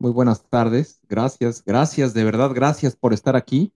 Muy 0.00 0.12
buenas 0.12 0.44
tardes. 0.48 1.00
Gracias, 1.08 1.64
gracias, 1.64 2.14
de 2.14 2.22
verdad, 2.24 2.52
gracias 2.54 2.94
por 2.94 3.12
estar 3.12 3.34
aquí. 3.34 3.72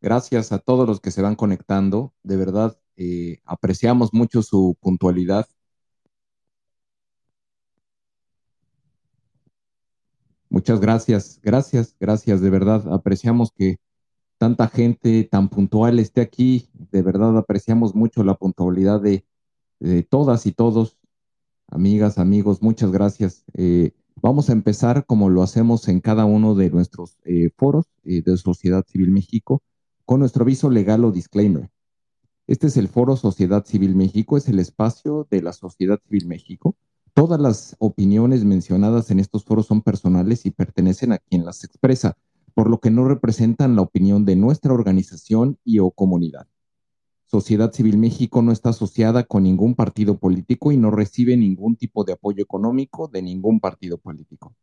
Gracias 0.00 0.52
a 0.52 0.58
todos 0.58 0.86
los 0.86 1.00
que 1.00 1.10
se 1.10 1.22
van 1.22 1.34
conectando. 1.34 2.14
De 2.22 2.36
verdad, 2.36 2.78
eh, 2.96 3.40
apreciamos 3.44 4.14
mucho 4.14 4.42
su 4.42 4.76
puntualidad. 4.80 5.46
Muchas 10.48 10.80
gracias, 10.80 11.40
gracias, 11.42 11.96
gracias, 11.98 12.40
de 12.40 12.50
verdad. 12.50 12.92
Apreciamos 12.92 13.50
que 13.52 13.78
tanta 14.38 14.68
gente 14.68 15.24
tan 15.24 15.48
puntual 15.48 15.98
esté 15.98 16.20
aquí. 16.20 16.68
De 16.74 17.02
verdad, 17.02 17.36
apreciamos 17.36 17.94
mucho 17.94 18.22
la 18.22 18.34
puntualidad 18.34 19.00
de, 19.00 19.24
todas 20.08 20.46
y 20.46 20.52
todos. 20.52 20.96
Amigas, 21.68 22.18
amigos, 22.18 22.62
muchas 22.62 22.92
gracias. 22.92 23.44
Eh, 23.54 23.92
Vamos 24.22 24.48
a 24.48 24.52
empezar 24.52 25.04
como 25.04 25.28
lo 25.28 25.42
hacemos 25.42 25.88
en 25.88 26.00
cada 26.00 26.24
uno 26.24 26.54
de 26.54 26.70
nuestros 26.70 27.18
eh, 27.24 27.50
foros 27.54 27.84
eh, 28.04 28.22
de 28.22 28.36
Sociedad 28.38 28.84
Civil 28.86 29.10
México 29.10 29.62
con 30.06 30.20
nuestro 30.20 30.42
aviso 30.42 30.70
legal 30.70 31.04
o 31.04 31.12
disclaimer. 31.12 31.70
Este 32.46 32.68
es 32.68 32.76
el 32.76 32.88
foro 32.88 33.16
Sociedad 33.16 33.64
Civil 33.66 33.94
México, 33.94 34.36
es 34.36 34.48
el 34.48 34.58
espacio 34.58 35.26
de 35.30 35.42
la 35.42 35.52
Sociedad 35.52 36.00
Civil 36.08 36.26
México. 36.26 36.76
Todas 37.12 37.40
las 37.40 37.76
opiniones 37.78 38.44
mencionadas 38.44 39.10
en 39.10 39.20
estos 39.20 39.44
foros 39.44 39.66
son 39.66 39.82
personales 39.82 40.46
y 40.46 40.50
pertenecen 40.50 41.12
a 41.12 41.18
quien 41.18 41.44
las 41.44 41.62
expresa, 41.64 42.16
por 42.54 42.70
lo 42.70 42.78
que 42.78 42.90
no 42.90 43.06
representan 43.06 43.76
la 43.76 43.82
opinión 43.82 44.24
de 44.24 44.36
nuestra 44.36 44.72
organización 44.72 45.58
y 45.62 45.78
o 45.80 45.90
comunidad. 45.90 46.46
Sociedad 47.36 47.70
Civil 47.70 47.98
México 47.98 48.40
no 48.40 48.50
está 48.50 48.70
asociada 48.70 49.24
con 49.24 49.42
ningún 49.42 49.74
partido 49.74 50.16
político 50.16 50.72
y 50.72 50.78
no 50.78 50.90
recibe 50.90 51.36
ningún 51.36 51.76
tipo 51.76 52.02
de 52.02 52.14
apoyo 52.14 52.42
económico 52.42 53.08
de 53.08 53.20
ningún 53.20 53.60
partido 53.60 53.98
político. 53.98 54.54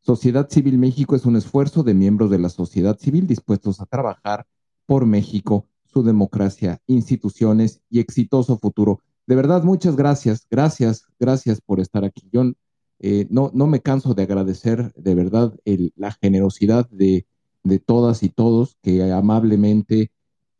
Sociedad 0.00 0.48
Civil 0.48 0.78
México 0.78 1.14
es 1.14 1.26
un 1.26 1.36
esfuerzo 1.36 1.82
de 1.82 1.92
miembros 1.92 2.30
de 2.30 2.38
la 2.38 2.48
sociedad 2.48 2.98
civil 2.98 3.26
dispuestos 3.26 3.82
a 3.82 3.84
trabajar 3.84 4.46
por 4.86 5.04
México, 5.04 5.66
su 5.84 6.02
democracia, 6.02 6.80
instituciones 6.86 7.82
y 7.90 8.00
exitoso 8.00 8.56
futuro. 8.56 9.02
De 9.26 9.36
verdad, 9.36 9.62
muchas 9.62 9.94
gracias, 9.94 10.46
gracias, 10.50 11.04
gracias 11.18 11.60
por 11.60 11.80
estar 11.80 12.06
aquí. 12.06 12.30
Yo 12.32 12.44
eh, 13.00 13.26
no, 13.28 13.50
no 13.52 13.66
me 13.66 13.80
canso 13.80 14.14
de 14.14 14.22
agradecer 14.22 14.90
de 14.94 15.14
verdad 15.14 15.54
la 15.96 16.12
generosidad 16.12 16.88
de, 16.88 17.26
de 17.62 17.78
todas 17.78 18.22
y 18.22 18.30
todos 18.30 18.78
que 18.80 19.02
amablemente 19.12 20.10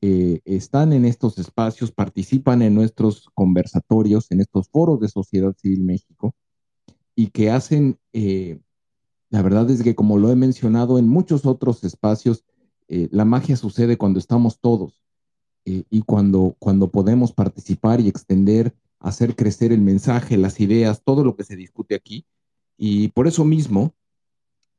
eh, 0.02 0.40
están 0.46 0.94
en 0.94 1.04
estos 1.04 1.38
espacios, 1.38 1.92
participan 1.92 2.62
en 2.62 2.74
nuestros 2.74 3.28
conversatorios, 3.34 4.30
en 4.30 4.40
estos 4.40 4.68
foros 4.70 4.98
de 5.00 5.08
Sociedad 5.08 5.54
Civil 5.60 5.82
México, 5.82 6.34
y 7.14 7.28
que 7.28 7.50
hacen, 7.50 7.98
eh, 8.14 8.60
la 9.28 9.42
verdad 9.42 9.68
es 9.70 9.82
que 9.82 9.94
como 9.94 10.16
lo 10.16 10.30
he 10.30 10.36
mencionado 10.36 10.98
en 10.98 11.06
muchos 11.06 11.44
otros 11.44 11.84
espacios, 11.84 12.44
eh, 12.88 13.08
la 13.12 13.26
magia 13.26 13.56
sucede 13.56 13.98
cuando 13.98 14.18
estamos 14.18 14.58
todos 14.58 15.02
y 15.64 16.02
cuando, 16.02 16.56
cuando 16.58 16.90
podemos 16.90 17.32
participar 17.32 18.00
y 18.00 18.08
extender, 18.08 18.74
hacer 18.98 19.36
crecer 19.36 19.72
el 19.72 19.82
mensaje, 19.82 20.36
las 20.36 20.58
ideas, 20.58 21.02
todo 21.04 21.22
lo 21.22 21.36
que 21.36 21.44
se 21.44 21.54
discute 21.54 21.94
aquí. 21.94 22.26
Y 22.76 23.08
por 23.08 23.28
eso 23.28 23.44
mismo, 23.44 23.94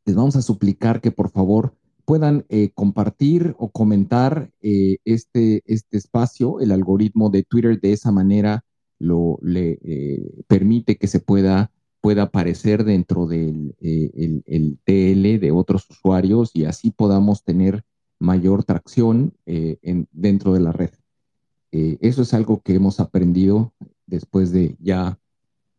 les 0.05 0.15
vamos 0.15 0.35
a 0.35 0.41
suplicar 0.41 0.99
que 0.99 1.11
por 1.11 1.29
favor 1.29 1.77
puedan 2.05 2.45
eh, 2.49 2.71
compartir 2.73 3.55
o 3.57 3.71
comentar 3.71 4.51
eh, 4.61 4.97
este, 5.05 5.63
este 5.65 5.97
espacio. 5.97 6.59
El 6.59 6.71
algoritmo 6.71 7.29
de 7.29 7.43
Twitter 7.43 7.79
de 7.79 7.93
esa 7.93 8.11
manera 8.11 8.65
lo, 8.99 9.39
le 9.41 9.79
eh, 9.83 10.43
permite 10.47 10.97
que 10.97 11.07
se 11.07 11.19
pueda, 11.19 11.71
pueda 12.01 12.23
aparecer 12.23 12.83
dentro 12.83 13.27
del 13.27 13.75
el, 13.79 14.79
TL 14.83 15.39
de 15.39 15.51
otros 15.51 15.89
usuarios 15.89 16.51
y 16.53 16.65
así 16.65 16.91
podamos 16.91 17.43
tener 17.43 17.83
mayor 18.19 18.63
tracción 18.63 19.33
en, 19.45 20.07
dentro 20.11 20.53
de 20.53 20.59
la 20.59 20.71
red. 20.71 20.91
eso 21.71 22.21
es 22.21 22.33
algo 22.35 22.61
que 22.61 22.75
hemos 22.75 22.99
aprendido 22.99 23.73
después 24.05 24.51
de 24.51 24.75
ya 24.79 25.17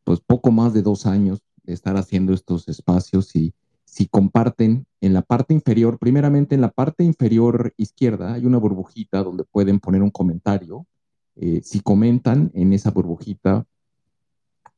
pues 0.02 0.20
poco 0.20 0.50
más 0.50 0.74
de 0.74 0.82
dos 0.82 1.06
años 1.06 1.40
de 1.62 1.72
estar 1.72 1.96
haciendo 1.96 2.32
estos 2.32 2.68
espacios 2.68 3.36
y 3.36 3.54
si 3.92 4.06
comparten 4.08 4.86
en 5.02 5.12
la 5.12 5.20
parte 5.20 5.52
inferior, 5.52 5.98
primeramente 5.98 6.54
en 6.54 6.62
la 6.62 6.70
parte 6.70 7.04
inferior 7.04 7.74
izquierda 7.76 8.32
hay 8.32 8.46
una 8.46 8.56
burbujita 8.56 9.22
donde 9.22 9.44
pueden 9.44 9.80
poner 9.80 10.02
un 10.02 10.08
comentario. 10.10 10.86
Eh, 11.36 11.60
si 11.62 11.80
comentan 11.80 12.50
en 12.54 12.72
esa 12.72 12.90
burbujita, 12.90 13.66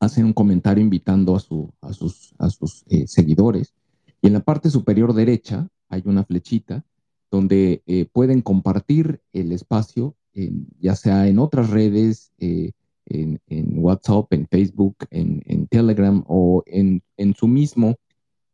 hacen 0.01 0.25
un 0.25 0.33
comentario 0.33 0.83
invitando 0.83 1.33
a, 1.33 1.39
sus, 1.39 2.35
a 2.37 2.49
sus 2.49 2.83
eh, 2.89 3.07
seguidores. 3.07 3.73
Y 4.21 4.27
en 4.27 4.33
la 4.33 4.41
parte 4.41 4.69
superior 4.69 5.13
derecha 5.13 5.69
hay 5.87 6.03
una 6.03 6.25
flechita 6.25 6.83
donde 7.31 7.83
eh, 7.85 8.07
pueden 8.11 8.41
compartir 8.41 9.21
el 9.31 9.53
espacio, 9.53 10.17
ya 10.81 10.97
sea 10.97 11.29
en 11.29 11.39
otras 11.39 11.69
redes, 11.69 12.33
en, 12.37 12.69
WhatsApp, 13.77 14.33
en 14.33 14.45
Facebook, 14.47 14.97
en, 15.09 15.67
Telegram 15.67 16.21
o 16.27 16.63
en, 16.65 17.01
en 17.15 17.33
su 17.33 17.47
mismo 17.47 17.95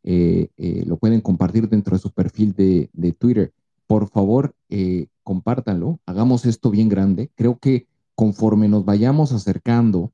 eh, 0.04 0.48
eh, 0.56 0.84
lo 0.86 0.96
pueden 0.96 1.20
compartir 1.20 1.68
dentro 1.68 1.96
de 1.96 2.02
su 2.02 2.10
perfil 2.10 2.52
de, 2.54 3.12
Twitter. 3.18 3.52
Por 3.86 4.08
favor, 4.08 4.54
eh, 4.68 5.06
compártanlo, 5.22 6.00
hagamos 6.06 6.44
esto 6.46 6.70
bien 6.70 6.88
grande. 6.88 7.30
Creo 7.34 7.58
que 7.58 7.86
conforme 8.14 8.68
nos 8.68 8.84
vayamos 8.84 9.32
acercando 9.32 10.12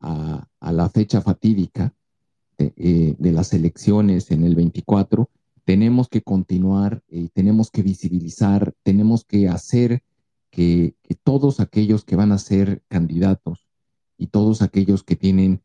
a, 0.00 0.46
la 0.60 0.88
fecha 0.88 1.20
fatídica 1.20 1.94
de, 2.58 3.16
las 3.18 3.52
elecciones 3.52 4.30
en 4.30 4.44
el 4.44 4.54
24, 4.54 5.28
tenemos 5.64 6.08
que 6.08 6.22
continuar, 6.22 7.02
tenemos 7.32 7.70
que 7.70 7.82
visibilizar, 7.82 8.74
tenemos 8.82 9.24
que 9.24 9.48
hacer 9.48 10.02
que, 10.50 10.94
todos 11.24 11.60
aquellos 11.60 12.04
que 12.04 12.16
van 12.16 12.32
a 12.32 12.38
ser 12.38 12.82
candidatos 12.88 13.68
y 14.18 14.28
todos 14.28 14.62
aquellos 14.62 15.04
que 15.04 15.16
tienen 15.16 15.62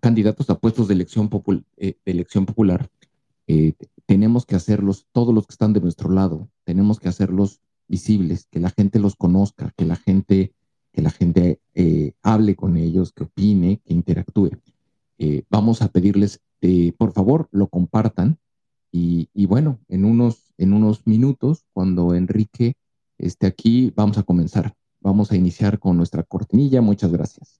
candidatos 0.00 0.50
a 0.50 0.58
puestos 0.58 0.88
de 0.88 0.94
elección, 0.94 1.30
eh, 1.76 1.94
de 2.04 2.12
elección 2.12 2.46
popular, 2.46 2.88
eh, 3.46 3.74
tenemos 4.06 4.46
que 4.46 4.56
hacerlos, 4.56 5.06
todos 5.12 5.34
los 5.34 5.46
que 5.46 5.52
están 5.52 5.72
de 5.72 5.80
nuestro 5.80 6.10
lado, 6.10 6.48
tenemos 6.64 6.98
que 6.98 7.08
hacerlos 7.08 7.60
visibles, 7.88 8.46
que 8.50 8.60
la 8.60 8.70
gente 8.70 8.98
los 8.98 9.16
conozca, 9.16 9.72
que 9.76 9.84
la 9.84 9.96
gente, 9.96 10.52
que 10.92 11.02
la 11.02 11.10
gente 11.10 11.60
eh, 11.74 12.12
hable 12.22 12.56
con 12.56 12.76
ellos, 12.76 13.12
que 13.12 13.24
opine, 13.24 13.80
que 13.84 13.94
interactúe. 13.94 14.50
vamos 15.50 15.82
a 15.82 15.88
pedirles, 15.88 16.40
por 16.96 17.12
favor, 17.12 17.48
lo 17.52 17.66
compartan. 17.68 18.38
Y, 18.92 19.28
y, 19.34 19.46
bueno, 19.46 19.78
en 19.88 20.04
unos, 20.04 20.52
en 20.56 20.72
unos 20.72 21.06
minutos, 21.06 21.64
cuando 21.72 22.14
Enrique 22.14 22.74
esté 23.18 23.46
aquí, 23.46 23.92
vamos 23.94 24.18
a 24.18 24.22
comenzar. 24.22 24.74
Vamos 25.00 25.30
a 25.30 25.36
iniciar 25.36 25.78
con 25.78 25.96
nuestra 25.96 26.22
cortinilla. 26.22 26.80
Muchas 26.80 27.12
gracias. 27.12 27.59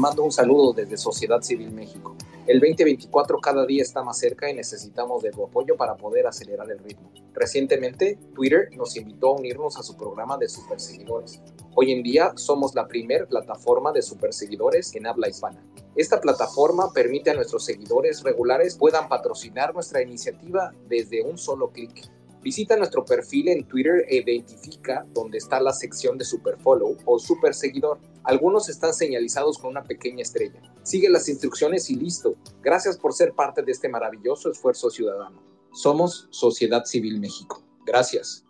Mando 0.00 0.24
un 0.24 0.32
saludo 0.32 0.72
desde 0.72 0.96
Sociedad 0.96 1.42
Civil 1.42 1.70
México. 1.70 2.16
El 2.46 2.58
2024 2.58 3.38
cada 3.38 3.66
día 3.66 3.82
está 3.82 4.02
más 4.02 4.18
cerca 4.18 4.50
y 4.50 4.54
necesitamos 4.54 5.22
de 5.22 5.30
tu 5.30 5.44
apoyo 5.44 5.76
para 5.76 5.94
poder 5.94 6.26
acelerar 6.26 6.68
el 6.70 6.78
ritmo. 6.78 7.12
Recientemente, 7.34 8.18
Twitter 8.34 8.70
nos 8.76 8.96
invitó 8.96 9.28
a 9.28 9.38
unirnos 9.38 9.76
a 9.76 9.82
su 9.82 9.96
programa 9.96 10.38
de 10.38 10.48
superseguidores. 10.48 11.40
Hoy 11.74 11.92
en 11.92 12.02
día 12.02 12.32
somos 12.34 12.74
la 12.74 12.88
primer 12.88 13.28
plataforma 13.28 13.92
de 13.92 14.02
superseguidores 14.02 14.94
en 14.96 15.06
habla 15.06 15.28
hispana. 15.28 15.62
Esta 15.94 16.20
plataforma 16.20 16.92
permite 16.92 17.30
a 17.30 17.34
nuestros 17.34 17.64
seguidores 17.64 18.22
regulares 18.22 18.76
puedan 18.76 19.08
patrocinar 19.08 19.74
nuestra 19.74 20.02
iniciativa 20.02 20.72
desde 20.88 21.22
un 21.22 21.36
solo 21.36 21.70
clic. 21.70 22.10
Visita 22.42 22.74
nuestro 22.76 23.04
perfil 23.04 23.48
en 23.48 23.64
Twitter 23.64 24.06
e 24.08 24.16
identifica 24.16 25.04
dónde 25.12 25.36
está 25.36 25.60
la 25.60 25.74
sección 25.74 26.16
de 26.16 26.24
Superfollow 26.24 26.96
o 27.04 27.18
Super 27.18 27.54
Seguidor. 27.54 27.98
Algunos 28.30 28.68
están 28.68 28.94
señalizados 28.94 29.58
con 29.58 29.72
una 29.72 29.82
pequeña 29.82 30.22
estrella. 30.22 30.62
Sigue 30.84 31.10
las 31.10 31.28
instrucciones 31.28 31.90
y 31.90 31.96
listo. 31.96 32.36
Gracias 32.62 32.96
por 32.96 33.12
ser 33.12 33.32
parte 33.32 33.60
de 33.60 33.72
este 33.72 33.88
maravilloso 33.88 34.52
esfuerzo 34.52 34.88
ciudadano. 34.88 35.42
Somos 35.72 36.28
Sociedad 36.30 36.84
Civil 36.84 37.18
México. 37.18 37.64
Gracias. 37.84 38.46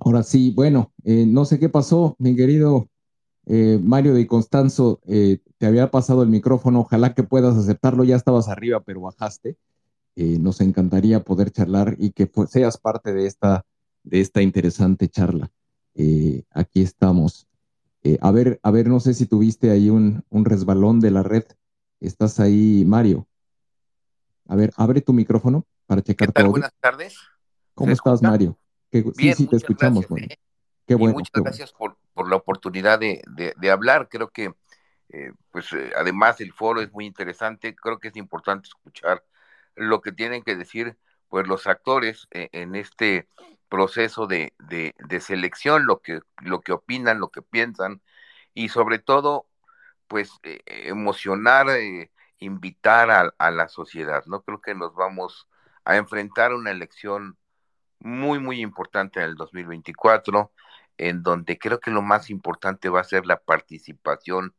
Ahora 0.00 0.24
sí, 0.24 0.50
bueno, 0.50 0.92
eh, 1.04 1.26
no 1.26 1.44
sé 1.44 1.60
qué 1.60 1.68
pasó, 1.68 2.16
mi 2.18 2.34
querido 2.34 2.88
eh, 3.46 3.78
Mario 3.80 4.14
de 4.14 4.26
Constanzo, 4.26 4.98
eh, 5.06 5.38
te 5.58 5.66
había 5.66 5.92
pasado 5.92 6.24
el 6.24 6.28
micrófono, 6.28 6.80
ojalá 6.80 7.14
que 7.14 7.22
puedas 7.22 7.56
aceptarlo, 7.56 8.02
ya 8.02 8.16
estabas 8.16 8.48
arriba, 8.48 8.82
pero 8.84 9.02
bajaste. 9.02 9.56
Nos 10.16 10.60
encantaría 10.60 11.22
poder 11.22 11.52
charlar 11.52 11.94
y 12.00 12.10
que 12.10 12.28
seas 12.48 12.78
parte 12.78 13.12
de 13.12 13.28
esta, 13.28 13.64
de 14.02 14.20
esta 14.20 14.42
interesante 14.42 15.08
charla. 15.08 15.52
Aquí 16.50 16.82
estamos. 16.82 17.47
Eh, 18.08 18.18
a 18.22 18.30
ver, 18.30 18.58
a 18.62 18.70
ver, 18.70 18.88
no 18.88 19.00
sé 19.00 19.12
si 19.12 19.26
tuviste 19.26 19.70
ahí 19.70 19.90
un, 19.90 20.24
resbalón 20.30 20.98
de 20.98 21.10
la 21.10 21.22
red. 21.22 21.44
¿Estás 22.00 22.40
ahí, 22.40 22.82
Mario? 22.86 23.28
A 24.46 24.56
ver, 24.56 24.72
abre 24.76 25.02
tu 25.02 25.12
micrófono 25.12 25.66
para 25.84 26.00
checar 26.00 26.32
¿Qué 26.32 26.42
Buenas 26.44 26.72
tardes. 26.80 27.18
¿Cómo 27.74 27.92
estás, 27.92 28.22
Mario? 28.22 28.58
sí, 28.90 29.34
sí, 29.34 29.46
te 29.46 29.56
escuchamos. 29.56 30.06
Qué 30.86 30.94
bueno. 30.94 31.16
muchas 31.16 31.42
gracias 31.42 31.74
Por, 31.74 31.98
la 32.30 32.36
oportunidad 32.36 32.98
de, 32.98 33.70
hablar. 33.70 34.08
Creo 34.08 34.30
que, 34.30 34.54
pues, 35.50 35.66
además 35.94 36.40
el 36.40 36.54
foro 36.54 36.80
es 36.80 36.90
muy 36.90 37.04
interesante. 37.04 37.76
Creo 37.76 37.98
que 37.98 38.08
es 38.08 38.16
importante 38.16 38.68
escuchar 38.68 39.22
lo 39.74 40.00
que 40.00 40.12
tienen 40.12 40.42
que 40.42 40.56
decir 40.56 40.96
pues 41.28 41.46
los 41.46 41.66
actores 41.66 42.26
eh, 42.30 42.48
en 42.52 42.74
este 42.74 43.28
proceso 43.68 44.26
de, 44.26 44.54
de, 44.58 45.20
selección, 45.20 45.86
lo 45.86 46.00
que, 46.00 46.20
lo 46.42 46.60
que 46.60 46.72
opinan, 46.72 47.20
lo 47.20 47.30
que 47.30 47.42
piensan, 47.42 48.02
y 48.54 48.70
sobre 48.70 48.98
todo, 48.98 49.48
pues 50.08 50.32
eh, 50.42 50.60
emocionar, 50.66 51.68
eh, 51.70 52.10
invitar 52.38 53.10
a, 53.10 53.34
a, 53.38 53.50
la 53.50 53.68
sociedad, 53.68 54.24
¿no? 54.26 54.42
Creo 54.42 54.60
que 54.60 54.74
nos 54.74 54.94
vamos 54.94 55.48
a 55.84 55.96
enfrentar 55.96 56.54
una 56.54 56.70
elección 56.70 57.38
muy, 58.00 58.38
muy 58.40 58.60
importante 58.60 59.20
en 59.20 59.26
el 59.26 59.36
2024, 59.36 60.52
en 60.98 61.22
donde 61.22 61.58
creo 61.58 61.80
que 61.80 61.90
lo 61.90 62.02
más 62.02 62.30
importante 62.30 62.88
va 62.88 63.00
a 63.00 63.04
ser 63.04 63.26
la 63.26 63.38
participación 63.40 64.54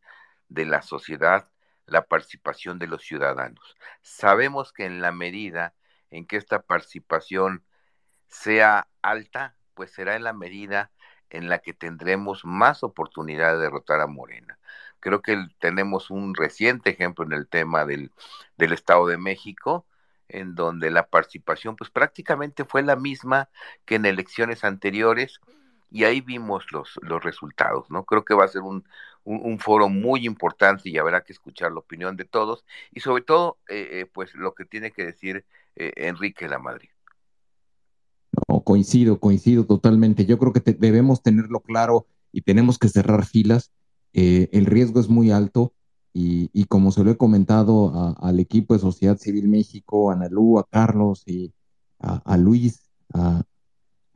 de 0.49 0.65
la 0.65 0.81
sociedad, 0.81 1.49
la 1.85 2.05
participación 2.05 2.79
de 2.79 2.87
los 2.87 3.03
ciudadanos. 3.03 3.75
Sabemos 4.01 4.73
que 4.73 4.85
en 4.85 5.01
la 5.01 5.11
medida 5.11 5.75
en 6.11 6.25
que 6.25 6.37
esta 6.37 6.61
participación 6.61 7.63
sea 8.29 8.87
alta, 9.01 9.55
pues 9.73 9.91
será 9.91 10.15
en 10.15 10.23
la 10.23 10.33
medida 10.33 10.91
en 11.29 11.49
la 11.49 11.59
que 11.59 11.73
tendremos 11.73 12.45
más 12.45 12.83
oportunidad 12.83 13.53
de 13.53 13.59
derrotar 13.59 14.01
a 14.01 14.07
Morena. 14.07 14.57
Creo 14.99 15.21
que 15.21 15.37
tenemos 15.59 16.09
un 16.09 16.35
reciente 16.35 16.89
ejemplo 16.91 17.25
en 17.25 17.33
el 17.33 17.47
tema 17.47 17.85
del, 17.85 18.11
del 18.57 18.73
Estado 18.73 19.07
de 19.07 19.17
México, 19.17 19.85
en 20.27 20.55
donde 20.55 20.91
la 20.91 21.07
participación 21.07 21.75
pues 21.75 21.89
prácticamente 21.89 22.65
fue 22.65 22.83
la 22.83 22.95
misma 22.95 23.49
que 23.85 23.95
en 23.95 24.05
elecciones 24.05 24.63
anteriores 24.63 25.39
y 25.91 26.03
ahí 26.03 26.21
vimos 26.21 26.71
los, 26.71 26.99
los 27.01 27.23
resultados, 27.23 27.89
¿no? 27.89 28.05
Creo 28.05 28.23
que 28.23 28.35
va 28.35 28.45
a 28.45 28.47
ser 28.47 28.61
un, 28.61 28.85
un, 29.23 29.59
foro 29.59 29.89
muy 29.89 30.25
importante 30.25 30.89
y 30.89 30.97
habrá 30.97 31.23
que 31.23 31.33
escuchar 31.33 31.71
la 31.71 31.79
opinión 31.79 32.15
de 32.15 32.25
todos 32.25 32.65
y 32.91 32.99
sobre 32.99 33.23
todo, 33.23 33.59
eh, 33.67 34.01
eh, 34.01 34.05
pues 34.05 34.33
lo 34.35 34.53
que 34.53 34.65
tiene 34.65 34.91
que 34.91 35.05
decir 35.05 35.45
eh, 35.75 35.93
Enrique 35.95 36.47
La 36.47 36.59
Madrid. 36.59 36.89
No, 38.47 38.61
coincido, 38.61 39.19
coincido 39.19 39.65
totalmente. 39.65 40.25
Yo 40.25 40.37
creo 40.37 40.53
que 40.53 40.61
debemos 40.73 41.21
tenerlo 41.21 41.61
claro 41.61 42.07
y 42.31 42.41
tenemos 42.41 42.77
que 42.77 42.89
cerrar 42.89 43.25
filas. 43.25 43.71
el 44.13 44.65
riesgo 44.65 44.99
es 44.99 45.09
muy 45.09 45.31
alto 45.31 45.73
y, 46.13 46.65
como 46.65 46.91
se 46.91 47.03
lo 47.03 47.11
he 47.11 47.17
comentado 47.17 48.15
al 48.19 48.39
equipo 48.39 48.73
de 48.73 48.79
Sociedad 48.79 49.17
Civil 49.17 49.47
México, 49.47 50.09
a 50.09 50.13
Analú, 50.13 50.59
a 50.59 50.67
Carlos 50.67 51.23
y 51.25 51.53
a, 51.99 52.37
Luis, 52.37 52.89
a 53.13 53.43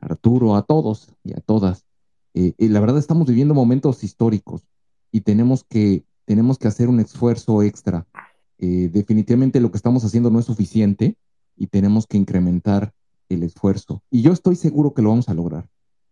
Arturo, 0.00 0.56
a 0.56 0.62
todos 0.62 1.08
y 1.22 1.32
a 1.32 1.40
todas, 1.40 1.86
y 2.34 2.68
la 2.68 2.80
verdad 2.80 2.98
estamos 2.98 3.28
viviendo 3.28 3.54
momentos 3.54 4.02
históricos 4.02 4.66
y 5.12 5.20
tenemos 5.20 5.62
que, 5.62 6.04
tenemos 6.24 6.58
que 6.58 6.66
hacer 6.66 6.88
un 6.88 6.98
esfuerzo 6.98 7.62
extra. 7.62 8.06
Eh, 8.58 8.90
definitivamente 8.92 9.60
lo 9.60 9.70
que 9.70 9.76
estamos 9.76 10.04
haciendo 10.04 10.30
no 10.30 10.40
es 10.40 10.46
suficiente 10.46 11.16
y 11.56 11.68
tenemos 11.68 12.08
que 12.08 12.16
incrementar 12.16 12.92
el 13.28 13.42
esfuerzo. 13.42 14.02
Y 14.10 14.22
yo 14.22 14.32
estoy 14.32 14.56
seguro 14.56 14.94
que 14.94 15.02
lo 15.02 15.10
vamos 15.10 15.28
a 15.28 15.34
lograr. 15.34 15.68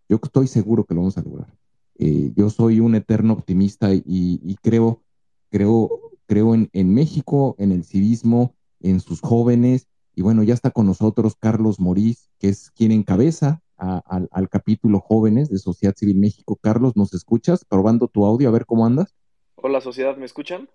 Yo 0.08 0.18
estoy 0.22 0.46
seguro 0.46 0.84
que 0.84 0.94
lo 0.94 1.00
vamos 1.00 1.18
a 1.18 1.22
lograr. 1.22 1.52
Eh, 1.98 2.32
yo 2.36 2.50
soy 2.50 2.80
un 2.80 2.94
eterno 2.94 3.32
optimista 3.32 3.90
y, 3.92 4.56
creo, 4.62 5.02
creo, 5.50 6.00
creo 6.26 6.54
en, 6.54 6.68
en, 6.72 6.92
México, 6.92 7.54
en 7.58 7.72
el 7.72 7.84
civismo, 7.84 8.54
en 8.80 9.00
sus 9.00 9.20
jóvenes. 9.20 9.88
Y 10.14 10.22
bueno, 10.22 10.42
ya 10.42 10.54
está 10.54 10.70
con 10.70 10.86
nosotros 10.86 11.36
Carlos 11.38 11.80
Morís, 11.80 12.30
que 12.38 12.48
es 12.48 12.70
quien 12.70 12.92
encabeza 12.92 13.62
al, 13.82 14.48
capítulo 14.48 15.00
Jóvenes 15.00 15.50
de 15.50 15.58
Sociedad 15.58 15.94
Civil 15.96 16.16
México. 16.16 16.56
Carlos, 16.60 16.96
¿nos 16.96 17.12
escuchas? 17.14 17.64
Probando 17.64 18.08
tu 18.08 18.24
audio, 18.24 18.48
a 18.48 18.52
ver 18.52 18.66
cómo 18.66 18.86
andas. 18.86 19.14
Hola, 19.56 19.80
Sociedad, 19.80 20.16
¿me 20.16 20.24
escuchan? 20.24 20.68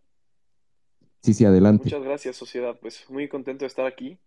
Sí, 1.21 1.33
sí, 1.33 1.45
adelante. 1.45 1.85
Muchas 1.85 2.03
gracias, 2.03 2.35
Sociedad. 2.35 2.77
Pues 2.79 3.05
muy 3.09 3.27
contento 3.27 3.63
de 3.63 3.67
estar 3.67 3.85
aquí 3.85 4.19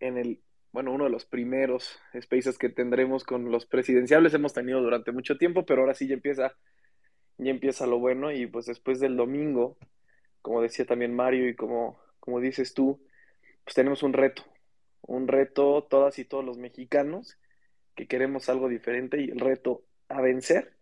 en 0.00 0.18
el, 0.18 0.40
bueno, 0.76 0.92
uno 0.92 1.04
de 1.04 1.10
los 1.10 1.24
primeros 1.24 1.98
spaces 2.20 2.58
que 2.58 2.68
tendremos 2.68 3.24
con 3.24 3.50
los 3.50 3.64
presidenciables. 3.64 4.34
Hemos 4.34 4.52
tenido 4.52 4.82
durante 4.82 5.10
mucho 5.10 5.38
tiempo, 5.38 5.64
pero 5.64 5.80
ahora 5.80 5.94
sí 5.94 6.06
ya 6.06 6.12
empieza, 6.12 6.54
ya 7.38 7.50
empieza 7.50 7.86
lo 7.86 7.98
bueno. 7.98 8.30
Y 8.30 8.46
pues 8.46 8.66
después 8.66 9.00
del 9.00 9.16
domingo, 9.16 9.78
como 10.42 10.60
decía 10.60 10.84
también 10.84 11.16
Mario 11.16 11.48
y 11.48 11.56
como, 11.56 11.98
como 12.20 12.40
dices 12.40 12.74
tú, 12.74 13.02
pues 13.64 13.74
tenemos 13.74 14.02
un 14.02 14.12
reto, 14.12 14.44
un 15.00 15.28
reto 15.28 15.82
todas 15.88 16.18
y 16.18 16.26
todos 16.26 16.44
los 16.44 16.58
mexicanos 16.58 17.38
que 17.94 18.06
queremos 18.06 18.50
algo 18.50 18.68
diferente 18.68 19.18
y 19.18 19.30
el 19.30 19.40
reto 19.40 19.82
a 20.10 20.20
vencer 20.20 20.74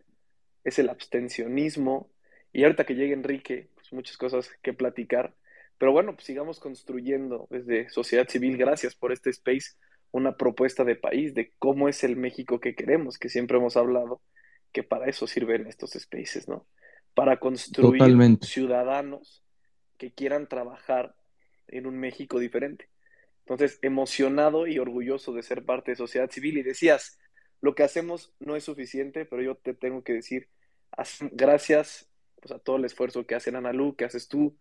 es 0.65 0.81
el 0.81 0.89
abstencionismo. 0.89 2.11
Y 2.53 2.65
ahorita 2.65 2.85
que 2.85 2.97
llegue 2.97 3.13
Enrique, 3.13 3.69
pues 3.77 3.93
muchas 3.93 4.17
cosas 4.17 4.51
que 4.61 4.73
platicar. 4.73 5.37
Pero 5.79 5.93
bueno, 5.93 6.15
pues 6.15 6.25
sigamos 6.27 6.59
construyendo 6.59 7.47
desde 7.51 7.89
sociedad 7.91 8.29
civil, 8.29 8.57
gracias 8.57 8.97
por 8.97 9.13
este 9.13 9.31
space, 9.31 9.77
una 10.15 10.37
propuesta 10.37 10.85
de 10.85 10.95
país, 10.95 11.35
de 11.35 11.53
cómo 11.59 11.89
es 11.89 12.05
el 12.05 12.15
México 12.15 12.61
que 12.61 12.77
queremos, 12.77 13.19
que 13.19 13.29
siempre 13.29 13.57
hemos 13.57 13.77
hablado, 13.77 14.23
que 14.73 14.85
para 14.85 15.07
eso 15.07 15.27
sirven 15.27 15.67
estos 15.67 15.91
spaces, 15.91 16.47
¿no? 16.47 16.69
Para 17.15 17.41
construir 17.41 18.39
ciudadanos 18.41 19.43
que 19.99 20.13
quieran 20.13 20.49
trabajar 20.49 21.17
en 21.67 21.87
un 21.87 21.99
México 21.99 22.39
diferente. 22.39 22.89
Entonces, 23.41 23.81
emocionado 23.83 24.69
y 24.69 24.79
orgulloso 24.79 25.33
de 25.33 25.43
ser 25.43 25.65
parte 25.65 25.91
de 25.91 25.97
sociedad 25.97 26.31
civil. 26.31 26.59
Y 26.59 26.63
decías, 26.63 27.19
lo 27.61 27.75
que 27.75 27.83
hacemos 27.83 28.33
no 28.39 28.55
es 28.55 28.63
suficiente, 28.63 29.25
pero 29.25 29.43
yo 29.43 29.57
te 29.57 29.75
tengo 29.75 30.05
que 30.05 30.13
decir, 30.13 30.49
gracias 31.33 32.09
pues, 32.41 32.53
a 32.53 32.61
todo 32.61 32.77
el 32.77 32.85
esfuerzo 32.85 33.27
que 33.27 33.35
hacen 33.35 33.57
Analu, 33.57 33.97
que 33.97 34.05
haces 34.05 34.29
tú, 34.29 34.57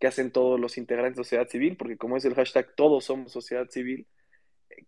que 0.00 0.08
hacen 0.08 0.32
todos 0.32 0.58
los 0.58 0.76
integrantes 0.78 1.16
de 1.16 1.22
sociedad 1.22 1.48
civil, 1.48 1.76
porque 1.76 1.96
como 1.96 2.16
es 2.16 2.24
el 2.24 2.34
hashtag, 2.34 2.74
todos 2.74 3.04
somos 3.04 3.30
sociedad 3.30 3.70
civil, 3.70 4.08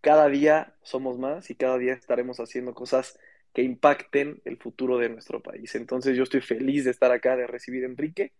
cada 0.00 0.28
día 0.28 0.74
somos 0.82 1.18
más 1.18 1.50
y 1.50 1.54
cada 1.54 1.78
día 1.78 1.94
estaremos 1.94 2.38
haciendo 2.38 2.74
cosas 2.74 3.18
que 3.54 3.62
impacten 3.62 4.40
el 4.44 4.56
futuro 4.56 4.98
de 4.98 5.08
nuestro 5.08 5.42
país. 5.42 5.74
Entonces 5.74 6.16
yo 6.16 6.22
estoy 6.22 6.40
feliz 6.40 6.84
de 6.84 6.90
estar 6.90 7.10
acá, 7.10 7.36
de 7.36 7.46
recibir 7.46 7.84
a 7.84 7.88
Enrique 7.88 8.32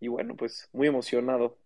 y 0.00 0.08
bueno, 0.08 0.36
pues 0.36 0.68
muy 0.72 0.88
emocionado 0.88 1.58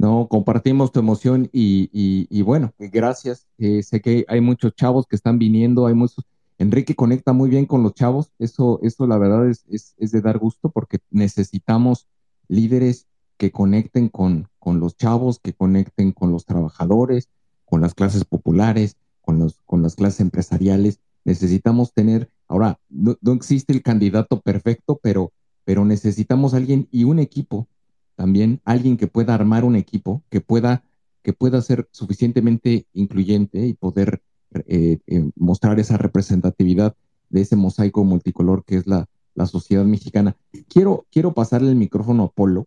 no, 0.00 0.28
compartimos 0.30 0.92
tu 0.92 1.00
emoción 1.00 1.50
y, 1.52 2.40
bueno, 2.40 2.72
gracias. 2.78 3.46
Eh, 3.58 3.82
sé 3.82 4.00
que 4.00 4.24
hay 4.28 4.40
muchos 4.40 4.74
chavos 4.74 5.06
que 5.06 5.14
están 5.14 5.38
viniendo, 5.38 5.86
hay 5.86 5.92
muchos. 5.92 6.24
Enrique 6.56 6.94
conecta 6.94 7.34
muy 7.34 7.50
bien 7.50 7.66
con 7.66 7.82
los 7.82 7.92
chavos, 7.92 8.32
eso, 8.38 8.80
eso 8.82 9.06
la 9.06 9.18
verdad 9.18 9.50
es, 9.50 9.66
es, 9.68 10.10
de 10.10 10.22
dar 10.22 10.38
gusto 10.38 10.70
porque 10.70 11.00
necesitamos 11.10 12.08
líderes 12.48 13.08
que 13.40 13.50
conecten 13.50 14.10
con, 14.10 14.48
con, 14.58 14.80
los 14.80 14.96
chavos, 14.98 15.40
que 15.40 15.54
conecten 15.54 16.12
con 16.12 16.30
los 16.30 16.44
trabajadores, 16.44 17.30
con 17.64 17.80
las 17.80 17.94
clases 17.94 18.26
populares, 18.26 18.98
con, 19.22 19.38
los, 19.38 19.60
con 19.64 19.82
las 19.82 19.94
clases 19.96 20.20
empresariales. 20.20 21.00
Necesitamos 21.24 21.94
tener, 21.94 22.28
ahora, 22.48 22.78
no, 22.90 23.16
no 23.22 23.32
existe 23.32 23.72
el 23.72 23.82
candidato 23.82 24.40
perfecto, 24.40 25.00
pero 25.02 25.32
pero 25.70 25.84
necesitamos 25.84 26.52
alguien 26.52 26.88
y 26.90 27.04
un 27.04 27.20
equipo 27.20 27.68
también, 28.16 28.60
alguien 28.64 28.96
que 28.96 29.06
pueda 29.06 29.34
armar 29.34 29.64
un 29.64 29.76
equipo, 29.76 30.22
que 30.28 30.40
pueda, 30.40 30.82
que 31.22 31.32
pueda 31.32 31.62
ser 31.62 31.88
suficientemente 31.92 32.86
incluyente 32.92 33.66
y 33.66 33.74
poder 33.74 34.20
eh, 34.66 34.98
eh, 35.06 35.30
mostrar 35.36 35.78
esa 35.78 35.96
representatividad 35.96 36.96
de 37.28 37.42
ese 37.42 37.54
mosaico 37.54 38.02
multicolor 38.02 38.64
que 38.64 38.78
es 38.78 38.86
la, 38.88 39.06
la 39.36 39.46
sociedad 39.46 39.84
mexicana. 39.84 40.36
Quiero, 40.68 41.06
quiero 41.10 41.34
pasarle 41.34 41.70
el 41.70 41.76
micrófono 41.76 42.24
a 42.24 42.32
Polo. 42.32 42.66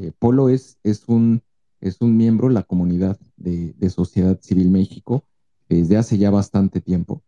Eh, 0.00 0.12
Polo 0.18 0.48
es, 0.48 0.78
es, 0.84 1.04
un, 1.08 1.42
es 1.80 2.00
un 2.00 2.16
miembro 2.16 2.48
de 2.48 2.54
la 2.54 2.62
comunidad 2.62 3.18
de, 3.36 3.74
de 3.74 3.90
Sociedad 3.90 4.38
Civil 4.40 4.70
México 4.70 5.24
desde 5.68 5.96
hace 5.96 6.16
ya 6.18 6.30
bastante 6.30 6.80
tiempo. 6.80 7.22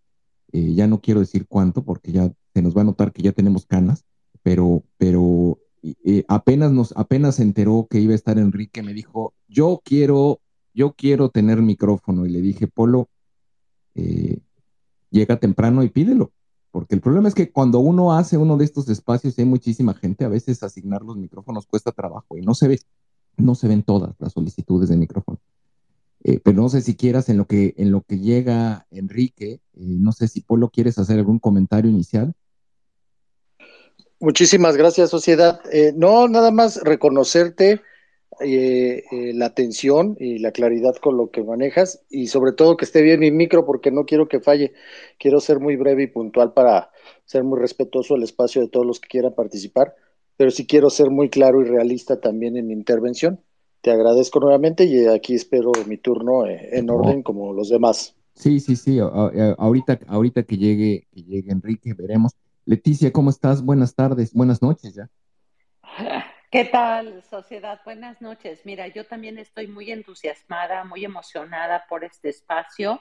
ya 0.52 0.86
no 0.86 1.00
quiero 1.00 1.20
decir 1.20 1.46
cuánto 1.46 1.84
porque 1.84 2.12
ya 2.12 2.32
se 2.54 2.62
nos 2.62 2.76
va 2.76 2.80
a 2.80 2.84
notar 2.84 3.12
que 3.12 3.22
ya 3.22 3.32
tenemos 3.32 3.66
canas, 3.66 4.04
pero, 4.42 4.82
pero 4.96 5.58
apenas 6.28 6.72
nos, 6.72 6.92
apenas 6.96 7.36
se 7.36 7.42
enteró 7.42 7.86
que 7.90 8.00
iba 8.00 8.12
a 8.12 8.16
estar 8.16 8.38
Enrique, 8.38 8.82
me 8.82 8.94
dijo, 8.94 9.34
yo 9.48 9.82
quiero, 9.84 10.40
yo 10.74 10.94
quiero 10.94 11.28
tener 11.28 11.62
micrófono. 11.62 12.26
Y 12.26 12.30
le 12.30 12.40
dije, 12.40 12.66
Polo, 12.66 13.08
eh, 13.94 14.38
llega 15.10 15.38
temprano 15.38 15.82
y 15.82 15.88
pídelo. 15.88 16.32
Porque 16.70 16.94
el 16.94 17.00
problema 17.00 17.28
es 17.28 17.34
que 17.34 17.50
cuando 17.50 17.80
uno 17.80 18.12
hace 18.12 18.36
uno 18.36 18.56
de 18.56 18.64
estos 18.64 18.88
espacios 18.88 19.36
y 19.36 19.42
hay 19.42 19.46
muchísima 19.46 19.94
gente, 19.94 20.24
a 20.24 20.28
veces 20.28 20.62
asignar 20.62 21.02
los 21.02 21.16
micrófonos 21.16 21.66
cuesta 21.66 21.90
trabajo 21.90 22.38
y 22.38 22.42
no 22.42 22.54
se 22.54 22.68
ve, 22.68 22.80
no 23.36 23.54
se 23.54 23.66
ven 23.68 23.82
todas 23.82 24.14
las 24.18 24.32
solicitudes 24.32 24.88
de 24.88 24.96
micrófono. 24.96 25.38
Eh, 26.22 26.38
pero 26.42 26.62
no 26.62 26.68
sé 26.68 26.82
si 26.82 26.96
quieras 26.96 27.28
en 27.28 27.38
lo 27.38 27.46
que, 27.46 27.74
en 27.76 27.90
lo 27.90 28.02
que 28.02 28.18
llega 28.18 28.86
Enrique, 28.90 29.52
eh, 29.52 29.60
no 29.74 30.12
sé 30.12 30.28
si 30.28 30.42
Polo 30.42 30.68
quieres 30.68 30.98
hacer 30.98 31.18
algún 31.18 31.38
comentario 31.38 31.90
inicial. 31.90 32.34
Muchísimas 34.20 34.76
gracias, 34.76 35.10
sociedad. 35.10 35.60
no, 35.96 36.28
nada 36.28 36.50
más 36.50 36.76
reconocerte 36.82 37.80
eh, 38.40 39.04
eh, 39.10 39.32
la 39.34 39.46
atención 39.46 40.16
y 40.18 40.38
la 40.38 40.52
claridad 40.52 40.94
con 40.96 41.16
lo 41.16 41.30
que 41.30 41.44
manejas 41.44 42.02
y 42.08 42.28
sobre 42.28 42.52
todo 42.52 42.76
que 42.76 42.84
esté 42.84 43.02
bien 43.02 43.20
mi 43.20 43.30
micro 43.30 43.66
porque 43.66 43.90
no 43.90 44.04
quiero 44.04 44.28
que 44.28 44.40
falle. 44.40 44.72
Quiero 45.18 45.40
ser 45.40 45.60
muy 45.60 45.76
breve 45.76 46.04
y 46.04 46.06
puntual 46.06 46.52
para 46.52 46.90
ser 47.24 47.44
muy 47.44 47.58
respetuoso 47.58 48.14
del 48.14 48.22
espacio 48.22 48.62
de 48.62 48.68
todos 48.68 48.86
los 48.86 49.00
que 49.00 49.08
quieran 49.08 49.34
participar, 49.34 49.94
pero 50.36 50.50
sí 50.50 50.66
quiero 50.66 50.90
ser 50.90 51.10
muy 51.10 51.28
claro 51.28 51.60
y 51.60 51.64
realista 51.64 52.20
también 52.20 52.56
en 52.56 52.66
mi 52.66 52.72
intervención. 52.72 53.40
Te 53.82 53.90
agradezco 53.90 54.40
nuevamente 54.40 54.84
y 54.84 55.06
aquí 55.06 55.34
espero 55.34 55.72
mi 55.86 55.98
turno 55.98 56.46
eh, 56.46 56.70
en 56.72 56.90
orden 56.90 57.22
como 57.22 57.52
los 57.52 57.68
demás. 57.68 58.14
Sí, 58.34 58.60
sí, 58.60 58.76
sí. 58.76 58.98
Ahorita, 58.98 60.00
ahorita 60.06 60.42
que 60.44 60.56
llegue, 60.56 61.06
que 61.12 61.22
llegue 61.22 61.52
Enrique, 61.52 61.94
veremos. 61.94 62.32
Leticia, 62.64 63.12
¿cómo 63.12 63.30
estás? 63.30 63.62
Buenas 63.64 63.94
tardes, 63.94 64.32
buenas 64.32 64.62
noches 64.62 64.94
ya. 64.94 65.10
¿Qué 66.50 66.64
tal, 66.64 67.22
sociedad? 67.22 67.80
Buenas 67.84 68.20
noches. 68.20 68.66
Mira, 68.66 68.88
yo 68.88 69.06
también 69.06 69.38
estoy 69.38 69.68
muy 69.68 69.92
entusiasmada, 69.92 70.82
muy 70.82 71.04
emocionada 71.04 71.86
por 71.88 72.02
este 72.02 72.30
espacio. 72.30 73.00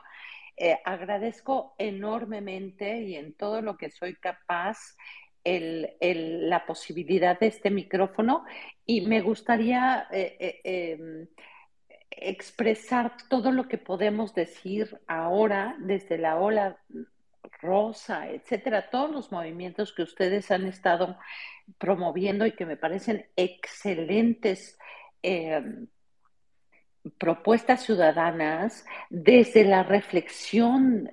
Eh, 0.55 0.77
agradezco 0.85 1.73
enormemente 1.79 3.01
y 3.01 3.15
en 3.15 3.33
todo 3.33 3.63
lo 3.63 3.75
que 3.75 3.89
soy 3.89 4.13
capaz 4.17 4.95
la 5.43 6.63
posibilidad 6.67 7.39
de 7.39 7.47
este 7.47 7.71
micrófono 7.71 8.45
y 8.85 9.01
me 9.01 9.21
gustaría 9.21 10.07
eh, 10.11 10.37
eh, 10.39 10.61
em, 10.63 11.27
expresar 12.11 13.13
todo 13.29 13.51
lo 13.51 13.67
que 13.67 13.79
podemos 13.79 14.35
decir 14.35 15.01
ahora 15.07 15.75
desde 15.79 16.19
la 16.19 16.37
ola 16.37 16.77
rosa, 17.61 18.29
etcétera, 18.29 18.89
todos 18.89 19.11
los 19.11 19.31
movimientos 19.31 19.93
que 19.93 20.03
ustedes 20.03 20.51
han 20.51 20.67
estado 20.67 21.17
promoviendo 21.77 22.45
y 22.45 22.53
que 22.53 22.65
me 22.65 22.77
parecen 22.77 23.27
excelentes 23.35 24.77
em, 25.21 25.87
propuestas 27.17 27.83
ciudadanas 27.83 28.85
desde 29.09 29.63
la 29.63 29.83
reflexión 29.83 31.11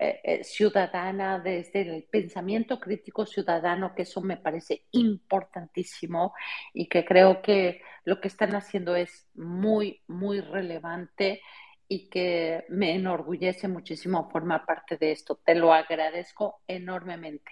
eh, 0.00 0.20
eh, 0.22 0.44
ciudadana, 0.44 1.40
desde 1.40 1.82
el 1.82 2.04
pensamiento 2.04 2.78
crítico 2.78 3.26
ciudadano, 3.26 3.94
que 3.94 4.02
eso 4.02 4.20
me 4.20 4.36
parece 4.36 4.84
importantísimo 4.92 6.34
y 6.72 6.88
que 6.88 7.04
creo 7.04 7.42
que 7.42 7.82
lo 8.04 8.20
que 8.20 8.28
están 8.28 8.54
haciendo 8.54 8.94
es 8.94 9.28
muy, 9.34 10.00
muy 10.06 10.40
relevante 10.40 11.42
y 11.88 12.08
que 12.10 12.64
me 12.68 12.94
enorgullece 12.94 13.66
muchísimo 13.66 14.28
formar 14.30 14.66
parte 14.66 14.96
de 14.98 15.12
esto. 15.12 15.40
Te 15.44 15.54
lo 15.54 15.72
agradezco 15.72 16.60
enormemente. 16.68 17.50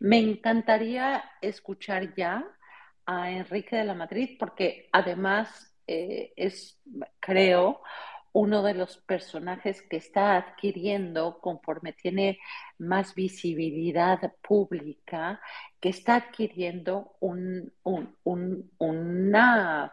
Me 0.00 0.18
encantaría 0.18 1.24
escuchar 1.40 2.14
ya 2.16 2.44
a 3.06 3.30
Enrique 3.30 3.76
de 3.76 3.84
la 3.84 3.94
Madrid 3.94 4.36
porque 4.38 4.88
además 4.92 5.74
eh, 5.86 6.32
es, 6.36 6.80
creo, 7.20 7.80
uno 8.32 8.62
de 8.62 8.74
los 8.74 8.98
personajes 8.98 9.82
que 9.82 9.96
está 9.96 10.36
adquiriendo 10.36 11.38
conforme 11.40 11.92
tiene 11.92 12.38
más 12.78 13.14
visibilidad 13.14 14.34
pública, 14.42 15.40
que 15.80 15.88
está 15.88 16.16
adquiriendo 16.16 17.16
una 18.78 19.92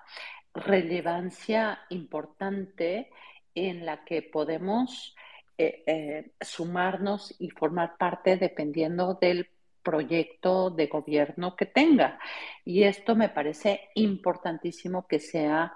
relevancia 0.53 1.79
importante 1.89 3.09
en 3.55 3.85
la 3.85 4.03
que 4.03 4.21
podemos 4.21 5.15
eh, 5.57 5.83
eh, 5.87 6.31
sumarnos 6.41 7.33
y 7.39 7.49
formar 7.49 7.97
parte 7.97 8.35
dependiendo 8.35 9.17
del 9.19 9.49
proyecto 9.81 10.69
de 10.69 10.87
gobierno 10.87 11.55
que 11.55 11.65
tenga. 11.65 12.19
Y 12.65 12.83
esto 12.83 13.15
me 13.15 13.29
parece 13.29 13.89
importantísimo 13.93 15.07
que 15.07 15.19
sea 15.19 15.73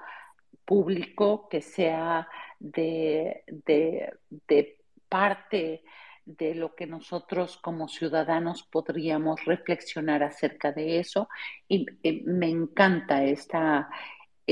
público, 0.65 1.47
que 1.47 1.61
sea 1.61 2.27
de, 2.59 3.45
parte 5.07 5.83
de 6.25 6.55
lo 6.55 6.75
que 6.75 6.85
nosotros 6.85 7.57
como 7.57 7.87
ciudadanos 7.87 8.63
podríamos 8.63 9.45
reflexionar 9.45 10.23
acerca 10.23 10.71
de 10.71 10.99
eso. 10.99 11.29
Y, 11.67 11.85
me 12.25 12.49
encanta 12.49 13.23
esta, 13.23 13.89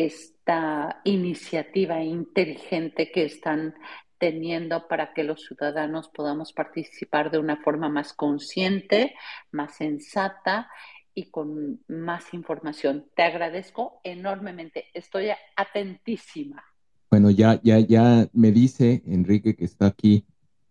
esta 0.05 1.01
iniciativa 1.05 2.03
inteligente 2.03 3.11
que 3.11 3.25
están 3.25 3.73
teniendo 4.19 4.87
para 4.87 5.13
que 5.13 5.23
los 5.23 5.43
ciudadanos 5.43 6.09
podamos 6.09 6.53
participar 6.53 7.31
de 7.31 7.39
una 7.39 7.57
forma 7.57 7.89
más 7.89 8.13
consciente, 8.13 9.15
más 9.51 9.75
sensata 9.75 10.69
y 11.15 11.31
con 11.31 11.81
más 11.87 12.31
información. 12.33 13.07
Te 13.15 13.23
agradezco 13.23 13.99
enormemente. 14.03 14.85
Estoy 14.93 15.29
atentísima. 15.55 16.63
Bueno, 17.09 17.31
ya, 17.31 17.59
ya, 17.63 17.79
ya 17.79 18.27
me 18.33 18.51
dice 18.51 19.01
Enrique 19.05 19.55
que 19.55 19.65
está 19.65 19.87
aquí, 19.87 20.25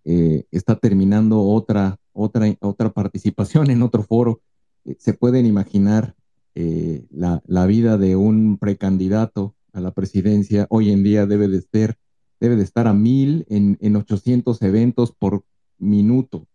eh, 0.05 0.45
está 0.53 0.79
terminando 0.79 1.41
otra, 1.41 1.99
otra, 2.13 2.47
otra 2.61 2.91
participación 2.91 3.71
en 3.71 3.83
otro 3.83 4.05
foro. 4.05 4.41
Eh, 4.85 4.95
se 5.01 5.15
pueden 5.15 5.47
imaginar 5.47 6.15
eh, 6.57 7.07
la, 7.11 7.43
la 7.47 7.67
vida 7.67 7.99
de 7.99 8.17
un 8.17 8.59
precandidato 8.59 9.55
a 9.73 9.81
la 9.81 9.93
presidencia 9.93 10.67
hoy 10.71 10.91
en 10.91 11.05
día 11.05 11.27
debe 11.27 11.47
de 11.47 11.61
ser 11.61 11.97
debe 12.41 12.57
de 12.57 12.63
estar 12.63 12.87
a 12.87 12.93
mil 12.93 13.47
en, 13.49 13.79
en 13.81 13.97
800 13.97 14.61
eventos 14.63 15.13
por 15.13 15.45
minuto. 15.79 16.47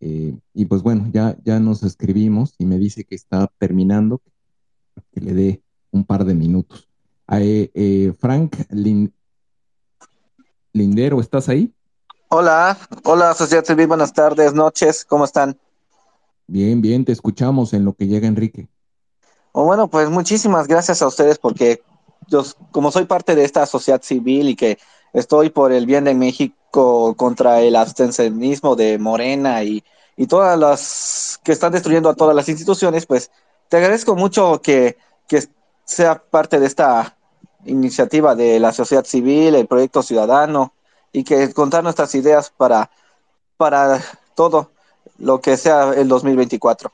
Eh, 0.00 0.38
y 0.52 0.66
pues 0.66 0.82
bueno, 0.82 1.08
ya, 1.12 1.36
ya 1.44 1.58
nos 1.58 1.82
escribimos 1.82 2.54
y 2.58 2.66
me 2.66 2.78
dice 2.78 3.04
que 3.04 3.14
está 3.14 3.50
terminando, 3.58 4.20
que 5.12 5.20
le 5.20 5.32
dé 5.32 5.62
un 5.90 6.04
par 6.04 6.24
de 6.24 6.34
minutos. 6.34 6.88
Eh, 7.32 7.70
eh, 7.74 8.12
Frank 8.18 8.56
Lindero, 10.72 11.20
¿estás 11.20 11.48
ahí? 11.48 11.72
Hola, 12.28 12.76
hola 13.04 13.34
Sociedad 13.34 13.64
Civil, 13.64 13.86
buenas 13.86 14.12
tardes, 14.12 14.52
noches, 14.52 15.04
¿cómo 15.04 15.24
están? 15.24 15.58
Bien, 16.46 16.80
bien, 16.80 17.04
te 17.04 17.12
escuchamos 17.12 17.72
en 17.72 17.84
lo 17.84 17.94
que 17.94 18.06
llega 18.06 18.28
Enrique. 18.28 18.68
Oh, 19.58 19.64
bueno, 19.64 19.88
pues 19.88 20.10
muchísimas 20.10 20.68
gracias 20.68 21.00
a 21.00 21.06
ustedes 21.06 21.38
porque 21.38 21.82
yo, 22.28 22.42
como 22.72 22.92
soy 22.92 23.06
parte 23.06 23.34
de 23.34 23.42
esta 23.42 23.64
sociedad 23.64 24.02
civil 24.02 24.50
y 24.50 24.54
que 24.54 24.78
estoy 25.14 25.48
por 25.48 25.72
el 25.72 25.86
bien 25.86 26.04
de 26.04 26.14
México 26.14 27.14
contra 27.16 27.62
el 27.62 27.74
abstencionismo 27.74 28.76
de 28.76 28.98
Morena 28.98 29.64
y, 29.64 29.82
todas 30.28 30.58
las 30.58 31.40
que 31.42 31.52
están 31.52 31.72
destruyendo 31.72 32.10
a 32.10 32.14
todas 32.14 32.36
las 32.36 32.50
instituciones, 32.50 33.06
pues 33.06 33.30
te 33.70 33.78
agradezco 33.78 34.14
mucho 34.14 34.60
que, 34.60 34.98
sea 35.86 36.22
parte 36.22 36.60
de 36.60 36.66
esta 36.66 37.16
iniciativa 37.64 38.34
de 38.34 38.60
la 38.60 38.74
sociedad 38.74 39.06
civil, 39.06 39.54
el 39.54 39.66
proyecto 39.66 40.02
ciudadano 40.02 40.74
y 41.12 41.24
que 41.24 41.54
contar 41.54 41.82
nuestras 41.82 42.14
ideas 42.14 42.52
para, 42.54 42.90
para 43.56 44.02
todo 44.34 44.70
lo 45.16 45.40
que 45.40 45.56
sea 45.56 45.94
el 45.94 46.08
2024. 46.08 46.92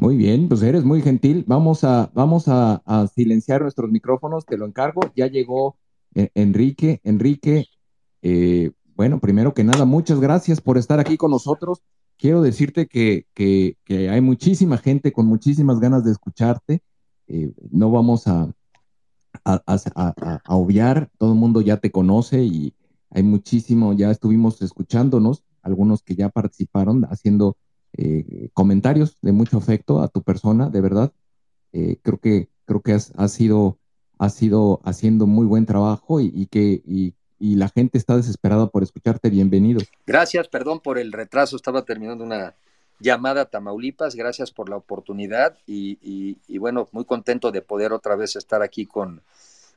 Muy 0.00 0.16
bien, 0.16 0.48
pues 0.48 0.62
eres 0.62 0.82
muy 0.82 1.02
gentil. 1.02 1.44
Vamos 1.46 1.84
a, 1.84 2.10
vamos 2.14 2.48
a, 2.48 2.80
a 2.86 3.06
silenciar 3.08 3.60
nuestros 3.60 3.90
micrófonos, 3.90 4.46
te 4.46 4.56
lo 4.56 4.64
encargo. 4.64 5.02
Ya 5.14 5.26
llegó 5.26 5.76
e, 6.14 6.30
Enrique, 6.34 7.02
Enrique, 7.04 7.66
eh, 8.22 8.70
bueno, 8.96 9.20
primero 9.20 9.52
que 9.52 9.62
nada, 9.62 9.84
muchas 9.84 10.18
gracias 10.18 10.62
por 10.62 10.78
estar 10.78 11.00
aquí 11.00 11.18
con 11.18 11.30
nosotros. 11.30 11.82
quiero 12.16 12.40
decirte 12.40 12.86
que, 12.86 13.26
hay 14.10 14.20
muchísima 14.22 14.78
gente 14.78 15.12
con 15.12 15.26
muchísimas 15.26 15.80
ganas 15.80 16.02
de 16.02 16.12
escucharte. 16.12 16.80
Eh, 17.26 17.52
no 17.70 17.90
vamos 17.90 18.26
a, 18.26 18.50
a, 19.44 20.40
obviar, 20.48 21.10
todo 21.18 21.34
el 21.34 21.38
mundo 21.38 21.60
ya 21.60 21.76
te 21.76 21.90
conoce 21.90 22.42
y 22.42 22.72
hay 23.10 23.22
muchísimo, 23.22 23.92
ya 23.92 24.10
estuvimos 24.10 24.62
escuchándonos, 24.62 25.44
algunos 25.60 26.02
que 26.02 26.14
ya 26.14 26.30
participaron 26.30 27.04
haciendo 27.10 27.58
eh, 27.96 28.48
comentarios 28.54 29.16
de 29.20 29.32
mucho 29.32 29.58
afecto 29.58 30.00
a 30.00 30.08
tu 30.08 30.22
persona, 30.22 30.70
de 30.70 30.80
verdad. 30.80 31.12
Eh, 31.72 31.98
creo 32.02 32.18
que, 32.18 32.48
creo 32.64 32.80
que 32.82 32.92
has, 32.92 33.12
sido, 33.32 33.78
has 34.18 34.34
sido 34.34 34.80
haciendo 34.84 35.26
muy 35.26 35.46
buen 35.46 35.66
trabajo 35.66 36.20
y, 36.20 36.46
que 36.46 36.82
y, 36.86 37.14
la 37.38 37.68
gente 37.68 37.98
está 37.98 38.16
desesperada 38.16 38.68
por 38.68 38.82
escucharte. 38.82 39.30
Bienvenido. 39.30 39.80
Gracias, 40.06 40.48
perdón 40.48 40.80
por 40.80 40.98
el 40.98 41.10
retraso, 41.10 41.56
estaba 41.56 41.84
terminando 41.84 42.22
una 42.22 42.54
llamada 43.00 43.42
a 43.42 43.44
Tamaulipas. 43.46 44.14
Gracias 44.14 44.50
por 44.50 44.68
la 44.68 44.76
oportunidad 44.76 45.56
y, 45.66 46.58
bueno, 46.58 46.88
muy 46.92 47.04
contento 47.04 47.50
de 47.50 47.62
poder 47.62 47.92
otra 47.92 48.14
vez 48.14 48.36
estar 48.36 48.62
aquí 48.62 48.86
con, 48.86 49.22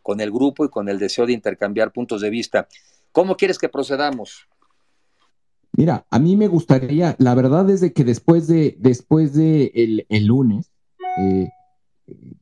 con 0.02 0.20
el 0.20 0.30
grupo 0.30 0.66
y 0.66 0.70
con 0.70 0.90
el 0.90 1.00
deseo 1.00 1.26
de 1.26 1.34
intercambiar 1.34 1.92
puntos 1.92 2.22
de 2.22 2.30
vista. 2.30 2.68
¿Cómo 3.14 3.38
quieres 3.38 3.58
que 3.58 3.70
procedamos? 3.70 4.48
Mira, 5.76 6.06
a 6.10 6.20
mí 6.20 6.36
me 6.36 6.48
gustaría, 6.48 7.16
la 7.18 7.34
verdad 7.34 7.70
es 7.70 7.82
de 7.82 7.94
que 7.94 8.04
después 8.04 8.48
de, 8.48 8.78
después 8.80 9.34
de 9.34 10.06
el, 10.08 10.26
lunes, 10.26 10.72
eh, 11.18 11.50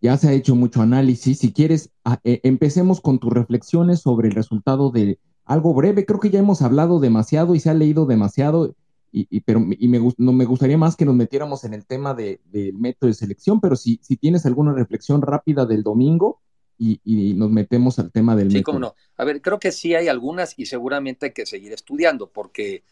ya 0.02 0.18
se 0.18 0.28
ha 0.28 0.34
hecho 0.34 0.54
mucho 0.56 0.82
análisis. 0.82 1.40
Si 1.40 1.54
quieres, 1.54 1.92
eh, 2.24 2.42
empecemos 2.44 3.00
con 3.00 3.20
tus 3.20 3.32
reflexiones 3.32 4.02
sobre 4.02 4.28
el 4.28 4.36
resultado 4.36 4.92
de 4.92 5.18
algo 5.46 5.74
breve. 5.74 6.06
Creo 6.06 6.20
que 6.20 6.30
ya 6.30 6.40
hemos 6.40 6.62
hablado 6.62 7.00
demasiado 7.00 7.56
y 7.56 7.62
se 7.62 7.70
ha 7.70 7.74
leído 7.74 8.06
demasiado, 8.06 8.76
y, 9.14 9.42
pero 9.42 9.66
y 9.80 9.88
me, 9.88 10.00
no, 10.18 10.34
me 10.34 10.46
gustaría 10.46 10.78
más 10.78 10.98
que 10.98 11.06
nos 11.06 11.16
metiéramos 11.16 11.64
en 11.64 11.74
el 11.74 11.86
tema 11.86 12.14
del 12.14 12.40
método 12.74 13.08
de 13.08 13.14
selección, 13.14 13.62
pero 13.62 13.78
si, 13.78 14.00
si 14.04 14.18
tienes 14.18 14.46
alguna 14.46 14.74
reflexión 14.74 15.22
rápida 15.22 15.66
del 15.66 15.84
domingo, 15.84 16.42
y, 16.78 17.34
nos 17.36 17.52
metemos 17.52 18.00
al 18.00 18.12
tema 18.12 18.36
del 18.36 18.50
sí, 18.50 18.58
método. 18.58 18.74
cómo 18.74 18.80
no. 18.80 18.96
A 19.16 19.24
ver, 19.24 19.42
creo 19.42 19.60
que 19.60 19.72
sí 19.72 19.94
hay 19.94 20.08
algunas 20.08 20.58
y 20.58 20.66
seguramente 20.66 21.28
hay 21.28 21.32
que 21.32 21.46
seguir 21.46 21.74
estudiando 21.74 22.32
porque 22.32 22.84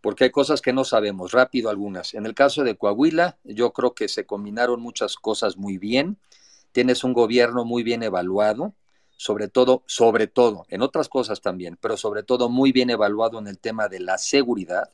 porque 0.00 0.24
hay 0.24 0.30
cosas 0.30 0.62
que 0.62 0.72
no 0.72 0.84
sabemos, 0.84 1.32
rápido 1.32 1.70
algunas. 1.70 2.14
En 2.14 2.26
el 2.26 2.34
caso 2.34 2.64
de 2.64 2.76
Coahuila, 2.76 3.38
yo 3.44 3.72
creo 3.72 3.94
que 3.94 4.08
se 4.08 4.24
combinaron 4.24 4.80
muchas 4.80 5.16
cosas 5.16 5.56
muy 5.56 5.78
bien. 5.78 6.18
Tienes 6.72 7.04
un 7.04 7.12
gobierno 7.12 7.64
muy 7.64 7.82
bien 7.82 8.02
evaluado, 8.02 8.74
sobre 9.16 9.48
todo, 9.48 9.82
sobre 9.86 10.26
todo, 10.26 10.64
en 10.68 10.80
otras 10.82 11.08
cosas 11.08 11.42
también, 11.42 11.76
pero 11.80 11.96
sobre 11.96 12.22
todo 12.22 12.48
muy 12.48 12.72
bien 12.72 12.88
evaluado 12.88 13.38
en 13.38 13.46
el 13.46 13.58
tema 13.58 13.88
de 13.88 14.00
la 14.00 14.16
seguridad. 14.16 14.90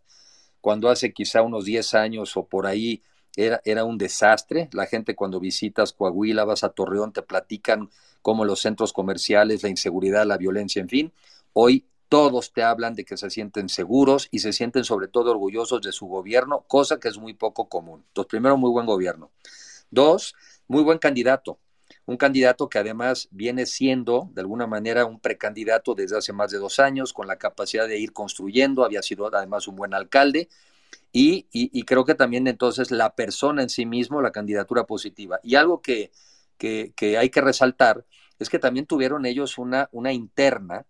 Cuando 0.61 0.89
hace 0.89 1.13
quizá 1.13 1.43
unos 1.43 1.65
10 1.65 1.95
años 1.95 2.37
o 2.37 2.47
por 2.47 2.67
ahí 2.67 3.03
era, 3.37 3.61
era 3.65 3.85
un 3.85 3.99
desastre. 3.99 4.69
La 4.73 4.87
gente 4.87 5.15
cuando 5.15 5.39
visitas 5.39 5.93
Coahuila, 5.93 6.45
vas 6.45 6.65
a 6.65 6.71
Torreón, 6.71 7.13
te 7.13 7.23
platican 7.23 7.91
cómo 8.23 8.45
los 8.45 8.61
centros 8.61 8.93
comerciales, 8.93 9.63
la 9.63 9.69
inseguridad, 9.69 10.27
la 10.27 10.39
violencia, 10.39 10.81
en 10.81 10.89
fin. 10.89 11.13
Hoy 11.53 11.87
todos 12.09 12.53
te 12.53 12.63
hablan 12.63 12.95
de 12.95 13.05
que 13.05 13.17
se 13.17 13.31
sienten 13.31 13.69
seguros 13.69 14.29
y 14.31 14.41
se 14.41 14.53
sienten 14.53 14.85
sobre 14.85 15.09
todo 15.09 15.31
orgullosos 15.31 15.83
de 15.83 15.93
su 15.93 16.07
gobierno, 16.07 16.65
cosa 16.69 17.01
que 17.01 17.09
es 17.09 17.19
muy 17.19 17.35
poco 17.35 17.69
común. 17.69 18.05
Entonces, 18.09 18.31
primero, 18.31 18.57
muy 18.57 18.71
buen 18.71 18.87
gobierno. 18.87 19.31
Dos, 19.91 20.35
muy 20.69 20.83
buen 20.83 20.99
candidato. 20.99 21.59
Un 22.05 22.17
candidato 22.17 22.69
que 22.69 22.79
además 22.79 23.29
viene 23.31 23.67
siendo, 23.67 24.31
de 24.33 24.41
alguna 24.41 24.67
manera, 24.67 25.07
un 25.07 25.19
precandidato 25.19 25.95
desde 25.95 26.19
hace 26.19 26.33
más 26.33 26.51
de 26.51 26.59
dos 26.59 26.79
años, 26.79 27.13
con 27.13 27.27
la 27.27 27.37
capacidad 27.37 27.89
de 27.89 27.99
ir 27.99 28.13
construyendo, 28.13 28.85
había 28.85 29.03
sido 29.03 29.27
además 29.35 29.67
un 29.67 29.77
buen 29.77 29.95
alcalde, 29.95 30.49
y, 31.13 31.85
creo 31.85 32.05
que 32.05 32.15
también 32.15 32.47
entonces 32.47 32.91
la 32.91 33.15
persona 33.15 33.63
en 33.63 33.71
sí 33.71 33.87
mismo, 33.87 34.21
la 34.21 34.33
candidatura 34.33 34.85
positiva. 34.85 35.41
Y 35.43 35.55
algo 35.55 35.81
que, 35.81 36.13
que, 36.59 36.93
que 36.95 37.17
hay 37.17 37.31
que 37.31 37.41
resaltar 37.41 38.05
es 38.39 38.51
que 38.51 38.59
también 38.59 38.87
tuvieron 38.87 39.25
ellos 39.25 39.57
una, 39.57 39.89
una 39.93 40.13
interna, 40.13 40.85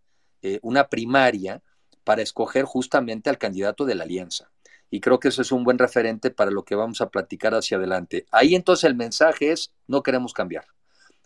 eh, 0.48 0.60
una 0.62 0.86
primaria 0.86 1.60
para 2.04 2.22
escoger 2.22 2.64
justamente 2.66 3.28
al 3.28 3.36
candidato 3.36 3.84
de 3.84 3.96
la 3.96 4.04
alianza. 4.04 4.48
Y 4.92 5.00
creo 5.00 5.18
que 5.18 5.26
eso 5.26 5.42
es 5.42 5.50
un 5.50 5.64
buen 5.64 5.76
referente 5.76 6.30
para 6.30 6.52
lo 6.52 6.64
que 6.64 6.76
vamos 6.76 7.00
a 7.00 7.08
platicar 7.08 7.52
hacia 7.52 7.78
adelante. 7.78 8.26
Ahí 8.30 8.54
entonces 8.54 8.84
el 8.84 8.94
mensaje 8.94 9.50
es, 9.50 9.72
no 9.88 10.04
queremos 10.04 10.32
cambiar. 10.32 10.66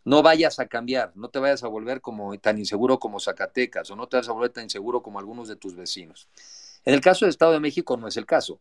No 0.07 0.23
vayas 0.23 0.59
a 0.59 0.69
cambiar, 0.69 1.13
no 1.17 1.29
te 1.29 1.39
vayas 1.39 1.63
a 1.65 1.69
volver 1.69 2.01
como 2.01 2.35
tan 2.39 2.59
inseguro 2.59 2.99
como 2.99 3.21
Zacatecas 3.21 3.91
o 3.91 3.97
no 3.97 4.07
te 4.07 4.17
vayas 4.17 4.31
a 4.31 4.33
volver 4.33 4.53
tan 4.53 4.65
inseguro 4.65 5.03
como 5.03 5.19
algunos 5.19 5.49
de 5.49 5.57
tus 5.57 5.77
vecinos. 5.77 6.31
En 6.87 6.95
el 6.95 7.03
caso 7.03 7.27
del 7.27 7.31
Estado 7.31 7.53
de 7.53 7.61
México 7.61 7.99
no 7.99 8.09
es 8.09 8.17
el 8.17 8.25
caso. 8.25 8.59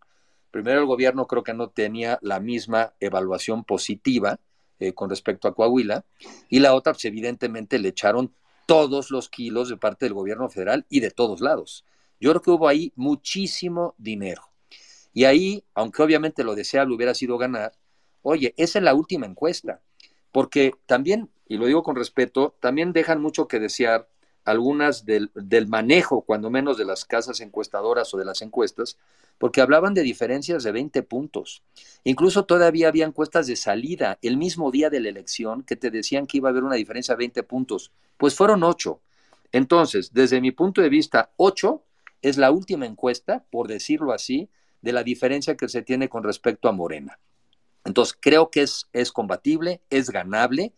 Primero 0.52 0.82
el 0.82 0.88
gobierno 0.88 1.26
creo 1.26 1.44
que 1.44 1.54
no 1.54 1.70
tenía 1.70 2.20
la 2.22 2.42
misma 2.42 2.92
evaluación 3.00 3.64
positiva 3.64 4.42
eh, 4.82 4.92
con 4.92 5.10
respecto 5.10 5.48
a 5.48 5.56
Coahuila 5.56 6.04
y 6.50 6.60
la 6.60 6.74
otra 6.74 6.92
pues 6.92 7.06
evidentemente 7.06 7.80
le 7.80 7.88
echaron 7.88 8.34
todos 8.70 9.10
los 9.10 9.30
kilos 9.30 9.70
de 9.70 9.78
parte 9.78 10.06
del 10.06 10.14
gobierno 10.14 10.48
federal 10.48 10.86
y 10.90 11.00
de 11.00 11.10
todos 11.10 11.42
lados. 11.42 11.86
Yo 12.20 12.30
creo 12.30 12.42
que 12.44 12.52
hubo 12.52 12.68
ahí 12.68 12.94
muchísimo 12.96 13.96
dinero. 13.98 14.44
Y 15.12 15.24
ahí, 15.24 15.64
aunque 15.74 16.04
obviamente 16.04 16.44
lo 16.44 16.54
deseable 16.54 16.94
hubiera 16.94 17.16
sido 17.16 17.40
ganar, 17.40 17.72
oye, 18.22 18.54
esa 18.58 18.78
es 18.78 18.86
la 18.86 18.94
última 18.94 19.26
encuesta, 19.26 19.82
porque 20.32 20.74
también, 20.86 21.32
y 21.48 21.58
lo 21.58 21.66
digo 21.66 21.82
con 21.82 21.96
respeto, 21.96 22.56
también 22.60 22.94
dejan 22.94 23.20
mucho 23.20 23.48
que 23.48 23.60
desear 23.60 24.08
algunas 24.46 25.06
del, 25.06 25.32
del, 25.36 25.68
manejo, 25.68 26.22
cuando 26.22 26.50
menos 26.50 26.78
de 26.78 26.86
las 26.86 27.06
casas 27.06 27.40
encuestadoras 27.40 28.14
o 28.14 28.18
de 28.18 28.26
las 28.26 28.42
encuestas, 28.42 28.98
porque 29.38 29.62
hablaban 29.62 29.94
de 29.94 30.02
diferencias 30.02 30.64
de 30.64 30.72
20 30.72 31.04
puntos. 31.04 31.64
Incluso 32.04 32.46
todavía 32.46 32.88
había 32.88 33.06
encuestas 33.06 33.48
de 33.48 33.56
salida 33.56 34.20
el 34.22 34.38
mismo 34.38 34.72
día 34.72 34.90
de 34.90 35.00
la 35.00 35.10
elección 35.10 35.64
que 35.64 35.76
te 35.76 35.92
decían 35.92 36.28
que 36.28 36.38
iba 36.38 36.50
a 36.50 36.52
haber 36.52 36.64
una 36.64 36.76
diferencia 36.76 37.14
de 37.14 37.20
20 37.20 37.44
puntos. 37.44 37.92
Pues 38.18 38.36
fueron 38.36 38.64
8. 38.64 39.00
Entonces, 39.52 40.14
desde 40.14 40.42
mi 40.42 40.52
punto 40.52 40.82
de 40.82 40.90
vista, 40.90 41.32
8 41.38 41.84
es 42.22 42.38
la 42.38 42.52
última 42.52 42.86
encuesta, 42.86 43.46
por 43.50 43.68
decirlo 43.68 44.12
así, 44.12 44.50
de 44.82 44.94
la 44.94 45.04
diferencia 45.04 45.56
que 45.56 45.70
se 45.70 45.82
tiene 45.82 46.10
con 46.10 46.24
respecto 46.24 46.68
a 46.68 46.74
Morena. 46.74 47.20
Entonces, 47.86 48.18
creo 48.20 48.52
que 48.52 48.62
es, 48.62 48.88
es 48.94 49.12
combatible, 49.12 49.82
es 49.90 50.10
ganable, 50.10 50.74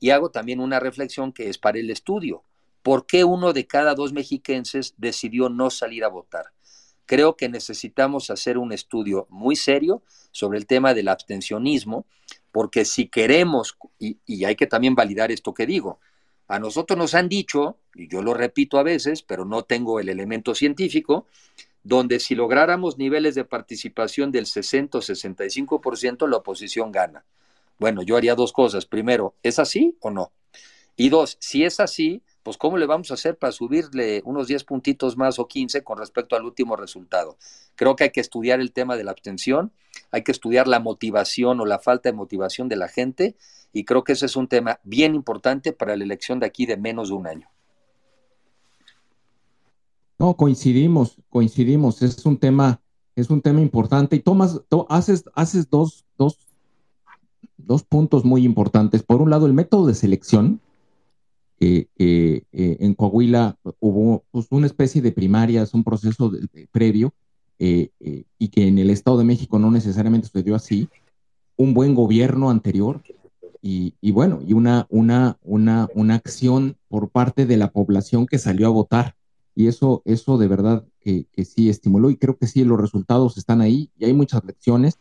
y 0.00 0.10
hago 0.10 0.30
también 0.30 0.58
una 0.58 0.80
reflexión 0.80 1.32
que 1.32 1.48
es 1.48 1.58
para 1.58 1.78
el 1.78 1.88
estudio. 1.88 2.42
¿Por 2.82 3.06
qué 3.06 3.24
uno 3.24 3.52
de 3.52 3.66
cada 3.66 3.94
dos 3.94 4.12
mexiquenses 4.12 4.94
decidió 4.96 5.48
no 5.48 5.70
salir 5.70 6.04
a 6.04 6.08
votar? 6.08 6.46
Creo 7.06 7.36
que 7.36 7.48
necesitamos 7.48 8.30
hacer 8.30 8.58
un 8.58 8.72
estudio 8.72 9.26
muy 9.30 9.56
serio 9.56 10.02
sobre 10.30 10.58
el 10.58 10.66
tema 10.66 10.94
del 10.94 11.08
abstencionismo, 11.08 12.06
porque 12.50 12.84
si 12.84 13.08
queremos, 13.08 13.76
y, 13.98 14.18
y, 14.26 14.44
hay 14.44 14.56
que 14.56 14.66
también 14.66 14.94
validar 14.94 15.30
esto 15.30 15.54
que 15.54 15.66
digo, 15.66 16.00
a 16.48 16.58
nosotros 16.58 16.98
nos 16.98 17.14
han 17.14 17.28
dicho, 17.28 17.78
y 17.94 18.08
yo 18.08 18.22
lo 18.22 18.34
repito 18.34 18.78
a 18.78 18.82
veces, 18.82 19.22
pero 19.22 19.44
no 19.44 19.62
tengo 19.62 20.00
el 20.00 20.08
elemento 20.08 20.54
científico, 20.54 21.26
donde 21.84 22.20
si 22.20 22.34
lográramos 22.34 22.98
niveles 22.98 23.34
de 23.34 23.44
participación 23.44 24.30
del 24.30 24.46
60 24.46 24.98
o 24.98 25.00
65%, 25.00 26.28
la 26.28 26.36
oposición 26.36 26.92
gana. 26.92 27.24
Bueno, 27.78 28.02
yo 28.02 28.16
haría 28.16 28.34
dos 28.34 28.52
cosas. 28.52 28.86
Primero, 28.86 29.34
¿es 29.42 29.58
así 29.58 29.96
o 30.00 30.10
no? 30.10 30.32
Y 30.96 31.08
dos, 31.08 31.36
si 31.40 31.64
es 31.64 31.80
así, 31.80 32.22
pues 32.42 32.56
¿cómo 32.56 32.76
le 32.76 32.86
vamos 32.86 33.10
a 33.10 33.14
hacer 33.14 33.36
para 33.36 33.52
subirle 33.52 34.22
unos 34.24 34.48
10 34.48 34.64
puntitos 34.64 35.16
más 35.16 35.38
o 35.38 35.46
15 35.46 35.84
con 35.84 35.98
respecto 35.98 36.36
al 36.36 36.44
último 36.44 36.76
resultado? 36.76 37.36
Creo 37.76 37.96
que 37.96 38.04
hay 38.04 38.10
que 38.10 38.20
estudiar 38.20 38.60
el 38.60 38.72
tema 38.72 38.96
de 38.96 39.04
la 39.04 39.12
abstención, 39.12 39.72
hay 40.10 40.22
que 40.22 40.32
estudiar 40.32 40.66
la 40.68 40.80
motivación 40.80 41.60
o 41.60 41.66
la 41.66 41.78
falta 41.78 42.08
de 42.08 42.14
motivación 42.14 42.68
de 42.68 42.76
la 42.76 42.88
gente 42.88 43.36
y 43.72 43.84
creo 43.84 44.04
que 44.04 44.12
ese 44.12 44.26
es 44.26 44.36
un 44.36 44.48
tema 44.48 44.80
bien 44.82 45.14
importante 45.14 45.72
para 45.72 45.96
la 45.96 46.04
elección 46.04 46.40
de 46.40 46.46
aquí 46.46 46.66
de 46.66 46.76
menos 46.76 47.08
de 47.08 47.14
un 47.14 47.26
año. 47.26 47.48
No, 50.18 50.36
coincidimos, 50.36 51.16
coincidimos, 51.30 52.02
es 52.02 52.24
un 52.26 52.38
tema, 52.38 52.80
es 53.16 53.30
un 53.30 53.40
tema 53.40 53.60
importante 53.60 54.14
y 54.16 54.20
tomas, 54.20 54.60
haces, 54.88 55.24
haces 55.34 55.68
dos, 55.68 56.04
dos, 56.16 56.38
dos 57.56 57.82
puntos 57.82 58.24
muy 58.24 58.44
importantes. 58.44 59.02
Por 59.02 59.20
un 59.20 59.30
lado, 59.30 59.46
el 59.46 59.52
método 59.52 59.86
de 59.86 59.94
selección, 59.94 60.60
eh, 61.60 62.42
en 62.50 62.94
Coahuila 62.94 63.58
hubo 63.78 64.24
pues, 64.30 64.46
una 64.50 64.66
especie 64.66 65.00
de 65.00 65.12
primarias, 65.12 65.74
un 65.74 65.84
proceso 65.84 66.32
previo, 66.70 67.14
eh, 67.64 67.90
eh, 68.00 68.24
y 68.40 68.48
que 68.48 68.66
en 68.66 68.78
el 68.78 68.90
Estado 68.90 69.18
de 69.18 69.24
México 69.24 69.56
no 69.56 69.70
necesariamente 69.70 70.26
sucedió 70.26 70.56
así, 70.56 70.88
un 71.56 71.74
buen 71.74 71.94
gobierno 71.94 72.50
anterior 72.50 73.04
y, 73.60 73.94
bueno, 74.10 74.40
y 74.44 74.52
una, 74.54 74.88
una, 74.90 75.38
una, 75.42 75.88
una 75.94 76.16
acción 76.16 76.76
por 76.88 77.10
parte 77.10 77.46
de 77.46 77.56
la 77.56 77.70
población 77.70 78.26
que 78.26 78.38
salió 78.38 78.66
a 78.66 78.70
votar. 78.70 79.14
Y 79.54 79.68
eso, 79.68 80.02
eso 80.04 80.38
de 80.38 80.48
verdad 80.48 80.84
que, 80.98 81.26
sí 81.44 81.68
estimuló 81.68 82.10
y 82.10 82.16
creo 82.16 82.36
que 82.36 82.48
sí, 82.48 82.64
los 82.64 82.80
resultados 82.80 83.38
están 83.38 83.60
ahí 83.60 83.92
y 83.96 84.06
hay 84.06 84.12
muchas 84.12 84.44
lecciones. 84.44 84.98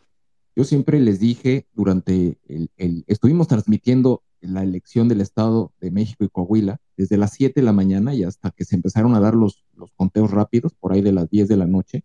Yo 0.55 0.63
siempre 0.63 0.99
les 0.99 1.19
dije 1.19 1.65
durante 1.73 2.37
el, 2.47 2.69
el 2.77 3.03
estuvimos 3.07 3.47
transmitiendo 3.47 4.21
la 4.41 4.63
elección 4.63 5.07
del 5.07 5.21
Estado 5.21 5.71
de 5.79 5.91
México 5.91 6.23
y 6.23 6.29
Coahuila, 6.29 6.79
desde 6.97 7.17
las 7.17 7.33
7 7.33 7.59
de 7.59 7.65
la 7.65 7.73
mañana 7.73 8.13
y 8.13 8.23
hasta 8.23 8.51
que 8.51 8.65
se 8.65 8.75
empezaron 8.75 9.15
a 9.15 9.19
dar 9.19 9.35
los, 9.35 9.65
los 9.75 9.91
conteos 9.91 10.31
rápidos, 10.31 10.73
por 10.73 10.93
ahí 10.93 11.01
de 11.01 11.11
las 11.11 11.29
10 11.29 11.47
de 11.47 11.57
la 11.57 11.67
noche. 11.67 12.03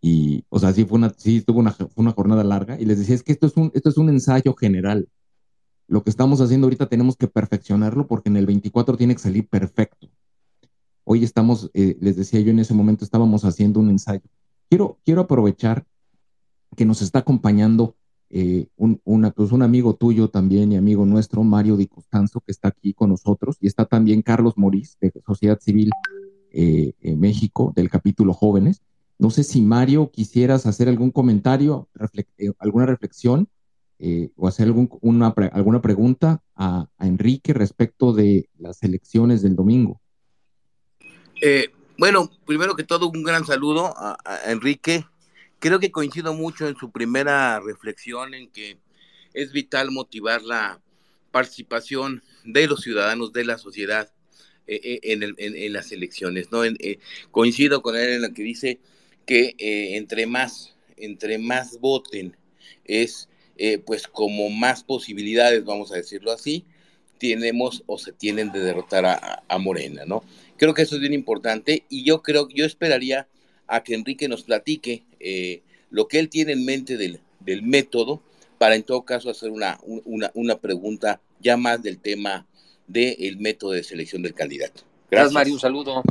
Y, 0.00 0.44
o 0.48 0.58
sea, 0.58 0.72
sí 0.72 0.84
fue 0.84 0.98
una, 0.98 1.12
sí 1.16 1.40
tuvo 1.42 1.60
una, 1.60 1.74
una 1.96 2.12
jornada 2.12 2.44
larga 2.44 2.80
y 2.80 2.84
les 2.84 2.98
decía, 2.98 3.14
es 3.14 3.22
que 3.22 3.32
esto 3.32 3.46
es 3.46 3.56
un, 3.56 3.70
esto 3.74 3.88
es 3.88 3.96
un 3.96 4.08
ensayo 4.08 4.54
general. 4.54 5.08
Lo 5.86 6.02
que 6.02 6.10
estamos 6.10 6.40
haciendo 6.40 6.66
ahorita 6.66 6.88
tenemos 6.88 7.16
que 7.16 7.28
perfeccionarlo 7.28 8.06
porque 8.06 8.28
en 8.28 8.36
el 8.36 8.46
24 8.46 8.96
tiene 8.96 9.14
que 9.14 9.22
salir 9.22 9.48
perfecto. 9.48 10.08
Hoy 11.04 11.24
estamos, 11.24 11.70
eh, 11.72 11.96
les 12.00 12.16
decía 12.16 12.40
yo 12.40 12.50
en 12.50 12.58
ese 12.58 12.74
momento, 12.74 13.04
estábamos 13.04 13.44
haciendo 13.44 13.80
un 13.80 13.88
ensayo. 13.88 14.22
Quiero, 14.68 14.98
quiero 15.04 15.22
aprovechar 15.22 15.86
que 16.76 16.84
nos 16.84 17.00
está 17.02 17.20
acompañando 17.20 17.96
eh, 18.30 18.66
un, 18.76 19.00
pues 19.34 19.52
un 19.52 19.62
amigo 19.62 19.94
tuyo 19.94 20.28
también 20.28 20.70
y 20.72 20.76
amigo 20.76 21.06
nuestro, 21.06 21.42
Mario 21.44 21.76
Di 21.76 21.86
Costanzo, 21.86 22.40
que 22.40 22.52
está 22.52 22.68
aquí 22.68 22.92
con 22.92 23.10
nosotros, 23.10 23.56
y 23.60 23.66
está 23.66 23.86
también 23.86 24.22
Carlos 24.22 24.54
Morís, 24.56 24.98
de 25.00 25.12
Sociedad 25.26 25.58
Civil 25.60 25.90
eh, 26.50 26.92
México, 27.16 27.72
del 27.74 27.88
capítulo 27.88 28.34
Jóvenes. 28.34 28.82
No 29.18 29.30
sé 29.30 29.44
si 29.44 29.62
Mario 29.62 30.10
quisieras 30.10 30.66
hacer 30.66 30.88
algún 30.88 31.10
comentario, 31.10 31.88
eh, 32.36 32.52
alguna 32.58 32.86
reflexión 32.86 33.48
o 34.36 34.46
hacer 34.46 34.66
algún, 34.66 34.88
una, 35.00 35.34
alguna 35.52 35.82
pregunta 35.82 36.40
a, 36.54 36.86
Enrique 37.00 37.52
respecto 37.52 38.12
de 38.12 38.48
las 38.56 38.84
elecciones 38.84 39.42
del 39.42 39.56
domingo. 39.56 40.00
bueno, 41.98 42.30
primero 42.46 42.76
que 42.76 42.84
todo, 42.84 43.10
un 43.10 43.24
gran 43.24 43.44
saludo 43.44 43.92
a 43.96 44.16
Enrique 44.46 45.04
Creo 45.60 45.80
que 45.80 45.90
coincido 45.90 46.34
mucho 46.34 46.68
en 46.68 46.76
su 46.76 46.90
primera 46.92 47.58
reflexión 47.60 48.34
en 48.34 48.48
que 48.48 48.78
es 49.34 49.52
vital 49.52 49.90
motivar 49.90 50.42
la 50.42 50.80
participación 51.30 52.22
de 52.44 52.66
los 52.66 52.80
ciudadanos, 52.80 53.32
de 53.32 53.44
la 53.44 53.58
sociedad 53.58 54.10
eh, 54.66 55.00
eh, 55.02 55.18
en, 55.36 55.72
las 55.72 55.92
elecciones. 55.92 56.52
¿no? 56.52 56.64
Eh, 56.64 56.98
coincido 57.30 57.82
con 57.82 57.96
él 57.96 58.10
en 58.10 58.22
lo 58.22 58.32
que 58.32 58.42
dice 58.42 58.78
que 59.26 59.54
entre, 59.58 60.26
más, 60.26 60.74
entre 60.96 61.38
más 61.38 61.78
voten 61.80 62.36
es 62.84 63.28
pues 63.84 64.06
como 64.06 64.50
más 64.50 64.84
posibilidades, 64.84 65.64
vamos 65.64 65.90
a 65.90 65.96
decirlo 65.96 66.32
así, 66.32 66.64
tenemos 67.18 67.82
o 67.86 67.98
se 67.98 68.12
tienen 68.12 68.52
de 68.52 68.60
derrotar 68.60 69.04
a, 69.04 69.42
a 69.48 69.58
Morena, 69.58 70.04
¿no? 70.06 70.22
Creo 70.56 70.74
que 70.74 70.82
eso 70.82 70.94
es 70.94 71.00
bien 71.00 71.12
importante 71.12 71.84
y 71.88 72.04
yo 72.04 72.22
creo, 72.22 72.48
yo 72.48 72.64
esperaría 72.64 73.26
a 73.68 73.82
que 73.82 73.94
Enrique 73.94 74.28
nos 74.28 74.42
platique 74.42 75.04
eh, 75.20 75.62
lo 75.90 76.08
que 76.08 76.18
él 76.18 76.28
tiene 76.28 76.52
en 76.52 76.64
mente 76.64 76.96
del, 76.96 77.20
del, 77.40 77.62
método 77.62 78.22
para 78.58 78.74
en 78.74 78.82
todo 78.82 79.02
caso 79.02 79.30
hacer 79.30 79.50
una, 79.50 79.78
una, 79.84 80.30
una 80.34 80.56
pregunta 80.56 81.20
ya 81.40 81.56
más 81.56 81.82
del 81.82 81.98
tema 81.98 82.46
del 82.86 83.36
método 83.38 83.72
de 83.72 83.84
selección 83.84 84.22
del 84.22 84.34
candidato. 84.34 84.82
Gracias, 85.10 85.32
Mario, 85.32 85.54
un 85.54 85.60
saludo. 85.60 86.02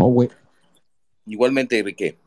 Igualmente, 1.26 1.80
Enrique. 1.80 2.18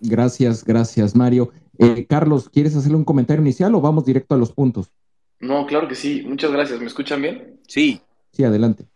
Gracias, 0.00 0.64
gracias, 0.64 1.16
Mario. 1.16 1.52
Eh, 1.78 2.06
Carlos, 2.06 2.48
¿quieres 2.48 2.76
hacerle 2.76 2.96
un 2.96 3.04
comentario 3.04 3.42
inicial 3.42 3.74
o 3.74 3.80
vamos 3.80 4.04
directo 4.04 4.34
a 4.34 4.38
los 4.38 4.52
puntos? 4.52 4.92
No, 5.40 5.66
claro 5.66 5.88
que 5.88 5.94
sí. 5.94 6.22
Muchas 6.26 6.52
gracias. 6.52 6.78
¿Me 6.80 6.86
escuchan 6.86 7.22
bien? 7.22 7.60
Sí. 7.66 8.00
Sí, 8.32 8.44
adelante. 8.44 8.86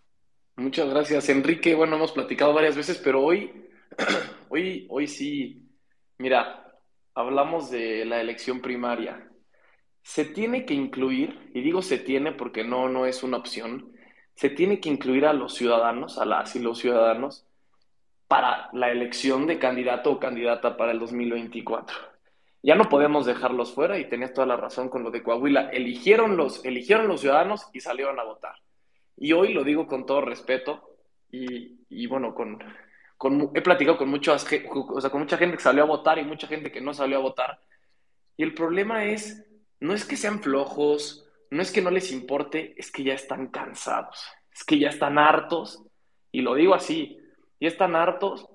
Muchas 0.56 0.88
gracias, 0.88 1.28
Enrique. 1.28 1.74
Bueno, 1.74 1.96
hemos 1.96 2.12
platicado 2.12 2.52
varias 2.54 2.76
veces, 2.76 3.00
pero 3.02 3.24
hoy, 3.24 3.50
hoy, 4.48 4.86
hoy 4.88 5.06
sí 5.06 5.65
Mira, 6.18 6.80
hablamos 7.14 7.70
de 7.70 8.04
la 8.06 8.20
elección 8.20 8.60
primaria. 8.60 9.30
Se 10.02 10.24
tiene 10.24 10.64
que 10.64 10.72
incluir, 10.72 11.50
y 11.52 11.60
digo 11.60 11.82
se 11.82 11.98
tiene 11.98 12.32
porque 12.32 12.64
no, 12.64 12.88
no 12.88 13.06
es 13.06 13.22
una 13.22 13.36
opción, 13.36 13.92
se 14.34 14.48
tiene 14.48 14.80
que 14.80 14.88
incluir 14.88 15.26
a 15.26 15.34
los 15.34 15.54
ciudadanos, 15.54 16.18
a 16.18 16.24
las 16.24 16.56
y 16.56 16.60
los 16.60 16.78
ciudadanos, 16.78 17.46
para 18.28 18.70
la 18.72 18.90
elección 18.90 19.46
de 19.46 19.58
candidato 19.58 20.10
o 20.12 20.20
candidata 20.20 20.76
para 20.76 20.92
el 20.92 20.98
2024. 20.98 21.96
Ya 22.62 22.74
no 22.74 22.88
podemos 22.88 23.26
dejarlos 23.26 23.72
fuera 23.72 23.98
y 23.98 24.08
tenías 24.08 24.32
toda 24.32 24.46
la 24.46 24.56
razón 24.56 24.88
con 24.88 25.02
lo 25.02 25.10
de 25.10 25.22
Coahuila. 25.22 25.68
Eligieron 25.68 26.36
los, 26.36 26.64
eligieron 26.64 27.08
los 27.08 27.20
ciudadanos 27.20 27.68
y 27.72 27.80
salieron 27.80 28.18
a 28.18 28.24
votar. 28.24 28.56
Y 29.16 29.32
hoy 29.32 29.52
lo 29.52 29.64
digo 29.64 29.86
con 29.86 30.06
todo 30.06 30.22
respeto 30.22 30.96
y, 31.30 31.78
y 31.88 32.06
bueno, 32.06 32.34
con, 32.34 32.58
he 33.54 33.62
platicado 33.62 33.96
con, 33.96 34.08
muchas, 34.08 34.46
o 34.68 35.00
sea, 35.00 35.10
con 35.10 35.20
mucha 35.20 35.38
gente 35.38 35.56
que 35.56 35.62
salió 35.62 35.82
a 35.82 35.86
votar 35.86 36.18
y 36.18 36.24
mucha 36.24 36.46
gente 36.46 36.70
que 36.70 36.80
no 36.80 36.92
salió 36.92 37.18
a 37.18 37.22
votar. 37.22 37.60
Y 38.36 38.42
el 38.42 38.54
problema 38.54 39.04
es, 39.04 39.46
no 39.80 39.94
es 39.94 40.04
que 40.04 40.16
sean 40.16 40.42
flojos, 40.42 41.26
no 41.50 41.62
es 41.62 41.72
que 41.72 41.82
no 41.82 41.90
les 41.90 42.12
importe, 42.12 42.74
es 42.76 42.90
que 42.90 43.04
ya 43.04 43.14
están 43.14 43.48
cansados, 43.48 44.26
es 44.52 44.64
que 44.64 44.78
ya 44.78 44.88
están 44.88 45.18
hartos. 45.18 45.82
Y 46.30 46.42
lo 46.42 46.54
digo 46.54 46.74
así, 46.74 47.18
ya 47.60 47.68
están 47.68 47.96
hartos 47.96 48.48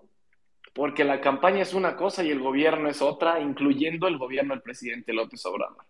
porque 0.74 1.04
la 1.04 1.19
campaña 1.19 1.62
es 1.62 1.74
una 1.74 1.95
cosa 1.97 2.24
y 2.24 2.30
el 2.30 2.39
gobierno 2.39 2.89
es 2.89 3.02
otra, 3.02 3.39
incluyendo 3.39 4.08
el 4.08 4.17
gobierno 4.17 4.54
del 4.54 4.62
presidente 4.62 5.13
López 5.13 5.45
Obrador. 5.45 5.86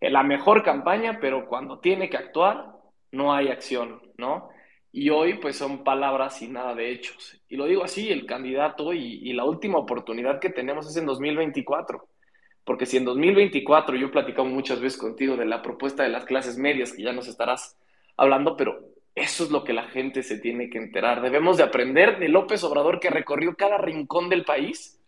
La 0.00 0.22
mejor 0.22 0.62
campaña, 0.62 1.18
pero 1.20 1.46
cuando 1.46 1.78
tiene 1.78 2.10
que 2.10 2.16
actuar, 2.16 2.72
no 3.12 3.32
hay 3.32 3.48
acción, 3.48 4.02
¿no? 4.18 4.50
Y 4.96 5.10
hoy 5.10 5.34
pues 5.34 5.56
son 5.56 5.84
palabras 5.84 6.40
y 6.40 6.48
nada 6.48 6.74
de 6.74 6.90
hechos. 6.90 7.38
Y 7.50 7.56
lo 7.56 7.66
digo 7.66 7.84
así, 7.84 8.10
el 8.10 8.24
candidato 8.24 8.94
y, 8.94 9.30
la 9.34 9.44
última 9.44 9.76
oportunidad 9.76 10.40
que 10.40 10.48
tenemos 10.48 10.88
es 10.88 10.96
en 10.96 11.04
2024. 11.04 12.08
Porque 12.64 12.86
si 12.86 12.96
en 12.96 13.04
2024, 13.04 13.94
yo 13.94 14.06
he 14.06 14.10
platicado 14.10 14.48
muchas 14.48 14.80
veces 14.80 14.98
contigo 14.98 15.36
de 15.36 15.44
la 15.44 15.60
propuesta 15.60 16.02
de 16.02 16.08
las 16.08 16.24
clases 16.24 16.56
medias, 16.56 16.94
que 16.94 17.02
ya 17.02 17.12
nos 17.12 17.28
estarás 17.28 17.76
hablando, 18.16 18.56
pero 18.56 18.88
eso 19.14 19.44
es 19.44 19.50
lo 19.50 19.64
que 19.64 19.74
la 19.74 19.82
gente 19.82 20.22
se 20.22 20.38
tiene 20.38 20.70
que 20.70 20.78
enterar. 20.78 21.20
Debemos 21.20 21.58
de 21.58 21.64
aprender 21.64 22.18
de 22.18 22.30
López 22.30 22.64
Obrador 22.64 22.98
que 22.98 23.10
recorrió 23.10 23.54
cada 23.54 23.76
rincón 23.76 24.30
del 24.30 24.46
país 24.46 24.98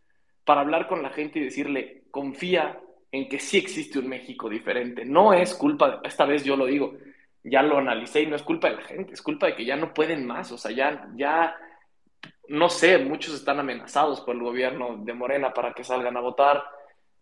para 0.44 0.61
hablar 0.61 0.87
con 0.87 1.03
la 1.03 1.09
gente 1.09 1.38
y 1.38 1.44
decirle, 1.44 2.03
confía 2.11 2.79
en 3.11 3.27
que 3.27 3.38
sí 3.38 3.57
existe 3.57 3.98
un 3.98 4.09
México 4.11 4.51
diferente. 4.51 5.07
No 5.07 5.33
es 5.33 5.55
culpa, 5.55 6.03
esta 6.05 6.27
vez 6.27 6.44
yo 6.44 6.59
lo 6.59 6.66
digo, 6.66 6.92
ya 7.44 7.62
lo 7.62 7.79
analicé 7.79 8.22
y 8.22 8.27
no 8.27 8.37
es 8.37 8.42
culpa 8.42 8.68
de 8.68 8.77
la 8.77 8.83
gente, 8.83 9.14
es 9.14 9.22
culpa 9.22 9.46
de 9.46 9.57
que 9.57 9.64
ya 9.64 9.77
no 9.77 9.94
pueden 9.94 10.27
más, 10.27 10.53
o 10.53 10.59
sea, 10.59 10.70
ya, 10.70 11.09
ya, 11.16 11.57
no 12.48 12.68
sé, 12.68 12.98
muchos 12.98 13.35
están 13.35 13.61
amenazados 13.61 14.20
por 14.20 14.35
el 14.35 14.42
gobierno 14.42 14.96
de 14.98 15.14
Morena 15.14 15.53
para 15.53 15.72
que 15.74 15.85
salgan 15.85 16.16
a 16.16 16.20
votar, 16.20 16.62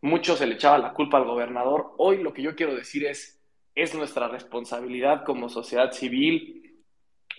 muchos 0.01 0.39
se 0.39 0.47
le 0.47 0.55
echaba 0.55 0.79
la 0.79 0.93
culpa 0.93 1.19
al 1.19 1.25
gobernador. 1.25 1.95
Hoy 1.99 2.23
lo 2.23 2.33
que 2.33 2.43
yo 2.43 2.55
quiero 2.55 2.75
decir 2.75 3.05
es, 3.07 3.43
es 3.75 3.95
nuestra 3.95 4.29
responsabilidad 4.29 5.25
como 5.25 5.49
sociedad 5.49 5.93
civil, 5.93 6.83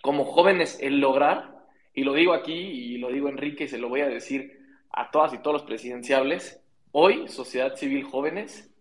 como 0.01 0.25
jóvenes, 0.25 0.79
el 0.81 0.99
lograr, 0.99 1.55
y 1.93 2.03
lo 2.03 2.13
digo 2.13 2.33
aquí 2.33 2.53
y 2.53 2.97
lo 2.97 3.09
digo 3.11 3.27
Enrique 3.27 3.63
y 3.63 3.67
se 3.67 3.79
lo 3.79 3.89
voy 3.89 4.01
a 4.01 4.07
decir 4.07 4.59
a 4.91 5.09
todas 5.09 5.33
y 5.33 5.39
todos 5.39 5.53
los 5.53 5.63
presidenciables, 5.63 6.61
hoy, 6.91 7.27
sociedad 7.27 7.75
civil 7.75 8.03
jóvenes, 8.03 8.71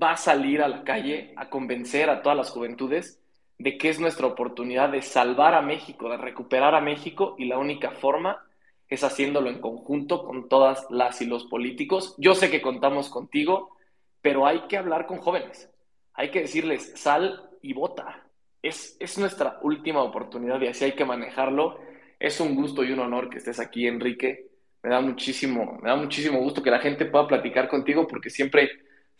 va 0.00 0.12
a 0.12 0.16
salir 0.16 0.62
a 0.62 0.68
la 0.68 0.84
calle 0.84 1.32
a 1.36 1.50
convencer 1.50 2.08
a 2.10 2.22
todas 2.22 2.36
las 2.36 2.50
juventudes 2.50 3.20
de 3.58 3.78
que 3.78 3.90
es 3.90 4.00
nuestra 4.00 4.26
oportunidad 4.26 4.90
de 4.90 5.02
salvar 5.02 5.54
a 5.54 5.62
México, 5.62 6.08
de 6.08 6.16
recuperar 6.16 6.74
a 6.74 6.80
México 6.80 7.36
y 7.38 7.46
la 7.46 7.58
única 7.58 7.90
forma 7.92 8.44
es 8.88 9.04
haciéndolo 9.04 9.48
en 9.48 9.60
conjunto 9.60 10.24
con 10.24 10.48
todas 10.48 10.86
las 10.90 11.22
y 11.22 11.26
los 11.26 11.44
políticos. 11.46 12.14
Yo 12.18 12.34
sé 12.34 12.50
que 12.50 12.60
contamos 12.60 13.08
contigo, 13.08 13.76
pero 14.20 14.46
hay 14.46 14.62
que 14.68 14.76
hablar 14.76 15.06
con 15.06 15.18
jóvenes, 15.18 15.70
hay 16.14 16.30
que 16.30 16.40
decirles, 16.40 16.92
sal 16.96 17.50
y 17.62 17.72
vota. 17.72 18.26
Es, 18.60 18.96
es 19.00 19.18
nuestra 19.18 19.58
última 19.62 20.02
oportunidad 20.02 20.60
y 20.60 20.66
así 20.66 20.84
hay 20.84 20.92
que 20.92 21.04
manejarlo. 21.04 21.78
Es 22.18 22.40
un 22.40 22.54
gusto 22.54 22.84
y 22.84 22.92
un 22.92 23.00
honor 23.00 23.30
que 23.30 23.38
estés 23.38 23.60
aquí, 23.60 23.86
Enrique. 23.86 24.48
Me 24.82 24.90
da 24.90 25.00
muchísimo, 25.00 25.78
me 25.82 25.88
da 25.88 25.96
muchísimo 25.96 26.40
gusto 26.40 26.62
que 26.62 26.70
la 26.70 26.80
gente 26.80 27.06
pueda 27.06 27.28
platicar 27.28 27.68
contigo 27.68 28.06
porque 28.06 28.30
siempre 28.30 28.70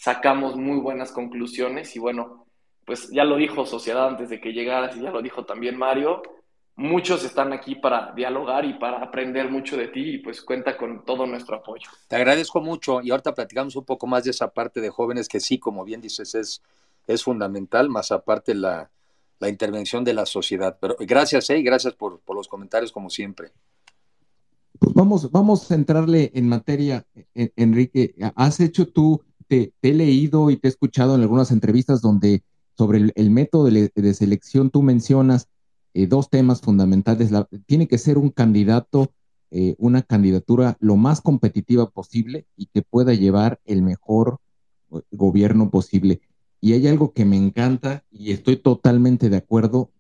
sacamos 0.03 0.57
muy 0.57 0.81
buenas 0.81 1.13
conclusiones 1.13 1.95
y 1.95 2.01
bueno, 2.01 2.45
pues 2.85 3.09
ya 3.11 3.23
lo 3.23 3.37
dijo 3.37 3.65
Sociedad 3.65 4.09
antes 4.09 4.31
de 4.31 4.41
que 4.41 4.53
llegaras 4.53 4.97
y 4.97 5.01
ya 5.01 5.13
lo 5.13 5.23
dijo 5.23 5.45
también 5.45 5.79
Mario, 5.79 6.23
muchos 6.75 7.25
están 7.25 7.53
aquí 7.53 7.77
para 7.77 8.11
dialogar 8.11 8.65
y 8.65 8.75
para 8.75 9.01
aprender 9.01 9.49
mucho 9.49 9.77
de 9.77 9.87
ti 9.87 10.15
y 10.15 10.19
pues 10.19 10.43
cuenta 10.43 10.77
con 10.77 11.05
todo 11.05 11.25
nuestro 11.25 11.55
apoyo. 11.55 11.89
Te 12.09 12.17
agradezco 12.17 12.61
mucho 12.61 13.01
y 13.01 13.13
ahorita 13.13 13.33
platicamos 13.33 13.77
un 13.77 13.85
poco 13.85 14.09
más 14.09 14.25
de 14.25 14.33
esa 14.33 14.49
parte 14.49 14.81
de 14.81 14.91
jóvenes 14.91 15.29
que 15.29 15.39
sí, 15.39 15.61
como 15.61 15.85
bien 15.85 16.01
dices, 16.01 16.35
es, 16.35 16.63
es 17.07 17.23
fundamental, 17.23 17.89
más 17.89 18.11
aparte 18.11 18.57
la, 18.57 18.91
la 19.39 19.49
intervención 19.49 20.03
de 20.03 20.15
la 20.15 20.27
sociedad. 20.27 20.79
Pero 20.81 20.97
gracias, 20.99 21.49
eh, 21.51 21.63
gracias 21.63 21.95
por, 21.95 22.19
por 22.19 22.35
los 22.35 22.49
comentarios 22.49 22.91
como 22.91 23.09
siempre. 23.09 23.53
Pues 24.81 24.95
vamos, 24.95 25.31
vamos 25.31 25.71
a 25.71 25.77
entrarle 25.77 26.33
en 26.35 26.49
materia, 26.49 27.07
Enrique. 27.35 28.17
Has 28.35 28.59
hecho 28.59 28.89
tú 28.89 29.23
te, 29.53 29.75
he 29.83 29.93
leído 29.93 30.51
y 30.51 30.57
te 30.57 30.69
he 30.69 30.71
escuchado 30.71 31.15
en 31.15 31.21
algunas 31.21 31.51
entrevistas 31.51 32.01
donde 32.01 32.43
sobre 32.75 33.13
el, 33.15 33.31
método 33.31 33.65
de, 33.65 34.15
selección 34.15 34.71
tú 34.71 34.83
mencionas 34.83 35.49
eh, 35.93 36.07
dos 36.07 36.31
temas 36.31 36.63
fundamentales. 36.63 37.31
tiene 37.67 37.87
que 37.87 37.99
ser 37.99 38.17
un 38.17 38.31
candidato, 38.31 39.13
eh, 39.51 39.75
una 39.77 40.01
candidatura 40.01 40.79
lo 40.81 40.97
más 40.97 41.21
competitiva 41.21 41.91
posible 41.91 42.47
y 42.57 42.67
que 42.67 42.81
pueda 42.81 43.13
llevar 43.13 43.61
el 43.67 43.83
mejor 43.83 44.39
eh, 44.91 45.01
gobierno 45.11 45.71
posible. 45.71 46.23
Y 46.63 46.73
hay 46.73 46.87
algo 46.87 47.13
que 47.13 47.27
me 47.27 47.37
encanta 47.37 48.05
y 48.11 48.33
estoy 48.33 48.57
totalmente 48.57 49.29
de 49.29 49.37
acuerdo. 49.37 49.91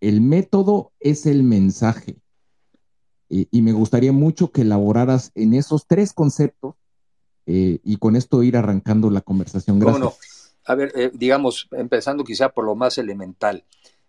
El 0.00 0.22
método 0.22 0.92
es 1.00 1.26
el 1.26 1.42
mensaje. 1.42 2.16
y 3.28 3.62
me 3.62 3.72
gustaría 3.72 4.12
mucho 4.12 4.52
que 4.52 4.60
elaboraras 4.60 5.32
en 5.34 5.54
esos 5.54 5.86
tres 5.86 6.12
conceptos 6.12 6.74
eh, 7.46 7.78
y 7.82 7.96
con 7.96 8.16
esto 8.16 8.42
ir 8.42 8.56
arrancando 8.56 9.10
la 9.10 9.20
conversación. 9.20 9.78
Gracias. 9.78 10.54
A 10.64 10.74
ver, 10.74 10.92
eh, 10.94 11.10
digamos, 11.12 11.68
empezando 11.72 12.22
quizá 12.22 12.50
por 12.50 12.64
lo 12.64 12.76
más 12.76 12.98
elemental, 12.98 13.64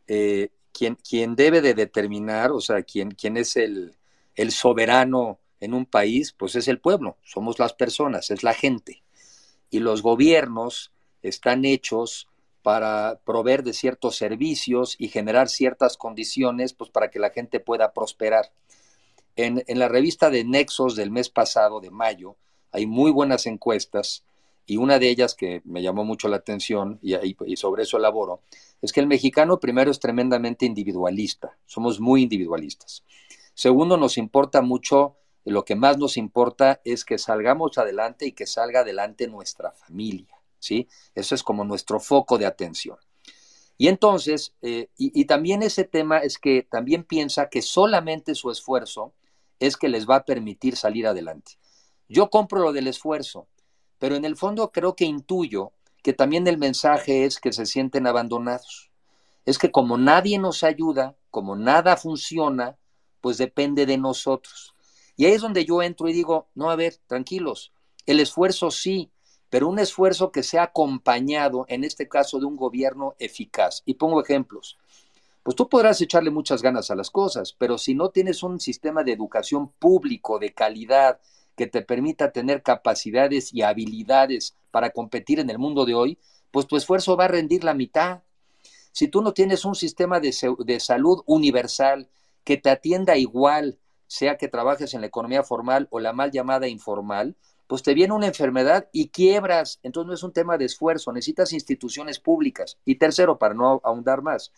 eh, 0.07 0.49
quien, 0.71 0.95
quien, 0.95 1.35
debe 1.35 1.61
de 1.61 1.73
determinar, 1.73 2.51
o 2.51 2.61
sea, 2.61 2.83
quien, 2.83 3.11
quien 3.11 3.37
es 3.37 3.55
el, 3.55 3.95
el 4.35 4.51
soberano 4.51 5.39
en 5.59 5.73
un 5.73 5.85
país, 5.85 6.33
pues 6.33 6.55
es 6.55 6.67
el 6.67 6.79
pueblo, 6.79 7.17
somos 7.23 7.57
las 7.57 7.73
personas, 7.73 8.29
es 8.29 8.43
la 8.43 8.53
gente. 8.53 9.01
Y 9.71 9.79
los 9.79 10.03
gobiernos 10.03 10.91
están 11.23 11.65
hechos 11.65 12.27
para 12.61 13.19
proveer 13.25 13.63
de 13.63 13.73
ciertos 13.73 14.15
servicios 14.15 14.95
y 14.99 15.09
generar 15.09 15.49
ciertas 15.49 15.97
condiciones 15.97 16.73
pues, 16.73 16.89
para 16.89 17.09
que 17.09 17.19
la 17.19 17.31
gente 17.31 17.59
pueda 17.59 17.93
prosperar. 17.93 18.51
En, 19.35 19.63
en, 19.65 19.79
la 19.79 19.87
revista 19.87 20.29
de 20.29 20.43
Nexos 20.43 20.95
del 20.95 21.09
mes 21.09 21.29
pasado, 21.29 21.79
de 21.79 21.89
mayo, 21.89 22.37
hay 22.73 22.85
muy 22.87 23.11
buenas 23.11 23.45
encuestas 23.45 24.25
y 24.65 24.77
una 24.77 24.99
de 24.99 25.09
ellas 25.09 25.35
que 25.35 25.61
me 25.65 25.81
llamó 25.81 26.03
mucho 26.03 26.27
la 26.27 26.37
atención 26.37 26.99
y, 27.01 27.35
sobre 27.55 27.83
eso 27.83 27.97
elaboro, 27.97 28.41
es 28.81 28.91
que 28.91 28.99
el 28.99 29.07
mexicano 29.07 29.59
primero 29.59 29.91
es 29.91 29.99
tremendamente 29.99 30.65
individualista, 30.65 31.57
somos 31.65 31.99
muy 31.99 32.23
individualistas. 32.23 33.03
Segundo, 33.53 33.97
nos 33.97 34.17
importa 34.17 34.61
mucho, 34.61 35.17
lo 35.45 35.63
que 35.65 35.75
más 35.75 35.97
nos 35.97 36.17
importa 36.17 36.81
es 36.83 37.05
que 37.05 37.17
salgamos 37.17 37.77
adelante 37.77 38.25
y 38.25 38.31
que 38.31 38.47
salga 38.47 38.81
adelante 38.81 39.27
nuestra 39.27 39.71
familia, 39.71 40.35
¿sí? 40.59 40.87
Eso 41.13 41.35
es 41.35 41.43
como 41.43 41.63
nuestro 41.65 41.99
foco 41.99 42.37
de 42.37 42.45
atención. 42.45 42.97
Y 43.77 43.89
entonces, 43.89 44.53
eh, 44.61 44.87
y 44.97 45.25
también 45.25 45.61
ese 45.61 45.83
tema 45.83 46.19
es 46.19 46.37
que 46.37 46.63
también 46.63 47.03
piensa 47.03 47.49
que 47.49 47.61
solamente 47.61 48.33
su 48.33 48.49
esfuerzo 48.49 49.13
es 49.59 49.77
que 49.77 49.89
les 49.89 50.09
va 50.09 50.17
a 50.17 50.25
permitir 50.25 50.77
salir 50.77 51.05
adelante. 51.07 51.57
Yo 52.09 52.29
compro 52.29 52.59
lo 52.59 52.73
del 52.73 52.87
esfuerzo, 52.87 53.47
pero 53.99 54.15
en 54.15 54.25
el 54.25 54.35
fondo 54.35 54.71
creo 54.71 54.95
que 54.95 55.05
intuyo 55.05 55.71
que 56.03 56.13
también 56.13 56.45
el 56.47 56.57
mensaje 56.57 57.25
es 57.25 57.39
que 57.39 57.53
se 57.53 57.65
sienten 57.65 58.05
abandonados. 58.07 58.91
Es 59.45 59.57
que 59.57 59.71
como 59.71 59.97
nadie 59.97 60.37
nos 60.37 60.63
ayuda, 60.63 61.15
como 61.31 61.55
nada 61.55 61.97
funciona, 61.97 62.77
pues 63.21 63.37
depende 63.37 63.85
de 63.85 63.97
nosotros. 63.97 64.75
Y 65.15 65.25
ahí 65.25 65.33
es 65.33 65.41
donde 65.41 65.65
yo 65.65 65.81
entro 65.81 66.09
y 66.09 66.13
digo, 66.13 66.47
no, 66.55 66.69
a 66.69 66.75
ver, 66.75 66.97
tranquilos, 67.07 67.71
el 68.05 68.19
esfuerzo 68.19 68.69
sí, 68.69 69.11
pero 69.49 69.69
un 69.69 69.79
esfuerzo 69.79 70.31
que 70.31 70.43
sea 70.43 70.63
acompañado, 70.63 71.65
en 71.69 71.83
este 71.83 72.09
caso, 72.09 72.39
de 72.39 72.45
un 72.45 72.57
gobierno 72.57 73.15
eficaz. 73.19 73.83
Y 73.85 73.93
pongo 73.93 74.21
ejemplos. 74.21 74.77
Pues 75.43 75.55
tú 75.55 75.69
podrás 75.69 76.01
echarle 76.01 76.31
muchas 76.31 76.61
ganas 76.61 76.89
a 76.89 76.95
las 76.95 77.11
cosas, 77.11 77.53
pero 77.57 77.77
si 77.77 77.95
no 77.95 78.09
tienes 78.09 78.43
un 78.43 78.59
sistema 78.59 79.03
de 79.03 79.11
educación 79.11 79.69
público 79.79 80.39
de 80.39 80.53
calidad 80.53 81.19
que 81.55 81.67
te 81.67 81.81
permita 81.81 82.31
tener 82.31 82.63
capacidades 82.63 83.53
y 83.53 83.61
habilidades 83.61 84.55
para 84.71 84.91
competir 84.91 85.39
en 85.39 85.49
el 85.49 85.59
mundo 85.59 85.85
de 85.85 85.95
hoy, 85.95 86.17
pues 86.51 86.67
tu 86.67 86.77
esfuerzo 86.77 87.17
va 87.17 87.25
a 87.25 87.29
rendir 87.29 87.63
la 87.63 87.73
mitad. 87.73 88.21
Si 88.91 89.07
tú 89.07 89.21
no 89.21 89.33
tienes 89.33 89.65
un 89.65 89.75
sistema 89.75 90.19
de, 90.19 90.35
de 90.59 90.79
salud 90.79 91.23
universal, 91.25 92.09
que 92.43 92.57
te 92.57 92.69
atienda 92.69 93.17
igual, 93.17 93.79
sea 94.07 94.37
que 94.37 94.47
trabajes 94.47 94.93
en 94.93 95.01
la 95.01 95.07
economía 95.07 95.43
formal 95.43 95.87
o 95.89 95.99
la 95.99 96.13
mal 96.13 96.31
llamada 96.31 96.67
informal, 96.67 97.35
pues 97.67 97.81
te 97.81 97.93
viene 97.93 98.13
una 98.13 98.27
enfermedad 98.27 98.87
y 98.91 99.09
quiebras. 99.09 99.79
Entonces 99.81 100.07
no 100.07 100.13
es 100.13 100.23
un 100.23 100.33
tema 100.33 100.57
de 100.57 100.65
esfuerzo, 100.65 101.11
necesitas 101.11 101.53
instituciones 101.53 102.19
públicas. 102.19 102.77
Y 102.85 102.95
tercero, 102.95 103.39
para 103.39 103.53
no 103.53 103.81
ahondar 103.83 104.21
más, 104.21 104.51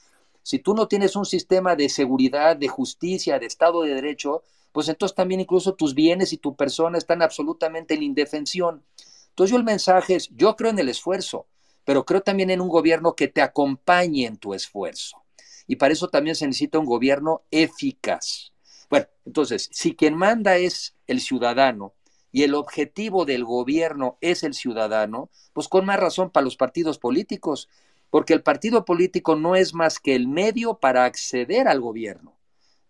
si 0.43 0.59
tú 0.59 0.75
no 0.75 0.87
tienes 0.87 1.15
un 1.15 1.25
sistema 1.25 1.75
de 1.75 1.89
seguridad, 1.89 2.57
de 2.57 2.67
justicia, 2.67 3.39
de 3.39 3.45
Estado 3.45 3.83
de 3.83 3.95
Derecho, 3.95 4.43
pues 4.75 4.89
entonces 4.89 5.15
también 5.15 5.39
incluso 5.39 5.73
tus 5.73 5.95
bienes 5.95 6.33
y 6.33 6.37
tu 6.37 6.53
persona 6.53 6.97
están 6.97 7.21
absolutamente 7.21 7.93
en 7.93 8.03
indefensión. 8.03 8.83
Entonces 9.29 9.51
yo 9.51 9.57
el 9.57 9.63
mensaje 9.63 10.15
es, 10.15 10.27
yo 10.35 10.57
creo 10.57 10.69
en 10.69 10.79
el 10.79 10.89
esfuerzo, 10.89 11.47
pero 11.85 12.05
creo 12.05 12.19
también 12.19 12.49
en 12.49 12.59
un 12.59 12.67
gobierno 12.67 13.15
que 13.15 13.29
te 13.29 13.41
acompañe 13.41 14.25
en 14.25 14.35
tu 14.35 14.53
esfuerzo 14.53 15.23
y 15.65 15.77
para 15.77 15.93
eso 15.93 16.09
también 16.09 16.35
se 16.35 16.45
necesita 16.45 16.77
un 16.77 16.87
gobierno 16.87 17.43
eficaz. 17.51 18.51
Bueno, 18.89 19.05
entonces, 19.25 19.69
si 19.71 19.95
quien 19.95 20.13
manda 20.13 20.57
es 20.57 20.93
el 21.07 21.21
ciudadano 21.21 21.93
y 22.33 22.43
el 22.43 22.53
objetivo 22.53 23.23
del 23.23 23.45
gobierno 23.45 24.17
es 24.19 24.43
el 24.43 24.53
ciudadano, 24.53 25.29
pues 25.53 25.69
con 25.69 25.85
más 25.85 26.01
razón 26.01 26.31
para 26.31 26.43
los 26.43 26.57
partidos 26.57 26.99
políticos, 26.99 27.69
porque 28.09 28.33
el 28.33 28.43
partido 28.43 28.83
político 28.83 29.37
no 29.37 29.55
es 29.55 29.73
más 29.73 29.99
que 29.99 30.15
el 30.15 30.27
medio 30.27 30.79
para 30.79 31.05
acceder 31.05 31.69
al 31.69 31.79
gobierno. 31.79 32.34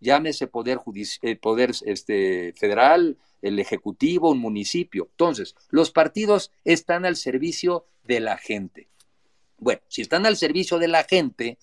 Llámese 0.06 0.46
poder, 0.46 0.82
eh, 1.24 1.36
poder 1.36 1.72
este, 1.84 2.54
federal, 2.54 3.18
el 3.42 3.58
ejecutivo, 3.58 4.30
un 4.30 4.38
municipio. 4.38 5.08
Entonces, 5.10 5.56
los 5.70 5.90
partidos 5.90 6.52
están 6.64 7.06
al 7.06 7.16
servicio 7.16 7.88
de 8.04 8.20
la 8.20 8.38
gente. 8.38 8.88
Bueno, 9.58 9.82
si 9.88 10.04
están 10.04 10.28
al 10.28 10.38
servicio 10.38 10.78
de 10.78 10.90
la 10.90 11.04
gente, 11.06 11.58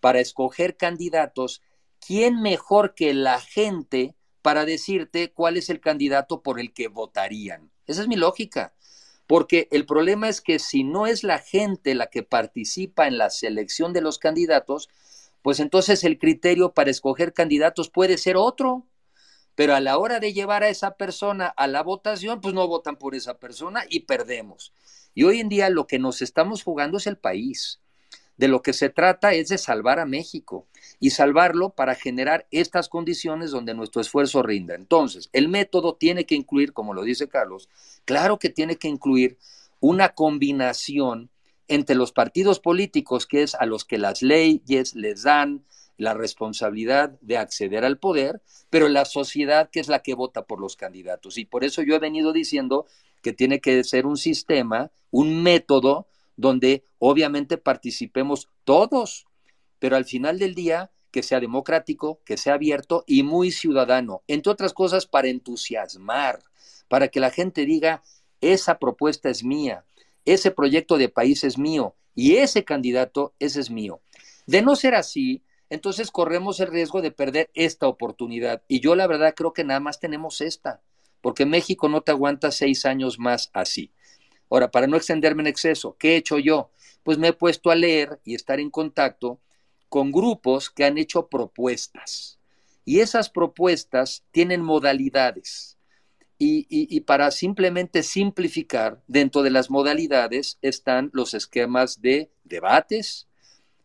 para 0.00 0.18
escoger 0.18 0.76
candidatos, 0.76 1.62
¿quién 2.04 2.42
mejor 2.42 2.94
que 2.96 3.14
la 3.14 3.40
gente 3.40 4.16
para 4.42 4.64
decirte 4.64 5.32
cuál 5.32 5.56
es 5.56 5.70
el 5.70 5.80
candidato 5.80 6.42
por 6.42 6.58
el 6.58 6.72
que 6.74 6.88
votarían? 6.88 7.70
Esa 7.86 8.02
es 8.02 8.08
mi 8.08 8.16
lógica. 8.16 8.74
Porque 9.26 9.68
el 9.70 9.86
problema 9.86 10.28
es 10.28 10.40
que 10.40 10.58
si 10.58 10.82
no 10.82 11.06
es 11.06 11.22
la 11.22 11.38
gente 11.38 11.94
la 11.94 12.08
que 12.08 12.24
participa 12.24 13.06
en 13.06 13.18
la 13.18 13.30
selección 13.30 13.92
de 13.92 14.02
los 14.02 14.18
candidatos, 14.18 14.90
pues 15.44 15.60
entonces 15.60 16.04
el 16.04 16.18
criterio 16.18 16.72
para 16.72 16.90
escoger 16.90 17.34
candidatos 17.34 17.90
puede 17.90 18.16
ser 18.16 18.38
otro. 18.38 18.86
Pero 19.54 19.74
a 19.74 19.80
la 19.80 19.98
hora 19.98 20.18
de 20.18 20.32
llevar 20.32 20.64
a 20.64 20.70
esa 20.70 20.96
persona 20.96 21.48
a 21.48 21.66
la 21.66 21.82
votación, 21.82 22.40
pues 22.40 22.54
no 22.54 22.66
votan 22.66 22.96
por 22.96 23.14
esa 23.14 23.36
persona 23.38 23.84
y 23.90 24.00
perdemos. 24.00 24.72
Y 25.12 25.24
hoy 25.24 25.40
en 25.40 25.50
día 25.50 25.68
lo 25.68 25.86
que 25.86 25.98
nos 25.98 26.22
estamos 26.22 26.62
jugando 26.62 26.96
es 26.96 27.06
el 27.06 27.18
país. 27.18 27.82
De 28.38 28.48
lo 28.48 28.62
que 28.62 28.72
se 28.72 28.88
trata 28.88 29.34
es 29.34 29.50
de 29.50 29.58
salvar 29.58 30.00
a 30.00 30.06
México 30.06 30.66
y 30.98 31.10
salvarlo 31.10 31.68
para 31.68 31.94
generar 31.94 32.46
estas 32.50 32.88
condiciones 32.88 33.50
donde 33.50 33.74
nuestro 33.74 34.00
esfuerzo 34.00 34.42
rinda. 34.42 34.74
Entonces, 34.74 35.28
el 35.34 35.50
método 35.50 35.94
tiene 35.94 36.24
que 36.24 36.36
incluir, 36.36 36.72
como 36.72 36.94
lo 36.94 37.02
dice 37.02 37.28
Carlos, 37.28 37.68
claro 38.06 38.38
que 38.38 38.48
tiene 38.48 38.76
que 38.76 38.88
incluir 38.88 39.36
una 39.78 40.14
combinación 40.14 41.28
entre 41.68 41.96
los 41.96 42.12
partidos 42.12 42.60
políticos, 42.60 43.26
que 43.26 43.42
es 43.42 43.54
a 43.54 43.66
los 43.66 43.84
que 43.84 43.98
las 43.98 44.22
leyes 44.22 44.94
les 44.94 45.22
dan 45.22 45.64
la 45.96 46.14
responsabilidad 46.14 47.18
de 47.20 47.38
acceder 47.38 47.84
al 47.84 47.98
poder, 47.98 48.42
pero 48.70 48.88
la 48.88 49.04
sociedad 49.04 49.70
que 49.70 49.80
es 49.80 49.88
la 49.88 50.00
que 50.00 50.14
vota 50.14 50.44
por 50.44 50.60
los 50.60 50.76
candidatos. 50.76 51.38
Y 51.38 51.44
por 51.44 51.64
eso 51.64 51.82
yo 51.82 51.94
he 51.94 52.00
venido 52.00 52.32
diciendo 52.32 52.86
que 53.22 53.32
tiene 53.32 53.60
que 53.60 53.84
ser 53.84 54.06
un 54.06 54.16
sistema, 54.16 54.90
un 55.10 55.42
método 55.42 56.08
donde 56.36 56.84
obviamente 56.98 57.58
participemos 57.58 58.48
todos, 58.64 59.26
pero 59.78 59.96
al 59.96 60.04
final 60.04 60.38
del 60.38 60.54
día 60.54 60.90
que 61.12 61.22
sea 61.22 61.38
democrático, 61.38 62.20
que 62.24 62.36
sea 62.36 62.54
abierto 62.54 63.04
y 63.06 63.22
muy 63.22 63.52
ciudadano, 63.52 64.22
entre 64.26 64.50
otras 64.50 64.72
cosas 64.72 65.06
para 65.06 65.28
entusiasmar, 65.28 66.40
para 66.88 67.06
que 67.06 67.20
la 67.20 67.30
gente 67.30 67.64
diga, 67.64 68.02
esa 68.40 68.80
propuesta 68.80 69.30
es 69.30 69.44
mía, 69.44 69.84
ese 70.24 70.50
proyecto 70.50 70.98
de 70.98 71.08
país 71.08 71.44
es 71.44 71.58
mío 71.58 71.94
y 72.14 72.36
ese 72.36 72.64
candidato, 72.64 73.34
ese 73.38 73.60
es 73.60 73.70
mío. 73.70 74.00
De 74.46 74.62
no 74.62 74.76
ser 74.76 74.94
así, 74.94 75.42
entonces 75.70 76.10
corremos 76.10 76.60
el 76.60 76.68
riesgo 76.68 77.02
de 77.02 77.10
perder 77.10 77.50
esta 77.54 77.88
oportunidad. 77.88 78.62
Y 78.68 78.80
yo 78.80 78.94
la 78.94 79.06
verdad 79.06 79.34
creo 79.34 79.52
que 79.52 79.64
nada 79.64 79.80
más 79.80 80.00
tenemos 80.00 80.40
esta, 80.40 80.82
porque 81.20 81.46
México 81.46 81.88
no 81.88 82.02
te 82.02 82.12
aguanta 82.12 82.50
seis 82.52 82.84
años 82.84 83.18
más 83.18 83.50
así. 83.52 83.92
Ahora, 84.50 84.70
para 84.70 84.86
no 84.86 84.96
extenderme 84.96 85.42
en 85.42 85.48
exceso, 85.48 85.96
¿qué 85.98 86.12
he 86.12 86.16
hecho 86.16 86.38
yo? 86.38 86.70
Pues 87.02 87.18
me 87.18 87.28
he 87.28 87.32
puesto 87.32 87.70
a 87.70 87.74
leer 87.74 88.20
y 88.24 88.34
estar 88.34 88.60
en 88.60 88.70
contacto 88.70 89.40
con 89.88 90.12
grupos 90.12 90.70
que 90.70 90.84
han 90.84 90.98
hecho 90.98 91.28
propuestas. 91.28 92.38
Y 92.84 93.00
esas 93.00 93.30
propuestas 93.30 94.24
tienen 94.30 94.62
modalidades. 94.62 95.78
Y, 96.36 97.00
para 97.00 97.30
simplemente 97.30 98.02
simplificar, 98.02 99.02
dentro 99.06 99.42
de 99.42 99.50
las 99.50 99.70
modalidades 99.70 100.58
están 100.62 101.10
los 101.12 101.32
esquemas 101.32 102.02
de 102.02 102.30
debates, 102.42 103.28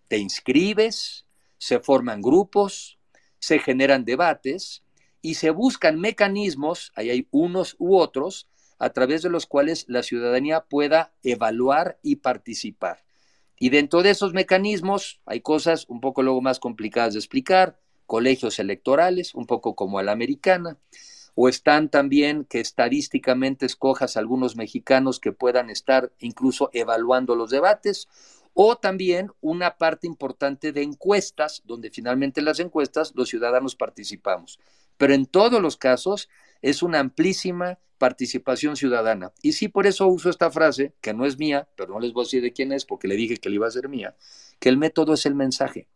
te 0.08 0.18
inscribes, 0.18 1.26
se 1.58 1.80
forman 1.80 2.22
grupos, 2.22 3.00
se 3.40 3.60
generan 3.60 4.04
debates 4.04 4.84
y 5.22 5.36
se 5.36 5.52
buscan 5.52 6.00
mecanismos, 6.00 6.92
ahí 6.96 7.10
hay 7.10 7.28
unos 7.32 7.76
u 7.78 7.96
otros, 7.98 8.50
a 8.80 8.92
través 8.92 9.22
de 9.22 9.30
los 9.30 9.46
cuales 9.46 9.86
la 9.88 10.04
ciudadanía 10.04 10.62
pueda 10.62 11.14
evaluar 11.22 12.00
y 12.02 12.18
participar. 12.18 13.04
Y 13.60 13.70
dentro 13.70 14.02
de 14.02 14.12
esos 14.12 14.34
mecanismos 14.34 15.22
hay 15.26 15.42
cosas 15.42 15.86
un 15.90 16.00
poco 16.00 16.24
luego 16.24 16.42
más 16.42 16.60
complicadas 16.60 17.14
de 17.14 17.20
explicar, 17.20 17.78
colegios 18.06 18.58
electorales, 18.58 19.36
un 19.36 19.46
poco 19.46 19.76
como 19.76 20.00
a 20.00 20.04
la 20.04 20.14
americana, 20.14 20.78
o 21.42 21.48
están 21.48 21.88
también 21.88 22.44
que 22.44 22.60
estadísticamente 22.60 23.66
escojas 23.66 24.18
algunos 24.18 24.58
mexicanos 24.58 25.22
que 25.22 25.32
puedan 25.32 25.70
estar 25.70 26.12
incluso 26.20 26.70
evaluando 26.74 27.34
los 27.34 27.50
debates, 27.50 28.10
o 28.54 28.76
también 28.76 29.32
una 29.40 29.78
parte 29.78 30.06
importante 30.06 30.74
de 30.74 30.84
encuestas, 30.84 31.62
donde 31.64 31.92
finalmente 31.92 32.42
las 32.42 32.60
encuestas 32.60 33.14
los 33.16 33.30
ciudadanos 33.30 33.78
participamos. 33.78 34.60
Pero 34.98 35.14
en 35.14 35.26
todos 35.26 35.62
los 35.62 35.78
casos 35.78 36.28
es 36.62 36.84
una 36.84 37.00
amplísima 37.00 37.80
participación 37.98 38.76
ciudadana. 38.76 39.32
Y 39.42 39.54
sí, 39.54 39.70
por 39.70 39.88
eso 39.88 40.08
uso 40.08 40.30
esta 40.30 40.52
frase, 40.52 40.94
que 41.00 41.14
no 41.14 41.26
es 41.26 41.40
mía, 41.40 41.70
pero 41.78 41.94
no 41.94 42.02
les 42.02 42.12
voy 42.12 42.24
a 42.24 42.26
decir 42.26 42.42
de 42.42 42.52
quién 42.52 42.74
es, 42.74 42.84
porque 42.84 43.08
le 43.08 43.16
dije 43.16 43.38
que 43.38 43.48
le 43.48 43.56
iba 43.56 43.68
a 43.68 43.72
ser 43.72 43.88
mía, 43.88 44.14
que 44.60 44.68
el 44.68 44.76
método 44.76 45.14
es 45.14 45.26
el 45.26 45.36
mensaje. 45.36 45.88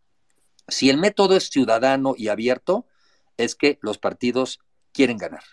Si 0.69 0.89
el 0.89 0.99
método 0.99 1.36
es 1.36 1.49
ciudadano 1.49 2.13
y 2.17 2.29
abierto, 2.29 2.88
es 3.36 3.56
que 3.56 3.77
los 3.82 3.97
partidos 3.97 4.62
quieren 4.93 5.17
ganar. 5.17 5.43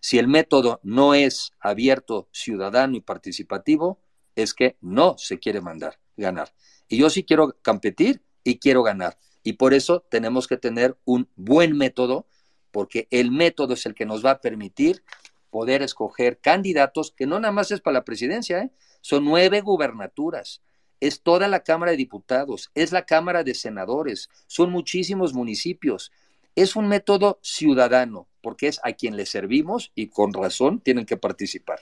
Si 0.00 0.18
el 0.18 0.28
método 0.28 0.80
no 0.82 1.14
es 1.14 1.52
abierto, 1.60 2.28
ciudadano 2.32 2.96
y 2.96 3.00
participativo, 3.00 4.00
es 4.34 4.52
que 4.52 4.76
no 4.80 5.16
se 5.16 5.38
quiere 5.38 5.60
mandar, 5.60 5.98
ganar. 6.16 6.52
Y 6.88 6.98
yo 6.98 7.08
sí 7.08 7.24
quiero 7.24 7.56
competir 7.64 8.22
y 8.42 8.58
quiero 8.58 8.82
ganar. 8.82 9.18
Y 9.42 9.54
por 9.54 9.74
eso 9.74 10.04
tenemos 10.10 10.46
que 10.46 10.56
tener 10.56 10.98
un 11.04 11.28
buen 11.36 11.76
método, 11.76 12.26
porque 12.70 13.08
el 13.10 13.30
método 13.30 13.74
es 13.74 13.86
el 13.86 13.94
que 13.94 14.06
nos 14.06 14.24
va 14.24 14.32
a 14.32 14.40
permitir 14.40 15.04
poder 15.50 15.82
escoger 15.82 16.40
candidatos, 16.40 17.12
que 17.16 17.26
no 17.26 17.38
nada 17.38 17.52
más 17.52 17.70
es 17.70 17.80
para 17.80 17.94
la 17.94 18.04
presidencia, 18.04 18.58
¿eh? 18.58 18.72
son 19.00 19.24
nueve 19.24 19.60
gubernaturas, 19.60 20.62
es 20.98 21.22
toda 21.22 21.46
la 21.46 21.60
Cámara 21.60 21.92
de 21.92 21.98
Diputados, 21.98 22.70
es 22.74 22.90
la 22.90 23.04
Cámara 23.04 23.44
de 23.44 23.54
Senadores, 23.54 24.30
son 24.46 24.70
muchísimos 24.70 25.32
municipios. 25.32 26.10
Es 26.54 26.76
un 26.76 26.88
método 26.88 27.38
ciudadano, 27.42 28.28
porque 28.40 28.68
es 28.68 28.80
a 28.84 28.92
quien 28.92 29.16
le 29.16 29.26
servimos 29.26 29.92
y 29.94 30.08
con 30.08 30.32
razón 30.32 30.80
tienen 30.80 31.06
que 31.06 31.16
participar. 31.16 31.80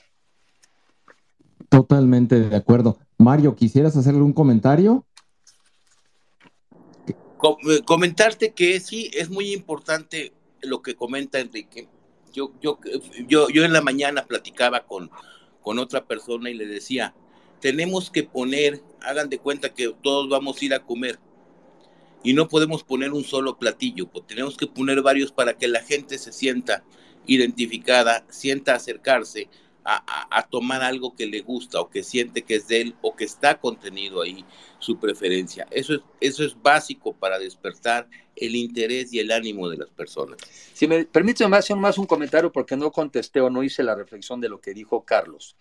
Totalmente 1.69 2.39
de 2.39 2.55
acuerdo. 2.55 2.97
Mario, 3.17 3.55
¿quisieras 3.55 3.95
hacerle 3.97 4.21
un 4.21 4.33
comentario? 4.33 5.05
Eh, 7.07 7.81
comentarte 7.83 8.53
que 8.53 8.79
sí, 8.79 9.11
es 9.13 9.29
muy 9.29 9.53
importante 9.53 10.33
lo 10.61 10.81
que 10.81 10.95
comenta 10.95 11.39
Enrique. 11.39 11.87
Yo, 12.31 12.51
yo, 12.61 12.79
yo, 13.27 13.49
yo 13.49 13.63
en 13.63 13.73
la 13.73 13.81
mañana 13.81 14.25
platicaba 14.25 14.85
con, 14.85 15.11
con 15.61 15.77
otra 15.77 16.05
persona 16.05 16.49
y 16.49 16.53
le 16.53 16.65
decía, 16.65 17.13
tenemos 17.59 18.09
que 18.09 18.23
poner, 18.23 18.81
hagan 19.01 19.29
de 19.29 19.39
cuenta 19.39 19.73
que 19.73 19.93
todos 20.01 20.29
vamos 20.29 20.61
a 20.61 20.65
ir 20.65 20.73
a 20.73 20.79
comer 20.79 21.19
y 22.23 22.33
no 22.33 22.47
podemos 22.47 22.83
poner 22.83 23.11
un 23.11 23.23
solo 23.23 23.57
platillo, 23.57 24.07
pues 24.07 24.25
tenemos 24.25 24.57
que 24.57 24.67
poner 24.67 25.01
varios 25.01 25.31
para 25.31 25.57
que 25.57 25.67
la 25.67 25.81
gente 25.81 26.17
se 26.17 26.31
sienta 26.31 26.83
identificada, 27.25 28.25
sienta 28.29 28.75
acercarse 28.75 29.49
a, 29.85 30.47
tomar 30.49 30.81
algo 30.81 31.15
que 31.15 31.25
le 31.25 31.41
gusta 31.41 31.81
o 31.81 31.89
que 31.89 32.03
siente 32.03 32.43
que 32.43 32.55
es 32.55 32.67
de 32.67 32.81
él 32.81 32.95
o 33.01 33.15
que 33.15 33.25
está 33.25 33.59
contenido 33.59 34.21
ahí 34.21 34.45
su 34.79 34.97
preferencia. 34.97 35.67
Eso 35.71 35.95
es, 35.95 36.01
eso 36.21 36.43
es 36.43 36.61
básico 36.61 37.13
para 37.13 37.39
despertar 37.39 38.07
el 38.35 38.55
interés 38.55 39.13
y 39.13 39.19
el 39.19 39.31
ánimo 39.31 39.69
de 39.69 39.77
las 39.77 39.89
personas. 39.89 40.37
Si 40.73 40.87
me 40.87 41.05
permite 41.05 41.43
hacer 41.43 41.75
más 41.75 41.97
un 41.97 42.05
comentario 42.05 42.51
porque 42.51 42.77
no 42.77 42.91
contesté 42.91 43.41
o 43.41 43.49
no 43.49 43.63
hice 43.63 43.83
la 43.83 43.95
reflexión 43.95 44.39
de 44.39 44.49
lo 44.49 44.61
que 44.61 44.73
dijo 44.73 45.03
Carlos. 45.03 45.57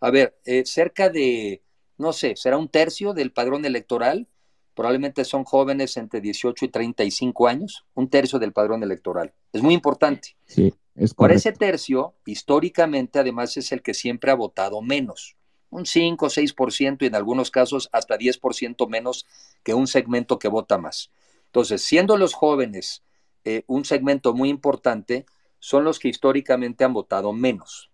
A 0.00 0.10
ver, 0.10 0.36
eh, 0.44 0.64
cerca 0.66 1.08
de, 1.08 1.62
no 1.96 2.12
sé, 2.12 2.36
será 2.36 2.58
un 2.58 2.68
tercio 2.68 3.14
del 3.14 3.32
padrón 3.32 3.64
electoral, 3.64 4.28
probablemente 4.74 5.24
son 5.24 5.44
jóvenes 5.44 5.96
entre 5.96 6.20
18 6.20 6.64
y 6.64 6.68
35 6.68 7.48
años, 7.48 7.84
un 7.94 8.08
tercio 8.08 8.38
del 8.38 8.52
padrón 8.52 8.82
electoral. 8.82 9.32
Es 9.52 9.62
muy 9.62 9.74
importante. 9.74 10.36
Sí. 10.46 10.74
Por 11.16 11.32
ese 11.32 11.52
tercio, 11.52 12.14
históricamente, 12.24 13.18
además, 13.18 13.56
es 13.56 13.72
el 13.72 13.82
que 13.82 13.94
siempre 13.94 14.30
ha 14.30 14.34
votado 14.34 14.80
menos, 14.80 15.36
un 15.70 15.86
5 15.86 16.26
o 16.26 16.28
6% 16.28 16.98
y 17.02 17.06
en 17.06 17.14
algunos 17.16 17.50
casos 17.50 17.88
hasta 17.92 18.16
10% 18.16 18.88
menos 18.88 19.26
que 19.64 19.74
un 19.74 19.88
segmento 19.88 20.38
que 20.38 20.48
vota 20.48 20.78
más. 20.78 21.10
Entonces, 21.46 21.82
siendo 21.82 22.16
los 22.16 22.34
jóvenes 22.34 23.02
eh, 23.44 23.62
un 23.66 23.84
segmento 23.84 24.34
muy 24.34 24.48
importante, 24.48 25.26
son 25.58 25.84
los 25.84 25.98
que 25.98 26.08
históricamente 26.08 26.84
han 26.84 26.92
votado 26.92 27.32
menos. 27.32 27.90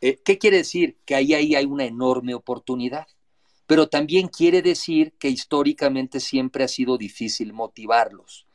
Eh, 0.00 0.20
¿Qué 0.24 0.38
quiere 0.38 0.58
decir? 0.58 0.98
Que 1.04 1.14
ahí, 1.14 1.34
ahí 1.34 1.54
hay 1.54 1.64
una 1.64 1.84
enorme 1.84 2.34
oportunidad. 2.34 3.06
Pero 3.68 3.90
también 3.90 4.28
quiere 4.28 4.62
decir 4.62 5.12
que 5.18 5.28
históricamente 5.28 6.20
siempre 6.20 6.64
ha 6.64 6.68
sido 6.68 6.96
difícil 6.96 7.52
motivarlos. 7.52 8.46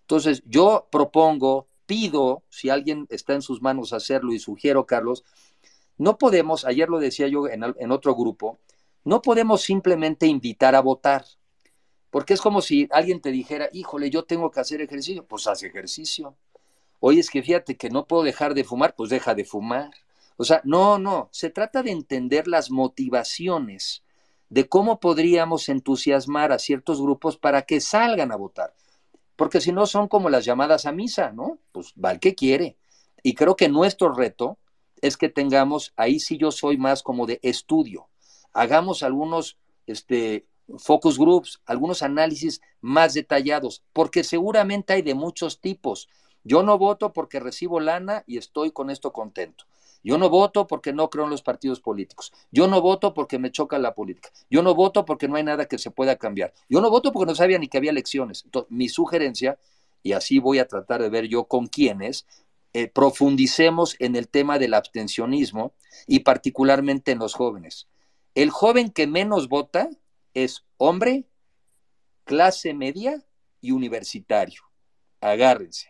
Entonces, 0.00 0.42
yo 0.44 0.88
propongo 0.90 1.68
pido, 1.86 2.42
si 2.50 2.68
alguien 2.68 3.06
está 3.08 3.34
en 3.34 3.42
sus 3.42 3.62
manos 3.62 3.92
hacerlo 3.92 4.32
y 4.32 4.40
sugiero, 4.40 4.84
Carlos, 4.84 5.22
no 5.98 6.18
podemos, 6.18 6.64
ayer 6.64 6.88
lo 6.88 6.98
decía 6.98 7.28
yo 7.28 7.46
en, 7.46 7.92
otro 7.92 8.16
grupo, 8.16 8.58
no 9.04 9.22
podemos 9.22 9.62
simplemente 9.62 10.26
invitar 10.26 10.74
a 10.74 10.80
votar, 10.80 11.24
porque 12.10 12.34
es 12.34 12.40
como 12.40 12.60
si 12.60 12.88
alguien 12.90 13.20
te 13.20 13.30
dijera, 13.30 13.68
híjole, 13.72 14.10
yo 14.10 14.24
tengo 14.24 14.50
que 14.50 14.58
hacer 14.58 14.80
ejercicio, 14.80 15.24
pues 15.24 15.46
haz 15.46 15.62
ejercicio. 15.62 16.34
Oye, 16.98 17.20
es 17.20 17.30
que 17.30 17.40
fíjate 17.40 17.76
que 17.76 17.88
no 17.88 18.06
puedo 18.08 18.24
dejar 18.24 18.54
de 18.54 18.64
fumar, 18.64 18.96
pues 18.96 19.10
deja 19.10 19.32
de 19.36 19.44
fumar. 19.44 19.92
O 20.36 20.44
sea, 20.44 20.60
no, 20.64 20.98
no, 20.98 21.28
se 21.30 21.50
trata 21.50 21.84
de 21.84 21.92
entender 21.92 22.48
las 22.48 22.72
motivaciones 22.72 24.02
de 24.48 24.68
cómo 24.68 25.00
podríamos 25.00 25.68
entusiasmar 25.68 26.52
a 26.52 26.58
ciertos 26.58 27.00
grupos 27.00 27.36
para 27.36 27.62
que 27.62 27.80
salgan 27.80 28.32
a 28.32 28.36
votar 28.36 28.74
porque 29.36 29.60
si 29.60 29.70
no 29.70 29.86
son 29.86 30.08
como 30.08 30.30
las 30.30 30.44
llamadas 30.44 30.86
a 30.86 30.92
misa, 30.92 31.30
¿no? 31.30 31.58
Pues 31.72 31.92
va 32.02 32.12
el 32.12 32.20
que 32.20 32.34
quiere. 32.34 32.76
Y 33.22 33.34
creo 33.34 33.54
que 33.54 33.68
nuestro 33.68 34.12
reto 34.12 34.58
es 35.02 35.16
que 35.16 35.28
tengamos, 35.28 35.92
ahí 35.96 36.18
sí 36.18 36.38
yo 36.38 36.50
soy 36.50 36.78
más 36.78 37.02
como 37.02 37.26
de 37.26 37.38
estudio, 37.42 38.08
hagamos 38.54 39.02
algunos 39.02 39.58
este, 39.86 40.46
focus 40.78 41.18
groups, 41.18 41.60
algunos 41.66 42.02
análisis 42.02 42.62
más 42.80 43.12
detallados, 43.12 43.84
porque 43.92 44.24
seguramente 44.24 44.94
hay 44.94 45.02
de 45.02 45.14
muchos 45.14 45.60
tipos. 45.60 46.08
Yo 46.44 46.62
no 46.62 46.78
voto 46.78 47.12
porque 47.12 47.40
recibo 47.40 47.78
lana 47.78 48.24
y 48.26 48.38
estoy 48.38 48.70
con 48.70 48.88
esto 48.88 49.12
contento. 49.12 49.66
Yo 50.06 50.18
no 50.18 50.30
voto 50.30 50.68
porque 50.68 50.92
no 50.92 51.10
creo 51.10 51.24
en 51.24 51.30
los 51.30 51.42
partidos 51.42 51.80
políticos. 51.80 52.32
Yo 52.52 52.68
no 52.68 52.80
voto 52.80 53.12
porque 53.12 53.40
me 53.40 53.50
choca 53.50 53.76
la 53.76 53.92
política. 53.92 54.30
Yo 54.48 54.62
no 54.62 54.72
voto 54.72 55.04
porque 55.04 55.26
no 55.26 55.34
hay 55.34 55.42
nada 55.42 55.66
que 55.66 55.78
se 55.78 55.90
pueda 55.90 56.14
cambiar. 56.14 56.54
Yo 56.68 56.80
no 56.80 56.90
voto 56.90 57.10
porque 57.12 57.28
no 57.28 57.34
sabía 57.34 57.58
ni 57.58 57.66
que 57.66 57.78
había 57.78 57.90
elecciones. 57.90 58.44
Entonces, 58.44 58.70
mi 58.70 58.88
sugerencia, 58.88 59.58
y 60.04 60.12
así 60.12 60.38
voy 60.38 60.60
a 60.60 60.68
tratar 60.68 61.02
de 61.02 61.08
ver 61.08 61.26
yo 61.26 61.46
con 61.46 61.66
quiénes, 61.66 62.24
eh, 62.72 62.86
profundicemos 62.86 63.96
en 63.98 64.14
el 64.14 64.28
tema 64.28 64.60
del 64.60 64.74
abstencionismo 64.74 65.74
y 66.06 66.20
particularmente 66.20 67.10
en 67.10 67.18
los 67.18 67.34
jóvenes. 67.34 67.88
El 68.36 68.50
joven 68.50 68.92
que 68.92 69.08
menos 69.08 69.48
vota 69.48 69.90
es 70.34 70.64
hombre, 70.76 71.24
clase 72.22 72.74
media 72.74 73.24
y 73.60 73.72
universitario. 73.72 74.62
Agárrense. 75.20 75.88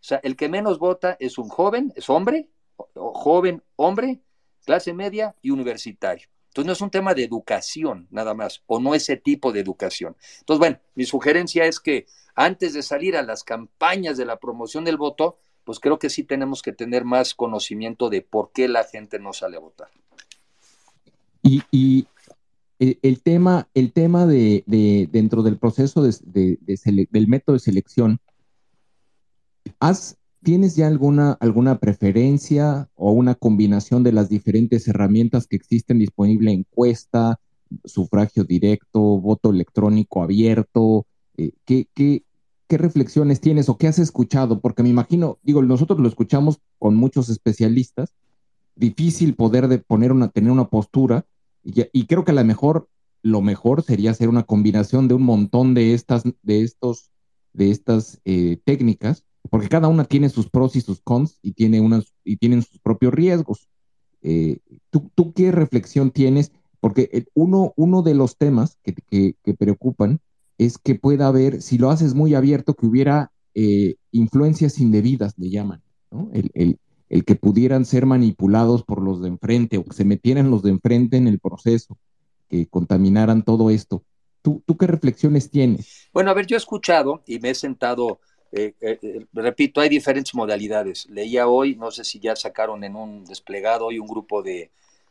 O 0.00 0.04
sea, 0.08 0.20
el 0.22 0.36
que 0.36 0.48
menos 0.48 0.78
vota 0.78 1.18
es 1.20 1.36
un 1.36 1.50
joven, 1.50 1.92
es 1.96 2.08
hombre, 2.08 2.48
joven 2.94 3.62
hombre, 3.76 4.20
clase 4.64 4.92
media 4.92 5.34
y 5.42 5.50
universitario. 5.50 6.28
Entonces 6.48 6.66
no 6.66 6.72
es 6.72 6.80
un 6.80 6.90
tema 6.90 7.14
de 7.14 7.24
educación 7.24 8.08
nada 8.10 8.34
más, 8.34 8.62
o 8.66 8.80
no 8.80 8.94
ese 8.94 9.16
tipo 9.16 9.52
de 9.52 9.60
educación. 9.60 10.16
Entonces, 10.40 10.58
bueno, 10.58 10.78
mi 10.94 11.04
sugerencia 11.04 11.66
es 11.66 11.78
que 11.78 12.06
antes 12.34 12.72
de 12.72 12.82
salir 12.82 13.16
a 13.16 13.22
las 13.22 13.44
campañas 13.44 14.16
de 14.16 14.24
la 14.24 14.38
promoción 14.38 14.84
del 14.84 14.96
voto, 14.96 15.38
pues 15.64 15.80
creo 15.80 15.98
que 15.98 16.08
sí 16.08 16.24
tenemos 16.24 16.62
que 16.62 16.72
tener 16.72 17.04
más 17.04 17.34
conocimiento 17.34 18.08
de 18.08 18.22
por 18.22 18.52
qué 18.52 18.68
la 18.68 18.84
gente 18.84 19.18
no 19.18 19.32
sale 19.32 19.56
a 19.56 19.60
votar. 19.60 19.90
Y, 21.42 22.06
el, 22.78 23.22
tema, 23.22 23.68
el 23.74 23.92
tema 23.92 24.26
de, 24.26 24.62
dentro 25.10 25.42
del 25.42 25.58
proceso 25.58 26.02
del 26.02 27.28
método 27.28 27.54
de 27.54 27.60
selección, 27.60 28.20
¿has 29.80 30.16
¿Tienes 30.48 30.76
ya 30.76 30.86
alguna, 30.86 31.32
alguna 31.40 31.78
preferencia 31.78 32.88
o 32.94 33.12
una 33.12 33.34
combinación 33.34 34.02
de 34.02 34.12
las 34.12 34.30
diferentes 34.30 34.88
herramientas 34.88 35.46
que 35.46 35.56
existen 35.56 35.98
disponible? 35.98 36.50
Encuesta, 36.50 37.38
sufragio 37.84 38.44
directo, 38.44 38.98
voto 38.98 39.50
electrónico 39.50 40.22
abierto. 40.22 41.04
Eh, 41.36 41.52
¿qué, 41.66 41.86
qué, 41.92 42.22
qué, 42.66 42.78
reflexiones 42.78 43.42
tienes 43.42 43.68
o 43.68 43.76
qué 43.76 43.88
has 43.88 43.98
escuchado? 43.98 44.62
Porque 44.62 44.82
me 44.82 44.88
imagino, 44.88 45.38
digo, 45.42 45.62
nosotros 45.62 46.00
lo 46.00 46.08
escuchamos 46.08 46.60
con 46.78 46.94
muchos 46.94 47.28
especialistas. 47.28 48.14
Difícil 48.74 49.34
poder 49.34 49.68
de 49.68 49.76
poner 49.76 50.12
una, 50.12 50.28
tener 50.28 50.50
una 50.50 50.70
postura 50.70 51.26
y, 51.62 52.06
creo 52.06 52.24
que 52.24 52.30
a 52.30 52.34
lo 52.34 52.44
mejor 52.46 52.88
lo 53.22 53.42
mejor 53.42 53.82
sería 53.82 54.12
hacer 54.12 54.30
una 54.30 54.44
combinación 54.44 55.08
de 55.08 55.14
un 55.14 55.24
montón 55.24 55.74
de 55.74 55.92
estas, 55.92 56.22
de 56.42 56.62
estos, 56.62 57.10
de 57.52 57.70
estas 57.70 58.22
eh, 58.24 58.62
técnicas 58.64 59.27
porque 59.50 59.68
cada 59.68 59.88
una 59.88 60.04
tiene 60.04 60.28
sus 60.28 60.48
pros 60.48 60.76
y 60.76 60.80
sus 60.80 61.00
cons 61.00 61.38
y, 61.42 61.52
tiene 61.52 61.80
unas, 61.80 62.14
y 62.24 62.36
tienen 62.36 62.62
sus 62.62 62.78
propios 62.80 63.14
riesgos. 63.14 63.68
Eh, 64.22 64.58
¿tú, 64.90 65.32
qué 65.32 65.52
reflexión 65.52 66.10
tienes? 66.10 66.52
Porque 66.80 67.26
uno, 67.34 67.72
uno 67.76 68.02
de 68.02 68.14
los 68.14 68.36
temas 68.36 68.78
que, 68.82 68.94
que, 69.42 69.54
preocupan 69.54 70.20
es 70.58 70.78
que 70.78 70.94
pueda 70.94 71.28
haber, 71.28 71.62
si 71.62 71.78
lo 71.78 71.90
haces 71.90 72.14
muy 72.14 72.34
abierto, 72.34 72.74
que 72.74 72.86
hubiera 72.86 73.32
eh, 73.54 73.96
influencias 74.12 74.78
indebidas, 74.78 75.34
le 75.38 75.50
llaman, 75.50 75.82
¿no? 76.10 76.30
El, 76.32 76.50
el, 76.54 76.78
el, 77.08 77.24
que 77.24 77.34
pudieran 77.36 77.84
ser 77.84 78.06
manipulados 78.06 78.82
por 78.84 79.02
los 79.02 79.20
de 79.20 79.28
enfrente 79.28 79.78
o 79.78 79.84
que 79.84 79.94
se 79.94 80.04
metieran 80.04 80.50
los 80.50 80.62
de 80.62 80.70
enfrente 80.70 81.16
en 81.16 81.26
el 81.26 81.38
proceso, 81.38 81.96
que 82.48 82.66
contaminaran 82.66 83.42
todo 83.42 83.70
esto. 83.70 84.04
¿Tú, 84.42 84.62
¿Tú 84.66 84.76
qué 84.76 84.86
reflexiones 84.86 85.50
tienes? 85.50 86.08
Bueno, 86.12 86.30
a 86.30 86.34
ver, 86.34 86.46
yo 86.46 86.56
he 86.56 86.58
escuchado 86.58 87.22
y 87.26 87.38
me 87.40 87.50
he 87.50 87.54
sentado 87.54 88.20
eh, 88.52 88.74
eh, 88.80 89.26
repito, 89.32 89.80
hay 89.80 89.88
diferentes 89.88 90.34
modalidades. 90.34 91.06
Leía 91.10 91.48
hoy, 91.48 91.76
no 91.76 91.90
sé 91.90 92.04
si 92.04 92.18
ya 92.18 92.34
sacaron 92.36 92.84
en 92.84 92.96
un 92.96 93.24
desplegado 93.24 93.86
hoy 93.86 93.98
un 93.98 94.08
grupo 94.08 94.42
de, 94.42 94.70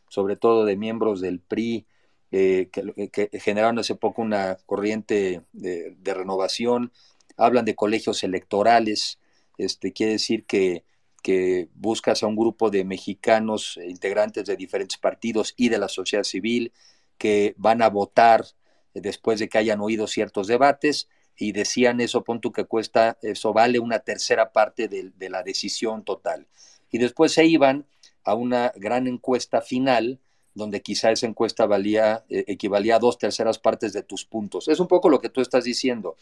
sobre 0.10 0.36
todo 0.36 0.66
de 0.66 0.76
miembros 0.76 1.22
del 1.22 1.40
PRI, 1.40 1.86
que, 2.30 3.30
generaron 3.42 3.80
hace 3.80 3.96
poco 3.96 4.22
una 4.22 4.58
corriente 4.66 5.44
de, 5.54 5.96
renovación, 6.04 6.92
hablan 7.38 7.66
de 7.66 7.76
colegios 7.76 8.24
electorales, 8.24 9.20
este, 9.58 9.94
quiere 9.94 10.14
decir 10.14 10.46
que, 10.46 10.84
que 11.24 11.70
buscas 11.76 12.24
a 12.24 12.28
un 12.28 12.36
grupo 12.36 12.70
de 12.70 12.84
mexicanos 12.84 13.80
integrantes 13.88 14.46
de 14.46 14.58
diferentes 14.58 14.98
partidos 14.98 15.54
y 15.58 15.70
de 15.70 15.78
la 15.78 15.88
sociedad 15.88 16.24
civil 16.24 16.74
que 17.18 17.54
van 17.58 17.82
a 17.82 17.90
votar 17.90 18.46
después 18.94 19.40
de 19.40 19.50
que 19.50 19.58
hayan 19.58 19.82
oído 19.82 20.08
ciertos 20.08 20.48
debates 20.48 21.08
y 21.38 21.52
decían 21.52 22.02
eso, 22.02 22.24
pon 22.24 22.42
que 22.42 22.66
cuesta, 22.66 23.18
eso 23.22 23.54
vale 23.54 23.80
una 23.80 24.00
tercera 24.00 24.52
parte 24.52 24.88
de, 24.88 25.30
la 25.30 25.44
decisión 25.44 26.04
total. 26.04 26.48
Y 26.92 26.98
después 26.98 27.34
se 27.34 27.46
iban 27.46 27.86
a 28.24 28.34
una 28.34 28.74
gran 28.76 29.08
encuesta 29.08 29.62
final, 29.62 30.20
donde 30.56 30.82
quizá 30.82 31.12
esa 31.12 31.28
encuesta 31.28 31.68
valía, 31.68 32.26
eh, 32.30 32.46
equivalía 32.48 32.96
a 32.96 33.00
dos 33.00 33.20
terceras 33.20 33.60
partes 33.60 33.94
de 33.94 34.02
tus 34.02 34.26
puntos. 34.26 34.68
Es 34.68 34.80
un 34.80 34.88
poco 34.88 35.10
lo 35.10 35.22
que 35.22 35.30
tú 35.30 35.42
estás 35.42 35.64
diciendo. 35.64 36.16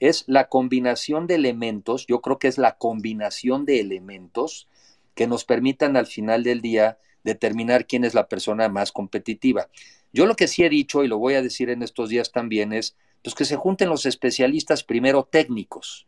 Es 0.00 0.24
la 0.26 0.48
combinación 0.48 1.26
de 1.26 1.34
elementos, 1.34 2.06
yo 2.06 2.22
creo 2.22 2.38
que 2.38 2.48
es 2.48 2.56
la 2.56 2.78
combinación 2.78 3.66
de 3.66 3.80
elementos 3.80 4.68
que 5.14 5.26
nos 5.26 5.44
permitan 5.44 5.96
al 5.96 6.06
final 6.06 6.42
del 6.42 6.62
día 6.62 6.98
determinar 7.24 7.86
quién 7.86 8.04
es 8.04 8.14
la 8.14 8.28
persona 8.28 8.68
más 8.68 8.92
competitiva. 8.92 9.68
Yo 10.12 10.24
lo 10.24 10.34
que 10.34 10.48
sí 10.48 10.64
he 10.64 10.70
dicho 10.70 11.04
y 11.04 11.08
lo 11.08 11.18
voy 11.18 11.34
a 11.34 11.42
decir 11.42 11.68
en 11.68 11.82
estos 11.82 12.08
días 12.08 12.32
también 12.32 12.72
es 12.72 12.96
pues 13.22 13.34
que 13.34 13.44
se 13.44 13.56
junten 13.56 13.88
los 13.88 14.06
especialistas 14.06 14.84
primero 14.84 15.24
técnicos, 15.24 16.06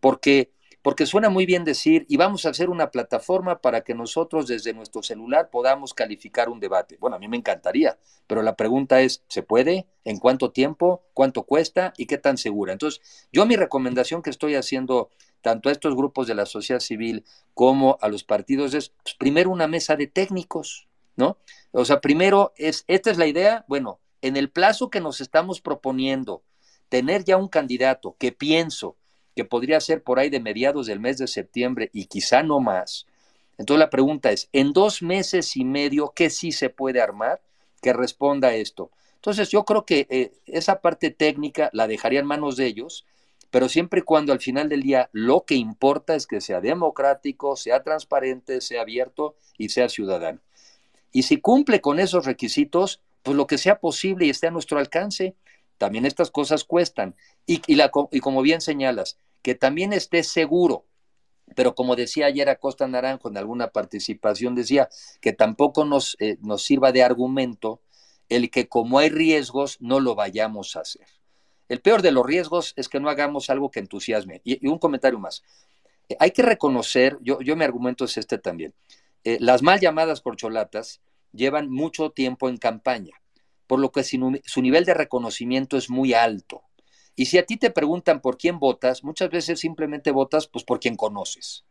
porque 0.00 0.52
porque 0.82 1.04
suena 1.04 1.28
muy 1.28 1.44
bien 1.44 1.64
decir, 1.64 2.06
y 2.08 2.16
vamos 2.16 2.46
a 2.46 2.50
hacer 2.50 2.70
una 2.70 2.90
plataforma 2.90 3.60
para 3.60 3.82
que 3.82 3.94
nosotros 3.94 4.46
desde 4.46 4.72
nuestro 4.72 5.02
celular 5.02 5.50
podamos 5.50 5.92
calificar 5.92 6.48
un 6.48 6.58
debate. 6.58 6.96
Bueno, 6.98 7.16
a 7.16 7.18
mí 7.18 7.28
me 7.28 7.36
encantaría, 7.36 7.98
pero 8.26 8.42
la 8.42 8.56
pregunta 8.56 9.02
es, 9.02 9.22
¿se 9.28 9.42
puede? 9.42 9.86
¿En 10.04 10.18
cuánto 10.18 10.52
tiempo? 10.52 11.02
¿Cuánto 11.12 11.42
cuesta? 11.42 11.92
¿Y 11.98 12.06
qué 12.06 12.16
tan 12.16 12.38
segura? 12.38 12.72
Entonces, 12.72 13.28
yo 13.30 13.44
mi 13.44 13.56
recomendación 13.56 14.22
que 14.22 14.30
estoy 14.30 14.54
haciendo 14.54 15.10
tanto 15.42 15.68
a 15.68 15.72
estos 15.72 15.94
grupos 15.94 16.26
de 16.26 16.34
la 16.34 16.46
sociedad 16.46 16.80
civil 16.80 17.24
como 17.52 17.98
a 18.00 18.08
los 18.08 18.24
partidos 18.24 18.72
es, 18.72 18.90
pues, 19.02 19.14
primero 19.14 19.50
una 19.50 19.66
mesa 19.66 19.96
de 19.96 20.06
técnicos, 20.06 20.88
¿no? 21.16 21.36
O 21.72 21.84
sea, 21.84 22.00
primero 22.00 22.52
es, 22.56 22.84
esta 22.86 23.10
es 23.10 23.18
la 23.18 23.26
idea, 23.26 23.66
bueno, 23.68 24.00
en 24.22 24.36
el 24.36 24.50
plazo 24.50 24.90
que 24.90 25.00
nos 25.00 25.20
estamos 25.20 25.60
proponiendo, 25.60 26.42
tener 26.88 27.24
ya 27.24 27.36
un 27.36 27.48
candidato 27.48 28.16
que 28.18 28.32
pienso 28.32 28.96
que 29.34 29.44
podría 29.44 29.80
ser 29.80 30.02
por 30.02 30.18
ahí 30.18 30.28
de 30.28 30.40
mediados 30.40 30.86
del 30.86 31.00
mes 31.00 31.18
de 31.18 31.28
septiembre 31.28 31.90
y 31.92 32.06
quizá 32.06 32.42
no 32.42 32.60
más. 32.60 33.06
Entonces 33.58 33.80
la 33.80 33.90
pregunta 33.90 34.32
es, 34.32 34.48
en 34.52 34.72
dos 34.72 35.02
meses 35.02 35.56
y 35.56 35.64
medio, 35.64 36.12
¿qué 36.14 36.30
sí 36.30 36.52
se 36.52 36.70
puede 36.70 37.00
armar 37.00 37.40
que 37.80 37.92
responda 37.92 38.48
a 38.48 38.54
esto? 38.54 38.90
Entonces 39.16 39.50
yo 39.50 39.64
creo 39.64 39.84
que 39.84 40.06
eh, 40.10 40.32
esa 40.46 40.80
parte 40.80 41.10
técnica 41.10 41.70
la 41.72 41.86
dejaría 41.86 42.20
en 42.20 42.26
manos 42.26 42.56
de 42.56 42.66
ellos, 42.66 43.04
pero 43.50 43.68
siempre 43.68 44.00
y 44.00 44.02
cuando 44.02 44.32
al 44.32 44.40
final 44.40 44.68
del 44.68 44.82
día 44.82 45.10
lo 45.12 45.44
que 45.44 45.56
importa 45.56 46.14
es 46.14 46.26
que 46.26 46.40
sea 46.40 46.60
democrático, 46.60 47.56
sea 47.56 47.82
transparente, 47.82 48.60
sea 48.60 48.82
abierto 48.82 49.34
y 49.58 49.68
sea 49.68 49.88
ciudadano. 49.88 50.40
Y 51.12 51.24
si 51.24 51.38
cumple 51.38 51.80
con 51.80 51.98
esos 51.98 52.24
requisitos, 52.24 53.00
pues 53.22 53.36
lo 53.36 53.46
que 53.46 53.58
sea 53.58 53.80
posible 53.80 54.26
y 54.26 54.30
esté 54.30 54.46
a 54.46 54.50
nuestro 54.50 54.78
alcance. 54.78 55.36
También 55.78 56.06
estas 56.06 56.30
cosas 56.30 56.64
cuestan. 56.64 57.14
Y, 57.46 57.62
y, 57.66 57.76
la, 57.76 57.90
y 58.10 58.20
como 58.20 58.42
bien 58.42 58.60
señalas, 58.60 59.18
que 59.42 59.54
también 59.54 59.92
esté 59.92 60.22
seguro. 60.22 60.86
Pero 61.56 61.74
como 61.74 61.96
decía 61.96 62.26
ayer 62.26 62.48
Acosta 62.48 62.86
Naranjo 62.86 63.28
en 63.28 63.36
alguna 63.36 63.68
participación, 63.68 64.54
decía 64.54 64.88
que 65.20 65.32
tampoco 65.32 65.84
nos, 65.84 66.16
eh, 66.20 66.36
nos 66.40 66.62
sirva 66.62 66.92
de 66.92 67.02
argumento 67.02 67.80
el 68.28 68.50
que 68.50 68.68
como 68.68 68.98
hay 68.98 69.08
riesgos 69.08 69.76
no 69.80 70.00
lo 70.00 70.14
vayamos 70.14 70.76
a 70.76 70.80
hacer. 70.80 71.06
El 71.68 71.80
peor 71.80 72.02
de 72.02 72.12
los 72.12 72.24
riesgos 72.24 72.72
es 72.76 72.88
que 72.88 73.00
no 73.00 73.08
hagamos 73.08 73.50
algo 73.50 73.70
que 73.70 73.80
entusiasme. 73.80 74.40
Y, 74.44 74.66
un 74.68 74.78
comentario 74.78 75.18
más. 75.18 75.42
Eh, 76.08 76.16
hay 76.18 76.30
que 76.30 76.42
reconocer, 76.42 77.18
yo, 77.20 77.40
yo 77.40 77.56
mi 77.56 77.64
argumento 77.64 78.04
es 78.04 78.16
este 78.16 78.38
también, 78.38 78.74
eh, 79.24 79.38
las 79.40 79.62
mal 79.62 79.80
llamadas 79.80 80.20
corcholatas 80.20 81.00
llevan 81.32 81.70
mucho 81.70 82.10
tiempo 82.10 82.48
en 82.48 82.56
campaña, 82.56 83.20
por 83.66 83.78
lo 83.78 83.92
que 83.92 84.02
su, 84.02 84.62
nivel 84.62 84.84
de 84.84 84.94
reconocimiento 84.94 85.76
es 85.76 85.90
muy 85.90 86.14
alto. 86.14 86.62
Y 87.16 87.26
si 87.26 87.38
a 87.38 87.46
ti 87.46 87.56
te 87.56 87.70
preguntan 87.70 88.20
por 88.20 88.38
quién 88.38 88.58
votas, 88.58 89.04
muchas 89.04 89.30
veces 89.30 89.60
simplemente 89.60 90.10
votas 90.10 90.46
pues 90.46 90.64
por 90.64 90.80
quien 90.80 90.96
conoces. 90.96 91.64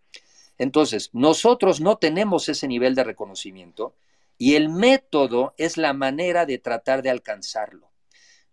Entonces, 0.58 1.10
nosotros 1.14 1.80
no 1.82 1.98
tenemos 1.98 2.50
ese 2.50 2.68
nivel 2.68 2.94
de 2.96 3.04
reconocimiento 3.04 3.96
y 4.38 4.56
el 4.56 4.70
método 4.70 5.54
es 5.58 5.78
la 5.78 5.94
manera 5.94 6.46
de 6.46 6.58
tratar 6.58 7.02
de 7.02 7.10
alcanzarlo. 7.10 7.90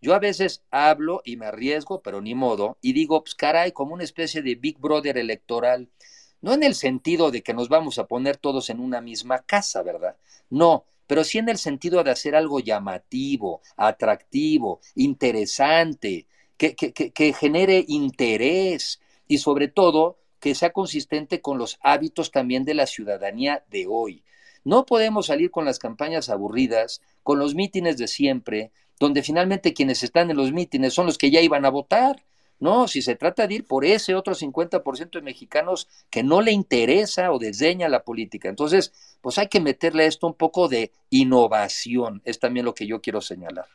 Yo 0.01 0.15
a 0.15 0.19
veces 0.19 0.63
hablo 0.71 1.23
y 1.25 1.37
me 1.37 1.47
arriesgo, 1.47 2.03
pero 2.03 2.21
ni 2.21 2.35
modo, 2.35 2.79
y 2.81 2.93
digo, 2.93 3.25
pues 3.25 3.35
caray, 3.35 3.73
como 3.73 3.95
una 3.95 4.05
especie 4.05 4.43
de 4.43 4.55
Big 4.55 4.79
Brother 4.79 5.19
electoral 5.19 5.89
no 6.41 6.53
en 6.55 6.63
el 6.63 6.75
sentido 6.75 7.31
de 7.31 7.43
que 7.43 7.55
nos 7.55 7.69
vamos 7.69 7.99
a 7.99 8.07
poner 8.07 8.37
todos 8.37 8.71
en 8.71 8.81
una 8.81 9.01
misma 9.01 9.41
casa, 9.41 9.83
¿verdad? 9.83 10.17
No, 10.51 10.85
pero 11.07 11.25
sí 11.25 11.39
en 11.39 11.49
el 11.49 11.59
sentido 11.59 12.03
de 12.03 12.11
hacer 12.11 12.35
algo 12.35 12.61
llamativo, 12.61 13.63
atractivo, 13.77 14.81
interesante, 14.95 16.27
que, 16.57 16.75
que, 16.75 17.33
genere 17.33 17.85
interés 17.87 19.01
y 19.29 19.39
sobre 19.39 19.69
todo 19.69 20.19
que 20.41 20.55
sea 20.55 20.71
consistente 20.71 21.41
con 21.41 21.59
los 21.59 21.79
hábitos 21.83 22.31
también 22.31 22.65
de 22.65 22.75
la 22.75 22.87
ciudadanía 22.87 23.65
de 23.71 23.87
hoy. 23.89 24.25
No 24.65 24.87
podemos 24.87 25.27
salir 25.27 25.51
con 25.51 25.65
las 25.65 25.79
campañas 25.79 26.29
aburridas, 26.29 27.01
con 27.23 27.39
los 27.39 27.55
mítines 27.55 27.99
de 27.99 28.09
siempre, 28.09 28.73
donde 28.99 29.23
finalmente 29.23 29.75
quienes 29.75 30.03
están 30.03 30.31
en 30.31 30.37
los 30.37 30.53
mítines 30.53 30.95
son 30.95 31.07
los 31.07 31.19
que 31.19 31.31
ya 31.31 31.41
iban 31.41 31.65
a 31.65 31.71
votar. 31.71 32.25
No, 32.59 32.89
si 32.89 33.03
se 33.03 33.17
trata 33.17 33.47
de 33.47 33.55
ir 33.55 33.67
por 33.67 33.85
ese 33.85 34.15
otro 34.15 34.35
50% 34.35 35.11
de 35.11 35.23
mexicanos 35.23 35.89
que 36.09 36.23
no 36.23 36.41
le 36.41 36.53
interesa 36.53 37.31
o 37.31 37.39
desdeña 37.39 37.89
la 37.89 38.03
política. 38.03 38.49
Entonces, 38.49 38.93
pues 39.21 39.39
hay 39.39 39.49
que 39.49 39.61
meterle 39.61 40.05
a 40.05 40.07
esto 40.07 40.27
un 40.27 40.35
poco 40.35 40.69
de 40.69 40.93
innovación, 41.11 42.23
es 42.25 42.39
también 42.39 42.65
lo 42.65 42.75
que 42.75 42.87
yo 42.87 43.01
quiero 43.01 43.21
señalar. 43.21 43.67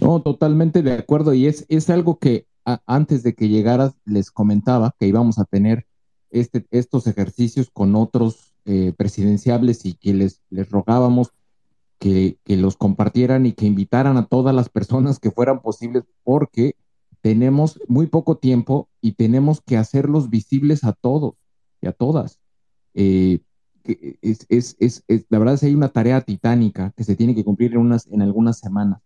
No, 0.00 0.20
totalmente 0.20 0.82
de 0.82 0.92
acuerdo. 0.92 1.34
Y 1.34 1.46
es, 1.46 1.64
es 1.68 1.90
algo 1.90 2.18
que 2.18 2.46
antes 2.86 3.22
de 3.22 3.34
que 3.34 3.48
llegaras 3.48 3.94
les 4.04 4.30
comentaba 4.30 4.94
que 4.98 5.06
íbamos 5.06 5.38
a 5.38 5.44
tener 5.44 5.86
este, 6.30 6.66
estos 6.70 7.06
ejercicios 7.06 7.70
con 7.72 7.94
otros 7.94 8.54
eh, 8.64 8.92
presidenciables 8.96 9.84
y 9.84 9.94
que 9.94 10.12
les, 10.12 10.42
les 10.50 10.70
rogábamos 10.70 11.32
que, 11.98 12.38
los 12.46 12.76
compartieran 12.76 13.46
y 13.46 13.52
que 13.52 13.66
invitaran 13.66 14.16
a 14.16 14.26
todas 14.26 14.54
las 14.54 14.68
personas 14.68 15.18
que 15.18 15.30
fueran 15.30 15.60
posibles, 15.60 16.04
porque 16.22 16.76
tenemos 17.20 17.80
muy 17.88 18.06
poco 18.06 18.36
tiempo 18.36 18.88
y 19.00 19.12
tenemos 19.12 19.60
que 19.60 19.76
hacerlos 19.76 20.30
visibles 20.30 20.84
a 20.84 20.92
todos 20.92 21.34
y 21.80 21.88
a 21.88 21.92
todas. 21.92 22.38
Eh, 22.94 23.40
es, 24.20 24.46
es, 24.48 24.76
es, 24.78 25.04
la 25.28 25.38
verdad 25.38 25.54
es 25.54 25.60
que 25.60 25.66
hay 25.66 25.74
una 25.74 25.90
tarea 25.90 26.20
titánica 26.20 26.92
que 26.96 27.04
se 27.04 27.16
tiene 27.16 27.34
que 27.34 27.44
cumplir 27.44 27.72
en, 27.72 27.78
unas, 27.78 28.06
en 28.08 28.22
algunas 28.22 28.58
semanas. 28.58 29.00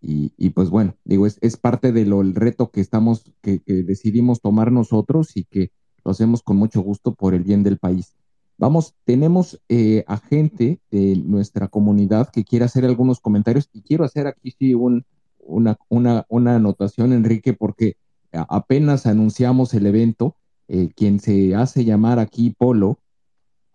Y, 0.00 0.32
y 0.36 0.50
pues 0.50 0.70
bueno, 0.70 0.96
digo, 1.04 1.26
es, 1.26 1.56
parte 1.56 1.92
del 1.92 2.12
el 2.12 2.34
reto 2.34 2.70
que 2.70 2.80
estamos, 2.80 3.32
que, 3.42 3.60
que 3.60 3.82
decidimos 3.82 4.40
tomar 4.40 4.70
nosotros 4.70 5.36
y 5.36 5.44
que 5.44 5.72
lo 6.04 6.12
hacemos 6.12 6.42
con 6.42 6.56
mucho 6.56 6.80
gusto 6.80 7.14
por 7.14 7.34
el 7.34 7.42
bien 7.42 7.62
del 7.62 7.78
país. 7.78 8.14
Vamos, 8.58 8.94
tenemos 9.04 9.60
eh, 9.68 10.04
a 10.08 10.18
gente 10.18 10.80
de 10.90 11.14
nuestra 11.16 11.68
comunidad 11.68 12.28
que 12.30 12.44
quiere 12.44 12.64
hacer 12.64 12.84
algunos 12.84 13.20
comentarios 13.20 13.70
y 13.72 13.82
quiero 13.82 14.04
hacer 14.04 14.26
aquí 14.26 14.52
sí 14.58 14.74
un, 14.74 15.06
una, 15.38 15.78
una, 15.88 16.26
una, 16.28 16.56
anotación, 16.56 17.12
Enrique, 17.12 17.52
porque 17.52 17.96
apenas 18.32 19.06
anunciamos 19.06 19.72
el 19.74 19.86
evento, 19.86 20.34
eh, 20.66 20.90
quien 20.94 21.20
se 21.20 21.54
hace 21.54 21.84
llamar 21.84 22.18
aquí 22.18 22.50
Polo 22.50 22.98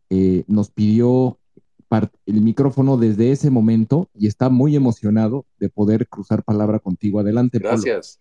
eh, 0.09 0.43
nos 0.47 0.69
pidió 0.69 1.39
el 2.25 2.41
micrófono 2.41 2.97
desde 2.97 3.31
ese 3.31 3.49
momento 3.49 4.09
y 4.13 4.27
está 4.27 4.49
muy 4.49 4.75
emocionado 4.75 5.45
de 5.59 5.69
poder 5.69 6.07
cruzar 6.07 6.43
palabra 6.43 6.79
contigo. 6.79 7.19
Adelante. 7.19 7.59
Gracias. 7.59 8.19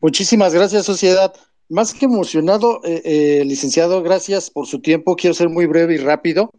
Muchísimas 0.00 0.54
gracias, 0.54 0.86
sociedad. 0.86 1.34
Más 1.70 1.94
que 1.94 2.06
emocionado, 2.06 2.80
eh, 2.82 3.00
eh, 3.04 3.44
licenciado, 3.44 4.02
gracias 4.02 4.50
por 4.50 4.66
su 4.66 4.80
tiempo. 4.80 5.14
Quiero 5.14 5.34
ser 5.34 5.48
muy 5.50 5.66
breve 5.66 5.94
y 5.94 5.98
rápido. 5.98 6.50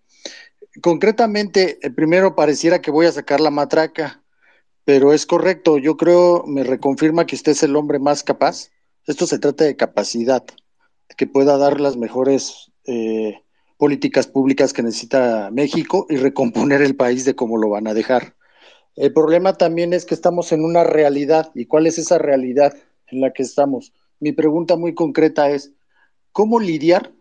Concretamente, 0.82 1.80
eh, 1.82 1.90
primero 1.92 2.34
pareciera 2.34 2.80
que 2.80 2.92
voy 2.92 3.08
a 3.08 3.12
sacar 3.12 3.42
la 3.42 3.52
matraca, 3.52 4.24
pero 4.86 5.12
es 5.12 5.26
correcto. 5.26 5.78
Yo 5.78 5.98
creo, 5.98 6.46
me 6.48 6.64
reconfirma 6.64 7.26
que 7.26 7.36
usted 7.36 7.52
es 7.52 7.64
el 7.64 7.76
hombre 7.76 8.00
más 8.00 8.24
capaz. 8.24 8.70
Esto 9.06 9.28
se 9.28 9.38
trata 9.38 9.66
de 9.66 9.76
capacidad, 9.76 10.46
que 11.18 11.28
pueda 11.28 11.58
dar 11.58 11.82
las 11.82 11.98
mejores 11.98 12.72
políticas 13.78 14.28
públicas 14.28 14.72
que 14.72 14.82
necesita 14.82 15.50
México 15.52 16.06
y 16.10 16.16
recomponer 16.16 16.82
el 16.82 16.96
país 16.96 17.26
de 17.26 17.36
cómo 17.36 17.58
lo 17.58 17.68
van 17.68 17.88
a 17.88 17.94
dejar. 17.94 18.38
El 18.96 19.12
problema 19.12 19.58
también 19.58 19.92
es 19.92 20.06
que 20.06 20.16
estamos 20.16 20.54
en 20.54 20.64
una 20.64 20.86
realidad. 20.86 21.52
¿Y 21.54 21.66
cuál 21.66 21.86
es 21.86 21.98
esa 21.98 22.18
realidad 22.18 22.74
en 23.08 23.20
la 23.20 23.34
que 23.34 23.44
estamos? 23.44 23.92
Mi 24.22 24.32
pregunta 24.32 24.78
muy 24.78 24.94
concreta 24.94 25.50
es, 25.50 25.74
¿cómo 26.32 26.60
lidiar 26.60 27.12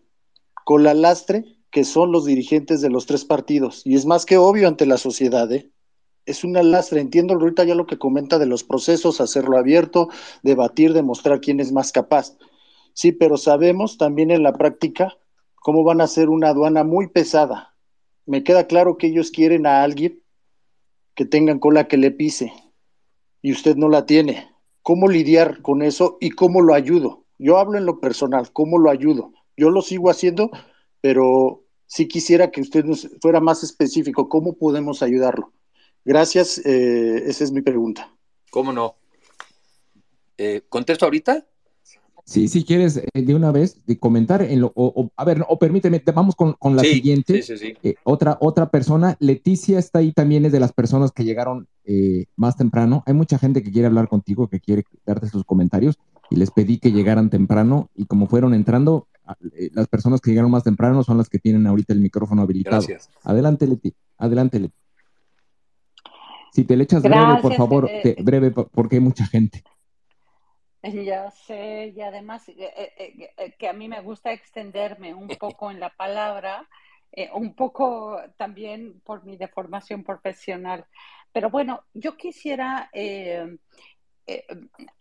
con 0.63 0.83
la 0.83 0.93
lastre 0.93 1.57
que 1.71 1.83
son 1.83 2.11
los 2.11 2.25
dirigentes 2.25 2.79
de 2.79 2.89
los 2.89 3.07
tres 3.07 3.25
partidos? 3.25 3.81
Y 3.85 3.95
es 3.95 4.05
más 4.05 4.25
que 4.25 4.37
obvio 4.37 4.67
ante 4.67 4.85
la 4.85 4.97
sociedad, 4.97 5.51
¿eh? 5.51 5.71
Es 6.27 6.43
una 6.43 6.61
lastre, 6.61 7.01
entiendo 7.01 7.33
ahorita 7.33 7.63
ya 7.63 7.73
lo 7.73 7.87
que 7.87 7.97
comenta 7.97 8.37
de 8.37 8.45
los 8.45 8.63
procesos, 8.63 9.19
hacerlo 9.19 9.57
abierto, 9.57 10.09
debatir, 10.43 10.93
demostrar 10.93 11.41
quién 11.41 11.59
es 11.59 11.71
más 11.71 11.91
capaz. 11.91 12.37
Sí, 12.93 13.11
pero 13.11 13.37
sabemos 13.37 13.97
también 13.97 14.29
en 14.29 14.43
la 14.43 14.53
práctica 14.53 15.17
cómo 15.55 15.83
van 15.83 16.01
a 16.01 16.07
ser 16.07 16.29
una 16.29 16.49
aduana 16.49 16.83
muy 16.83 17.07
pesada. 17.07 17.75
Me 18.27 18.43
queda 18.43 18.67
claro 18.67 18.97
que 18.97 19.07
ellos 19.07 19.31
quieren 19.31 19.65
a 19.65 19.81
alguien 19.81 20.21
que 21.15 21.25
tengan 21.25 21.57
cola 21.57 21.87
que 21.87 21.97
le 21.97 22.11
pise 22.11 22.53
y 23.41 23.51
usted 23.51 23.75
no 23.75 23.89
la 23.89 24.05
tiene. 24.05 24.51
¿Cómo 24.83 25.07
lidiar 25.07 25.61
con 25.61 25.81
eso 25.81 26.17
y 26.19 26.31
cómo 26.31 26.61
lo 26.61 26.73
ayudo? 26.73 27.25
Yo 27.37 27.57
hablo 27.57 27.77
en 27.77 27.85
lo 27.85 27.99
personal, 27.99 28.51
¿cómo 28.51 28.77
lo 28.77 28.89
ayudo? 28.89 29.33
Yo 29.57 29.69
lo 29.69 29.81
sigo 29.81 30.09
haciendo, 30.09 30.51
pero 31.01 31.63
sí 31.85 32.07
quisiera 32.07 32.51
que 32.51 32.61
usted 32.61 32.85
nos 32.85 33.09
fuera 33.21 33.39
más 33.39 33.63
específico. 33.63 34.29
¿Cómo 34.29 34.53
podemos 34.53 35.03
ayudarlo? 35.03 35.51
Gracias, 36.05 36.59
eh, 36.65 37.23
esa 37.25 37.43
es 37.43 37.51
mi 37.51 37.61
pregunta. 37.61 38.15
¿Cómo 38.49 38.73
no? 38.73 38.95
Eh, 40.37 40.61
¿Contesto 40.69 41.05
ahorita? 41.05 41.45
Sí, 42.31 42.47
si 42.47 42.63
quieres 42.63 42.95
eh, 42.95 43.21
de 43.21 43.35
una 43.35 43.51
vez 43.51 43.85
de 43.85 43.99
comentar 43.99 44.41
en 44.41 44.61
lo, 44.61 44.71
o, 44.73 45.11
a 45.17 45.25
ver, 45.25 45.43
o 45.49 45.59
permíteme, 45.59 46.01
vamos 46.15 46.33
con, 46.33 46.55
la 46.77 46.81
siguiente. 46.81 47.41
Sí, 47.41 47.57
sí, 47.57 47.73
eh, 47.83 47.95
otra, 48.05 48.37
otra 48.39 48.69
persona, 48.69 49.17
Leticia 49.19 49.77
está 49.77 49.99
ahí 49.99 50.13
también, 50.13 50.45
es 50.45 50.53
de 50.53 50.61
las 50.61 50.71
personas 50.71 51.11
que 51.11 51.25
llegaron 51.25 51.67
eh, 51.83 52.27
más 52.37 52.55
temprano. 52.55 53.03
Hay 53.05 53.13
mucha 53.13 53.37
gente 53.37 53.61
que 53.61 53.69
quiere 53.69 53.87
hablar 53.87 54.07
contigo, 54.07 54.47
que 54.47 54.61
quiere 54.61 54.85
darte 55.05 55.27
sus 55.27 55.43
comentarios 55.43 55.99
y 56.29 56.37
les 56.37 56.51
pedí 56.51 56.77
que 56.77 56.93
llegaran 56.93 57.29
temprano 57.29 57.89
y 57.95 58.05
como 58.05 58.27
fueron 58.27 58.53
entrando, 58.53 59.09
las 59.73 59.89
personas 59.89 60.21
que 60.21 60.31
llegaron 60.31 60.51
más 60.51 60.63
temprano 60.63 61.03
son 61.03 61.17
las 61.17 61.27
que 61.27 61.37
tienen 61.37 61.67
ahorita 61.67 61.91
el 61.91 61.99
micrófono 61.99 62.43
habilitado. 62.43 62.77
Gracias. 62.77 63.09
Adelante, 63.23 63.67
Leti. 63.67 63.93
Adelante, 64.17 64.57
Leti. 64.57 64.75
Si 66.53 66.63
te 66.63 66.77
le 66.77 66.85
echas 66.85 67.03
breve, 67.03 67.41
por 67.41 67.55
favor, 67.55 67.89
breve, 68.23 68.51
porque 68.51 68.95
hay 68.95 69.01
mucha 69.01 69.25
gente. 69.25 69.65
Ya 71.05 71.29
sé, 71.31 71.93
y 71.95 72.01
además 72.01 72.47
eh, 72.49 72.55
eh, 72.97 73.33
eh, 73.37 73.51
que 73.57 73.67
a 73.67 73.73
mí 73.73 73.87
me 73.87 74.01
gusta 74.01 74.31
extenderme 74.31 75.13
un 75.13 75.27
poco 75.27 75.69
en 75.71 75.79
la 75.79 75.89
palabra, 75.89 76.67
un 77.33 77.53
poco 77.55 78.21
también 78.37 79.01
por 79.01 79.25
mi 79.25 79.35
deformación 79.35 80.01
profesional. 80.01 80.85
Pero 81.33 81.49
bueno, 81.49 81.83
yo 81.93 82.15
quisiera 82.15 82.89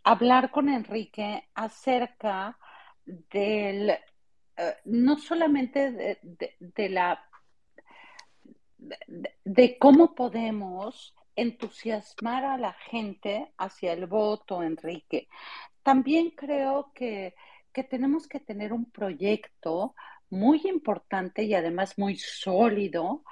hablar 0.03 0.51
con 0.51 0.69
Enrique 0.69 1.49
acerca 1.55 2.59
del, 3.07 3.97
no 4.87 5.19
solamente 5.19 6.19
de, 6.59 6.89
la, 6.89 7.25
de 9.45 9.79
cómo 9.79 10.13
podemos 10.13 11.15
entusiasmar 11.37 12.45
a 12.45 12.59
la 12.59 12.73
gente 12.73 13.53
hacia 13.57 13.93
el 13.93 14.07
voto, 14.07 14.63
Enrique, 14.63 15.29
también 15.83 16.31
creo 16.31 16.93
que, 16.95 17.35
tenemos 17.89 18.29
que 18.29 18.41
tener 18.41 18.73
un 18.75 18.91
proyecto 18.91 19.95
muy 20.29 20.61
importante 20.65 21.45
y 21.45 21.55
además 21.55 21.99
muy 21.99 22.17
sólido 22.17 23.25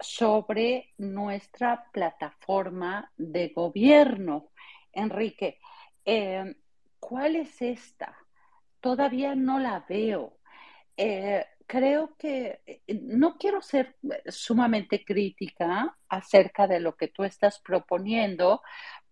sobre 0.00 0.94
nuestra 0.96 1.90
plataforma 1.92 3.12
de 3.16 3.48
gobierno. 3.48 4.50
Enrique, 4.92 5.58
eh, 6.04 6.56
¿cuál 6.98 7.36
es 7.36 7.60
esta? 7.60 8.16
Todavía 8.80 9.34
no 9.34 9.58
la 9.58 9.84
veo. 9.86 10.38
Eh, 10.96 11.44
creo 11.66 12.16
que 12.18 12.60
eh, 12.66 12.82
no 13.02 13.36
quiero 13.38 13.62
ser 13.62 13.96
sumamente 14.26 15.04
crítica 15.04 15.96
acerca 16.08 16.66
de 16.66 16.80
lo 16.80 16.96
que 16.96 17.08
tú 17.08 17.24
estás 17.24 17.60
proponiendo, 17.60 18.62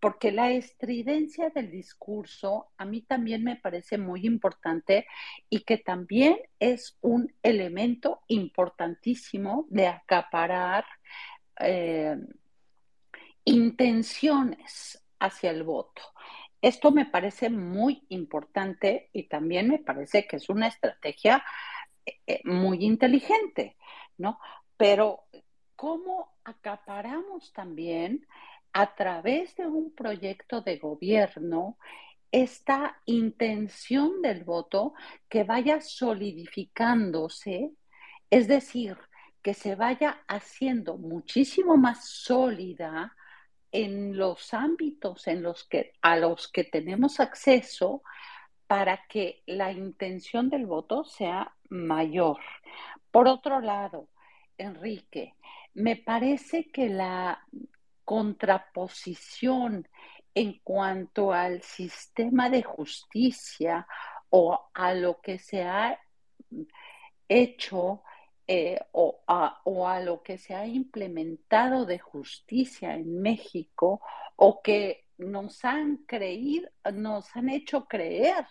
porque 0.00 0.32
la 0.32 0.50
estridencia 0.50 1.50
del 1.50 1.70
discurso 1.70 2.72
a 2.78 2.86
mí 2.86 3.02
también 3.02 3.44
me 3.44 3.56
parece 3.56 3.98
muy 3.98 4.26
importante 4.26 5.06
y 5.50 5.60
que 5.64 5.76
también 5.76 6.38
es 6.58 6.98
un 7.02 7.34
elemento 7.42 8.22
importantísimo 8.28 9.66
de 9.68 9.86
acaparar 9.88 10.86
eh, 11.58 12.16
intenciones 13.44 15.04
hacia 15.18 15.50
el 15.50 15.64
voto. 15.64 16.02
Esto 16.62 16.90
me 16.92 17.06
parece 17.06 17.50
muy 17.50 18.04
importante 18.08 19.10
y 19.12 19.28
también 19.28 19.68
me 19.68 19.78
parece 19.78 20.26
que 20.26 20.36
es 20.36 20.48
una 20.48 20.68
estrategia 20.68 21.44
eh, 22.06 22.40
muy 22.44 22.84
inteligente, 22.84 23.76
¿no? 24.16 24.38
Pero 24.76 25.24
¿cómo 25.76 26.34
acaparamos 26.44 27.52
también 27.52 28.26
a 28.72 28.94
través 28.94 29.56
de 29.56 29.66
un 29.66 29.94
proyecto 29.94 30.60
de 30.60 30.78
gobierno 30.78 31.76
esta 32.32 32.96
intención 33.06 34.22
del 34.22 34.44
voto 34.44 34.94
que 35.28 35.42
vaya 35.44 35.80
solidificándose, 35.80 37.72
es 38.30 38.46
decir, 38.46 38.96
que 39.42 39.54
se 39.54 39.74
vaya 39.74 40.22
haciendo 40.28 40.96
muchísimo 40.96 41.76
más 41.76 42.08
sólida 42.08 43.16
en 43.72 44.16
los 44.16 44.52
ámbitos 44.52 45.26
en 45.26 45.42
los 45.42 45.64
que, 45.64 45.92
a 46.02 46.16
los 46.16 46.48
que 46.48 46.64
tenemos 46.64 47.20
acceso 47.20 48.02
para 48.66 49.06
que 49.08 49.42
la 49.46 49.72
intención 49.72 50.48
del 50.50 50.66
voto 50.66 51.04
sea 51.04 51.54
mayor. 51.68 52.38
Por 53.10 53.26
otro 53.26 53.60
lado, 53.60 54.08
Enrique, 54.58 55.34
me 55.74 55.96
parece 55.96 56.70
que 56.70 56.88
la 56.88 57.44
contraposición 58.10 59.86
en 60.34 60.58
cuanto 60.64 61.32
al 61.32 61.62
sistema 61.62 62.50
de 62.50 62.64
justicia 62.64 63.86
o 64.30 64.68
a 64.74 64.94
lo 64.94 65.20
que 65.20 65.38
se 65.38 65.62
ha 65.62 65.96
hecho 67.28 68.02
eh, 68.48 68.80
o, 68.90 69.22
a, 69.28 69.60
o, 69.62 69.86
a, 69.86 70.00
lo 70.00 70.24
que 70.24 70.38
se 70.38 70.56
ha 70.56 70.66
implementado 70.66 71.86
de 71.86 72.00
justicia 72.00 72.96
en 72.96 73.22
México 73.22 74.00
o 74.34 74.60
que 74.60 75.06
nos 75.18 75.64
han 75.64 75.98
creído, 75.98 76.68
nos 76.92 77.36
han 77.36 77.48
hecho 77.48 77.86
creer 77.86 78.44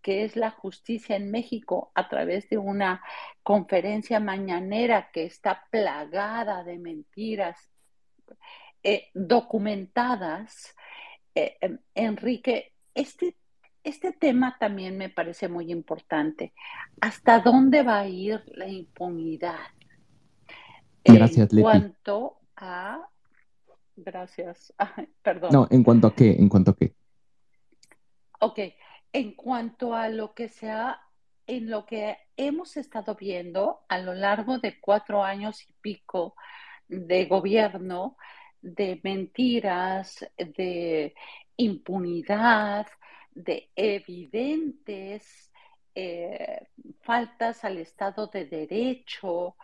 que 0.00 0.24
es 0.24 0.36
la 0.36 0.52
justicia 0.52 1.16
en 1.16 1.30
México 1.30 1.92
a 1.94 2.08
través 2.08 2.48
de 2.48 2.56
una 2.56 3.04
conferencia 3.42 4.20
mañanera 4.20 5.10
que 5.12 5.26
está 5.26 5.66
plagada 5.70 6.64
de 6.64 6.78
mentiras 6.78 7.58
eh, 8.86 9.08
documentadas. 9.14 10.74
Eh, 11.34 11.56
em, 11.60 11.78
Enrique, 11.94 12.72
este, 12.94 13.36
este 13.82 14.12
tema 14.12 14.56
también 14.58 14.96
me 14.96 15.08
parece 15.08 15.48
muy 15.48 15.70
importante. 15.70 16.52
¿Hasta 17.00 17.40
dónde 17.40 17.82
va 17.82 18.00
a 18.00 18.08
ir 18.08 18.42
la 18.54 18.68
impunidad? 18.68 19.58
Gracias, 21.04 21.52
en 21.52 21.62
cuanto 21.62 22.38
a... 22.56 23.08
Gracias. 23.96 24.74
perdón. 25.22 25.50
No, 25.52 25.68
¿en 25.70 25.82
cuanto 25.82 26.06
a 26.08 26.14
qué? 26.14 26.32
¿En 26.32 26.48
cuanto 26.48 26.72
a 26.72 26.76
qué? 26.76 26.94
Ok 28.40 28.60
en 29.16 29.32
cuanto 29.32 29.94
a 29.94 30.10
lo 30.10 30.34
que 30.34 30.50
se 30.50 30.70
ha, 30.70 31.00
en 31.46 31.70
lo 31.70 31.86
que 31.86 32.18
hemos 32.36 32.76
estado 32.76 33.14
viendo 33.14 33.80
a 33.88 33.96
lo 33.96 34.12
largo 34.12 34.58
de 34.58 34.78
cuatro 34.78 35.24
años 35.24 35.62
y 35.66 35.72
pico 35.80 36.34
de 36.86 37.24
gobierno, 37.24 38.18
de 38.62 39.00
mentiras, 39.02 40.26
de 40.36 41.14
impunidad, 41.56 42.86
de 43.34 43.70
evidentes 43.76 45.52
eh, 45.94 46.66
faltas 47.00 47.64
al 47.64 47.78
Estado 47.78 48.26
de 48.26 48.46
Derecho, 48.46 49.56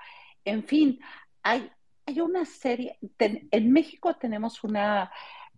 en 0.45 0.65
fin, 0.65 0.99
hay, 1.43 1.71
hay 2.07 2.21
una 2.21 2.45
serie, 2.45 2.99
en 3.19 3.73
México 3.73 4.17
tenemos 4.17 4.65
una, 4.65 5.11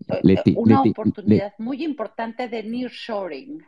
eh, 0.09 0.35
una 0.57 0.83
oportunidad 0.83 1.55
muy 1.59 1.85
importante 1.85 2.49
de 2.49 2.63
nearshoring. 2.63 3.65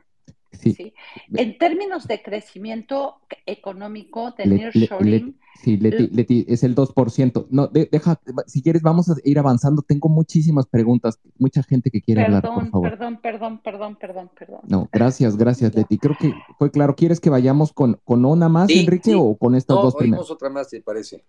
Sí. 0.57 0.95
En 1.35 1.59
términos 1.59 2.07
de 2.07 2.23
crecimiento 2.23 3.21
económico 3.47 4.33
de 4.33 4.47
nearshoring. 4.47 5.39
sí, 5.63 5.77
Leti, 5.77 6.45
es 6.49 6.63
el 6.63 6.75
2%. 6.75 7.47
No, 7.51 7.69
deja, 7.69 8.21
si 8.47 8.63
quieres, 8.63 8.83
vamos 8.83 9.09
a 9.11 9.15
ir 9.25 9.39
avanzando. 9.39 9.83
Tengo 9.83 10.09
muchísimas 10.09 10.67
preguntas, 10.67 11.21
mucha 11.39 11.63
gente 11.63 11.91
que 11.91 12.01
quiere 12.01 12.25
hablar, 12.25 12.43
por 12.43 12.71
favor. 12.71 12.91
Perdón, 12.91 13.21
perdón, 13.23 13.61
perdón, 13.63 13.97
perdón, 13.97 14.31
perdón. 14.39 14.61
No, 14.69 14.89
gracias, 14.93 15.37
gracias, 15.37 15.75
Leti. 15.75 15.99
Creo 15.99 16.17
que 16.19 16.33
fue 16.59 16.71
claro. 16.71 16.97
¿Quieres 16.97 17.21
que 17.21 17.31
vayamos 17.31 17.73
con, 17.73 18.01
con 18.05 18.25
una 18.25 18.49
más, 18.49 18.71
Enrique, 18.71 19.15
o 19.15 19.37
con 19.37 19.55
estas 19.55 19.77
dos 19.77 19.95
primeras? 19.95 20.31
otra 20.31 20.51
más, 20.51 20.69
te 20.69 20.81
parece. 20.81 21.25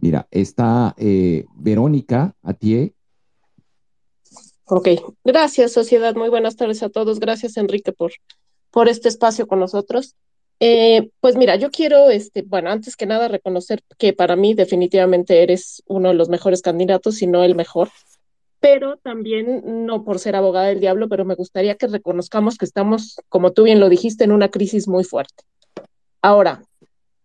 Mira, 0.00 0.26
está 0.30 0.94
eh, 0.98 1.46
Verónica 1.54 2.34
Atié, 2.42 2.94
Ok, 4.74 4.88
gracias 5.22 5.72
sociedad, 5.72 6.14
muy 6.14 6.30
buenas 6.30 6.56
tardes 6.56 6.82
a 6.82 6.88
todos. 6.88 7.20
Gracias 7.20 7.58
Enrique 7.58 7.92
por 7.92 8.12
por 8.70 8.88
este 8.88 9.10
espacio 9.10 9.46
con 9.46 9.60
nosotros. 9.60 10.16
Eh, 10.60 11.10
pues 11.20 11.36
mira, 11.36 11.56
yo 11.56 11.70
quiero, 11.70 12.08
este, 12.08 12.40
bueno, 12.40 12.70
antes 12.70 12.96
que 12.96 13.04
nada 13.04 13.28
reconocer 13.28 13.82
que 13.98 14.14
para 14.14 14.34
mí 14.34 14.54
definitivamente 14.54 15.42
eres 15.42 15.82
uno 15.84 16.08
de 16.08 16.14
los 16.14 16.30
mejores 16.30 16.62
candidatos, 16.62 17.16
si 17.16 17.26
no 17.26 17.44
el 17.44 17.54
mejor, 17.54 17.90
pero 18.60 18.96
también 18.96 19.84
no 19.84 20.04
por 20.04 20.18
ser 20.18 20.36
abogada 20.36 20.68
del 20.68 20.80
diablo, 20.80 21.06
pero 21.06 21.26
me 21.26 21.34
gustaría 21.34 21.74
que 21.74 21.88
reconozcamos 21.88 22.56
que 22.56 22.64
estamos, 22.64 23.16
como 23.28 23.52
tú 23.52 23.64
bien 23.64 23.78
lo 23.78 23.90
dijiste, 23.90 24.24
en 24.24 24.32
una 24.32 24.48
crisis 24.48 24.88
muy 24.88 25.04
fuerte. 25.04 25.44
Ahora, 26.22 26.64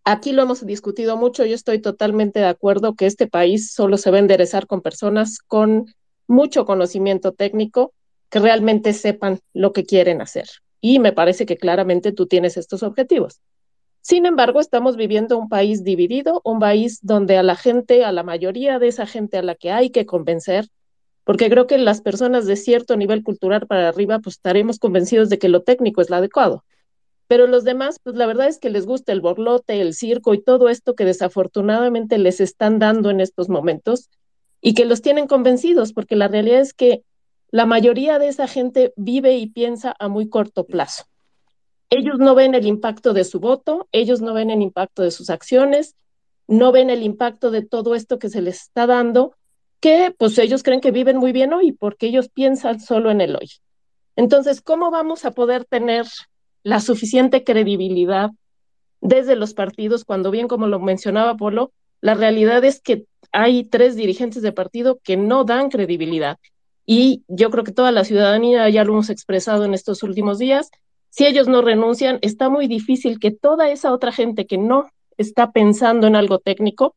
aquí 0.04 0.34
lo 0.34 0.41
hemos 0.41 0.66
discutido 0.66 1.16
mucho, 1.16 1.45
yo 1.45 1.56
estoy 1.56 1.80
totalmente 1.80 2.41
de 2.41 2.48
acuerdo 2.48 2.95
que 2.95 3.06
este 3.06 3.26
país 3.26 3.72
solo 3.72 3.98
se 3.98 4.12
va 4.12 4.18
a 4.18 4.20
enderezar 4.20 4.68
con 4.68 4.82
personas 4.82 5.39
con 5.39 5.86
mucho 6.28 6.65
conocimiento 6.65 7.32
técnico 7.32 7.93
que 8.30 8.39
realmente 8.39 8.93
sepan 8.93 9.39
lo 9.53 9.73
que 9.73 9.86
quieren 9.86 10.21
hacer 10.21 10.47
y 10.82 10.99
me 10.99 11.13
parece 11.13 11.45
que 11.45 11.57
claramente 11.57 12.11
tú 12.11 12.28
tienes 12.28 12.57
estos 12.57 12.84
objetivos. 12.84 13.41
Sin 14.01 14.25
embargo, 14.25 14.59
estamos 14.59 14.95
viviendo 14.95 15.38
un 15.38 15.49
país 15.49 15.84
dividido, 15.84 16.41
un 16.45 16.59
país 16.59 16.99
donde 17.01 17.38
a 17.38 17.43
la 17.43 17.55
gente, 17.55 18.05
a 18.05 18.11
la 18.11 18.23
mayoría 18.23 18.80
de 18.80 18.88
esa 18.88 19.05
gente 19.05 19.38
a 19.38 19.41
la 19.41 19.55
que 19.55 19.71
hay 19.71 19.89
que 19.89 20.05
convencer, 20.05 20.67
porque 21.25 21.49
creo 21.49 21.67
que 21.67 21.78
las 21.78 22.01
personas 22.01 22.45
de 22.45 22.55
cierto 22.55 22.95
nivel 22.95 23.21
cultural 23.21 23.67
para 23.67 23.89
arriba, 23.89 24.19
pues 24.19 24.38
estaremos 24.38 24.80
convencidos 24.80 25.28
de 25.30 25.39
que 25.39 25.49
lo 25.49 25.63
técnico 25.63 26.01
es 26.01 26.09
lo 26.09 26.15
adecuado. 26.15 26.63
Pero 27.28 27.47
los 27.47 27.65
demás, 27.65 27.99
pues 28.01 28.15
la 28.15 28.25
verdad 28.25 28.47
es 28.47 28.59
que 28.59 28.69
les 28.69 28.86
gusta 28.86 29.11
el 29.11 29.19
borlote, 29.19 29.82
el 29.82 29.93
circo 29.93 30.34
y 30.34 30.41
todo 30.41 30.69
esto 30.69 30.95
que 30.95 31.03
desafortunadamente 31.03 32.17
les 32.17 32.39
están 32.39 32.80
dando 32.80 33.09
en 33.09 33.19
estos 33.19 33.49
momentos 33.49 34.09
y 34.62 34.74
que 34.74 34.86
los 34.86 35.01
tienen 35.01 35.28
convencidos, 35.28 35.93
porque 35.93 36.16
la 36.16 36.28
realidad 36.28 36.62
es 36.62 36.74
que 36.74 37.03
la 37.51 37.66
mayoría 37.66 38.20
de 38.20 38.28
esa 38.28 38.47
gente 38.47 38.93
vive 38.95 39.38
y 39.38 39.47
piensa 39.47 39.95
a 39.99 40.08
muy 40.08 40.30
corto 40.30 40.66
plazo. 40.66 41.05
Ellos 41.89 42.20
no 42.20 42.36
ven 42.36 42.55
el 42.55 42.66
impacto 42.66 43.14
de 43.14 43.24
su 43.24 43.39
voto, 43.39 43.88
ellos 43.91 44.22
no 44.22 44.34
ven 44.34 44.49
el 44.49 44.62
impacto 44.62 45.03
de 45.03 45.12
sus 45.12 45.30
acciones, 45.30 45.95
no 46.47 46.72
ven 46.72 46.89
el 46.89 47.03
impacto 47.03 47.51
de 47.51 47.62
todo 47.62 47.95
esto 47.95 48.20
que 48.20 48.30
se 48.30 48.41
les 48.41 48.64
está 48.64 48.88
dando, 48.88 49.36
que 49.80 50.14
pues 50.18 50.38
ellos 50.38 50.64
creen 50.64 50.82
que 50.82 50.91
viven 50.91 51.18
muy 51.18 51.32
bien 51.32 51.53
hoy 51.53 51.72
porque 51.72 52.08
ellos 52.08 52.30
piensan 52.30 52.82
solo 52.82 53.12
en 53.12 53.22
el 53.22 53.36
hoy. 53.36 53.49
Entonces, 54.16 54.62
¿cómo 54.62 54.91
vamos 54.91 55.24
a 55.26 55.32
poder 55.32 55.64
tener 55.66 56.05
la 56.64 56.82
suficiente 56.82 57.43
credibilidad 57.43 58.32
desde 58.99 59.36
los 59.36 59.53
partidos 59.53 60.03
cuando 60.03 60.32
bien 60.32 60.47
como 60.47 60.68
lo 60.68 60.80
mencionaba 60.80 61.38
Polo, 61.38 61.72
la 62.01 62.14
realidad 62.14 62.64
es 62.66 62.82
que 62.82 63.05
hay 63.38 63.65
tres 63.65 63.95
dirigentes 63.95 64.41
de 64.41 64.51
partido 64.51 64.99
que 65.03 65.15
no 65.15 65.43
dan 65.43 65.69
credibilidad. 65.69 66.39
Y 66.88 67.23
yo 67.27 67.51
creo 67.51 67.63
que 67.63 67.71
toda 67.71 67.91
la 67.91 68.03
ciudadanía 68.03 68.67
ya 68.69 68.83
lo 68.83 68.93
hemos 68.93 69.11
expresado 69.11 69.63
en 69.63 69.75
estos 69.75 70.01
últimos 70.01 70.39
días. 70.39 70.71
Si 71.11 71.23
ellos 71.27 71.47
no 71.47 71.61
renuncian, 71.61 72.17
está 72.23 72.49
muy 72.49 72.67
difícil 72.67 73.19
que 73.19 73.29
toda 73.29 73.69
esa 73.69 73.93
otra 73.93 74.11
gente 74.11 74.47
que 74.47 74.57
no 74.57 74.89
está 75.17 75.51
pensando 75.51 76.07
en 76.07 76.15
algo 76.15 76.39
técnico, 76.39 76.95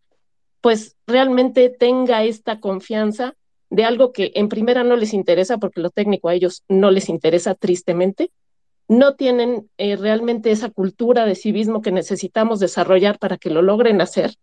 pues 0.63 0.97
realmente 1.07 1.69
tenga 1.69 2.25
esta 2.25 2.59
confianza 2.59 3.35
de 3.69 3.85
algo 3.85 4.11
que 4.11 4.33
en 4.35 4.49
primera 4.49 4.83
no 4.83 4.97
les 4.97 5.13
interesa, 5.13 5.59
porque 5.59 5.83
lo 5.83 5.91
técnico 5.91 6.31
a 6.31 6.35
ellos 6.35 6.65
no 6.71 6.91
les 6.91 7.11
interesa 7.11 7.55
tristemente, 7.55 8.31
no 8.89 9.15
tienen 9.15 9.69
eh, 9.77 9.97
realmente 9.97 10.53
esa 10.53 10.71
cultura 10.71 11.27
de 11.27 11.35
civismo 11.35 11.83
que 11.83 11.93
necesitamos 11.93 12.61
desarrollar 12.61 13.19
para 13.19 13.37
que 13.37 13.51
lo 13.51 13.61
logren 13.61 14.01
hacer. 14.01 14.37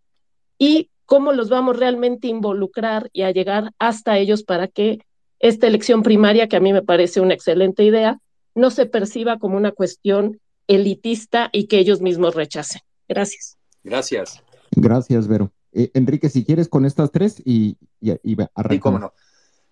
Y 0.59 0.91
cómo 1.07 1.31
los 1.31 1.49
vamos 1.49 1.79
realmente 1.79 2.27
a 2.27 2.31
involucrar 2.31 3.09
y 3.13 3.23
a 3.23 3.31
llegar 3.31 3.71
hasta 3.79 4.19
ellos 4.19 4.43
para 4.43 4.67
que 4.67 4.99
esta 5.39 5.65
elección 5.65 6.03
primaria, 6.03 6.47
que 6.47 6.57
a 6.57 6.59
mí 6.59 6.73
me 6.73 6.83
parece 6.83 7.21
una 7.21 7.33
excelente 7.33 7.83
idea, 7.83 8.19
no 8.53 8.69
se 8.69 8.85
perciba 8.85 9.39
como 9.39 9.55
una 9.55 9.71
cuestión 9.71 10.39
elitista 10.67 11.49
y 11.53 11.67
que 11.67 11.79
ellos 11.79 12.01
mismos 12.01 12.35
rechacen. 12.35 12.81
Gracias. 13.07 13.57
Gracias. 13.83 14.43
Gracias, 14.75 15.27
Vero. 15.27 15.51
Eh, 15.71 15.91
Enrique, 15.93 16.29
si 16.29 16.43
quieres 16.43 16.67
con 16.67 16.85
estas 16.85 17.11
tres 17.11 17.41
y, 17.45 17.77
y, 18.01 18.11
y 18.23 18.35
Sí, 18.69 18.79
cómo 18.79 18.99
no. 18.99 19.13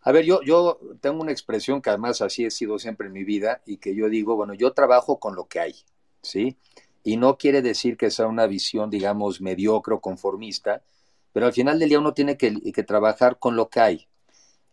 A 0.01 0.11
ver, 0.13 0.23
yo, 0.23 0.41
yo 0.41 0.79
tengo 1.01 1.21
una 1.21 1.31
expresión 1.31 1.81
que 1.81 1.89
además 1.89 2.21
así 2.21 2.45
he 2.45 2.51
sido 2.51 2.79
siempre 2.79 3.07
en 3.07 3.13
mi 3.13 3.25
vida 3.25 3.61
y 3.65 3.77
que 3.77 3.93
yo 3.93 4.07
digo, 4.07 4.37
bueno, 4.37 4.53
yo 4.53 4.71
trabajo 4.71 5.19
con 5.19 5.35
lo 5.35 5.47
que 5.47 5.59
hay, 5.59 5.75
¿sí? 6.21 6.55
Y 7.03 7.17
no 7.17 7.37
quiere 7.37 7.61
decir 7.61 7.97
que 7.97 8.09
sea 8.09 8.27
una 8.27 8.47
visión, 8.47 8.89
digamos, 8.89 9.41
mediocre 9.41 9.95
o 9.95 9.99
conformista, 9.99 10.81
pero 11.35 11.47
al 11.47 11.53
final 11.53 11.77
del 11.79 11.89
día 11.89 11.99
uno 11.99 12.13
tiene 12.13 12.37
que, 12.37 12.83
trabajar 12.87 13.39
con 13.39 13.57
lo 13.57 13.67
que 13.67 13.81
hay. 13.81 14.07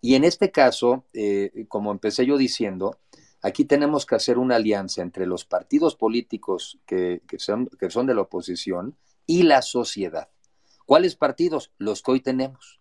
Y 0.01 0.15
en 0.15 0.23
este 0.23 0.53
caso, 0.53 1.05
eh, 1.13 1.67
como 1.67 1.91
empecé 1.91 2.25
yo 2.25 2.39
diciendo, 2.39 3.01
aquí 3.43 3.65
tenemos 3.65 4.07
que 4.07 4.15
hacer 4.15 4.39
una 4.39 4.55
alianza 4.55 5.03
entre 5.03 5.27
los 5.27 5.45
partidos 5.45 5.97
políticos 5.97 6.79
que, 6.87 7.21
son, 7.39 7.69
que 7.81 7.91
son 7.91 8.07
de 8.07 8.15
la 8.15 8.21
oposición 8.21 8.97
y 9.27 9.43
la 9.43 9.61
sociedad. 9.61 10.29
¿Cuáles 10.87 11.17
partidos? 11.17 11.73
Los 11.79 12.01
que 12.01 12.13
hoy 12.13 12.21
tenemos. 12.21 12.79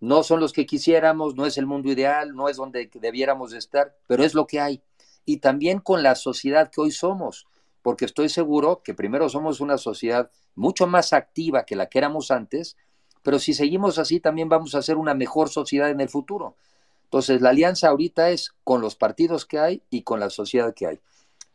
No 0.00 0.22
son 0.22 0.40
los 0.40 0.54
que 0.54 0.64
quisiéramos, 0.64 1.34
no 1.34 1.44
es 1.44 1.58
el 1.58 1.66
mundo 1.66 1.92
ideal, 1.92 2.34
no 2.34 2.48
es 2.48 2.56
donde 2.56 2.90
debiéramos 2.90 3.52
estar, 3.52 3.98
pero 4.06 4.24
es 4.24 4.32
lo 4.32 4.46
que 4.46 4.60
hay. 4.60 4.82
Y 5.26 5.40
también 5.40 5.80
con 5.80 6.02
la 6.02 6.14
sociedad 6.14 6.70
que 6.70 6.80
hoy 6.80 6.90
somos, 6.90 7.46
porque 7.82 8.06
estoy 8.06 8.30
seguro 8.30 8.80
que 8.82 8.94
primero 8.94 9.28
somos 9.28 9.60
una 9.60 9.76
sociedad 9.76 10.30
mucho 10.54 10.86
más 10.86 11.12
activa 11.12 11.66
que 11.66 11.76
la 11.76 11.90
que 11.90 11.98
éramos 11.98 12.30
antes, 12.30 12.78
pero 13.22 13.38
si 13.38 13.54
seguimos 13.54 13.98
así 13.98 14.20
también 14.20 14.48
vamos 14.48 14.74
a 14.74 14.82
ser 14.82 14.96
una 14.96 15.14
mejor 15.14 15.48
sociedad 15.48 15.90
en 15.90 16.00
el 16.00 16.08
futuro. 16.08 16.56
Entonces, 17.04 17.40
la 17.40 17.50
alianza 17.50 17.88
ahorita 17.88 18.30
es 18.30 18.54
con 18.62 18.80
los 18.80 18.94
partidos 18.94 19.44
que 19.44 19.58
hay 19.58 19.82
y 19.90 20.02
con 20.02 20.20
la 20.20 20.30
sociedad 20.30 20.72
que 20.74 20.86
hay. 20.86 21.00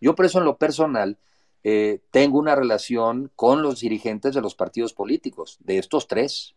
Yo 0.01 0.13
por 0.13 0.25
eso 0.25 0.39
en 0.39 0.45
lo 0.45 0.57
personal 0.57 1.17
eh, 1.63 2.01
tengo 2.11 2.37
una 2.37 2.55
relación 2.55 3.31
con 3.35 3.61
los 3.61 3.79
dirigentes 3.79 4.35
de 4.35 4.41
los 4.41 4.53
partidos 4.53 4.93
políticos, 4.93 5.57
de 5.61 5.77
estos 5.77 6.07
tres, 6.07 6.55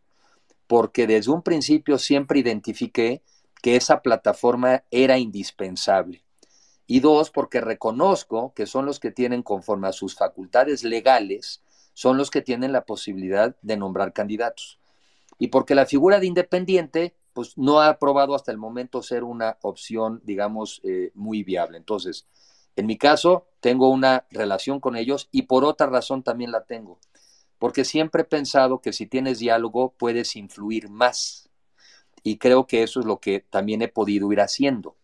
porque 0.66 1.06
desde 1.06 1.30
un 1.30 1.42
principio 1.42 1.96
siempre 1.96 2.40
identifiqué 2.40 3.22
que 3.62 3.76
esa 3.76 4.02
plataforma 4.02 4.82
era 4.90 5.16
indispensable. 5.16 6.24
Y 6.86 7.00
dos, 7.00 7.30
porque 7.30 7.60
reconozco 7.60 8.52
que 8.54 8.66
son 8.66 8.84
los 8.84 8.98
que 8.98 9.10
tienen, 9.10 9.42
conforme 9.42 9.88
a 9.88 9.92
sus 9.92 10.16
facultades 10.16 10.82
legales, 10.82 11.62
son 11.94 12.16
los 12.16 12.30
que 12.30 12.42
tienen 12.42 12.72
la 12.72 12.84
posibilidad 12.84 13.56
de 13.62 13.76
nombrar 13.76 14.12
candidatos 14.12 14.78
y 15.38 15.48
porque 15.48 15.74
la 15.74 15.86
figura 15.86 16.20
de 16.20 16.26
independiente 16.26 17.14
pues 17.32 17.56
no 17.56 17.80
ha 17.80 17.98
probado 17.98 18.34
hasta 18.34 18.50
el 18.50 18.58
momento 18.58 19.02
ser 19.02 19.22
una 19.22 19.58
opción, 19.62 20.20
digamos, 20.24 20.80
eh, 20.82 21.12
muy 21.14 21.44
viable. 21.44 21.78
Entonces, 21.78 22.26
en 22.74 22.86
mi 22.86 22.98
caso, 22.98 23.46
tengo 23.60 23.88
una 23.90 24.26
relación 24.30 24.80
con 24.80 24.96
ellos 24.96 25.28
y 25.30 25.42
por 25.42 25.64
otra 25.64 25.86
razón 25.86 26.24
también 26.24 26.50
la 26.50 26.64
tengo, 26.64 26.98
porque 27.58 27.84
siempre 27.84 28.22
he 28.22 28.24
pensado 28.24 28.80
que 28.80 28.92
si 28.92 29.06
tienes 29.06 29.38
diálogo 29.38 29.94
puedes 29.96 30.34
influir 30.34 30.88
más. 30.88 31.48
Y 32.24 32.38
creo 32.38 32.66
que 32.66 32.82
eso 32.82 32.98
es 32.98 33.06
lo 33.06 33.20
que 33.20 33.38
también 33.38 33.82
he 33.82 33.88
podido 33.88 34.32
ir 34.32 34.40
haciendo. 34.40 34.96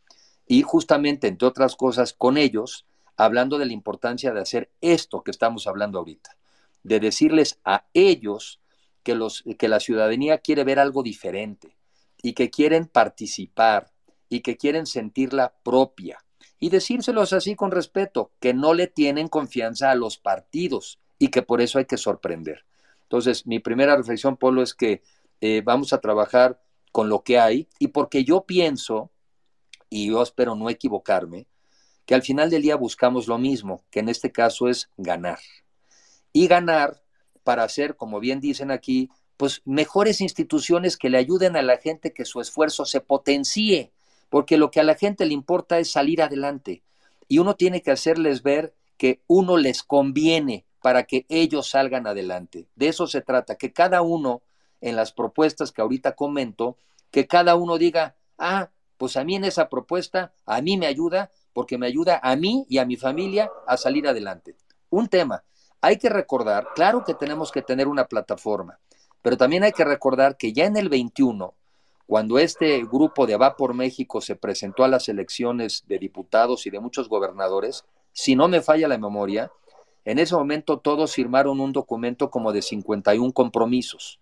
Y 0.47 0.63
justamente, 0.63 1.29
entre 1.29 1.47
otras 1.47 1.77
cosas, 1.77 2.13
con 2.13 2.37
ellos, 2.37 2.85
hablando 3.17 3.59
de 3.59 3.67
la 3.67 3.73
importancia 3.73 4.33
de 4.33 4.41
hacer 4.41 4.73
esto 4.81 5.23
que 5.23 5.31
estamos 5.31 5.67
hablando 5.67 6.01
ahorita, 6.01 6.37
de 6.83 7.01
decirles 7.01 7.61
a 7.65 7.87
ellos 7.95 8.61
que, 9.05 9.69
la 9.69 9.81
ciudadanía 9.81 10.39
quiere 10.39 10.65
ver 10.65 10.81
algo 10.81 11.05
diferente 11.05 11.77
y 12.23 12.33
que 12.33 12.51
quieren 12.51 12.87
participar 12.87 13.93
y 14.29 14.41
que 14.41 14.57
quieren 14.57 14.87
sentirla 14.87 15.55
propia. 15.63 16.19
Y 16.59 16.71
decírselos 16.71 17.33
así 17.33 17.55
con 17.55 17.71
respeto, 17.71 18.33
que 18.41 18.55
no 18.55 18.75
le 18.75 18.87
tienen 18.87 19.29
confianza 19.29 19.91
a 19.91 19.95
los 19.95 20.19
partidos 20.19 20.99
y 21.19 21.29
que 21.29 21.43
por 21.43 21.61
eso 21.61 21.79
hay 21.79 21.85
que 21.85 21.99
sorprender. 21.99 22.65
Entonces, 23.03 23.47
mi 23.47 23.61
primera 23.61 23.97
reflexión, 23.97 24.37
Polo, 24.37 24.63
es 24.63 24.75
que 24.75 25.03
eh, 25.41 25.63
vamos 25.65 25.93
a 25.93 26.01
trabajar 26.01 26.61
con 26.91 27.09
lo 27.09 27.23
que 27.23 27.39
hay 27.39 27.69
y 27.79 27.89
porque 27.89 28.25
yo 28.25 28.47
pienso, 28.47 29.13
y 29.91 30.09
yo 30.09 30.23
espero 30.23 30.55
no 30.55 30.71
equivocarme, 30.71 31.47
que 32.07 32.15
al 32.15 32.23
final 32.23 32.51
del 32.51 32.63
día 32.63 32.77
buscamos 32.77 33.29
lo 33.29 33.39
mismo, 33.39 33.85
que 33.91 34.01
en 34.01 34.09
este 34.09 34.33
caso 34.33 34.69
es 34.69 34.91
ganar. 34.97 35.39
Y 36.33 36.49
ganar 36.49 37.04
para 37.45 37.63
hacer, 37.63 37.97
como 37.97 38.19
bien 38.19 38.41
dicen 38.41 38.71
aquí, 38.71 39.11
pues 39.37 39.63
mejores 39.65 40.21
instituciones 40.21 40.97
que 40.97 41.11
le 41.11 41.19
ayuden 41.19 41.57
a 41.57 41.63
la 41.63 41.77
gente 41.77 42.13
que 42.13 42.25
su 42.25 42.41
esfuerzo 42.41 42.85
se 42.85 43.01
potencie, 43.01 43.93
porque 44.31 44.57
lo 44.57 44.71
que 44.71 44.81
a 44.81 44.85
la 44.85 44.95
gente 44.95 45.27
le 45.27 45.35
importa 45.35 45.79
es 45.79 45.91
salir 45.91 46.23
adelante 46.23 46.83
y 47.29 47.39
uno 47.39 47.55
tiene 47.55 47.83
que 47.83 47.91
hacerles 47.91 48.43
ver 48.43 48.75
que 48.97 49.21
uno 49.27 49.57
les 49.57 49.83
conviene 49.83 50.65
para 50.81 51.05
que 51.05 51.27
ellos 51.29 51.71
salgan 51.71 52.07
adelante. 52.07 52.67
De 52.77 52.89
eso 52.89 53.07
se 53.07 53.23
trata, 53.23 53.57
que 53.57 53.73
cada 53.73 54.03
uno 54.03 54.43
en 54.81 54.97
las 54.97 55.13
propuestas 55.13 55.73
que 55.73 55.83
ahorita 55.83 56.15
comento, 56.15 56.77
que 57.11 57.27
cada 57.27 57.55
uno 57.57 57.79
diga, 57.79 58.17
ah, 58.39 58.71
pues 58.99 59.17
a 59.17 59.25
mí 59.25 59.35
en 59.35 59.45
esa 59.45 59.69
propuesta, 59.69 60.33
a 60.45 60.61
mí 60.61 60.77
me 60.77 60.87
ayuda 60.87 61.31
porque 61.53 61.79
me 61.79 61.87
ayuda 61.87 62.21
a 62.23 62.37
mí 62.37 62.67
y 62.69 62.79
a 62.79 62.85
mi 62.85 62.97
familia 62.97 63.51
a 63.67 63.77
salir 63.77 64.07
adelante. 64.07 64.57
Un 64.91 65.09
tema, 65.09 65.45
hay 65.85 65.99
que 65.99 66.09
recordar, 66.09 66.69
claro 66.75 67.05
que 67.05 67.13
tenemos 67.13 67.53
que 67.53 67.61
tener 67.61 67.89
una 67.89 68.07
plataforma, 68.07 68.79
pero 69.21 69.37
también 69.37 69.65
hay 69.65 69.73
que 69.73 69.85
recordar 69.85 70.39
que 70.39 70.55
ya 70.55 70.65
en 70.65 70.79
el 70.79 70.89
21, 70.89 71.53
cuando 72.07 72.39
este 72.39 72.83
grupo 72.85 73.27
de 73.27 73.37
Va 73.37 73.55
por 73.57 73.75
México 73.75 74.23
se 74.23 74.35
presentó 74.35 74.85
a 74.85 74.89
las 74.89 75.11
elecciones 75.11 75.85
de 75.87 75.99
diputados 75.99 76.65
y 76.67 76.71
de 76.71 76.81
muchos 76.81 77.11
gobernadores, 77.11 77.85
si 78.13 78.35
no 78.35 78.49
me 78.49 78.63
falla 78.63 78.89
la 78.89 78.97
memoria, 78.97 79.53
en 80.07 80.19
ese 80.19 80.35
momento 80.35 80.79
todos 80.79 81.13
firmaron 81.13 81.61
un 81.61 81.73
documento 81.73 82.31
como 82.31 82.53
de 82.53 82.63
51 82.63 83.33
compromisos. 83.33 84.21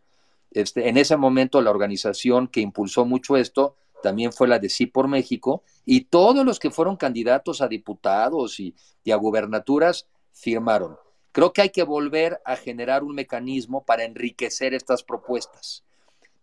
Este, 0.50 0.88
en 0.88 0.96
ese 0.96 1.16
momento 1.16 1.60
la 1.60 1.70
organización 1.70 2.48
que 2.48 2.60
impulsó 2.60 3.04
mucho 3.04 3.36
esto 3.36 3.76
también 4.02 4.32
fue 4.32 4.48
la 4.48 4.58
de 4.58 4.68
Sí 4.68 4.86
por 4.86 5.06
México, 5.06 5.62
y 5.84 6.06
todos 6.06 6.44
los 6.44 6.58
que 6.58 6.72
fueron 6.72 6.96
candidatos 6.96 7.60
a 7.60 7.68
diputados 7.68 8.58
y, 8.58 8.74
y 9.04 9.12
a 9.12 9.16
gubernaturas 9.16 10.08
firmaron. 10.32 10.98
Creo 11.33 11.53
que 11.53 11.62
hay 11.62 11.70
que 11.70 11.83
volver 11.83 12.41
a 12.45 12.57
generar 12.57 13.03
un 13.03 13.14
mecanismo 13.14 13.83
para 13.85 14.05
enriquecer 14.05 14.74
estas 14.74 15.03
propuestas. 15.03 15.83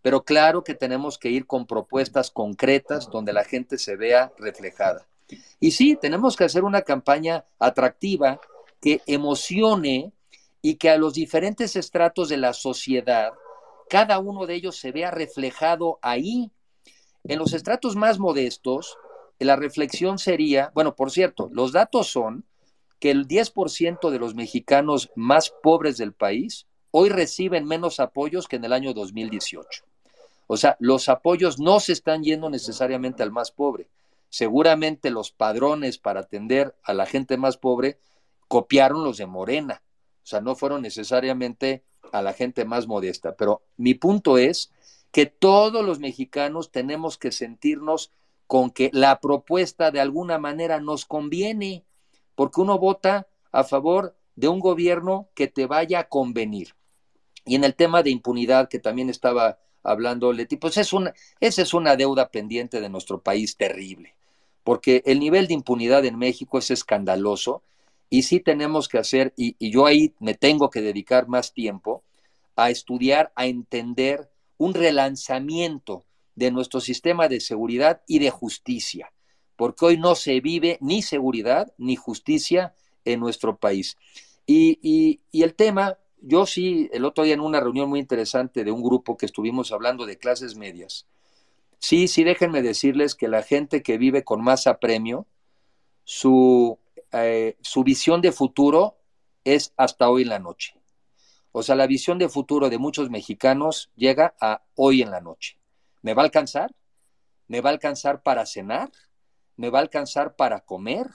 Pero 0.02 0.24
claro 0.24 0.64
que 0.64 0.74
tenemos 0.74 1.18
que 1.18 1.30
ir 1.30 1.46
con 1.46 1.66
propuestas 1.66 2.30
concretas 2.30 3.08
donde 3.10 3.32
la 3.32 3.44
gente 3.44 3.78
se 3.78 3.96
vea 3.96 4.32
reflejada. 4.38 5.06
Y 5.60 5.70
sí, 5.72 5.96
tenemos 6.00 6.36
que 6.36 6.44
hacer 6.44 6.64
una 6.64 6.82
campaña 6.82 7.44
atractiva 7.58 8.40
que 8.80 9.00
emocione 9.06 10.12
y 10.62 10.74
que 10.74 10.90
a 10.90 10.98
los 10.98 11.14
diferentes 11.14 11.76
estratos 11.76 12.28
de 12.28 12.38
la 12.38 12.52
sociedad, 12.52 13.32
cada 13.88 14.18
uno 14.18 14.46
de 14.46 14.54
ellos 14.54 14.76
se 14.76 14.92
vea 14.92 15.10
reflejado 15.10 15.98
ahí. 16.02 16.50
En 17.24 17.38
los 17.38 17.52
estratos 17.52 17.94
más 17.94 18.18
modestos, 18.18 18.96
la 19.38 19.56
reflexión 19.56 20.18
sería, 20.18 20.70
bueno, 20.74 20.96
por 20.96 21.10
cierto, 21.10 21.48
los 21.52 21.72
datos 21.72 22.08
son 22.08 22.44
que 23.00 23.10
el 23.10 23.26
10% 23.26 24.10
de 24.10 24.18
los 24.18 24.34
mexicanos 24.34 25.10
más 25.16 25.50
pobres 25.50 25.96
del 25.96 26.12
país 26.12 26.66
hoy 26.90 27.08
reciben 27.08 27.64
menos 27.64 27.98
apoyos 27.98 28.46
que 28.46 28.56
en 28.56 28.64
el 28.64 28.72
año 28.72 28.92
2018. 28.94 29.84
O 30.46 30.56
sea, 30.56 30.76
los 30.80 31.08
apoyos 31.08 31.58
no 31.58 31.80
se 31.80 31.92
están 31.92 32.22
yendo 32.22 32.50
necesariamente 32.50 33.22
al 33.22 33.30
más 33.30 33.50
pobre. 33.50 33.88
Seguramente 34.28 35.10
los 35.10 35.30
padrones 35.30 35.98
para 35.98 36.20
atender 36.20 36.74
a 36.82 36.92
la 36.92 37.06
gente 37.06 37.36
más 37.36 37.56
pobre 37.56 37.98
copiaron 38.48 39.04
los 39.04 39.16
de 39.16 39.26
Morena. 39.26 39.82
O 40.22 40.26
sea, 40.26 40.40
no 40.40 40.54
fueron 40.54 40.82
necesariamente 40.82 41.84
a 42.12 42.20
la 42.20 42.32
gente 42.32 42.64
más 42.64 42.86
modesta. 42.86 43.34
Pero 43.36 43.62
mi 43.76 43.94
punto 43.94 44.38
es 44.38 44.72
que 45.12 45.26
todos 45.26 45.84
los 45.84 45.98
mexicanos 45.98 46.70
tenemos 46.70 47.16
que 47.16 47.32
sentirnos 47.32 48.10
con 48.46 48.70
que 48.70 48.90
la 48.92 49.20
propuesta 49.20 49.90
de 49.90 50.00
alguna 50.00 50.38
manera 50.38 50.80
nos 50.80 51.06
conviene, 51.06 51.84
porque 52.34 52.60
uno 52.60 52.78
vota 52.78 53.26
a 53.52 53.64
favor 53.64 54.16
de 54.36 54.48
un 54.48 54.60
gobierno 54.60 55.28
que 55.34 55.48
te 55.48 55.66
vaya 55.66 56.00
a 56.00 56.08
convenir. 56.08 56.74
Y 57.44 57.54
en 57.54 57.64
el 57.64 57.74
tema 57.74 58.02
de 58.02 58.10
impunidad 58.10 58.68
que 58.68 58.78
también 58.78 59.10
estaba 59.10 59.58
hablando 59.82 60.32
Leti, 60.32 60.56
pues 60.56 60.76
es 60.76 60.92
una, 60.92 61.14
esa 61.40 61.62
es 61.62 61.74
una 61.74 61.96
deuda 61.96 62.30
pendiente 62.30 62.80
de 62.80 62.88
nuestro 62.88 63.22
país 63.22 63.56
terrible, 63.56 64.14
porque 64.64 65.02
el 65.06 65.20
nivel 65.20 65.46
de 65.46 65.54
impunidad 65.54 66.04
en 66.04 66.18
México 66.18 66.58
es 66.58 66.70
escandaloso 66.70 67.62
y 68.08 68.22
sí 68.22 68.40
tenemos 68.40 68.88
que 68.88 68.98
hacer, 68.98 69.32
y, 69.36 69.56
yo 69.70 69.86
ahí 69.86 70.14
me 70.18 70.34
tengo 70.34 70.68
que 70.68 70.82
dedicar 70.82 71.28
más 71.28 71.52
tiempo 71.52 72.02
a 72.56 72.70
estudiar, 72.70 73.32
a 73.36 73.46
entender 73.46 74.30
un 74.58 74.74
relanzamiento 74.74 76.04
de 76.34 76.50
nuestro 76.50 76.80
sistema 76.80 77.28
de 77.28 77.40
seguridad 77.40 78.02
y 78.06 78.18
de 78.18 78.30
justicia, 78.30 79.12
porque 79.60 79.84
hoy 79.84 79.98
no 79.98 80.14
se 80.14 80.40
vive 80.40 80.78
ni 80.80 81.02
seguridad 81.02 81.70
ni 81.76 81.94
justicia 81.94 82.72
en 83.04 83.20
nuestro 83.20 83.58
país. 83.58 83.98
Y, 84.46 85.20
el 85.34 85.54
tema, 85.54 85.98
yo 86.22 86.46
sí, 86.46 86.88
el 86.94 87.04
otro 87.04 87.24
día 87.24 87.34
en 87.34 87.42
una 87.42 87.60
reunión 87.60 87.90
muy 87.90 88.00
interesante 88.00 88.64
de 88.64 88.72
un 88.72 88.82
grupo 88.82 89.18
que 89.18 89.26
estuvimos 89.26 89.70
hablando 89.70 90.06
de 90.06 90.16
clases 90.16 90.56
medias, 90.56 91.06
sí, 91.78 92.08
sí, 92.08 92.24
déjenme 92.24 92.62
decirles 92.62 93.14
que 93.14 93.28
la 93.28 93.42
gente 93.42 93.82
que 93.82 93.98
vive 93.98 94.24
con 94.24 94.42
más 94.42 94.66
apremio, 94.66 95.26
su 96.04 96.78
eh, 97.12 97.58
su 97.60 97.84
visión 97.84 98.22
de 98.22 98.32
futuro 98.32 98.96
es 99.44 99.74
hasta 99.76 100.08
hoy 100.08 100.22
en 100.22 100.30
la 100.30 100.38
noche. 100.38 100.80
O 101.52 101.62
sea, 101.62 101.74
la 101.74 101.86
visión 101.86 102.16
de 102.16 102.30
futuro 102.30 102.70
de 102.70 102.78
muchos 102.78 103.10
mexicanos 103.10 103.90
llega 103.94 104.34
a 104.40 104.62
hoy 104.74 105.02
en 105.02 105.10
la 105.10 105.20
noche. 105.20 105.58
¿Me 106.00 106.14
va 106.14 106.22
a 106.22 106.24
alcanzar? 106.24 106.74
¿Me 107.46 107.60
va 107.60 107.68
a 107.68 107.74
alcanzar 107.74 108.22
para 108.22 108.46
cenar? 108.46 108.90
¿Me 109.60 109.68
va 109.68 109.80
a 109.80 109.82
alcanzar 109.82 110.36
para 110.36 110.60
comer? 110.60 111.06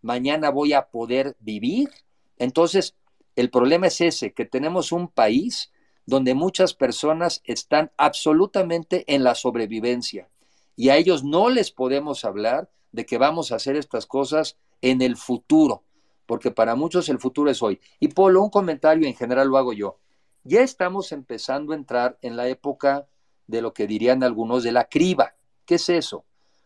¿Mañana 0.00 0.48
voy 0.48 0.72
a 0.72 0.88
poder 0.88 1.36
vivir? 1.40 1.90
Entonces, 2.38 2.96
el 3.36 3.50
problema 3.50 3.88
es 3.88 4.00
ese, 4.00 4.32
que 4.32 4.46
tenemos 4.46 4.92
un 4.92 5.08
país 5.08 5.70
donde 6.06 6.32
muchas 6.32 6.72
personas 6.72 7.42
están 7.44 7.92
absolutamente 7.98 9.04
en 9.14 9.22
la 9.22 9.34
sobrevivencia 9.34 10.30
y 10.74 10.88
a 10.88 10.96
ellos 10.96 11.22
no 11.22 11.50
les 11.50 11.70
podemos 11.70 12.24
hablar 12.24 12.70
de 12.92 13.04
que 13.04 13.18
vamos 13.18 13.52
a 13.52 13.56
hacer 13.56 13.76
estas 13.76 14.06
cosas 14.06 14.56
en 14.80 15.02
el 15.02 15.18
futuro, 15.18 15.84
porque 16.24 16.50
para 16.50 16.74
muchos 16.74 17.10
el 17.10 17.18
futuro 17.18 17.50
es 17.50 17.62
hoy. 17.62 17.78
Y 18.00 18.08
Polo, 18.08 18.42
un 18.42 18.48
comentario 18.48 19.06
en 19.06 19.14
general 19.14 19.48
lo 19.48 19.58
hago 19.58 19.74
yo. 19.74 19.98
Ya 20.44 20.62
estamos 20.62 21.12
empezando 21.12 21.74
a 21.74 21.76
entrar 21.76 22.16
en 22.22 22.38
la 22.38 22.48
época 22.48 23.06
de 23.46 23.60
lo 23.60 23.74
que 23.74 23.86
dirían 23.86 24.22
algunos 24.22 24.62
de 24.62 24.72
la 24.72 24.86
criba. 24.86 25.34
¿Qué 25.66 25.74
es 25.74 25.90
eso? 25.90 26.24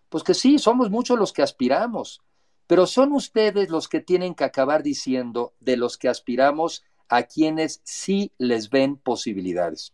Pues 0.08 0.24
que 0.24 0.34
sí, 0.34 0.58
somos 0.58 0.90
muchos 0.90 1.18
los 1.18 1.32
que 1.32 1.42
aspiramos, 1.42 2.20
pero 2.66 2.86
son 2.86 3.12
ustedes 3.12 3.70
los 3.70 3.88
que 3.88 4.00
tienen 4.00 4.34
que 4.34 4.44
acabar 4.44 4.82
diciendo 4.82 5.54
de 5.60 5.76
los 5.76 5.98
que 5.98 6.08
aspiramos 6.08 6.84
a 7.08 7.24
quienes 7.24 7.80
sí 7.84 8.32
les 8.38 8.70
ven 8.70 8.96
posibilidades. 8.96 9.92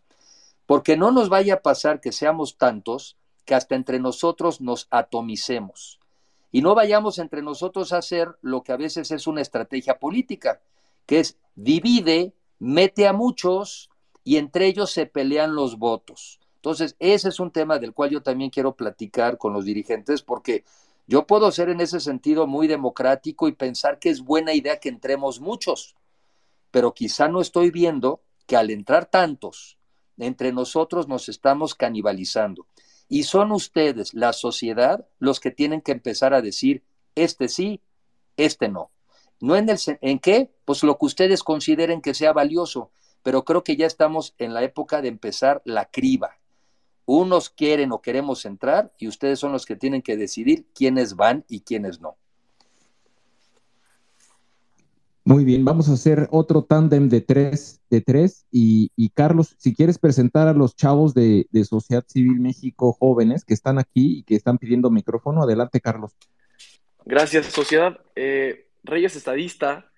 Porque 0.67 0.97
no 0.97 1.11
nos 1.11 1.29
vaya 1.29 1.55
a 1.55 1.63
pasar 1.63 2.01
que 2.01 2.13
seamos 2.13 2.57
tantos 2.57 3.17
que 3.45 3.55
hasta 3.55 3.75
entre 3.75 3.99
nosotros 3.99 4.61
nos 4.61 4.87
atomicemos 4.91 5.99
y 6.53 6.61
no 6.61 6.75
vayamos 6.75 7.19
entre 7.19 7.43
nosotros 7.43 7.93
a 7.93 7.99
hacer 7.99 8.37
lo 8.43 8.63
que 8.63 8.73
a 8.73 8.77
veces 8.77 9.11
es 9.11 9.27
una 9.27 9.41
estrategia 9.41 9.99
política, 9.99 10.61
que 11.07 11.19
es 11.19 11.39
divide, 11.55 12.35
mete 12.59 13.09
a 13.09 13.15
muchos 13.15 13.91
y 14.23 14.37
entre 14.37 14.67
ellos 14.67 14.91
se 14.91 15.07
pelean 15.07 15.55
los 15.55 15.79
votos. 15.79 16.39
Entonces, 16.63 16.95
ese 17.01 17.29
es 17.29 17.41
un 17.41 17.51
tema 17.51 17.81
del 17.81 17.93
cual 17.93 18.11
yo 18.11 18.23
también 18.23 18.49
quiero 18.49 18.77
platicar 18.77 19.37
con 19.37 19.53
los 19.53 19.65
dirigentes 19.65 20.23
porque 20.23 20.63
yo 21.09 21.27
puedo 21.27 21.51
ser 21.51 21.71
en 21.71 21.81
ese 21.81 21.99
sentido 21.99 22.47
muy 22.47 22.69
democrático 22.69 23.49
y 23.49 23.53
pensar 23.53 23.99
que 23.99 24.11
es 24.11 24.21
buena 24.21 24.55
idea 24.55 24.79
que 24.79 24.89
entremos 24.89 25.41
muchos, 25.41 25.97
pero 26.71 26.95
quizá 26.95 27.27
no 27.27 27.41
estoy 27.41 27.73
viendo 27.73 28.23
que 28.47 28.57
al 28.57 28.71
entrar 28.71 29.07
tantos, 29.07 29.77
entre 30.19 30.53
nosotros 30.53 31.09
nos 31.09 31.29
estamos 31.29 31.75
canibalizando. 31.75 32.69
Y 33.09 33.25
son 33.25 33.51
ustedes, 33.51 34.15
la 34.15 34.33
sociedad, 34.33 35.09
los 35.19 35.41
que 35.41 35.51
tienen 35.51 35.81
que 35.81 35.91
empezar 35.91 36.33
a 36.33 36.43
decir, 36.43 36.85
este 37.17 37.49
sí, 37.49 37.81
este 38.37 38.69
no. 38.69 38.93
No 39.41 39.57
en 39.57 39.69
el 39.69 39.79
en 40.01 40.21
qué, 40.21 40.53
pues 40.65 40.85
lo 40.85 40.97
que 40.97 41.07
ustedes 41.07 41.43
consideren 41.43 42.01
que 42.03 42.15
sea 42.15 42.33
valioso, 42.33 42.93
pero 43.25 43.45
creo 43.45 43.65
que 43.65 43.75
ya 43.75 43.87
estamos 43.87 44.37
en 44.39 44.55
la 44.55 44.63
época 44.63 45.03
de 45.03 45.09
empezar 45.09 45.61
la 45.65 45.87
criba. 45.87 46.37
Unos 47.05 47.50
quieren 47.50 47.92
o 47.92 48.00
queremos 48.00 48.44
entrar 48.44 48.92
y 48.98 49.09
ustedes 49.09 49.38
son 49.38 49.53
los 49.53 49.66
que 49.66 49.76
tienen 49.76 50.03
que 50.03 50.16
decidir 50.16 50.66
quiénes 50.74 51.16
van 51.16 51.44
y 51.48 51.61
quiénes 51.61 52.00
no. 52.00 52.16
Muy 55.24 55.44
bien, 55.44 55.64
vamos 55.64 55.88
a 55.88 55.92
hacer 55.92 56.26
otro 56.32 56.64
tándem 56.64 57.09
de 57.09 57.20
tres, 57.20 57.80
de 57.90 58.00
tres 58.00 58.44
y, 58.50 58.90
Carlos, 59.14 59.55
si 59.57 59.72
quieres 59.72 59.96
presentar 59.96 60.48
a 60.48 60.53
los 60.53 60.74
chavos 60.74 61.14
de, 61.14 61.46
Sociedad 61.64 62.05
Civil 62.09 62.40
México 62.40 62.92
jóvenes 62.92 63.44
que 63.44 63.55
están 63.55 63.78
aquí 63.78 64.18
y 64.18 64.22
que 64.24 64.34
están 64.34 64.59
pidiendo 64.59 64.90
micrófono, 64.90 65.44
adelante 65.44 65.80
Carlos. 65.80 66.16
Gracias, 67.05 67.46
Sociedad. 67.46 68.00
Eh, 68.16 68.68
Reyes 68.82 69.14
Estadista, 69.14 69.92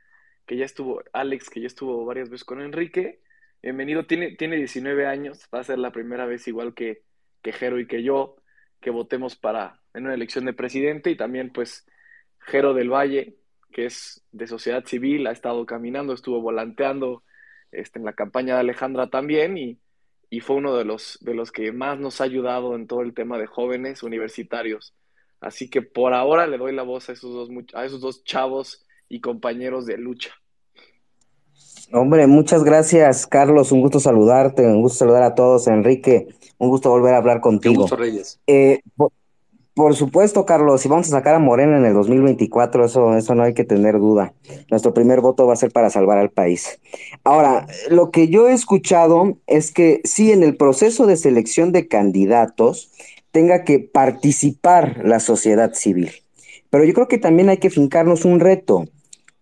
que 0.45 0.59
ya 0.59 0.67
estuvo, 0.67 1.03
Alex, 1.15 1.49
que 1.49 1.63
ya 1.63 1.69
estuvo 1.69 2.05
varias 2.05 2.29
veces 2.29 2.45
con 2.45 2.61
Enrique, 2.61 3.23
bienvenido, 3.65 4.05
tiene, 4.05 4.33
tiene 4.37 4.57
19 4.57 5.07
años, 5.07 5.49
va 5.53 5.61
a 5.61 5.65
ser 5.65 5.79
la 5.79 5.91
primera 5.91 6.27
vez 6.27 6.47
igual 6.49 6.75
que, 6.75 7.03
que 7.41 7.53
Jero 7.53 7.81
y 7.81 7.87
que 7.87 8.03
yo, 8.03 8.37
que 8.79 8.91
votemos 8.91 9.37
para 9.37 9.81
en 9.95 10.05
una 10.05 10.13
elección 10.13 10.45
de 10.45 10.53
presidente 10.53 11.11
y 11.11 11.17
también 11.17 11.51
pues 11.51 11.87
Jero 12.41 12.75
del 12.75 12.91
Valle, 12.91 13.37
que 13.73 13.87
es 13.87 14.23
de 14.33 14.47
sociedad 14.47 14.85
civil, 14.85 15.27
ha 15.27 15.33
estado 15.33 15.65
caminando, 15.65 16.13
estuvo 16.13 16.43
volanteando 16.43 17.23
este, 17.73 17.99
en 17.99 18.05
la 18.05 18.13
campaña 18.13 18.55
de 18.55 18.61
Alejandra 18.61 19.09
también 19.09 19.57
y, 19.57 19.81
fue 20.41 20.57
uno 20.57 20.77
de 20.77 20.85
los, 20.85 21.17
de 21.21 21.33
los 21.33 21.53
que 21.53 21.71
más 21.71 21.97
nos 22.01 22.21
ha 22.21 22.25
ayudado 22.25 22.75
en 22.75 22.89
todo 22.89 23.03
el 23.03 23.15
tema 23.15 23.39
de 23.39 23.47
jóvenes 23.47 24.03
universitarios. 24.03 24.93
Así 25.41 25.71
que 25.71 25.81
por 25.81 26.13
ahora 26.13 26.49
le 26.49 26.59
doy 26.59 26.75
la 26.75 26.83
voz 26.83 27.09
a 27.09 27.13
esos 27.13 27.33
dos, 27.33 27.49
a 27.73 27.85
esos 27.85 28.01
dos 28.01 28.25
chavos 28.25 28.85
y 29.09 29.21
compañeros 29.21 29.87
de 29.87 29.97
lucha. 29.97 30.35
Hombre, 31.93 32.27
muchas 32.27 32.65
gracias, 32.65 33.27
Carlos. 33.27 33.73
Un 33.73 33.81
gusto 33.81 34.01
saludarte, 34.01 34.67
un 34.67 34.83
gusto 34.83 34.99
saludar 34.99 35.23
a 35.23 35.35
todos. 35.35 35.67
Enrique, 35.67 36.29
un 36.59 36.69
gusto 36.69 36.91
volver 36.91 37.15
a 37.15 37.19
hablar 37.19 37.41
contigo. 37.41 37.83
gusto, 37.83 37.97
Reyes. 37.97 38.41
Eh, 38.47 38.81
por 39.75 39.97
supuesto, 39.97 40.47
Carlos, 40.47 40.81
si 40.81 40.89
vamos 40.89 41.09
a 41.09 41.11
sacar 41.11 41.35
a 41.35 41.41
Morena 41.41 41.77
en 41.77 41.85
el 41.85 41.95
2024, 41.95 42.85
eso, 42.85 43.17
eso 43.17 43.35
no 43.35 43.43
hay 43.43 43.55
que 43.55 43.65
tener 43.65 43.99
duda. 43.99 44.33
Nuestro 44.71 44.95
primer 44.95 45.21
voto 45.21 45.49
va 45.49 45.55
a 45.55 45.57
ser 45.57 45.73
para 45.73 45.91
salvar 45.91 46.19
al 46.19 46.31
país. 46.31 46.79
Ahora, 47.25 47.67
lo 47.91 48.13
que 48.13 48.29
yo 48.29 48.49
he 48.49 48.53
escuchado 48.53 49.37
es 49.49 49.73
que 49.73 50.01
sí, 50.05 50.31
en 50.31 50.45
el 50.45 50.57
proceso 50.57 51.07
de 51.07 51.17
selección 51.17 51.73
de 51.73 51.89
candidatos 51.89 52.93
tenga 53.33 53.65
que 53.65 53.81
participar 53.81 55.01
la 55.05 55.19
sociedad 55.19 55.75
civil. 55.75 56.13
Pero 56.71 56.85
yo 56.85 56.95
creo 56.95 57.09
que 57.09 57.19
también 57.19 57.49
hay 57.49 57.59
que 57.59 57.71
fincarnos 57.71 58.25
un 58.25 58.39
reto. 58.39 58.85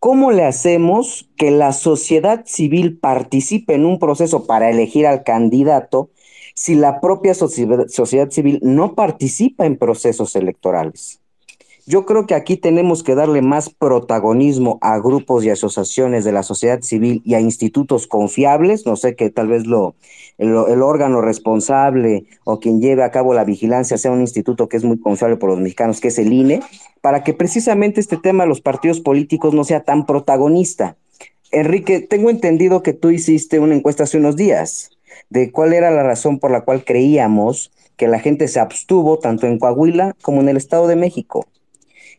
¿Cómo 0.02 0.32
le 0.32 0.44
hacemos 0.44 1.30
que 1.36 1.52
la 1.52 1.72
sociedad 1.72 2.42
civil 2.44 2.98
participe 2.98 3.74
en 3.74 3.86
un 3.86 4.00
proceso 4.00 4.48
para 4.48 4.68
elegir 4.68 5.06
al 5.06 5.22
candidato 5.22 6.10
si 6.56 6.74
la 6.74 7.00
propia 7.00 7.34
sociedad 7.34 8.30
civil 8.30 8.58
no 8.62 8.96
participa 8.96 9.64
en 9.64 9.76
procesos 9.76 10.34
electorales? 10.34 11.20
Yo 11.86 12.04
creo 12.04 12.26
que 12.26 12.34
aquí 12.34 12.56
tenemos 12.56 13.04
que 13.04 13.14
darle 13.14 13.42
más 13.42 13.70
protagonismo 13.70 14.78
a 14.80 14.98
grupos 14.98 15.44
y 15.44 15.50
asociaciones 15.50 16.24
de 16.24 16.32
la 16.32 16.42
sociedad 16.42 16.82
civil 16.82 17.22
y 17.24 17.34
a 17.34 17.40
institutos 17.40 18.08
confiables. 18.08 18.84
No 18.86 18.96
sé 18.96 19.14
que 19.14 19.30
tal 19.30 19.46
vez 19.46 19.68
lo, 19.68 19.94
el, 20.38 20.82
órgano 20.82 21.20
responsable 21.20 22.24
o 22.44 22.58
quien 22.58 22.80
lleve 22.80 23.04
a 23.04 23.10
cabo 23.10 23.34
la 23.34 23.44
vigilancia 23.44 23.98
sea 23.98 24.10
un 24.10 24.20
instituto 24.20 24.68
que 24.68 24.76
es 24.76 24.84
muy 24.84 24.98
confiable 24.98 25.36
por 25.36 25.50
los 25.50 25.60
mexicanos, 25.60 26.00
que 26.00 26.08
es 26.08 26.18
el 26.18 26.32
INE, 26.32 26.60
para 27.00 27.22
que 27.22 27.34
precisamente 27.34 28.00
este 28.00 28.16
tema 28.16 28.44
de 28.44 28.48
los 28.48 28.60
partidos 28.60 29.00
políticos 29.00 29.54
no 29.54 29.64
sea 29.64 29.84
tan 29.84 30.06
protagonista. 30.06 30.96
Enrique, 31.50 32.00
tengo 32.00 32.30
entendido 32.30 32.82
que 32.82 32.92
tú 32.92 33.10
hiciste 33.10 33.60
una 33.60 33.74
encuesta 33.74 34.04
hace 34.04 34.18
unos 34.18 34.36
días 34.36 34.90
de 35.28 35.50
cuál 35.50 35.72
era 35.72 35.90
la 35.90 36.02
razón 36.02 36.38
por 36.38 36.50
la 36.50 36.62
cual 36.62 36.84
creíamos 36.84 37.72
que 37.96 38.08
la 38.08 38.18
gente 38.18 38.48
se 38.48 38.58
abstuvo 38.58 39.18
tanto 39.18 39.46
en 39.46 39.58
Coahuila 39.58 40.16
como 40.22 40.40
en 40.40 40.48
el 40.48 40.56
Estado 40.56 40.88
de 40.88 40.96
México. 40.96 41.46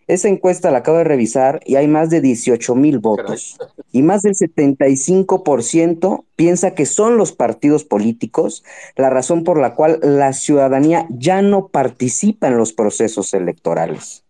Esa 0.08 0.28
encuesta 0.28 0.72
la 0.72 0.80
acabo 0.80 0.97
de 0.97 1.04
revisar 1.04 1.62
y 1.66 1.76
hay 1.76 1.88
más 1.88 2.10
de 2.10 2.22
18 2.22 2.76
mil 2.76 2.99
votos. 2.99 3.58
Y 3.91 4.01
más 4.01 4.22
del 4.22 4.36
75% 4.36 6.26
piensa 6.36 6.72
que 6.76 6.86
son 6.86 7.18
los 7.18 7.32
partidos 7.32 7.84
políticos 7.84 8.64
la 8.95 9.10
razón 9.10 9.43
por 9.43 9.60
la 9.60 9.76
cual 9.76 9.99
la 10.01 10.34
ciudadanía 10.34 11.08
ya 11.10 11.41
no 11.41 11.68
participa 11.68 12.47
en 12.47 12.58
los 12.58 12.74
procesos 12.74 13.34
electorales. 13.34 14.22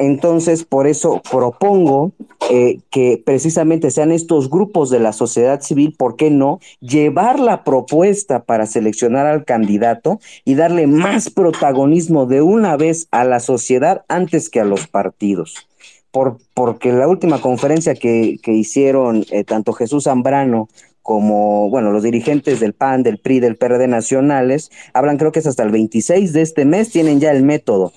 Entonces, 0.00 0.64
por 0.64 0.86
eso 0.86 1.20
propongo 1.30 2.12
eh, 2.48 2.78
que 2.88 3.22
precisamente 3.22 3.90
sean 3.90 4.12
estos 4.12 4.48
grupos 4.48 4.88
de 4.88 4.98
la 4.98 5.12
sociedad 5.12 5.60
civil, 5.60 5.94
¿por 5.94 6.16
qué 6.16 6.30
no? 6.30 6.58
Llevar 6.80 7.38
la 7.38 7.64
propuesta 7.64 8.44
para 8.44 8.64
seleccionar 8.64 9.26
al 9.26 9.44
candidato 9.44 10.18
y 10.46 10.54
darle 10.54 10.86
más 10.86 11.28
protagonismo 11.28 12.24
de 12.24 12.40
una 12.40 12.78
vez 12.78 13.08
a 13.10 13.24
la 13.24 13.40
sociedad 13.40 14.06
antes 14.08 14.48
que 14.48 14.60
a 14.60 14.64
los 14.64 14.86
partidos. 14.86 15.68
Por, 16.10 16.38
porque 16.54 16.94
la 16.94 17.06
última 17.06 17.42
conferencia 17.42 17.94
que, 17.94 18.38
hicieron 18.46 19.26
eh, 19.30 19.44
tanto 19.44 19.74
Jesús 19.74 20.04
Zambrano 20.04 20.70
como, 21.02 21.68
bueno, 21.68 21.92
los 21.92 22.02
dirigentes 22.02 22.58
del 22.58 22.72
PAN, 22.72 23.02
del 23.02 23.18
PRI, 23.18 23.40
del 23.40 23.56
PRD 23.56 23.86
nacionales, 23.86 24.70
hablan 24.94 25.18
creo 25.18 25.30
que 25.30 25.40
es 25.40 25.46
hasta 25.46 25.62
el 25.62 25.70
26 25.70 26.32
de 26.32 26.40
este 26.40 26.64
mes, 26.64 26.88
tienen 26.88 27.20
ya 27.20 27.32
el 27.32 27.42
método 27.42 27.92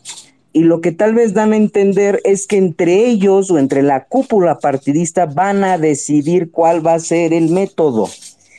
y 0.53 0.61
lo 0.61 0.81
que 0.81 0.91
tal 0.91 1.15
vez 1.15 1.33
dan 1.33 1.51
a 1.51 1.57
entender 1.57 2.21
es 2.23 2.45
que 2.45 2.57
entre 2.57 3.07
ellos 3.07 3.49
o 3.49 3.57
entre 3.57 3.81
la 3.81 4.05
cúpula 4.05 4.59
partidista 4.59 5.25
van 5.25 5.63
a 5.63 5.79
decidir 5.79 6.51
cuál 6.51 6.85
va 6.85 6.93
a 6.93 6.99
ser 6.99 7.33
el 7.33 7.49
método. 7.49 8.07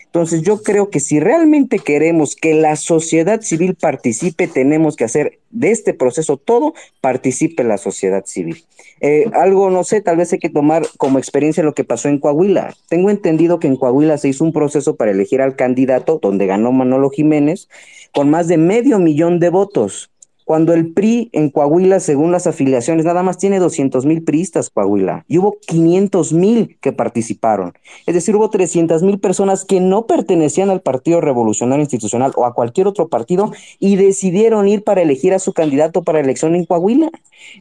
Entonces 0.07 0.43
yo 0.43 0.63
creo 0.63 0.91
que 0.91 1.01
si 1.01 1.19
realmente 1.19 1.79
queremos 1.79 2.37
que 2.37 2.55
la 2.55 2.77
sociedad 2.77 3.41
civil 3.41 3.75
participe, 3.75 4.47
tenemos 4.47 4.95
que 4.97 5.05
hacer 5.05 5.41
de 5.51 5.71
este 5.71 5.93
proceso 5.93 6.37
todo, 6.37 6.75
participe 7.01 7.65
la 7.65 7.79
sociedad 7.79 8.25
civil. 8.25 8.65
Eh, 9.01 9.27
algo, 9.33 9.71
no 9.71 9.83
sé, 9.83 10.01
tal 10.01 10.17
vez 10.17 10.33
hay 10.33 10.39
que 10.39 10.51
tomar 10.51 10.87
como 10.99 11.19
experiencia 11.19 11.65
lo 11.65 11.75
que 11.75 11.83
pasó 11.83 12.09
en 12.09 12.19
Coahuila. 12.19 12.75
Tengo 12.89 13.11
entendido 13.11 13.59
que 13.59 13.67
en 13.67 13.77
Coahuila 13.77 14.19
se 14.19 14.29
hizo 14.29 14.45
un 14.45 14.53
proceso 14.53 14.95
para 14.95 15.11
elegir 15.11 15.43
al 15.43 15.57
candidato, 15.57 16.21
donde 16.23 16.47
ganó 16.47 16.71
Manolo 16.71 17.11
Jiménez, 17.11 17.69
con 18.13 18.31
más 18.31 18.47
de 18.47 18.57
medio 18.57 19.01
millón 19.01 19.41
de 19.41 19.51
votos 19.51 20.11
cuando 20.45 20.75
el 20.75 20.93
PRI 20.93 21.31
en 21.33 21.51
Coahuila, 21.51 22.01
según 22.01 22.31
las 22.31 22.47
afiliaciones, 22.47 23.05
nada 23.05 23.23
más 23.23 23.39
tiene 23.39 23.59
200 23.59 24.05
mil 24.05 24.23
priistas 24.23 24.71
Coahuila 24.71 25.25
y 25.27 25.39
hubo 25.39 25.57
500 25.67 26.33
mil 26.33 26.77
que 26.81 26.93
participaron. 26.93 27.73
Es 28.07 28.15
decir, 28.15 28.37
hubo 28.37 28.51
300 28.51 29.03
mil 29.03 29.19
personas 29.19 29.65
que 29.65 29.81
no 29.81 30.07
pertenecían 30.07 30.71
al 30.71 30.83
Partido 30.83 31.21
Revolucionario 31.21 31.83
Institucional 31.83 32.33
o 32.37 32.45
a 32.45 32.55
cualquier 32.55 32.87
otro 32.87 33.09
partido 33.09 33.53
y 33.79 33.97
decidieron 33.97 34.69
ir 34.69 34.85
para 34.85 35.03
elegir 35.03 35.33
a 35.35 35.39
su 35.39 35.53
candidato 35.53 36.03
para 36.03 36.21
elección 36.21 36.55
en 36.55 36.67
Coahuila. 36.67 37.11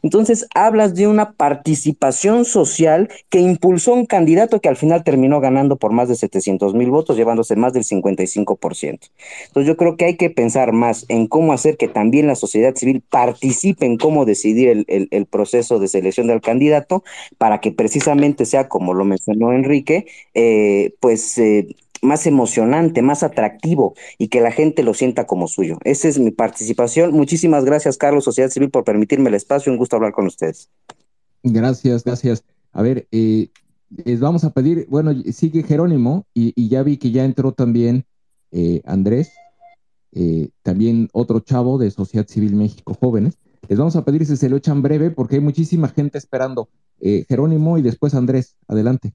Entonces, 0.02 0.46
hablas 0.54 0.94
de 0.94 1.06
una 1.06 1.32
participación 1.32 2.44
social 2.44 3.08
que 3.28 3.40
impulsó 3.40 3.94
un 3.94 4.06
candidato 4.06 4.60
que 4.60 4.68
al 4.68 4.76
final 4.76 5.04
terminó 5.04 5.40
ganando 5.40 5.76
por 5.76 5.92
más 5.92 6.08
de 6.08 6.16
700 6.16 6.74
mil 6.74 6.90
votos, 6.90 7.16
llevándose 7.16 7.56
más 7.56 7.72
del 7.72 7.84
55%. 7.84 9.10
Entonces, 9.46 9.66
yo 9.66 9.76
creo 9.76 9.96
que 9.96 10.04
hay 10.04 10.16
que 10.16 10.30
pensar 10.30 10.72
más 10.72 11.06
en 11.08 11.26
cómo 11.26 11.52
hacer 11.52 11.76
que 11.76 11.88
también 11.88 12.26
la 12.26 12.34
sociedad 12.34 12.74
civil 12.74 13.02
participe 13.08 13.86
en 13.86 13.96
cómo 13.98 14.24
decidir 14.24 14.84
el, 14.86 15.26
proceso 15.26 15.78
de 15.78 15.88
selección 15.88 16.26
del 16.26 16.40
candidato 16.40 17.02
para 17.38 17.60
que 17.60 17.72
precisamente 17.72 18.44
sea, 18.44 18.68
como 18.68 18.94
lo 18.94 19.04
mencionó 19.04 19.52
Enrique, 19.52 20.06
eh, 20.34 20.94
pues 21.00 21.38
eh, 21.38 21.66
más 22.04 22.26
emocionante, 22.26 23.02
más 23.02 23.22
atractivo 23.22 23.94
y 24.18 24.28
que 24.28 24.40
la 24.40 24.52
gente 24.52 24.82
lo 24.82 24.94
sienta 24.94 25.26
como 25.26 25.48
suyo. 25.48 25.78
Esa 25.84 26.08
es 26.08 26.18
mi 26.18 26.30
participación. 26.30 27.12
Muchísimas 27.12 27.64
gracias, 27.64 27.96
Carlos, 27.96 28.24
Sociedad 28.24 28.50
Civil, 28.50 28.70
por 28.70 28.84
permitirme 28.84 29.28
el 29.28 29.34
espacio. 29.34 29.72
Un 29.72 29.78
gusto 29.78 29.96
hablar 29.96 30.12
con 30.12 30.26
ustedes. 30.26 30.70
Gracias, 31.42 32.04
gracias. 32.04 32.44
A 32.72 32.82
ver, 32.82 33.06
eh, 33.10 33.48
les 34.04 34.20
vamos 34.20 34.44
a 34.44 34.50
pedir, 34.50 34.86
bueno, 34.88 35.12
sigue 35.32 35.62
Jerónimo 35.62 36.26
y, 36.34 36.68
ya 36.68 36.82
vi 36.82 36.96
que 36.96 37.10
ya 37.10 37.24
entró 37.24 37.52
también 37.52 38.04
Andrés. 38.84 39.32
Eh, 40.16 40.50
también 40.62 41.08
otro 41.12 41.40
chavo 41.40 41.76
de 41.76 41.90
Sociedad 41.90 42.26
Civil 42.28 42.54
México 42.54 42.94
Jóvenes. 42.94 43.38
Les 43.68 43.78
vamos 43.78 43.96
a 43.96 44.04
pedir 44.04 44.24
si 44.24 44.36
se 44.36 44.48
lo 44.48 44.56
echan 44.56 44.80
breve 44.80 45.10
porque 45.10 45.36
hay 45.36 45.40
muchísima 45.40 45.88
gente 45.88 46.18
esperando. 46.18 46.68
Eh, 47.00 47.24
Jerónimo 47.28 47.78
y 47.78 47.82
después 47.82 48.14
Andrés, 48.14 48.56
adelante. 48.68 49.14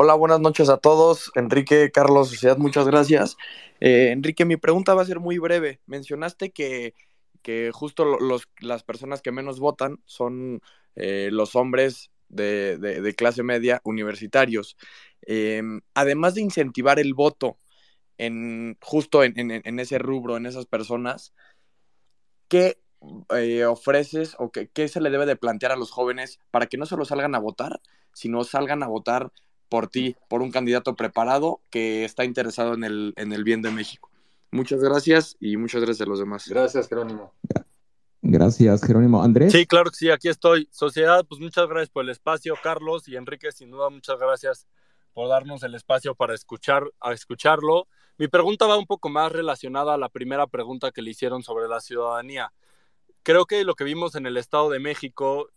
Hola, 0.00 0.14
buenas 0.14 0.38
noches 0.38 0.68
a 0.68 0.76
todos. 0.76 1.32
Enrique, 1.34 1.90
Carlos, 1.90 2.28
Sociedad, 2.28 2.56
muchas 2.56 2.86
gracias. 2.86 3.36
Eh, 3.80 4.10
Enrique, 4.12 4.44
mi 4.44 4.56
pregunta 4.56 4.94
va 4.94 5.02
a 5.02 5.04
ser 5.04 5.18
muy 5.18 5.38
breve. 5.38 5.80
Mencionaste 5.86 6.52
que, 6.52 6.94
que 7.42 7.72
justo 7.74 8.04
los, 8.04 8.48
las 8.60 8.84
personas 8.84 9.22
que 9.22 9.32
menos 9.32 9.58
votan 9.58 9.98
son 10.04 10.60
los 10.94 11.56
hombres 11.56 12.12
de, 12.28 12.78
de, 12.78 13.14
clase 13.16 13.42
media 13.42 13.80
universitarios. 13.82 14.76
además 15.94 16.34
de 16.36 16.42
incentivar 16.42 17.00
el 17.00 17.14
voto, 17.14 17.58
en 18.18 18.78
justo 18.80 19.24
en, 19.24 19.80
ese 19.80 19.98
rubro, 19.98 20.36
en 20.36 20.46
esas 20.46 20.66
personas, 20.66 21.34
¿qué 22.46 22.80
eh, 23.34 23.64
ofreces 23.64 24.36
o 24.38 24.52
qué, 24.52 24.88
se 24.88 25.00
le 25.00 25.10
debe 25.10 25.26
de 25.26 25.34
plantear 25.34 25.72
a 25.72 25.76
los 25.76 25.90
jóvenes 25.90 26.38
para 26.52 26.66
que 26.66 26.76
no 26.76 26.86
solo 26.86 27.04
salgan 27.04 27.34
a 27.34 27.40
votar, 27.40 27.80
sino 28.12 28.44
salgan 28.44 28.84
a 28.84 28.86
votar 28.86 29.32
por 29.68 29.88
ti, 29.88 30.16
por 30.28 30.42
un 30.42 30.50
candidato 30.50 30.94
preparado 30.94 31.60
que 31.70 32.04
está 32.04 32.24
interesado 32.24 32.74
en 32.74 32.84
el, 32.84 33.14
en 33.16 33.32
el 33.32 33.44
bien 33.44 33.62
de 33.62 33.70
México? 33.70 34.10
Muchas 34.50 34.80
gracias 34.80 35.36
y 35.40 35.56
muchas 35.56 35.82
gracias 35.82 36.06
a 36.06 36.10
los 36.10 36.18
demás. 36.18 36.48
Gracias, 36.48 36.88
Jerónimo. 36.88 37.32
Gracias, 38.22 38.84
Jerónimo. 38.84 39.22
Andrés. 39.22 39.52
Sí, 39.52 39.66
claro 39.66 39.90
que 39.90 39.96
sí, 39.96 40.10
aquí 40.10 40.28
estoy. 40.28 40.68
Sociedad, 40.72 41.24
pues 41.26 41.40
muchas 41.40 41.68
gracias 41.68 41.90
por 41.90 42.04
el 42.04 42.10
espacio, 42.10 42.54
Carlos 42.62 43.08
y 43.08 43.16
Enrique, 43.16 43.52
sin 43.52 43.70
duda, 43.70 43.90
muchas 43.90 44.18
gracias 44.18 44.66
por 45.12 45.28
darnos 45.28 45.62
el 45.62 45.74
espacio 45.74 46.14
para 46.14 46.34
escuchar, 46.34 46.84
a 47.00 47.12
escucharlo. 47.12 47.88
Mi 48.16 48.28
pregunta 48.28 48.66
va 48.66 48.78
un 48.78 48.86
poco 48.86 49.08
más 49.08 49.30
relacionada 49.30 49.94
a 49.94 49.98
la 49.98 50.08
primera 50.08 50.46
pregunta 50.46 50.90
que 50.90 51.02
le 51.02 51.10
hicieron 51.10 51.42
sobre 51.42 51.68
la 51.68 51.80
ciudadanía. 51.80 52.52
Creo 53.22 53.46
que 53.46 53.64
lo 53.64 53.74
que 53.74 53.84
vimos 53.84 54.14
en 54.14 54.26
el 54.26 54.36
Estado 54.36 54.70
de 54.70 54.78
México 54.78 55.50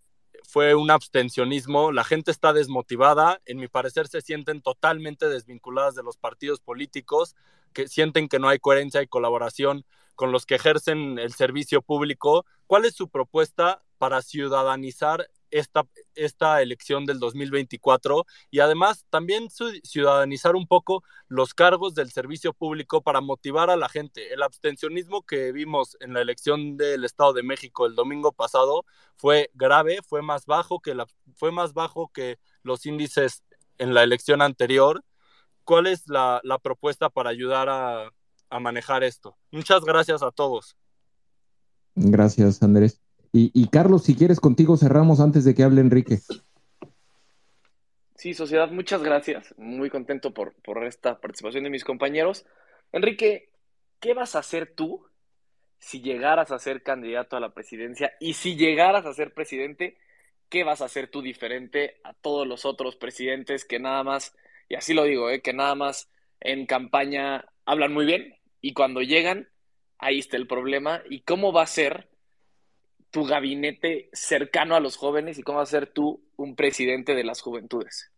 fue 0.48 0.76
un 0.76 0.92
abstencionismo, 0.92 1.92
la 1.92 2.04
gente 2.04 2.32
está 2.32 2.54
desmotivada, 2.54 3.42
en 3.46 3.58
mi 3.58 3.68
parecer 3.68 4.08
se 4.08 4.22
sienten 4.22 4.62
totalmente 4.62 5.30
desvinculadas 5.30 5.96
de 5.96 6.04
los 6.04 6.18
partidos 6.18 6.60
políticos, 6.60 7.36
que 7.74 7.88
sienten 7.88 8.28
que 8.28 8.40
no 8.40 8.50
hay 8.50 8.60
coherencia 8.60 9.02
y 9.02 9.08
colaboración 9.08 9.86
con 10.16 10.32
los 10.32 10.46
que 10.46 10.56
ejercen 10.56 11.20
el 11.20 11.34
servicio 11.34 11.82
público. 11.82 12.46
¿Cuál 12.68 12.86
es 12.86 12.96
su 12.96 13.10
propuesta 13.10 13.82
para 13.98 14.22
ciudadanizar 14.22 15.30
esta, 15.52 15.88
esta 16.16 16.62
elección 16.62 17.06
del 17.06 17.20
2024 17.20 18.26
y 18.50 18.60
además 18.60 19.06
también 19.10 19.50
ciudadanizar 19.84 20.56
un 20.56 20.66
poco 20.66 21.04
los 21.28 21.54
cargos 21.54 21.94
del 21.94 22.12
servicio 22.12 22.54
público 22.54 23.02
para 23.02 23.22
motivar 23.22 23.70
a 23.70 23.76
la 23.76 23.90
gente. 23.90 24.34
El 24.34 24.44
abstencionismo 24.44 25.24
que 25.24 25.52
vimos 25.52 25.98
en 26.00 26.14
la 26.14 26.22
elección 26.22 26.78
del 26.78 27.06
Estado 27.06 27.34
de 27.34 27.44
México 27.44 27.86
el 27.86 27.96
domingo 27.96 28.32
pasado 28.32 28.86
fue 29.18 29.52
grave, 29.54 30.00
fue 30.08 30.22
más 30.22 30.46
bajo 30.46 30.80
que, 30.80 30.96
la, 30.96 31.06
fue 31.36 31.52
más 31.52 31.74
bajo 31.74 32.10
que 32.14 32.40
los 32.64 32.86
índices 32.86 33.44
en 33.78 33.94
la 33.94 34.04
elección 34.04 34.42
anterior. 34.42 35.04
¿Cuál 35.64 35.88
es 35.88 36.08
la, 36.08 36.42
propuesta 36.64 37.10
para 37.10 37.30
ayudar 37.30 37.70
a, 37.70 38.12
a 38.50 38.60
manejar 38.60 39.04
esto? 39.04 39.38
Muchas 39.52 39.84
gracias 39.84 40.24
a 40.24 40.32
todos. 40.32 40.76
Gracias, 41.96 42.64
Andrés. 42.64 43.01
Y, 43.34 43.70
Carlos, 43.70 44.04
si 44.04 44.16
quieres 44.16 44.42
contigo 44.42 44.76
cerramos 44.76 45.22
antes 45.22 45.46
de 45.46 45.56
que 45.56 45.64
hable 45.64 45.80
Enrique. 45.80 46.20
Sí, 48.16 48.34
sociedad, 48.34 48.70
muchas 48.70 49.02
gracias. 49.02 49.56
Muy 49.58 49.90
contento 49.90 50.34
por, 50.34 50.54
por 50.62 50.84
esta 50.84 51.20
participación 51.20 51.64
de 51.64 51.70
mis 51.70 51.86
compañeros. 51.86 52.46
Enrique, 52.92 53.50
¿qué 54.02 54.14
vas 54.14 54.36
a 54.36 54.40
hacer 54.40 54.74
tú 54.76 55.06
si 55.80 56.02
llegaras 56.02 56.52
a 56.52 56.60
ser 56.60 56.84
candidato 56.84 57.38
a 57.38 57.40
la 57.40 57.54
presidencia 57.54 58.12
y 58.20 58.34
si 58.34 58.58
llegaras 58.58 59.06
a 59.06 59.14
ser 59.14 59.34
presidente 59.34 59.98
¿qué 60.52 60.66
vas 60.66 60.82
a 60.82 60.86
hacer 60.86 61.08
tú 61.08 61.22
diferente 61.22 62.02
a 62.04 62.14
todos 62.14 62.46
los 62.46 62.66
otros 62.66 62.98
presidentes 62.98 63.64
que 63.64 63.80
nada 63.80 64.04
más, 64.04 64.36
y 64.68 64.76
así 64.76 64.94
lo 64.94 65.06
digo, 65.06 65.30
¿eh? 65.30 65.42
que 65.42 65.54
nada 65.54 65.76
más 65.76 66.12
en 66.42 66.66
campaña 66.66 67.46
hablan 67.66 67.94
muy 67.94 68.06
bien 68.06 68.36
y 68.60 68.74
cuando 68.74 69.02
llegan, 69.02 69.48
ahí 69.98 70.20
está 70.20 70.36
el 70.36 70.48
problema. 70.48 71.02
¿Y 71.10 71.22
cómo 71.22 71.54
va 71.54 71.64
a 71.64 71.68
ser 71.68 72.10
tu 73.12 73.26
gabinete 73.26 74.10
cercano 74.14 74.76
a 74.76 74.80
los 74.80 74.96
jóvenes 74.96 75.38
y 75.38 75.44
cómo 75.44 75.58
va 75.58 75.64
a 75.64 75.68
ser 75.68 75.88
tú 75.88 76.22
un 76.38 76.56
presidente 76.56 77.14
de 77.14 77.24
las 77.24 77.42
juventudes? 77.42 78.10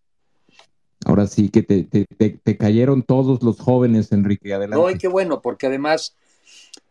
Ahora 1.05 1.27
sí 1.27 1.49
que 1.49 1.63
te, 1.63 1.83
te, 1.83 2.57
cayeron 2.57 3.03
todos 3.03 3.43
los 3.43 3.59
jóvenes, 3.59 4.11
Enrique. 4.11 4.53
Adelante. 4.53 4.81
No, 4.81 4.89
y 4.89 4.97
qué 4.97 5.07
bueno, 5.07 5.41
porque 5.41 5.67
además 5.67 6.15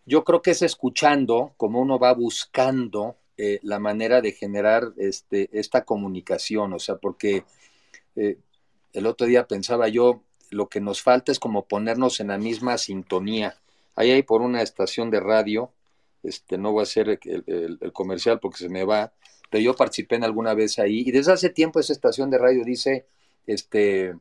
yo 0.04 0.24
creo 0.24 0.42
que 0.42 0.50
es 0.50 0.62
escuchando 0.62 1.54
como 1.56 1.80
uno 1.80 1.98
va 1.98 2.12
buscando 2.12 3.16
eh, 3.38 3.58
la 3.62 3.78
manera 3.78 4.20
de 4.20 4.32
generar 4.32 4.92
este, 4.98 5.48
esta 5.58 5.84
comunicación, 5.84 6.74
o 6.74 6.78
sea, 6.78 6.96
porque 6.96 7.44
eh, 8.16 8.38
el 8.92 9.06
otro 9.06 9.26
día 9.26 9.46
pensaba 9.46 9.88
yo, 9.88 10.22
lo 10.50 10.68
que 10.68 10.80
nos 10.80 11.00
falta 11.00 11.32
es 11.32 11.38
como 11.38 11.64
ponernos 11.64 12.20
en 12.20 12.28
la 12.28 12.38
misma 12.38 12.76
sintonía. 12.76 13.56
Ahí 13.96 14.10
hay 14.10 14.22
por 14.22 14.42
una 14.42 14.60
estación 14.60 15.10
de 15.10 15.20
radio, 15.20 15.70
este, 16.22 16.58
no 16.58 16.72
voy 16.72 16.80
a 16.80 16.82
hacer 16.84 17.20
el, 17.24 17.92
comercial 17.92 18.40
porque 18.40 18.58
se 18.58 18.68
me 18.68 18.84
va, 18.84 19.12
pero 19.50 19.62
yo 19.62 19.74
participé 19.74 20.16
en 20.16 20.24
alguna 20.24 20.54
vez 20.54 20.78
ahí 20.78 21.02
y 21.06 21.10
desde 21.10 21.32
hace 21.32 21.50
tiempo 21.50 21.80
esa 21.80 21.92
estación 21.92 22.30
de 22.30 22.38
radio 22.38 22.64
dice, 22.64 23.06
este, 23.46 24.14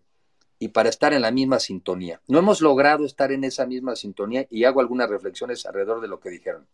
y 0.60 0.70
para 0.70 0.90
estar 0.90 1.14
en 1.14 1.22
la 1.22 1.32
misma 1.32 1.60
sintonía. 1.60 2.22
No 2.28 2.40
hemos 2.40 2.62
logrado 2.62 3.06
estar 3.06 3.32
en 3.32 3.44
esa 3.44 3.66
misma 3.66 3.96
sintonía 3.96 4.48
y 4.50 4.66
hago 4.66 4.80
algunas 4.80 5.10
reflexiones 5.10 5.66
alrededor 5.66 6.02
de 6.02 6.08
lo 6.08 6.20
que 6.20 6.30
dijeron. 6.30 6.68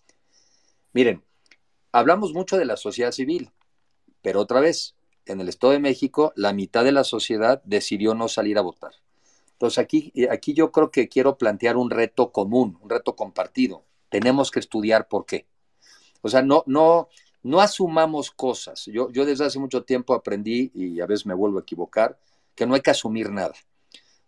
Miren, 0.93 1.23
hablamos 1.91 2.33
mucho 2.33 2.57
de 2.57 2.65
la 2.65 2.77
sociedad 2.77 3.11
civil, 3.11 3.51
pero 4.21 4.41
otra 4.41 4.59
vez, 4.59 4.95
en 5.25 5.39
el 5.41 5.49
Estado 5.49 5.73
de 5.73 5.79
México, 5.79 6.33
la 6.35 6.53
mitad 6.53 6.83
de 6.83 6.91
la 6.91 7.03
sociedad 7.03 7.61
decidió 7.63 8.13
no 8.13 8.27
salir 8.27 8.57
a 8.57 8.61
votar. 8.61 8.91
Entonces 9.53 9.79
aquí, 9.79 10.13
aquí 10.29 10.53
yo 10.53 10.71
creo 10.71 10.91
que 10.91 11.07
quiero 11.07 11.37
plantear 11.37 11.77
un 11.77 11.89
reto 11.89 12.31
común, 12.31 12.77
un 12.81 12.89
reto 12.89 13.15
compartido. 13.15 13.83
Tenemos 14.09 14.51
que 14.51 14.59
estudiar 14.59 15.07
por 15.07 15.25
qué. 15.25 15.47
O 16.21 16.29
sea, 16.29 16.41
no, 16.41 16.63
no, 16.65 17.09
no 17.43 17.61
asumamos 17.61 18.31
cosas. 18.31 18.85
Yo, 18.85 19.09
yo 19.11 19.25
desde 19.25 19.45
hace 19.45 19.59
mucho 19.59 19.83
tiempo 19.83 20.13
aprendí, 20.13 20.71
y 20.73 20.99
a 20.99 21.05
veces 21.05 21.25
me 21.25 21.33
vuelvo 21.33 21.57
a 21.57 21.61
equivocar, 21.61 22.19
que 22.55 22.65
no 22.65 22.75
hay 22.75 22.81
que 22.81 22.91
asumir 22.91 23.31
nada. 23.31 23.53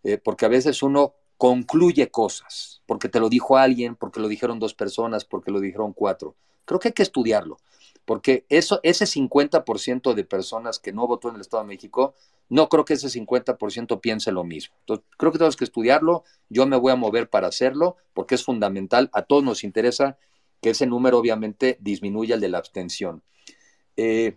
Eh, 0.02 0.18
porque 0.18 0.46
a 0.46 0.48
veces 0.48 0.82
uno 0.82 1.14
concluye 1.36 2.10
cosas, 2.10 2.82
porque 2.86 3.08
te 3.08 3.20
lo 3.20 3.28
dijo 3.28 3.56
alguien, 3.56 3.96
porque 3.96 4.20
lo 4.20 4.28
dijeron 4.28 4.58
dos 4.58 4.74
personas, 4.74 5.24
porque 5.24 5.50
lo 5.50 5.60
dijeron 5.60 5.92
cuatro. 5.92 6.36
Creo 6.64 6.78
que 6.78 6.88
hay 6.88 6.94
que 6.94 7.02
estudiarlo, 7.02 7.58
porque 8.04 8.44
eso, 8.48 8.80
ese 8.82 9.06
50% 9.06 10.14
de 10.14 10.24
personas 10.24 10.78
que 10.78 10.92
no 10.92 11.06
votó 11.06 11.28
en 11.28 11.36
el 11.36 11.40
Estado 11.40 11.62
de 11.62 11.68
México, 11.68 12.14
no 12.50 12.68
creo 12.68 12.84
que 12.84 12.94
ese 12.94 13.08
50% 13.08 14.00
piense 14.00 14.32
lo 14.32 14.44
mismo. 14.44 14.74
Entonces, 14.80 15.06
creo 15.16 15.32
que 15.32 15.38
tenemos 15.38 15.56
que 15.56 15.64
estudiarlo, 15.64 16.24
yo 16.48 16.66
me 16.66 16.76
voy 16.76 16.92
a 16.92 16.96
mover 16.96 17.30
para 17.30 17.46
hacerlo, 17.46 17.96
porque 18.12 18.34
es 18.34 18.44
fundamental, 18.44 19.08
a 19.12 19.22
todos 19.22 19.44
nos 19.44 19.64
interesa 19.64 20.18
que 20.60 20.70
ese 20.70 20.86
número 20.86 21.16
obviamente 21.18 21.78
disminuya 21.80 22.34
el 22.34 22.40
de 22.40 22.48
la 22.48 22.58
abstención. 22.58 23.22
Eh, 23.96 24.36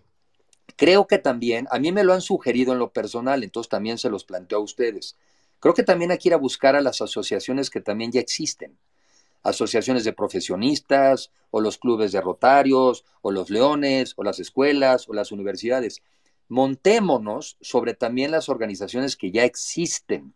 creo 0.76 1.06
que 1.08 1.18
también, 1.18 1.66
a 1.70 1.78
mí 1.80 1.90
me 1.90 2.04
lo 2.04 2.14
han 2.14 2.20
sugerido 2.20 2.72
en 2.72 2.78
lo 2.78 2.92
personal, 2.92 3.42
entonces 3.42 3.68
también 3.68 3.98
se 3.98 4.08
los 4.08 4.24
planteo 4.24 4.58
a 4.58 4.62
ustedes. 4.62 5.16
Creo 5.58 5.74
que 5.74 5.82
también 5.82 6.12
hay 6.12 6.18
que 6.18 6.28
ir 6.28 6.34
a 6.34 6.38
buscar 6.38 6.76
a 6.76 6.80
las 6.80 7.02
asociaciones 7.02 7.68
que 7.68 7.80
también 7.80 8.12
ya 8.12 8.20
existen. 8.20 8.78
Asociaciones 9.42 10.04
de 10.04 10.12
profesionistas, 10.12 11.32
o 11.50 11.60
los 11.60 11.78
clubes 11.78 12.12
de 12.12 12.20
rotarios, 12.20 13.04
o 13.22 13.32
los 13.32 13.50
leones, 13.50 14.14
o 14.16 14.22
las 14.22 14.38
escuelas, 14.38 15.08
o 15.08 15.14
las 15.14 15.32
universidades. 15.32 16.02
Montémonos 16.48 17.56
sobre 17.60 17.94
también 17.94 18.30
las 18.30 18.48
organizaciones 18.48 19.16
que 19.16 19.30
ya 19.30 19.44
existen. 19.44 20.34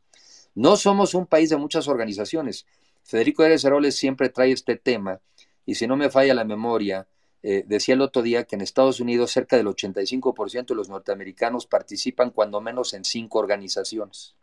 No 0.55 0.77
somos 0.77 1.15
un 1.15 1.27
país 1.27 1.51
de 1.51 1.57
muchas 1.57 1.89
organizaciones. 1.89 2.67
Federico 3.05 3.45
Eres 3.45 3.65
Heroles 3.65 3.97
siempre 3.97 4.29
trae 4.29 4.53
este 4.53 4.77
tema, 4.77 5.21
y 5.65 5.75
si 5.75 5.87
no 5.87 5.97
me 5.97 6.11
falla 6.11 6.35
la 6.35 6.45
memoria, 6.45 7.07
eh, 7.43 7.63
decía 7.67 7.95
el 7.95 8.01
otro 8.01 8.23
día 8.23 8.45
que 8.45 8.57
en 8.57 8.63
Estados 8.63 9.01
Unidos 9.01 9.31
cerca 9.31 9.57
del 9.57 9.67
85% 9.67 10.67
de 10.67 10.75
los 10.75 10.89
norteamericanos 10.89 11.67
participan 11.67 12.31
cuando 12.31 12.61
menos 12.61 12.95
en 12.95 13.05
cinco 13.05 13.39
organizaciones. 13.39 14.35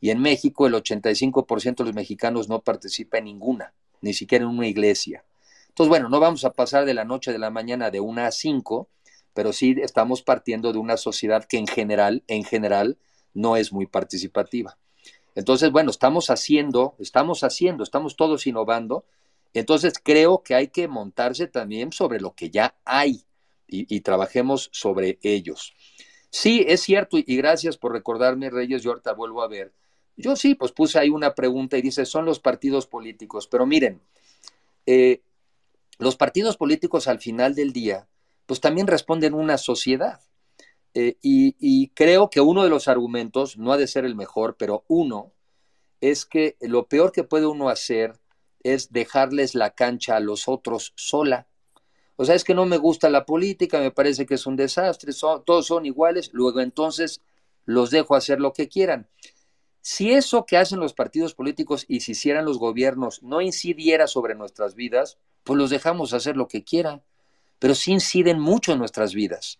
Y 0.00 0.10
en 0.10 0.20
México 0.20 0.66
el 0.66 0.74
85% 0.74 1.76
de 1.76 1.84
los 1.84 1.94
mexicanos 1.94 2.48
no 2.48 2.60
participa 2.60 3.18
en 3.18 3.24
ninguna, 3.24 3.72
ni 4.00 4.12
siquiera 4.12 4.44
en 4.44 4.50
una 4.50 4.68
iglesia. 4.68 5.24
Entonces, 5.68 5.88
bueno, 5.88 6.08
no 6.08 6.20
vamos 6.20 6.44
a 6.44 6.52
pasar 6.52 6.84
de 6.84 6.94
la 6.94 7.04
noche 7.04 7.32
de 7.32 7.38
la 7.38 7.50
mañana 7.50 7.90
de 7.90 8.00
una 8.00 8.26
a 8.26 8.30
cinco, 8.30 8.88
pero 9.34 9.52
sí 9.52 9.76
estamos 9.82 10.22
partiendo 10.22 10.72
de 10.72 10.78
una 10.78 10.96
sociedad 10.96 11.44
que 11.44 11.58
en 11.58 11.66
general, 11.66 12.22
en 12.28 12.44
general, 12.44 12.96
no 13.34 13.56
es 13.56 13.72
muy 13.72 13.86
participativa. 13.86 14.78
Entonces, 15.34 15.70
bueno, 15.70 15.90
estamos 15.90 16.30
haciendo, 16.30 16.94
estamos 16.98 17.42
haciendo, 17.44 17.82
estamos 17.82 18.16
todos 18.16 18.46
innovando. 18.46 19.04
Entonces, 19.52 19.94
creo 20.02 20.42
que 20.42 20.54
hay 20.54 20.68
que 20.68 20.88
montarse 20.88 21.48
también 21.48 21.92
sobre 21.92 22.20
lo 22.20 22.34
que 22.34 22.50
ya 22.50 22.74
hay 22.84 23.24
y, 23.66 24.00
trabajemos 24.00 24.70
sobre 24.72 25.18
ellos. 25.22 25.74
Sí, 26.30 26.64
es 26.66 26.80
cierto, 26.82 27.18
y 27.18 27.36
gracias 27.36 27.76
por 27.76 27.92
recordarme, 27.92 28.50
Reyes, 28.50 28.82
yo 28.82 28.92
ahorita 28.92 29.12
vuelvo 29.14 29.42
a 29.42 29.48
ver 29.48 29.72
yo 30.16 30.36
sí, 30.36 30.54
pues 30.54 30.72
puse 30.72 30.98
ahí 30.98 31.10
una 31.10 31.34
pregunta 31.34 31.76
y 31.76 31.82
dice, 31.82 32.04
son 32.06 32.24
los 32.24 32.38
partidos 32.38 32.86
políticos, 32.86 33.48
pero 33.48 33.66
miren, 33.66 34.00
eh, 34.86 35.20
los 35.98 36.16
partidos 36.16 36.56
políticos 36.56 37.08
al 37.08 37.20
final 37.20 37.54
del 37.54 37.72
día, 37.72 38.06
pues 38.46 38.60
también 38.60 38.86
responden 38.86 39.34
una 39.34 39.58
sociedad. 39.58 40.20
Eh, 40.94 41.16
y, 41.22 41.56
y, 41.58 41.88
creo 41.88 42.30
que 42.30 42.40
uno 42.40 42.62
de 42.62 42.70
los 42.70 42.86
argumentos, 42.86 43.56
no 43.58 43.72
ha 43.72 43.76
de 43.76 43.88
ser 43.88 44.04
el 44.04 44.14
mejor, 44.14 44.56
pero 44.56 44.84
uno, 44.86 45.32
es 46.00 46.24
que 46.24 46.56
lo 46.60 46.86
peor 46.86 47.10
que 47.10 47.24
puede 47.24 47.46
uno 47.46 47.68
hacer 47.68 48.20
es 48.62 48.92
dejarles 48.92 49.54
la 49.54 49.70
cancha 49.70 50.16
a 50.16 50.20
los 50.20 50.48
otros 50.48 50.92
sola. 50.96 51.48
O 52.16 52.24
sea, 52.24 52.34
es 52.34 52.44
que 52.44 52.54
no 52.54 52.64
me 52.66 52.76
gusta 52.76 53.10
la 53.10 53.26
política, 53.26 53.80
me 53.80 53.90
parece 53.90 54.26
que 54.26 54.34
es 54.34 54.46
un 54.46 54.56
desastre, 54.56 55.12
todos 55.44 55.66
son 55.66 55.84
iguales, 55.84 56.30
luego 56.32 56.60
entonces 56.60 57.22
los 57.64 57.90
dejo 57.90 58.14
hacer 58.14 58.40
lo 58.40 58.52
que 58.52 58.68
quieran. 58.68 59.08
Si 59.80 60.12
eso 60.12 60.46
que 60.46 60.56
hacen 60.56 60.80
los 60.80 60.94
partidos 60.94 61.34
políticos 61.34 61.84
y 61.88 62.00
si 62.00 62.12
hicieran 62.12 62.44
los 62.44 62.58
gobiernos 62.58 63.22
no 63.22 63.40
incidiera 63.40 64.06
sobre 64.06 64.34
nuestras 64.34 64.74
vidas, 64.74 65.18
pues 65.42 65.58
los 65.58 65.70
dejamos 65.70 66.14
hacer 66.14 66.36
lo 66.36 66.48
que 66.48 66.64
quieran, 66.64 67.02
pero 67.58 67.74
sí 67.74 67.92
inciden 67.92 68.40
mucho 68.40 68.72
en 68.72 68.78
nuestras 68.78 69.14
vidas. 69.14 69.58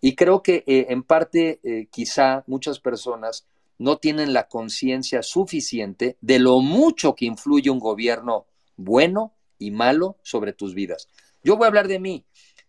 Y 0.00 0.14
creo 0.14 0.42
que 0.42 0.64
eh, 0.66 0.86
en 0.90 1.02
parte 1.02 1.60
eh, 1.62 1.88
quizá 1.90 2.44
muchas 2.46 2.80
personas 2.80 3.46
no 3.78 3.98
tienen 3.98 4.32
la 4.32 4.48
conciencia 4.48 5.22
suficiente 5.22 6.16
de 6.20 6.38
lo 6.38 6.60
mucho 6.60 7.14
que 7.14 7.24
influye 7.24 7.70
un 7.70 7.78
gobierno 7.78 8.46
bueno 8.76 9.32
y 9.58 9.70
malo 9.70 10.18
sobre 10.22 10.52
tus 10.52 10.74
vidas. 10.74 11.08
Yo 11.42 11.56
voy 11.56 11.64
a 11.64 11.68
hablar 11.68 11.88
de 11.88 11.98
mí. 11.98 12.24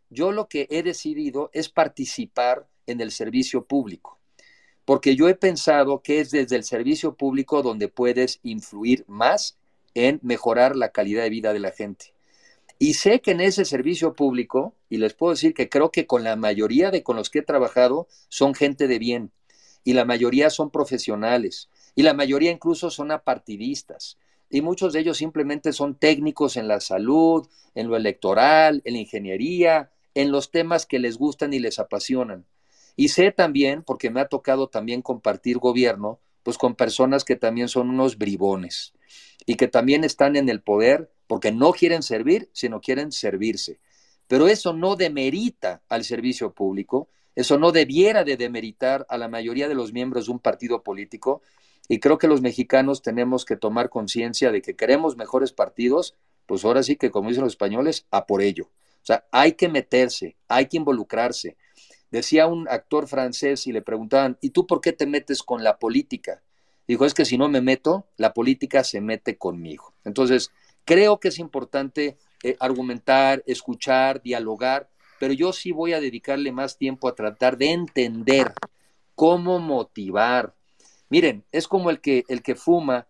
Yo 0.10 0.32
lo 0.32 0.48
que 0.48 0.68
he 0.70 0.84
decidido 0.84 1.50
es 1.54 1.70
participar 1.70 2.68
en 2.88 3.02
el 3.02 3.12
servicio 3.12 3.66
público 3.66 4.16
porque 4.86 5.16
yo 5.16 5.28
he 5.28 5.36
pensado 5.36 6.02
que 6.02 6.20
es 6.22 6.32
desde 6.32 6.56
el 6.56 6.64
servicio 6.64 7.16
público 7.16 7.64
donde 7.64 7.88
puedes 7.90 8.40
influir 8.44 9.04
más 9.08 9.58
en 9.96 10.20
mejorar 10.22 10.76
la 10.76 10.90
calidad 10.90 11.24
de 11.24 11.30
vida 11.30 11.54
de 11.54 11.60
la 11.60 11.72
gente. 11.72 12.14
Y 12.78 12.96
sé 12.96 13.22
que 13.22 13.32
en 13.32 13.42
ese 13.42 13.64
servicio 13.64 14.16
público, 14.16 14.76
y 14.90 14.98
les 14.98 15.14
puedo 15.14 15.32
decir 15.32 15.54
que 15.54 15.70
creo 15.70 15.92
que 15.92 16.08
con 16.08 16.24
la 16.24 16.36
mayoría 16.36 16.92
de 16.92 17.04
con 17.04 17.16
los 17.16 17.30
que 17.30 17.40
he 17.40 17.44
trabajado 17.44 18.08
son 18.28 18.54
gente 18.54 18.88
de 18.88 19.00
bien, 19.00 19.32
y 19.84 19.94
la 19.94 20.04
mayoría 20.04 20.50
son 20.50 20.72
profesionales, 20.72 21.70
y 21.96 22.04
la 22.04 22.14
mayoría 22.14 22.52
incluso 22.52 22.90
son 22.90 23.12
apartidistas, 23.12 24.18
y 24.50 24.62
muchos 24.62 24.94
de 24.94 25.00
ellos 25.00 25.18
simplemente 25.18 25.72
son 25.72 25.96
técnicos 25.96 26.58
en 26.58 26.68
la 26.68 26.82
salud, 26.82 27.48
en 27.76 27.88
lo 27.88 27.96
electoral, 27.96 28.82
en 28.84 28.94
la 28.94 29.00
ingeniería, 29.00 29.92
en 30.14 30.32
los 30.32 30.52
temas 30.52 30.86
que 30.86 31.00
les 31.00 31.18
gustan 31.18 31.54
y 31.54 31.60
les 31.60 31.80
apasionan. 31.80 32.46
Y 32.96 33.10
sé 33.10 33.32
también, 33.32 33.84
porque 33.84 34.10
me 34.10 34.22
ha 34.22 34.28
tocado 34.28 34.68
también 34.68 35.02
compartir 35.02 35.58
gobierno, 35.58 36.20
pues 36.44 36.58
con 36.58 36.76
personas 36.76 37.24
que 37.24 37.36
también 37.36 37.68
son 37.68 37.90
unos 37.90 38.18
bribones 38.18 38.94
y 39.46 39.56
que 39.56 39.68
también 39.68 40.04
están 40.04 40.36
en 40.36 40.48
el 40.48 40.62
poder 40.62 41.12
porque 41.28 41.52
no 41.52 41.72
quieren 41.72 42.04
servir, 42.04 42.50
sino 42.54 42.82
quieren 42.82 43.12
servirse. 43.12 43.80
Pero 44.28 44.48
eso 44.48 44.74
no 44.74 44.96
demerita 44.96 45.82
al 45.90 46.04
servicio 46.04 46.54
público, 46.54 47.10
eso 47.36 47.58
no 47.58 47.72
debiera 47.72 48.24
de 48.24 48.38
demeritar 48.38 49.06
a 49.10 49.18
la 49.18 49.28
mayoría 49.28 49.68
de 49.68 49.76
los 49.76 49.94
miembros 49.94 50.26
de 50.26 50.32
un 50.32 50.40
partido 50.40 50.84
político. 50.84 51.42
Y 51.88 52.00
creo 52.00 52.18
que 52.18 52.28
los 52.28 52.42
mexicanos 52.42 53.02
tenemos 53.02 53.46
que 53.46 53.58
tomar 53.58 53.90
conciencia 53.90 54.52
de 54.52 54.62
que 54.62 54.76
queremos 54.76 55.18
mejores 55.18 55.52
partidos, 55.52 56.16
pues 56.46 56.66
ahora 56.66 56.82
sí 56.82 56.96
que, 56.96 57.12
como 57.12 57.30
dicen 57.30 57.44
los 57.44 57.54
españoles, 57.54 58.08
a 58.10 58.26
por 58.26 58.42
ello. 58.42 58.66
O 58.66 59.06
sea, 59.06 59.26
hay 59.32 59.54
que 59.54 59.70
meterse, 59.70 60.36
hay 60.48 60.68
que 60.68 60.78
involucrarse, 60.78 61.58
Decía 62.16 62.48
un 62.48 62.68
actor 62.70 63.10
francés 63.10 63.68
y 63.68 63.74
le 63.74 63.82
preguntaban, 63.82 64.38
¿y 64.40 64.52
tú 64.52 64.66
por 64.66 64.80
qué 64.80 64.94
te 64.94 65.06
metes 65.06 65.44
con 65.44 65.66
la 65.66 65.80
política? 65.80 66.42
Dijo, 66.88 67.06
es 67.06 67.14
que 67.14 67.26
si 67.26 67.38
no 67.38 67.50
me 67.50 67.60
meto, 67.60 68.08
la 68.16 68.34
política 68.34 68.86
se 68.86 69.02
mete 69.02 69.38
conmigo. 69.38 69.94
Entonces, 70.06 70.52
creo 70.86 71.20
que 71.20 71.30
es 71.30 71.40
importante 71.40 72.18
eh, 72.44 72.56
argumentar, 72.60 73.44
escuchar, 73.48 74.22
dialogar, 74.22 74.90
pero 75.20 75.34
yo 75.34 75.52
sí 75.52 75.72
voy 75.72 75.94
a 75.94 76.00
dedicarle 76.00 76.52
más 76.52 76.78
tiempo 76.78 77.08
a 77.08 77.16
tratar 77.16 77.58
de 77.58 77.72
entender 77.72 78.54
cómo 79.16 79.60
motivar. 79.60 80.54
Miren, 81.10 81.44
es 81.52 81.68
como 81.68 81.90
el 81.90 82.00
que, 82.02 82.24
el 82.28 82.42
que 82.42 82.56
fuma, 82.56 83.08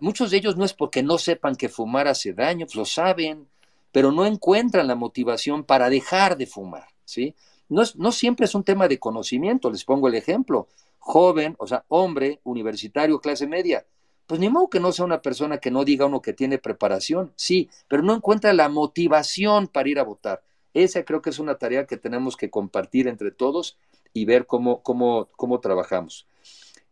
muchos 0.00 0.30
de 0.30 0.38
ellos 0.38 0.56
no 0.56 0.64
es 0.64 0.74
porque 0.74 1.02
no 1.02 1.18
sepan 1.18 1.56
que 1.56 1.68
fumar 1.68 2.08
hace 2.08 2.32
daño, 2.32 2.66
pues 2.66 2.76
lo 2.76 2.84
saben, 2.84 3.48
pero 3.90 4.10
no 4.10 4.26
encuentran 4.26 4.86
la 4.86 4.94
motivación 4.94 5.64
para 5.64 5.88
dejar 5.90 6.36
de 6.36 6.46
fumar, 6.46 6.88
¿sí? 7.04 7.34
No, 7.68 7.82
no 7.96 8.12
siempre 8.12 8.46
es 8.46 8.54
un 8.54 8.64
tema 8.64 8.88
de 8.88 8.98
conocimiento, 8.98 9.70
les 9.70 9.84
pongo 9.84 10.08
el 10.08 10.14
ejemplo, 10.14 10.68
joven, 10.98 11.56
o 11.58 11.66
sea, 11.66 11.84
hombre, 11.88 12.40
universitario, 12.44 13.20
clase 13.20 13.46
media, 13.46 13.84
pues 14.32 14.40
ni 14.40 14.48
modo 14.48 14.70
que 14.70 14.80
no 14.80 14.92
sea 14.92 15.04
una 15.04 15.20
persona 15.20 15.58
que 15.58 15.70
no 15.70 15.84
diga 15.84 16.06
uno 16.06 16.22
que 16.22 16.32
tiene 16.32 16.56
preparación, 16.56 17.34
sí, 17.36 17.68
pero 17.86 18.02
no 18.02 18.14
encuentra 18.14 18.54
la 18.54 18.70
motivación 18.70 19.68
para 19.68 19.90
ir 19.90 19.98
a 19.98 20.04
votar. 20.04 20.42
Esa 20.72 21.04
creo 21.04 21.20
que 21.20 21.28
es 21.28 21.38
una 21.38 21.56
tarea 21.56 21.86
que 21.86 21.98
tenemos 21.98 22.38
que 22.38 22.48
compartir 22.48 23.08
entre 23.08 23.30
todos 23.30 23.76
y 24.14 24.24
ver 24.24 24.46
cómo, 24.46 24.82
cómo, 24.82 25.28
cómo 25.36 25.60
trabajamos. 25.60 26.26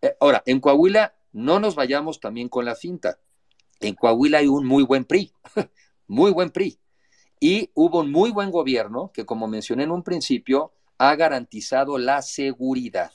Eh, 0.02 0.14
ahora, 0.20 0.42
en 0.44 0.60
Coahuila 0.60 1.14
no 1.32 1.60
nos 1.60 1.76
vayamos 1.76 2.20
también 2.20 2.50
con 2.50 2.66
la 2.66 2.74
finta. 2.74 3.18
En 3.80 3.94
Coahuila 3.94 4.36
hay 4.36 4.46
un 4.46 4.66
muy 4.66 4.82
buen 4.82 5.06
PRI, 5.06 5.32
muy 6.08 6.32
buen 6.32 6.50
PRI. 6.50 6.78
Y 7.40 7.70
hubo 7.72 8.00
un 8.00 8.12
muy 8.12 8.32
buen 8.32 8.50
gobierno 8.50 9.12
que, 9.14 9.24
como 9.24 9.48
mencioné 9.48 9.84
en 9.84 9.92
un 9.92 10.02
principio, 10.02 10.74
ha 10.98 11.16
garantizado 11.16 11.96
la 11.96 12.20
seguridad. 12.20 13.12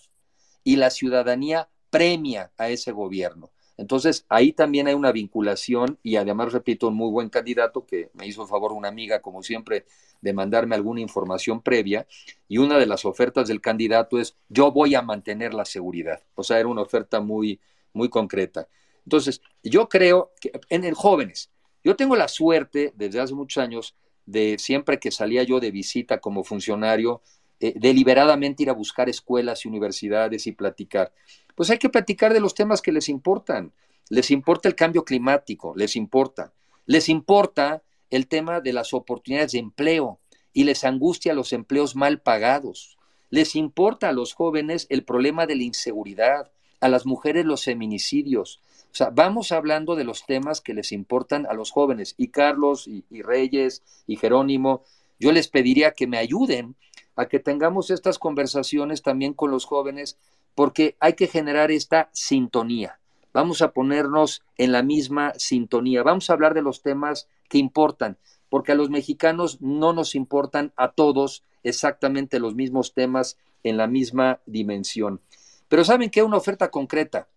Y 0.64 0.78
la 0.78 0.90
ciudadanía 0.90 1.70
premia 1.92 2.52
a 2.58 2.70
ese 2.70 2.92
gobierno. 2.92 3.52
Entonces, 3.78 4.26
ahí 4.30 4.54
también 4.54 4.88
hay 4.88 4.94
una 4.94 5.12
vinculación 5.12 6.00
y 6.02 6.16
además, 6.16 6.54
repito, 6.54 6.88
un 6.88 6.96
muy 6.96 7.12
buen 7.12 7.30
candidato 7.30 7.86
que 7.86 8.10
me 8.14 8.26
hizo 8.26 8.48
favor 8.48 8.72
una 8.72 8.88
amiga, 8.88 9.22
como 9.22 9.44
siempre, 9.44 9.86
de 10.22 10.34
mandarme 10.34 10.76
alguna 10.76 11.02
información 11.02 11.62
previa. 11.62 12.08
Y 12.48 12.58
una 12.58 12.78
de 12.78 12.86
las 12.86 13.06
ofertas 13.06 13.48
del 13.48 13.62
candidato 13.62 14.20
es, 14.20 14.38
yo 14.50 14.72
voy 14.72 14.96
a 14.96 15.02
mantener 15.02 15.54
la 15.54 15.66
seguridad. 15.66 16.22
O 16.36 16.44
sea, 16.44 16.60
era 16.60 16.70
una 16.70 16.82
oferta 16.82 17.20
muy, 17.20 17.60
muy 17.94 18.10
concreta. 18.10 18.68
Entonces, 19.06 19.42
yo 19.62 19.90
creo 19.90 20.32
que 20.40 20.52
en 20.70 20.84
el 20.84 20.96
jóvenes, 20.96 21.52
yo 21.84 21.96
tengo 21.96 22.16
la 22.16 22.28
suerte 22.28 22.94
desde 22.96 23.20
hace 23.20 23.36
muchos 23.36 23.62
años 23.62 23.96
de 24.26 24.58
siempre 24.58 25.00
que 25.00 25.12
salía 25.12 25.44
yo 25.44 25.60
de 25.60 25.72
visita 25.72 26.20
como 26.20 26.44
funcionario, 26.44 27.22
eh, 27.60 27.74
deliberadamente 27.76 28.64
ir 28.64 28.70
a 28.70 28.74
buscar 28.74 29.10
escuelas 29.10 29.66
y 29.66 29.68
universidades 29.68 30.48
y 30.48 30.52
platicar. 30.52 31.14
Pues 31.56 31.70
hay 31.70 31.78
que 31.78 31.90
platicar 31.90 32.34
de 32.34 32.42
los 32.42 32.54
temas 32.54 32.82
que 32.82 32.92
les 32.92 33.08
importan. 33.10 33.72
Les 34.10 34.30
importa 34.30 34.68
el 34.68 34.76
cambio 34.76 35.06
climático, 35.06 35.74
les 35.76 35.96
importa. 35.96 36.54
Les 36.86 37.10
importa 37.10 37.82
el 38.10 38.28
tema 38.28 38.62
de 38.62 38.74
las 38.74 38.94
oportunidades 38.94 39.54
de 39.54 39.60
empleo 39.60 40.20
y 40.54 40.66
les 40.66 40.84
angustia 40.84 41.34
los 41.34 41.54
empleos 41.54 41.96
mal 41.96 42.22
pagados. 42.22 42.98
Les 43.30 43.56
importa 43.56 44.10
a 44.10 44.14
los 44.14 44.34
jóvenes 44.34 44.86
el 44.90 45.04
problema 45.04 45.48
de 45.48 45.56
la 45.56 45.64
inseguridad, 45.64 46.52
a 46.82 46.90
las 46.90 47.06
mujeres 47.06 47.46
los 47.46 47.64
feminicidios. 47.64 48.62
O 48.92 48.96
sea, 48.96 49.10
vamos 49.10 49.52
hablando 49.52 49.96
de 49.96 50.04
los 50.04 50.26
temas 50.26 50.62
que 50.62 50.74
les 50.74 50.92
importan 50.92 51.46
a 51.48 51.54
los 51.54 51.72
jóvenes. 51.72 52.14
Y 52.18 52.28
Carlos 52.28 52.88
y, 52.88 53.04
y 53.10 53.22
Reyes 53.22 53.84
y 54.08 54.18
Jerónimo, 54.18 54.84
yo 55.20 55.32
les 55.32 55.48
pediría 55.48 55.92
que 55.92 56.08
me 56.08 56.18
ayuden 56.18 56.76
a 57.16 57.28
que 57.28 57.40
tengamos 57.40 57.90
estas 57.90 58.20
conversaciones 58.20 59.02
también 59.02 59.34
con 59.34 59.52
los 59.52 59.66
jóvenes, 59.66 60.18
porque 60.54 60.96
hay 61.00 61.14
que 61.14 61.28
generar 61.28 61.72
esta 61.72 62.10
sintonía. 62.14 63.00
Vamos 63.34 63.62
a 63.62 63.72
ponernos 63.72 64.44
en 64.58 64.72
la 64.72 64.82
misma 64.82 65.34
sintonía. 65.36 66.04
Vamos 66.04 66.30
a 66.30 66.34
hablar 66.34 66.54
de 66.54 66.62
los 66.62 66.82
temas 66.82 67.28
que 67.50 67.58
importan, 67.58 68.18
porque 68.50 68.72
a 68.72 68.76
los 68.76 68.90
mexicanos 68.90 69.62
no 69.62 69.92
nos 69.92 70.16
importan 70.16 70.72
a 70.78 70.92
todos 70.92 71.44
exactamente 71.64 72.40
los 72.40 72.56
mismos 72.56 72.94
temas 72.94 73.38
en 73.64 73.78
la 73.78 73.88
misma 73.88 74.40
dimensión. 74.46 75.22
Pero 75.68 75.84
¿saben 75.84 76.10
qué? 76.10 76.24
Una 76.24 76.38
oferta 76.38 76.72
concreta. 76.72 77.28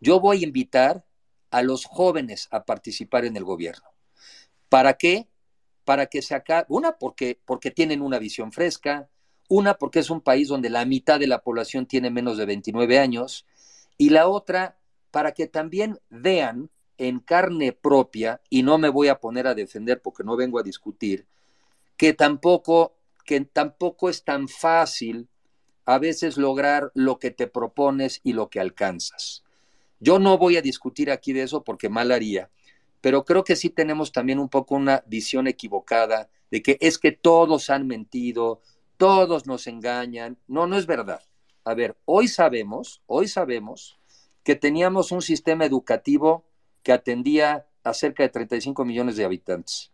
Yo 0.00 0.20
voy 0.20 0.42
a 0.42 0.46
invitar 0.46 1.04
a 1.50 1.62
los 1.62 1.84
jóvenes 1.84 2.48
a 2.50 2.64
participar 2.64 3.24
en 3.24 3.36
el 3.36 3.44
gobierno. 3.44 3.88
¿Para 4.68 4.94
qué? 4.94 5.28
Para 5.88 6.04
que 6.04 6.20
se 6.20 6.34
acabe, 6.34 6.66
una 6.68 6.98
porque, 6.98 7.40
porque 7.46 7.70
tienen 7.70 8.02
una 8.02 8.18
visión 8.18 8.52
fresca, 8.52 9.08
una 9.48 9.72
porque 9.72 10.00
es 10.00 10.10
un 10.10 10.20
país 10.20 10.48
donde 10.48 10.68
la 10.68 10.84
mitad 10.84 11.18
de 11.18 11.26
la 11.26 11.40
población 11.40 11.86
tiene 11.86 12.10
menos 12.10 12.36
de 12.36 12.44
29 12.44 12.98
años, 12.98 13.46
y 13.96 14.10
la 14.10 14.28
otra 14.28 14.76
para 15.10 15.32
que 15.32 15.46
también 15.46 15.98
vean 16.10 16.68
en 16.98 17.20
carne 17.20 17.72
propia, 17.72 18.42
y 18.50 18.64
no 18.64 18.76
me 18.76 18.90
voy 18.90 19.08
a 19.08 19.18
poner 19.18 19.46
a 19.46 19.54
defender 19.54 20.02
porque 20.02 20.24
no 20.24 20.36
vengo 20.36 20.58
a 20.58 20.62
discutir, 20.62 21.26
que 21.96 22.12
tampoco, 22.12 22.94
que 23.24 23.40
tampoco 23.40 24.10
es 24.10 24.24
tan 24.24 24.46
fácil 24.46 25.26
a 25.86 25.98
veces 25.98 26.36
lograr 26.36 26.92
lo 26.92 27.18
que 27.18 27.30
te 27.30 27.46
propones 27.46 28.20
y 28.22 28.34
lo 28.34 28.50
que 28.50 28.60
alcanzas. 28.60 29.42
Yo 30.00 30.18
no 30.18 30.36
voy 30.36 30.58
a 30.58 30.60
discutir 30.60 31.10
aquí 31.10 31.32
de 31.32 31.44
eso 31.44 31.64
porque 31.64 31.88
mal 31.88 32.12
haría, 32.12 32.50
pero 33.00 33.24
creo 33.24 33.44
que 33.44 33.56
sí 33.56 33.70
tenemos 33.70 34.12
también 34.12 34.38
un 34.38 34.48
poco 34.48 34.74
una 34.74 35.02
visión 35.06 35.46
equivocada 35.46 36.28
de 36.50 36.62
que 36.62 36.78
es 36.80 36.98
que 36.98 37.12
todos 37.12 37.70
han 37.70 37.86
mentido, 37.86 38.60
todos 38.96 39.46
nos 39.46 39.66
engañan. 39.66 40.38
No, 40.46 40.66
no 40.66 40.76
es 40.76 40.86
verdad. 40.86 41.22
A 41.64 41.74
ver, 41.74 41.96
hoy 42.04 42.28
sabemos, 42.28 43.02
hoy 43.06 43.28
sabemos 43.28 43.98
que 44.42 44.56
teníamos 44.56 45.12
un 45.12 45.22
sistema 45.22 45.64
educativo 45.64 46.44
que 46.82 46.92
atendía 46.92 47.66
a 47.84 47.94
cerca 47.94 48.22
de 48.22 48.30
35 48.30 48.84
millones 48.84 49.16
de 49.16 49.24
habitantes. 49.24 49.92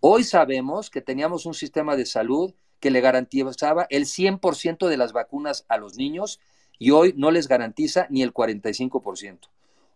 Hoy 0.00 0.22
sabemos 0.22 0.90
que 0.90 1.00
teníamos 1.00 1.46
un 1.46 1.54
sistema 1.54 1.96
de 1.96 2.06
salud 2.06 2.54
que 2.78 2.90
le 2.90 3.00
garantizaba 3.00 3.86
el 3.90 4.04
100% 4.04 4.86
de 4.86 4.96
las 4.96 5.12
vacunas 5.12 5.64
a 5.68 5.76
los 5.76 5.96
niños 5.96 6.38
y 6.78 6.90
hoy 6.92 7.12
no 7.16 7.32
les 7.32 7.48
garantiza 7.48 8.06
ni 8.08 8.22
el 8.22 8.32
45%. 8.32 9.48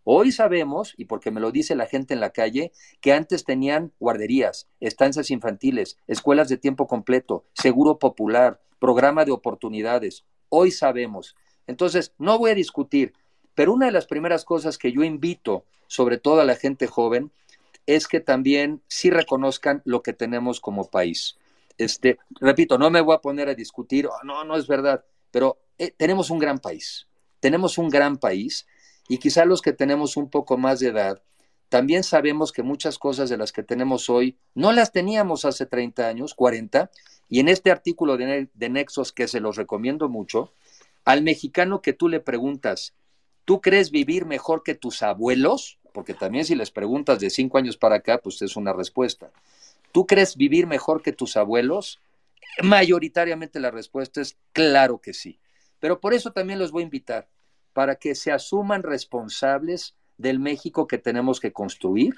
Hoy 0.05 0.33
sabemos, 0.33 0.95
y 0.97 1.05
porque 1.05 1.31
me 1.31 1.41
lo 1.41 1.53
dice 1.53 1.77
la 1.77 1.87
gente 1.87 2.13
en 2.13 2.21
la 2.21 2.31
calle, 2.31 2.73
que 3.01 3.13
antes 3.13 3.45
tenían 3.45 3.93
guarderías, 4.01 4.69
estancias 4.81 5.31
infantiles, 5.31 5.97
escuelas 6.09 6.49
de 6.49 6.57
tiempo 6.57 6.89
completo, 6.89 7.45
seguro 7.53 7.99
popular, 7.99 8.61
programa 8.81 9.25
de 9.25 9.31
oportunidades. 9.31 10.25
Hoy 10.49 10.73
sabemos. 10.73 11.37
Entonces, 11.69 12.13
no 12.19 12.37
voy 12.39 12.51
a 12.51 12.57
discutir, 12.57 13.13
pero 13.55 13.73
una 13.73 13.87
de 13.87 13.93
las 13.93 14.07
primeras 14.07 14.45
cosas 14.45 14.77
que 14.77 14.91
yo 14.91 15.05
invito, 15.05 15.65
sobre 15.87 16.19
todo 16.19 16.41
a 16.41 16.45
la 16.45 16.57
gente 16.57 16.89
joven, 16.89 17.31
es 17.87 18.09
que 18.09 18.19
también 18.19 18.83
sí 18.89 19.11
reconozcan 19.11 19.83
lo 19.85 20.03
que 20.03 20.13
tenemos 20.13 20.61
como 20.61 20.91
país. 20.91 21.37
Este, 21.79 22.19
repito, 22.41 22.77
no 22.77 22.91
me 22.91 23.01
voy 23.01 23.15
a 23.15 23.21
poner 23.21 23.49
a 23.49 23.55
discutir, 23.55 24.07
oh, 24.07 24.25
no, 24.25 24.45
no 24.45 24.57
es 24.57 24.67
verdad, 24.67 25.05
pero 25.31 25.59
eh, 25.79 25.93
tenemos 25.97 26.31
un 26.31 26.41
gran 26.41 26.59
país. 26.59 27.07
Tenemos 27.39 27.79
un 27.79 27.89
gran 27.89 28.19
país 28.19 28.67
y 29.13 29.19
quizá 29.19 29.45
los 29.45 29.61
que 29.61 29.75
tenemos 29.75 30.17
un 30.17 30.31
poco 30.31 30.57
más 30.57 30.81
de 30.81 30.89
edad, 30.89 31.21
también 31.69 32.03
sabemos 32.03 32.51
que 32.51 32.63
muchas 32.63 32.99
cosas 32.99 33.29
de 33.29 33.37
las 33.37 33.53
que 33.53 33.63
tenemos 33.63 34.09
hoy 34.09 34.39
no 34.55 34.73
las 34.73 34.91
teníamos 34.91 35.45
hace 35.45 35.67
30 35.67 36.09
años, 36.09 36.33
40, 36.33 36.91
y 37.29 37.41
en 37.41 37.51
este 37.51 37.71
artículo 37.71 38.17
de, 38.17 38.49
de 38.55 38.69
Nexos, 38.71 39.13
que 39.13 39.29
se 39.29 39.41
los 39.41 39.57
recomiendo 39.57 40.09
mucho, 40.09 40.55
al 41.05 41.21
mexicano 41.21 41.83
que 41.83 41.93
tú 41.93 42.09
le 42.09 42.21
preguntas, 42.21 42.95
¿tú 43.45 43.61
crees 43.61 43.91
vivir 43.91 44.25
mejor 44.25 44.63
que 44.63 44.75
tus 44.75 45.03
abuelos? 45.03 45.79
Porque 45.93 46.15
también 46.15 46.47
si 46.47 46.55
les 46.55 46.71
preguntas 46.71 47.21
de 47.21 47.29
cinco 47.29 47.59
años 47.59 47.77
para 47.77 47.97
acá, 47.97 48.17
pues 48.17 48.41
es 48.41 48.57
una 48.57 48.73
respuesta. 48.73 49.31
¿Tú 49.93 50.07
crees 50.07 50.39
vivir 50.39 50.67
mejor 50.67 51.03
que 51.03 51.13
tus 51.13 51.37
abuelos? 51.37 52.01
Mayoritariamente 52.63 53.61
la 53.61 53.71
respuesta 53.71 54.23
es 54.23 54.39
claro 54.55 55.03
que 55.03 55.13
sí. 55.13 55.39
Pero 55.81 56.01
por 56.01 56.15
eso 56.15 56.33
también 56.33 56.59
los 56.59 56.73
voy 56.73 56.83
a 56.83 56.85
invitar 56.85 57.29
para 57.73 57.97
que 57.97 58.15
se 58.15 58.33
asuman 58.33 58.83
responsables 58.83 59.95
del 60.19 60.39
México 60.39 60.87
que 60.87 60.99
tenemos 60.99 61.41
que 61.41 61.53
construir 61.53 62.15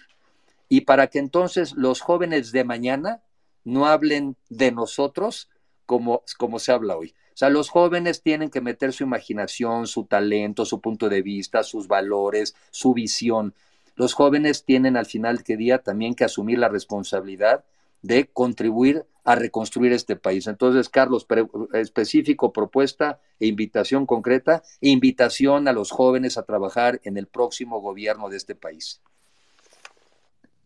y 0.68 0.82
para 0.82 1.08
que 1.08 1.18
entonces 1.18 1.72
los 1.72 2.00
jóvenes 2.00 2.52
de 2.52 2.64
mañana 2.64 3.22
no 3.64 3.86
hablen 3.86 4.36
de 4.48 4.72
nosotros 4.72 5.48
como, 5.86 6.22
como 6.38 6.58
se 6.58 6.72
habla 6.72 6.96
hoy. 6.96 7.14
O 7.34 7.36
sea, 7.36 7.50
los 7.50 7.68
jóvenes 7.68 8.22
tienen 8.22 8.48
que 8.48 8.60
meter 8.60 8.92
su 8.92 9.02
imaginación, 9.02 9.86
su 9.86 10.04
talento, 10.04 10.64
su 10.64 10.80
punto 10.80 11.08
de 11.08 11.22
vista, 11.22 11.62
sus 11.64 11.88
valores, 11.88 12.54
su 12.70 12.94
visión. 12.94 13.54
Los 13.96 14.14
jóvenes 14.14 14.64
tienen 14.64 14.96
al 14.96 15.06
final 15.06 15.42
que 15.42 15.56
día 15.56 15.78
también 15.78 16.14
que 16.14 16.24
asumir 16.24 16.58
la 16.58 16.68
responsabilidad 16.68 17.64
de 18.02 18.26
contribuir 18.26 19.04
a 19.24 19.34
reconstruir 19.34 19.92
este 19.92 20.16
país. 20.16 20.46
Entonces, 20.46 20.88
Carlos, 20.88 21.26
específico, 21.72 22.52
propuesta 22.52 23.20
e 23.40 23.46
invitación 23.46 24.06
concreta, 24.06 24.62
invitación 24.80 25.66
a 25.66 25.72
los 25.72 25.90
jóvenes 25.90 26.38
a 26.38 26.44
trabajar 26.44 27.00
en 27.04 27.16
el 27.16 27.26
próximo 27.26 27.80
gobierno 27.80 28.28
de 28.28 28.36
este 28.36 28.54
país. 28.54 29.00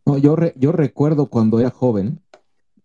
No, 0.04 0.18
yo, 0.18 0.36
yo 0.56 0.72
recuerdo 0.72 1.26
cuando 1.26 1.60
era 1.60 1.70
joven, 1.70 2.20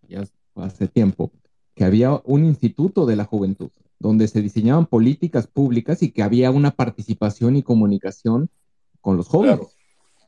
ya 0.08 0.24
hace 0.56 0.88
tiempo, 0.88 1.32
que 1.74 1.86
había 1.86 2.22
un 2.26 2.45
instituto 2.45 3.06
de 3.06 3.16
la 3.16 3.26
juventud 3.26 3.72
donde 3.98 4.28
se 4.28 4.41
diseñaban 4.41 4.86
políticas 4.86 5.48
públicas 5.48 6.04
y 6.04 6.12
que 6.12 6.24
había 6.24 6.52
una 6.52 6.72
participación 6.72 7.56
y 7.56 7.64
comunicación 7.64 8.50
con 9.00 9.16
los 9.16 9.28
jóvenes. 9.28 9.78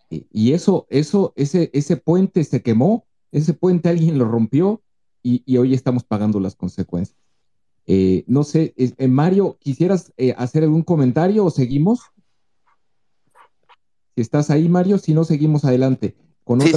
Y, 0.10 0.26
y, 0.32 0.54
eso, 0.54 0.88
eso, 0.90 1.34
ese, 1.36 1.70
ese 1.74 1.98
puente 1.98 2.44
se 2.46 2.62
quemó 2.62 3.06
ese 3.36 3.54
puente 3.54 3.90
alguien 3.90 4.18
lo 4.18 4.24
rompió 4.24 4.82
y, 5.26 5.58
hoy 5.58 5.74
estamos 5.74 6.04
pagando 6.04 6.40
las 6.40 6.56
consecuencias. 6.56 7.18
Eh, 7.88 8.24
no 8.28 8.44
sé, 8.44 8.74
eh, 8.78 9.08
Mario, 9.08 9.58
¿quisieras 9.60 10.14
hacer 10.38 10.64
algún 10.64 10.84
comentario 10.84 11.44
o 11.46 11.50
seguimos? 11.50 12.02
Si 14.16 14.22
estás 14.22 14.52
ahí, 14.52 14.70
Mario, 14.70 15.00
si 15.00 15.14
no, 15.14 15.24
seguimos 15.24 15.66
adelante. 15.66 16.16
Con 16.44 16.62
sí, 16.62 16.72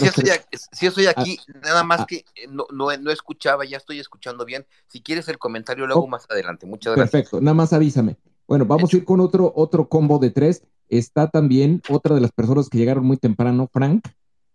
sí 0.73 0.87
estoy, 0.87 1.07
aquí, 1.07 1.39
ah, 1.41 1.59
nada 1.63 1.85
más 1.85 2.01
ah. 2.01 2.07
que 2.09 2.25
no, 2.49 2.67
no, 2.73 3.11
escuchaba, 3.11 3.67
ya 3.67 3.77
estoy 3.77 4.01
escuchando 4.01 4.47
bien. 4.47 4.67
Si 4.87 5.03
quieres 5.03 5.29
el 5.29 5.37
comentario, 5.37 5.87
luego 5.87 6.05
oh, 6.05 6.09
más 6.09 6.25
adelante. 6.31 6.65
Muchas 6.65 6.97
gracias. 6.97 7.11
Perfecto, 7.11 7.41
nada 7.43 7.55
más 7.55 7.75
avísame. 7.75 8.17
Bueno, 8.47 8.65
vamos 8.65 8.93
a 8.93 8.97
ir 8.97 9.05
con 9.05 9.21
otro, 9.21 9.53
otro 9.55 9.91
combo 9.91 10.19
de 10.19 10.31
tres. 10.31 10.63
Está 10.89 11.29
también 11.29 11.83
otra 11.91 12.15
de 12.15 12.23
las 12.23 12.33
personas 12.33 12.71
que 12.71 12.79
llegaron 12.79 13.05
muy 13.05 13.19
temprano, 13.19 13.69
Frank, 13.71 14.09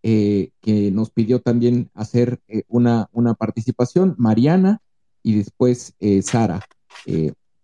eh, 0.05 0.49
que 0.59 0.91
nos 0.91 1.11
pidió 1.11 1.39
también 1.39 1.89
hacer 1.93 2.41
eh, 2.49 2.63
una, 2.67 3.07
una 3.13 3.35
participación, 3.35 4.15
Mariana 4.17 4.81
y 5.21 5.37
después 5.37 5.95
eh, 6.01 6.21
Sara. 6.21 6.59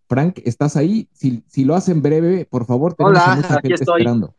Frank, 0.08 0.40
¿estás 0.46 0.78
ahí? 0.78 1.10
Si, 1.12 1.44
si, 1.48 1.66
lo 1.66 1.76
hacen 1.76 2.02
breve, 2.02 2.46
por 2.50 2.66
favor, 2.66 2.94
tenemos 2.94 3.22
Hola, 3.22 3.36
mucha 3.36 3.60
gente 3.62 3.84
esperando. 3.84 4.34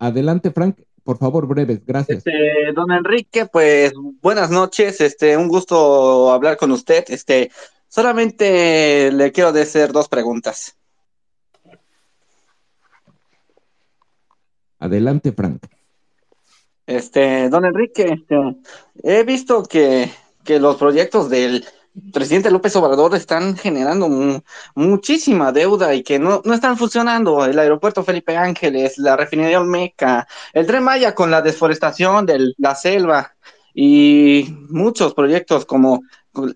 Adelante, 0.00 0.50
Frank, 0.50 0.80
por 1.04 1.16
favor, 1.16 1.46
breves, 1.46 1.86
gracias. 1.86 2.18
Este, 2.18 2.72
don 2.74 2.90
Enrique, 2.90 3.46
pues 3.46 3.92
buenas 4.20 4.50
noches, 4.50 5.00
este, 5.00 5.36
un 5.36 5.46
gusto 5.46 6.32
hablar 6.32 6.56
con 6.56 6.72
usted. 6.72 7.04
Este, 7.06 7.52
solamente 7.86 9.12
le 9.12 9.30
quiero 9.30 9.50
hacer 9.50 9.92
dos 9.92 10.08
preguntas. 10.08 10.76
Adelante, 14.80 15.30
Frank. 15.30 15.62
Este, 16.86 17.48
don 17.48 17.64
Enrique, 17.64 18.12
este, 18.12 18.36
he 19.02 19.22
visto 19.24 19.62
que, 19.64 20.10
los 20.44 20.76
proyectos 20.76 21.30
del 21.30 21.64
presidente 22.12 22.50
López 22.50 22.74
Obrador 22.74 23.14
están 23.14 23.56
generando 23.56 24.08
muchísima 24.74 25.52
deuda 25.52 25.94
y 25.94 26.02
que 26.02 26.18
no, 26.18 26.42
no 26.44 26.54
están 26.54 26.76
funcionando. 26.76 27.44
El 27.44 27.58
aeropuerto 27.58 28.02
Felipe 28.02 28.36
Ángeles, 28.36 28.98
la 28.98 29.16
refinería 29.16 29.60
Olmeca, 29.60 30.26
el 30.52 30.66
tren 30.66 30.82
Maya 30.82 31.14
con 31.14 31.30
la 31.30 31.42
deforestación 31.42 32.26
de 32.26 32.52
la 32.58 32.74
selva 32.74 33.34
y 33.72 34.48
muchos 34.68 35.14
proyectos 35.14 35.64
como 35.64 36.02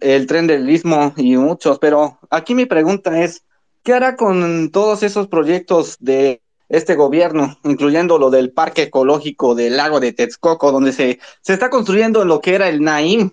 el 0.01 0.27
tren 0.27 0.47
del 0.47 0.69
Istmo 0.69 1.12
y 1.16 1.36
muchos. 1.36 1.78
Pero 1.78 2.19
aquí 2.31 2.55
mi 2.55 2.66
pregunta 2.66 3.23
es, 3.23 3.44
¿qué 3.85 3.94
hará 3.94 4.16
con 4.16 4.70
todos 4.73 5.05
esos 5.05 5.28
proyectos 5.28 5.97
de 6.01 6.43
este 6.68 6.94
gobierno, 6.94 7.59
incluyendo 7.64 8.18
lo 8.18 8.30
del 8.30 8.51
parque 8.51 8.82
ecológico 8.84 9.55
del 9.55 9.76
lago 9.76 10.01
de 10.01 10.12
Texcoco, 10.12 10.72
donde 10.72 10.93
se, 10.93 11.20
se 11.40 11.52
está 11.52 11.70
construyendo 11.70 12.24
lo 12.24 12.40
que 12.40 12.55
era 12.55 12.68
el 12.68 12.82
Naim. 12.82 13.30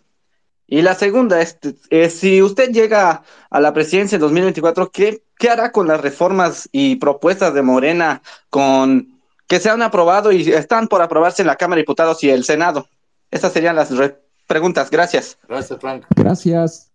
Y 0.67 0.81
la 0.81 0.95
segunda 0.95 1.41
es, 1.41 1.57
si 2.13 2.41
usted 2.41 2.71
llega 2.71 3.23
a 3.49 3.59
la 3.59 3.73
presidencia 3.73 4.15
en 4.15 4.21
2024, 4.21 4.91
¿qué, 4.91 5.23
¿qué 5.37 5.49
hará 5.49 5.71
con 5.71 5.87
las 5.87 6.01
reformas 6.01 6.69
y 6.71 6.95
propuestas 6.95 7.53
de 7.53 7.61
Morena 7.61 8.21
con 8.49 9.19
que 9.47 9.59
se 9.59 9.69
han 9.69 9.81
aprobado 9.81 10.31
y 10.31 10.49
están 10.49 10.87
por 10.87 11.01
aprobarse 11.01 11.41
en 11.43 11.47
la 11.47 11.57
Cámara 11.57 11.77
de 11.77 11.81
Diputados 11.81 12.23
y 12.23 12.29
el 12.29 12.43
Senado? 12.43 12.87
Esas 13.29 13.51
serían 13.51 13.75
las 13.75 13.89
preguntas. 14.47 14.89
Gracias. 14.89 15.37
Gracias, 15.47 15.79
Frank. 15.79 16.05
Gracias. 16.15 16.91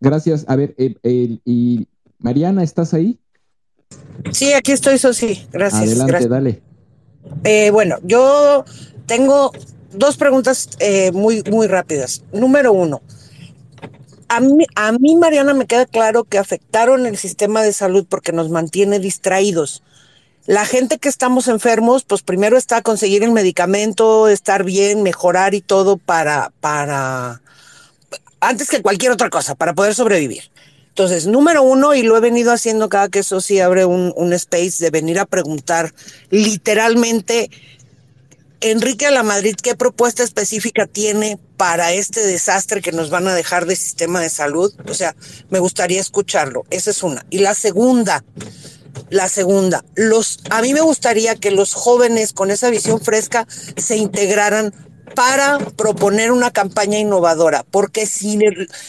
gracias. 0.00 0.44
A 0.48 0.56
ver, 0.56 0.74
eh, 0.76 1.38
y 1.44 1.86
Mariana, 2.18 2.62
¿estás 2.62 2.94
ahí? 2.94 3.18
Sí, 4.32 4.52
aquí 4.52 4.72
estoy, 4.72 4.98
Sosi. 4.98 5.46
Gracias. 5.52 5.82
Adelante, 5.82 6.28
dale. 6.28 6.62
Eh, 7.44 7.70
bueno, 7.70 7.96
yo 8.02 8.64
tengo 9.06 9.52
dos 9.92 10.16
preguntas 10.16 10.70
eh, 10.80 11.12
muy, 11.12 11.42
muy 11.50 11.66
rápidas. 11.66 12.22
Número 12.32 12.72
uno, 12.72 13.02
a 14.28 14.40
mí, 14.40 14.66
a 14.74 14.92
mí, 14.92 15.16
Mariana, 15.16 15.54
me 15.54 15.66
queda 15.66 15.86
claro 15.86 16.24
que 16.24 16.38
afectaron 16.38 17.06
el 17.06 17.16
sistema 17.16 17.62
de 17.62 17.72
salud 17.72 18.06
porque 18.08 18.32
nos 18.32 18.50
mantiene 18.50 18.98
distraídos. 18.98 19.82
La 20.46 20.64
gente 20.64 20.98
que 20.98 21.08
estamos 21.08 21.48
enfermos, 21.48 22.04
pues 22.04 22.22
primero 22.22 22.56
está 22.56 22.80
conseguir 22.80 23.22
el 23.22 23.32
medicamento, 23.32 24.28
estar 24.28 24.64
bien, 24.64 25.02
mejorar 25.02 25.54
y 25.54 25.60
todo 25.60 25.98
para, 25.98 26.52
para, 26.60 27.42
antes 28.40 28.68
que 28.68 28.80
cualquier 28.80 29.12
otra 29.12 29.28
cosa, 29.28 29.54
para 29.54 29.74
poder 29.74 29.94
sobrevivir. 29.94 30.44
Entonces, 30.98 31.28
número 31.28 31.62
uno, 31.62 31.94
y 31.94 32.02
lo 32.02 32.16
he 32.16 32.20
venido 32.20 32.50
haciendo 32.50 32.88
cada 32.88 33.08
que 33.08 33.20
eso 33.20 33.40
sí 33.40 33.60
abre 33.60 33.84
un, 33.84 34.32
space 34.32 34.82
de 34.82 34.90
venir 34.90 35.20
a 35.20 35.26
preguntar 35.26 35.94
literalmente, 36.28 37.52
Enrique 38.60 39.06
a 39.06 39.12
la 39.12 39.22
Madrid, 39.22 39.54
¿qué 39.62 39.76
propuesta 39.76 40.24
específica 40.24 40.88
tiene 40.88 41.38
para 41.56 41.92
este 41.92 42.26
desastre 42.26 42.82
que 42.82 42.90
nos 42.90 43.10
van 43.10 43.28
a 43.28 43.34
dejar 43.34 43.66
de 43.66 43.76
sistema 43.76 44.20
de 44.20 44.28
salud? 44.28 44.74
O 44.88 44.94
sea, 44.94 45.14
me 45.50 45.60
gustaría 45.60 46.00
escucharlo. 46.00 46.64
Esa 46.68 46.90
es 46.90 47.04
una. 47.04 47.24
Y 47.30 47.38
la 47.38 47.54
segunda, 47.54 48.24
la 49.08 49.28
segunda, 49.28 49.84
los, 49.94 50.40
a 50.50 50.62
mí 50.62 50.74
me 50.74 50.80
gustaría 50.80 51.36
que 51.36 51.52
los 51.52 51.74
jóvenes 51.74 52.32
con 52.32 52.50
esa 52.50 52.70
visión 52.70 53.00
fresca 53.00 53.46
se 53.76 53.96
integraran 53.96 54.74
para 55.14 55.58
proponer 55.76 56.32
una 56.32 56.50
campaña 56.50 56.98
innovadora, 56.98 57.64
porque 57.70 58.04
si, 58.04 58.36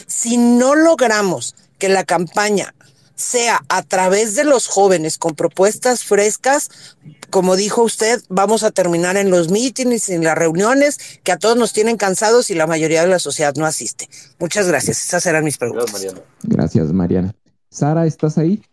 si 0.07 0.37
no 0.37 0.73
logramos 0.73 1.53
que 1.79 1.89
la 1.89 2.03
campaña 2.03 2.75
sea 3.15 3.61
a 3.67 3.83
través 3.83 4.35
de 4.35 4.45
los 4.45 4.67
jóvenes 4.67 5.17
con 5.17 5.35
propuestas 5.35 6.03
frescas, 6.03 6.97
como 7.29 7.55
dijo 7.55 7.83
usted, 7.83 8.21
vamos 8.29 8.63
a 8.63 8.71
terminar 8.71 9.17
en 9.17 9.29
los 9.29 9.49
mítines, 9.51 10.09
en 10.09 10.23
las 10.23 10.37
reuniones, 10.37 11.19
que 11.23 11.31
a 11.31 11.37
todos 11.37 11.57
nos 11.57 11.73
tienen 11.73 11.97
cansados 11.97 12.49
y 12.49 12.55
la 12.55 12.65
mayoría 12.65 13.01
de 13.01 13.09
la 13.09 13.19
sociedad 13.19 13.53
no 13.55 13.65
asiste. 13.65 14.07
Muchas 14.39 14.67
gracias. 14.67 15.03
Esas 15.03 15.25
eran 15.25 15.43
mis 15.43 15.57
preguntas. 15.57 15.91
Gracias, 15.91 16.13
Mariana. 16.13 16.23
Gracias, 16.43 16.93
Mariana. 16.93 17.35
Sara, 17.69 18.05
¿estás 18.05 18.37
ahí? 18.37 18.63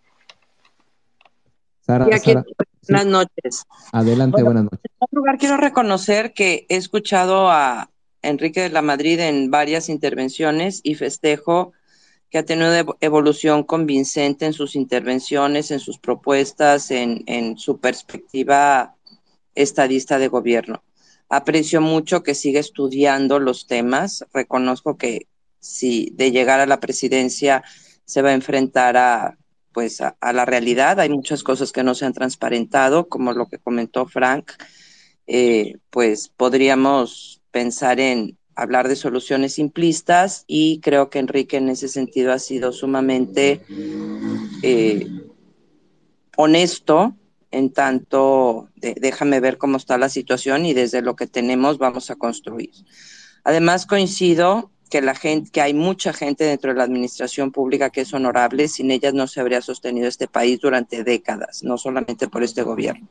Sara, 1.80 2.06
buenas 2.06 3.06
noches. 3.06 3.62
Adelante, 3.92 4.42
buenas 4.42 4.64
noches. 4.64 4.80
En 4.84 4.90
primer 4.98 5.12
lugar, 5.12 5.38
quiero 5.38 5.56
reconocer 5.56 6.32
que 6.32 6.66
he 6.68 6.76
escuchado 6.76 7.50
a 7.50 7.90
Enrique 8.22 8.60
de 8.60 8.70
la 8.70 8.82
Madrid 8.82 9.20
en 9.20 9.50
varias 9.50 9.88
intervenciones 9.88 10.80
y 10.82 10.94
festejo 10.94 11.72
que 12.36 12.40
ha 12.40 12.44
tenido 12.44 12.68
una 12.68 12.84
evolución 13.00 13.62
convincente 13.62 14.44
en 14.44 14.52
sus 14.52 14.76
intervenciones, 14.76 15.70
en 15.70 15.80
sus 15.80 15.96
propuestas, 15.96 16.90
en, 16.90 17.24
en 17.24 17.56
su 17.56 17.80
perspectiva 17.80 18.94
estadista 19.54 20.18
de 20.18 20.28
gobierno. 20.28 20.84
Aprecio 21.30 21.80
mucho 21.80 22.22
que 22.22 22.34
siga 22.34 22.60
estudiando 22.60 23.38
los 23.38 23.66
temas. 23.66 24.22
Reconozco 24.34 24.98
que 24.98 25.28
si 25.60 26.10
de 26.12 26.30
llegar 26.30 26.60
a 26.60 26.66
la 26.66 26.78
presidencia 26.78 27.64
se 28.04 28.20
va 28.20 28.28
a 28.28 28.34
enfrentar 28.34 28.98
a 28.98 29.38
pues 29.72 30.02
a, 30.02 30.14
la 30.34 30.44
realidad. 30.44 31.00
Hay 31.00 31.08
muchas 31.08 31.42
cosas 31.42 31.72
que 31.72 31.82
no 31.82 31.94
se 31.94 32.04
han 32.04 32.12
transparentado, 32.12 33.08
como 33.08 33.32
lo 33.32 33.46
que 33.46 33.58
comentó 33.58 34.06
Frank. 34.06 34.52
Eh, 35.26 35.78
pues 35.88 36.28
podríamos 36.28 37.40
pensar 37.50 37.98
en 37.98 38.36
hablar 38.56 38.88
de 38.88 38.96
soluciones 38.96 39.54
simplistas 39.54 40.44
y 40.46 40.80
creo 40.80 41.10
que 41.10 41.18
Enrique 41.18 41.58
en 41.58 41.68
ese 41.68 41.88
sentido 41.88 42.32
ha 42.32 42.38
sido 42.38 42.72
sumamente 42.72 43.60
eh, 44.62 45.06
honesto 46.36 47.14
en 47.50 47.72
tanto 47.72 48.68
déjame 48.74 49.40
ver 49.40 49.58
cómo 49.58 49.76
está 49.76 49.98
la 49.98 50.08
situación 50.08 50.66
y 50.66 50.74
desde 50.74 51.02
lo 51.02 51.14
que 51.16 51.26
tenemos 51.26 51.78
vamos 51.78 52.10
a 52.10 52.16
construir. 52.16 52.72
Además 53.44 53.86
coincido 53.86 54.70
que 54.90 55.02
la 55.02 55.14
gente, 55.14 55.50
que 55.50 55.60
hay 55.60 55.74
mucha 55.74 56.12
gente 56.12 56.44
dentro 56.44 56.72
de 56.72 56.78
la 56.78 56.84
administración 56.84 57.52
pública 57.52 57.90
que 57.90 58.02
es 58.02 58.14
honorable, 58.14 58.68
sin 58.68 58.90
ellas 58.90 59.14
no 59.14 59.26
se 59.26 59.40
habría 59.40 59.60
sostenido 59.60 60.08
este 60.08 60.28
país 60.28 60.60
durante 60.60 61.04
décadas, 61.04 61.62
no 61.62 61.76
solamente 61.76 62.28
por 62.28 62.42
este 62.42 62.62
gobierno. 62.62 63.08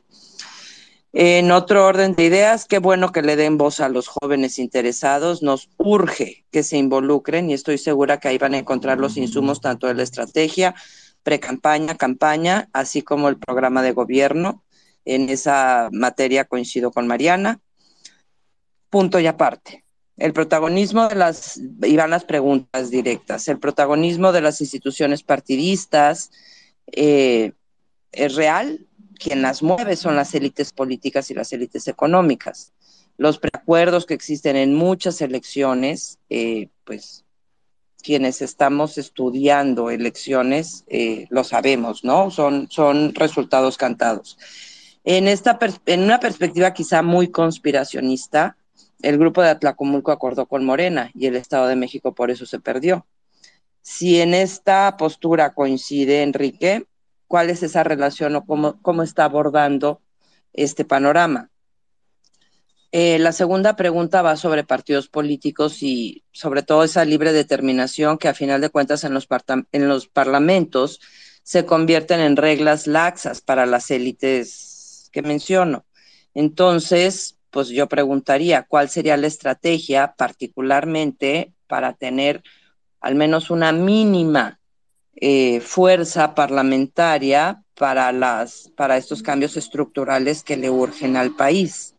En 1.18 1.50
otro 1.50 1.86
orden 1.86 2.14
de 2.14 2.24
ideas, 2.24 2.66
qué 2.66 2.78
bueno 2.78 3.10
que 3.10 3.22
le 3.22 3.36
den 3.36 3.56
voz 3.56 3.80
a 3.80 3.88
los 3.88 4.06
jóvenes 4.06 4.58
interesados. 4.58 5.42
Nos 5.42 5.70
urge 5.78 6.44
que 6.50 6.62
se 6.62 6.76
involucren 6.76 7.48
y 7.48 7.54
estoy 7.54 7.78
segura 7.78 8.20
que 8.20 8.28
ahí 8.28 8.36
van 8.36 8.52
a 8.52 8.58
encontrar 8.58 8.98
los 8.98 9.16
insumos 9.16 9.62
tanto 9.62 9.86
de 9.86 9.94
la 9.94 10.02
estrategia, 10.02 10.74
pre-campaña, 11.22 11.94
campaña, 11.94 12.68
así 12.74 13.00
como 13.00 13.30
el 13.30 13.38
programa 13.38 13.82
de 13.82 13.92
gobierno. 13.92 14.62
En 15.06 15.30
esa 15.30 15.88
materia 15.90 16.44
coincido 16.44 16.90
con 16.90 17.06
Mariana. 17.06 17.60
Punto 18.90 19.18
y 19.18 19.26
aparte. 19.26 19.84
El 20.18 20.34
protagonismo 20.34 21.08
de 21.08 21.14
las, 21.14 21.58
y 21.82 21.96
van 21.96 22.10
las 22.10 22.26
preguntas 22.26 22.90
directas, 22.90 23.48
el 23.48 23.58
protagonismo 23.58 24.32
de 24.32 24.42
las 24.42 24.60
instituciones 24.60 25.22
partidistas 25.22 26.30
eh, 26.92 27.52
es 28.12 28.34
real, 28.34 28.86
quien 29.18 29.42
las 29.42 29.62
mueve 29.62 29.96
son 29.96 30.16
las 30.16 30.34
élites 30.34 30.72
políticas 30.72 31.30
y 31.30 31.34
las 31.34 31.52
élites 31.52 31.88
económicas. 31.88 32.72
Los 33.16 33.38
preacuerdos 33.38 34.06
que 34.06 34.14
existen 34.14 34.56
en 34.56 34.74
muchas 34.74 35.20
elecciones, 35.20 36.18
eh, 36.28 36.68
pues 36.84 37.24
quienes 38.02 38.42
estamos 38.42 38.98
estudiando 38.98 39.90
elecciones 39.90 40.84
eh, 40.86 41.26
lo 41.30 41.42
sabemos, 41.42 42.04
¿no? 42.04 42.30
Son, 42.30 42.68
son 42.70 43.14
resultados 43.14 43.76
cantados. 43.76 44.38
En, 45.02 45.28
esta 45.28 45.58
en 45.86 46.02
una 46.02 46.20
perspectiva 46.20 46.72
quizá 46.72 47.02
muy 47.02 47.28
conspiracionista, 47.28 48.56
el 49.02 49.18
grupo 49.18 49.42
de 49.42 49.50
Atlacomulco 49.50 50.12
acordó 50.12 50.46
con 50.46 50.64
Morena 50.64 51.10
y 51.14 51.26
el 51.26 51.36
Estado 51.36 51.66
de 51.66 51.76
México 51.76 52.14
por 52.14 52.30
eso 52.30 52.46
se 52.46 52.60
perdió. 52.60 53.06
Si 53.82 54.20
en 54.20 54.34
esta 54.34 54.96
postura 54.96 55.54
coincide 55.54 56.22
Enrique, 56.22 56.86
¿cuál 57.26 57.50
es 57.50 57.62
esa 57.62 57.84
relación 57.84 58.36
o 58.36 58.44
cómo, 58.44 58.80
cómo 58.82 59.02
está 59.02 59.24
abordando 59.24 60.00
este 60.52 60.84
panorama? 60.84 61.50
Eh, 62.92 63.18
la 63.18 63.32
segunda 63.32 63.76
pregunta 63.76 64.22
va 64.22 64.36
sobre 64.36 64.64
partidos 64.64 65.08
políticos 65.08 65.82
y 65.82 66.24
sobre 66.32 66.62
todo 66.62 66.84
esa 66.84 67.04
libre 67.04 67.32
determinación 67.32 68.16
que 68.16 68.28
a 68.28 68.34
final 68.34 68.60
de 68.60 68.70
cuentas 68.70 69.04
en 69.04 69.12
los, 69.12 69.26
en 69.72 69.88
los 69.88 70.06
parlamentos 70.06 71.00
se 71.42 71.66
convierten 71.66 72.20
en 72.20 72.36
reglas 72.36 72.86
laxas 72.86 73.40
para 73.40 73.66
las 73.66 73.90
élites 73.90 75.10
que 75.12 75.22
menciono. 75.22 75.84
Entonces, 76.34 77.36
pues 77.50 77.68
yo 77.68 77.88
preguntaría, 77.88 78.62
¿cuál 78.62 78.88
sería 78.88 79.16
la 79.16 79.26
estrategia 79.26 80.14
particularmente 80.16 81.52
para 81.66 81.92
tener 81.92 82.42
al 83.00 83.14
menos 83.14 83.50
una 83.50 83.72
mínima 83.72 84.58
eh, 85.16 85.60
fuerza 85.60 86.34
parlamentaria 86.34 87.62
para, 87.74 88.12
las, 88.12 88.70
para 88.76 88.96
estos 88.96 89.22
cambios 89.22 89.56
estructurales 89.56 90.42
que 90.42 90.56
le 90.56 90.70
urgen 90.70 91.16
al 91.16 91.34
país? 91.34 91.94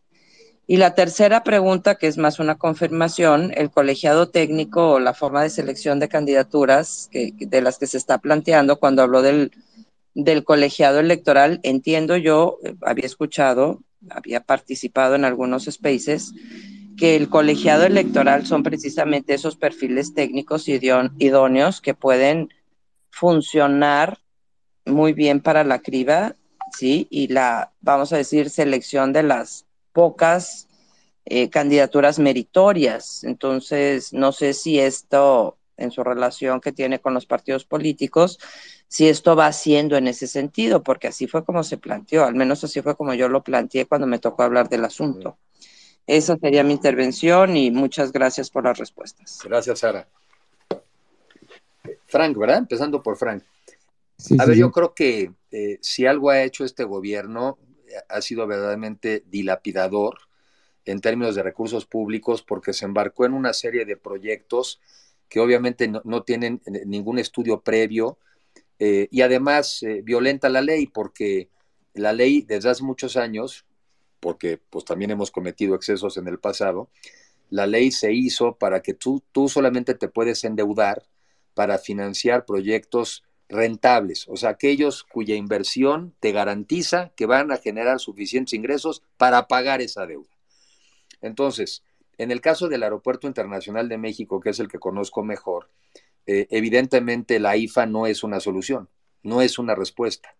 Y 0.70 0.76
la 0.76 0.94
tercera 0.94 1.44
pregunta, 1.44 1.94
que 1.94 2.08
es 2.08 2.18
más 2.18 2.38
una 2.38 2.58
confirmación, 2.58 3.52
el 3.56 3.70
colegiado 3.70 4.28
técnico 4.28 4.92
o 4.92 5.00
la 5.00 5.14
forma 5.14 5.42
de 5.42 5.48
selección 5.48 5.98
de 5.98 6.10
candidaturas 6.10 7.08
que, 7.10 7.32
de 7.38 7.62
las 7.62 7.78
que 7.78 7.86
se 7.86 7.96
está 7.96 8.18
planteando 8.18 8.78
cuando 8.78 9.02
habló 9.02 9.22
del, 9.22 9.50
del 10.14 10.44
colegiado 10.44 11.00
electoral, 11.00 11.60
entiendo 11.62 12.18
yo, 12.18 12.58
había 12.82 13.06
escuchado, 13.06 13.80
había 14.10 14.40
participado 14.40 15.14
en 15.14 15.24
algunos 15.24 15.64
spaces, 15.64 16.34
que 16.98 17.16
el 17.16 17.30
colegiado 17.30 17.84
electoral 17.84 18.44
son 18.44 18.62
precisamente 18.62 19.32
esos 19.32 19.56
perfiles 19.56 20.12
técnicos 20.14 20.68
idóneos 20.68 21.80
que 21.80 21.94
pueden 21.94 22.50
funcionar 23.10 24.18
muy 24.84 25.12
bien 25.12 25.40
para 25.40 25.64
la 25.64 25.80
criba, 25.80 26.36
¿sí? 26.76 27.06
Y 27.10 27.28
la, 27.28 27.72
vamos 27.80 28.12
a 28.12 28.16
decir, 28.16 28.50
selección 28.50 29.12
de 29.12 29.22
las 29.22 29.66
pocas 29.92 30.68
eh, 31.24 31.50
candidaturas 31.50 32.18
meritorias. 32.18 33.24
Entonces, 33.24 34.12
no 34.12 34.32
sé 34.32 34.54
si 34.54 34.78
esto, 34.78 35.58
en 35.76 35.90
su 35.90 36.02
relación 36.02 36.60
que 36.60 36.72
tiene 36.72 37.00
con 37.00 37.14
los 37.14 37.26
partidos 37.26 37.64
políticos, 37.64 38.38
si 38.88 39.08
esto 39.08 39.36
va 39.36 39.46
haciendo 39.46 39.96
en 39.96 40.08
ese 40.08 40.26
sentido, 40.26 40.82
porque 40.82 41.08
así 41.08 41.26
fue 41.26 41.44
como 41.44 41.62
se 41.62 41.76
planteó, 41.76 42.24
al 42.24 42.34
menos 42.34 42.64
así 42.64 42.80
fue 42.80 42.96
como 42.96 43.12
yo 43.14 43.28
lo 43.28 43.44
planteé 43.44 43.86
cuando 43.86 44.06
me 44.06 44.18
tocó 44.18 44.42
hablar 44.42 44.68
del 44.68 44.84
asunto. 44.84 45.38
Esa 46.06 46.38
sería 46.38 46.64
mi 46.64 46.72
intervención 46.72 47.54
y 47.56 47.70
muchas 47.70 48.12
gracias 48.12 48.48
por 48.48 48.64
las 48.64 48.78
respuestas. 48.78 49.40
Gracias, 49.44 49.80
Sara. 49.80 50.08
Frank, 52.08 52.36
¿verdad? 52.36 52.58
Empezando 52.58 53.02
por 53.02 53.16
Frank. 53.16 53.44
a 54.38 54.44
ver, 54.44 54.56
yo 54.56 54.72
creo 54.72 54.94
que 54.94 55.32
eh, 55.52 55.78
si 55.80 56.06
algo 56.06 56.30
ha 56.30 56.42
hecho 56.42 56.64
este 56.64 56.82
gobierno 56.84 57.58
ha 58.08 58.20
sido 58.20 58.46
verdaderamente 58.46 59.22
dilapidador 59.26 60.18
en 60.84 61.00
términos 61.00 61.34
de 61.34 61.42
recursos 61.42 61.86
públicos 61.86 62.42
porque 62.42 62.72
se 62.72 62.86
embarcó 62.86 63.26
en 63.26 63.34
una 63.34 63.52
serie 63.52 63.84
de 63.84 63.96
proyectos 63.96 64.80
que 65.28 65.40
obviamente 65.40 65.88
no, 65.88 66.22
tienen 66.22 66.62
eh, 66.66 66.84
ningún 66.86 67.18
estudio 67.18 67.60
previo 67.60 68.18
eh, 68.78 69.08
y 69.10 69.20
además 69.20 69.82
eh, 69.82 70.00
violenta 70.02 70.48
la 70.48 70.62
ley 70.62 70.86
porque 70.86 71.50
la 71.94 72.12
ley 72.12 72.42
desde 72.42 72.70
hace 72.70 72.84
muchos 72.84 73.16
años, 73.16 73.66
porque 74.20 74.58
pues 74.70 74.84
también 74.84 75.10
hemos 75.10 75.30
cometido 75.30 75.74
excesos 75.74 76.16
en 76.16 76.28
el 76.28 76.38
pasado, 76.38 76.88
la 77.50 77.66
ley 77.66 77.90
se 77.90 78.12
hizo 78.12 78.56
para 78.56 78.80
que 78.80 78.94
tú, 78.94 79.22
tú 79.32 79.48
solamente 79.48 79.94
te 79.94 80.08
puedes 80.08 80.44
endeudar 80.44 81.04
para 81.58 81.78
financiar 81.78 82.46
proyectos 82.46 83.24
rentables, 83.48 84.28
o 84.28 84.36
sea, 84.36 84.50
aquellos 84.50 85.02
cuya 85.02 85.34
inversión 85.34 86.14
te 86.20 86.30
garantiza 86.30 87.10
que 87.16 87.26
van 87.26 87.50
a 87.50 87.56
generar 87.56 87.98
suficientes 87.98 88.54
ingresos 88.54 89.02
para 89.16 89.48
pagar 89.48 89.82
esa 89.82 90.06
deuda. 90.06 90.30
Entonces, 91.20 91.82
en 92.16 92.30
el 92.30 92.40
caso 92.40 92.68
del 92.68 92.84
Aeropuerto 92.84 93.26
Internacional 93.26 93.88
de 93.88 93.98
México, 93.98 94.38
que 94.38 94.50
es 94.50 94.60
el 94.60 94.68
que 94.68 94.78
conozco 94.78 95.24
mejor, 95.24 95.68
eh, 96.26 96.46
evidentemente 96.50 97.40
la 97.40 97.56
IFA 97.56 97.86
no 97.86 98.06
es 98.06 98.22
una 98.22 98.38
solución, 98.38 98.88
no 99.24 99.42
es 99.42 99.58
una 99.58 99.74
respuesta. 99.74 100.36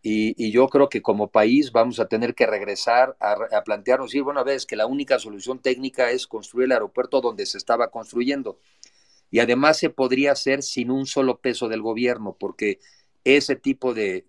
Y, 0.00 0.52
yo 0.52 0.68
creo 0.68 0.88
que 0.88 1.02
como 1.02 1.32
país 1.32 1.72
vamos 1.72 1.98
a 1.98 2.06
tener 2.06 2.36
que 2.36 2.46
regresar 2.46 3.16
a, 3.18 3.32
a 3.50 3.64
plantearnos, 3.64 4.14
y 4.14 4.20
bueno, 4.20 4.44
vez 4.44 4.64
que 4.64 4.76
la 4.76 4.86
única 4.86 5.18
solución 5.18 5.58
técnica 5.58 6.12
es 6.12 6.28
construir 6.28 6.66
el 6.66 6.72
aeropuerto 6.72 7.20
donde 7.20 7.46
se 7.46 7.58
estaba 7.58 7.90
construyendo 7.90 8.60
y 9.32 9.40
además 9.40 9.78
se 9.78 9.90
podría 9.90 10.32
hacer 10.32 10.62
sin 10.62 10.90
un 10.90 11.06
solo 11.06 11.38
peso 11.38 11.68
del 11.68 11.80
gobierno, 11.80 12.36
porque 12.38 12.78
ese 13.24 13.56
tipo 13.56 13.94
de, 13.94 14.26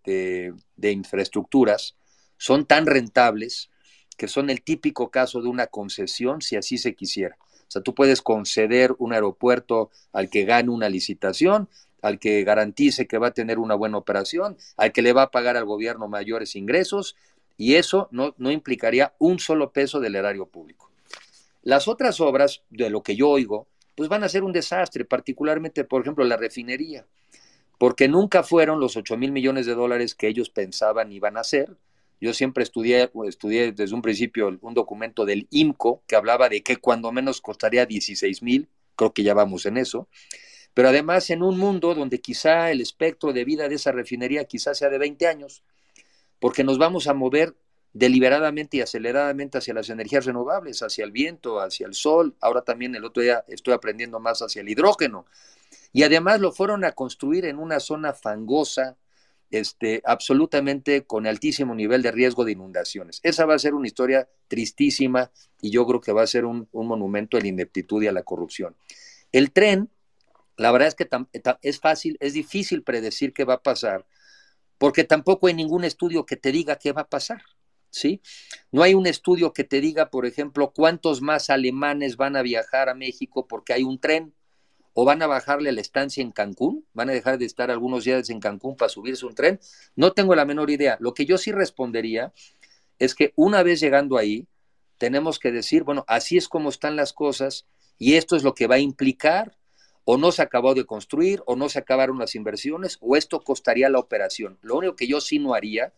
infraestructuras 0.81 1.97
son 2.38 2.65
tan 2.65 2.88
rentables 2.88 3.69
que 4.17 4.30
son 4.30 4.49
el 4.49 4.61
típico 4.61 5.11
caso 5.11 5.41
de 5.41 5.49
una 5.49 5.67
concesión 5.67 6.41
si 6.41 6.55
así 6.55 6.77
se 6.77 6.95
quisiera. 6.95 7.38
O 7.41 7.71
sea, 7.73 7.81
tú 7.81 7.93
puedes 7.93 8.21
conceder 8.21 8.95
un 8.97 9.11
aeropuerto 9.11 9.91
al 10.13 10.30
que 10.30 10.45
gane 10.45 10.69
una 10.69 10.88
licitación, 10.88 11.67
al 12.01 12.17
que 12.17 12.43
garantice 12.45 13.05
que 13.05 13.17
va 13.17 13.27
a 13.27 13.34
tener 13.34 13.59
una 13.59 13.75
buena 13.75 13.97
operación, 13.97 14.57
al 14.77 14.93
que 14.93 15.01
le 15.01 15.11
va 15.11 15.23
a 15.23 15.31
pagar 15.31 15.57
al 15.57 15.65
gobierno 15.65 16.07
mayores 16.07 16.55
ingresos, 16.55 17.17
y 17.57 17.75
eso 17.75 18.07
no, 18.11 18.35
no 18.38 18.51
implicaría 18.51 19.13
un 19.19 19.39
solo 19.39 19.73
peso 19.73 19.99
del 19.99 20.15
erario 20.15 20.45
público. 20.45 20.91
Las 21.61 21.89
otras 21.89 22.21
obras, 22.21 22.61
de 22.69 22.89
lo 22.89 23.03
que 23.03 23.15
yo 23.17 23.30
oigo, 23.30 23.67
pues 23.95 24.09
van 24.09 24.23
a 24.23 24.29
ser 24.29 24.43
un 24.43 24.53
desastre, 24.53 25.05
particularmente, 25.05 25.83
por 25.83 26.01
ejemplo, 26.01 26.23
la 26.25 26.37
refinería, 26.37 27.05
porque 27.77 28.07
nunca 28.07 28.43
fueron 28.43 28.79
los 28.79 28.97
8 28.97 29.17
mil 29.17 29.31
millones 29.31 29.65
de 29.65 29.75
dólares 29.75 30.15
que 30.15 30.27
ellos 30.27 30.49
pensaban 30.49 31.11
iban 31.11 31.37
a 31.37 31.43
ser. 31.43 31.75
Yo 32.21 32.33
siempre 32.33 32.63
estudié, 32.63 33.11
estudié 33.27 33.73
desde 33.73 33.93
un 33.93 34.01
principio 34.01 34.57
un 34.61 34.73
documento 34.73 35.25
del 35.25 35.47
IMCO 35.51 36.01
que 36.07 36.15
hablaba 36.15 36.47
de 36.47 36.63
que 36.63 36.77
cuando 36.77 37.11
menos 37.11 37.41
costaría 37.41 37.85
16 37.85 38.41
mil, 38.41 38.69
creo 38.95 39.13
que 39.13 39.23
ya 39.23 39.33
vamos 39.33 39.65
en 39.65 39.77
eso, 39.77 40.07
pero 40.73 40.89
además 40.89 41.29
en 41.29 41.43
un 41.43 41.57
mundo 41.57 41.93
donde 41.93 42.19
quizá 42.19 42.71
el 42.71 42.81
espectro 42.81 43.33
de 43.33 43.43
vida 43.43 43.67
de 43.67 43.75
esa 43.75 43.91
refinería 43.91 44.45
quizá 44.45 44.73
sea 44.73 44.89
de 44.89 44.97
20 44.97 45.27
años, 45.27 45.63
porque 46.39 46.63
nos 46.63 46.77
vamos 46.77 47.07
a 47.07 47.13
mover 47.13 47.55
deliberadamente 47.93 48.77
y 48.77 48.81
aceleradamente 48.81 49.59
hacia 49.59 49.73
las 49.73 49.89
energías 49.89 50.25
renovables, 50.25 50.81
hacia 50.81 51.05
el 51.05 51.11
viento, 51.11 51.59
hacia 51.59 51.85
el 51.85 51.93
sol. 51.93 52.35
Ahora 52.41 52.63
también 52.63 52.95
el 52.95 53.05
otro 53.05 53.21
día 53.21 53.45
estoy 53.47 53.73
aprendiendo 53.73 54.19
más 54.19 54.41
hacia 54.41 54.61
el 54.61 54.69
hidrógeno. 54.69 55.25
Y 55.93 56.03
además 56.03 56.41
lo 56.41 56.51
fueron 56.51 56.83
a 56.83 56.93
construir 56.93 57.45
en 57.45 57.59
una 57.59 57.79
zona 57.79 58.13
fangosa, 58.13 58.97
este, 59.51 60.01
absolutamente 60.03 61.05
con 61.05 61.27
altísimo 61.27 61.75
nivel 61.75 62.01
de 62.01 62.11
riesgo 62.11 62.43
de 62.43 62.53
inundaciones. 62.53 63.19
Esa 63.21 63.45
va 63.45 63.53
a 63.53 63.59
ser 63.59 63.75
una 63.75 63.85
historia 63.85 64.27
tristísima 64.47 65.29
y 65.61 65.69
yo 65.69 65.85
creo 65.85 66.01
que 66.01 66.11
va 66.11 66.23
a 66.23 66.27
ser 66.27 66.45
un, 66.45 66.67
monumento 66.73 67.37
a 67.37 67.41
la 67.41 67.47
ineptitud 67.47 68.01
y 68.01 68.07
a 68.07 68.11
la 68.11 68.23
corrupción. 68.23 68.75
El 69.31 69.51
tren, 69.51 69.91
la 70.57 70.71
verdad 70.71 70.87
es 70.87 70.95
que 70.95 71.07
es 71.61 71.79
fácil, 71.79 72.17
es 72.19 72.33
difícil 72.33 72.81
predecir 72.81 73.31
qué 73.31 73.43
va 73.43 73.55
a 73.55 73.61
pasar, 73.61 74.07
porque 74.79 75.03
tampoco 75.03 75.45
hay 75.45 75.53
ningún 75.53 75.83
estudio 75.83 76.25
que 76.25 76.35
te 76.35 76.51
diga 76.51 76.77
qué 76.77 76.91
va 76.91 77.03
a 77.03 77.09
pasar. 77.09 77.43
¿Sí? 77.93 78.21
No 78.71 78.81
hay 78.81 78.95
un 78.95 79.05
estudio 79.05 79.53
que 79.53 79.63
te 79.63 79.79
diga, 79.79 80.09
por 80.09 80.25
ejemplo, 80.25 80.73
cuántos 80.75 81.21
más 81.21 81.49
alemanes 81.49 82.17
van 82.17 82.35
a 82.35 82.41
viajar 82.41 82.89
a 82.89 82.95
México 82.95 83.47
porque 83.47 83.73
hay 83.73 83.83
un 83.83 83.99
tren 83.99 84.33
o 84.93 85.05
van 85.05 85.21
a 85.21 85.27
bajarle 85.27 85.71
la 85.71 85.81
estancia 85.81 86.21
en 86.21 86.31
Cancún, 86.31 86.85
van 86.93 87.09
a 87.09 87.13
dejar 87.13 87.37
de 87.37 87.45
estar 87.45 87.71
algunos 87.71 88.03
días 88.03 88.29
en 88.29 88.39
Cancún 88.39 88.75
para 88.75 88.89
subirse 88.89 89.25
un 89.25 89.35
tren. 89.35 89.59
No 89.95 90.11
tengo 90.13 90.35
la 90.35 90.45
menor 90.45 90.69
idea. 90.71 90.97
Lo 90.99 91.13
que 91.13 91.25
yo 91.25 91.37
sí 91.37 91.51
respondería 91.51 92.33
es 92.99 93.15
que 93.15 93.31
una 93.35 93.63
vez 93.63 93.79
llegando 93.79 94.17
ahí, 94.17 94.47
tenemos 94.97 95.39
que 95.39 95.51
decir, 95.51 95.83
bueno, 95.83 96.03
así 96.07 96.37
es 96.37 96.47
como 96.47 96.69
están 96.69 96.95
las 96.95 97.13
cosas 97.13 97.67
y 97.99 98.15
esto 98.15 98.35
es 98.35 98.43
lo 98.43 98.55
que 98.55 98.67
va 98.67 98.75
a 98.75 98.79
implicar 98.79 99.57
o 100.05 100.17
no 100.17 100.31
se 100.31 100.41
acabó 100.41 100.73
de 100.73 100.85
construir, 100.85 101.41
o 101.45 101.55
no 101.55 101.69
se 101.69 101.79
acabaron 101.79 102.19
las 102.19 102.35
inversiones, 102.35 102.97
o 102.99 103.15
esto 103.15 103.39
costaría 103.39 103.89
la 103.89 103.99
operación. 103.99 104.59
Lo 104.61 104.75
único 104.75 104.97
que 104.97 105.07
yo 105.07 105.21
sí 105.21 105.39
no 105.39 105.53
haría 105.53 105.93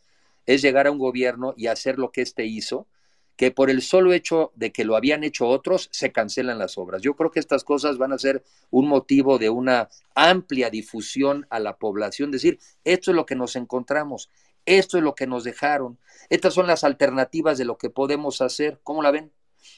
es 0.45 0.61
llegar 0.61 0.87
a 0.87 0.91
un 0.91 0.99
gobierno 0.99 1.53
y 1.57 1.67
hacer 1.67 1.97
lo 1.97 2.11
que 2.11 2.21
éste 2.21 2.45
hizo, 2.45 2.87
que 3.35 3.51
por 3.51 3.69
el 3.69 3.81
solo 3.81 4.13
hecho 4.13 4.51
de 4.55 4.71
que 4.71 4.85
lo 4.85 4.95
habían 4.95 5.23
hecho 5.23 5.47
otros, 5.47 5.89
se 5.91 6.11
cancelan 6.11 6.57
las 6.57 6.77
obras. 6.77 7.01
Yo 7.01 7.15
creo 7.15 7.31
que 7.31 7.39
estas 7.39 7.63
cosas 7.63 7.97
van 7.97 8.13
a 8.13 8.17
ser 8.17 8.43
un 8.69 8.87
motivo 8.87 9.37
de 9.37 9.49
una 9.49 9.89
amplia 10.13 10.69
difusión 10.69 11.45
a 11.49 11.59
la 11.59 11.77
población, 11.77 12.31
decir, 12.31 12.59
esto 12.83 13.11
es 13.11 13.15
lo 13.15 13.25
que 13.25 13.35
nos 13.35 13.55
encontramos, 13.55 14.29
esto 14.65 14.97
es 14.97 15.03
lo 15.03 15.15
que 15.15 15.27
nos 15.27 15.43
dejaron, 15.43 15.99
estas 16.29 16.53
son 16.53 16.67
las 16.67 16.83
alternativas 16.83 17.57
de 17.57 17.65
lo 17.65 17.77
que 17.77 17.89
podemos 17.89 18.41
hacer, 18.41 18.79
¿cómo 18.83 19.01
la 19.01 19.11
ven? 19.11 19.31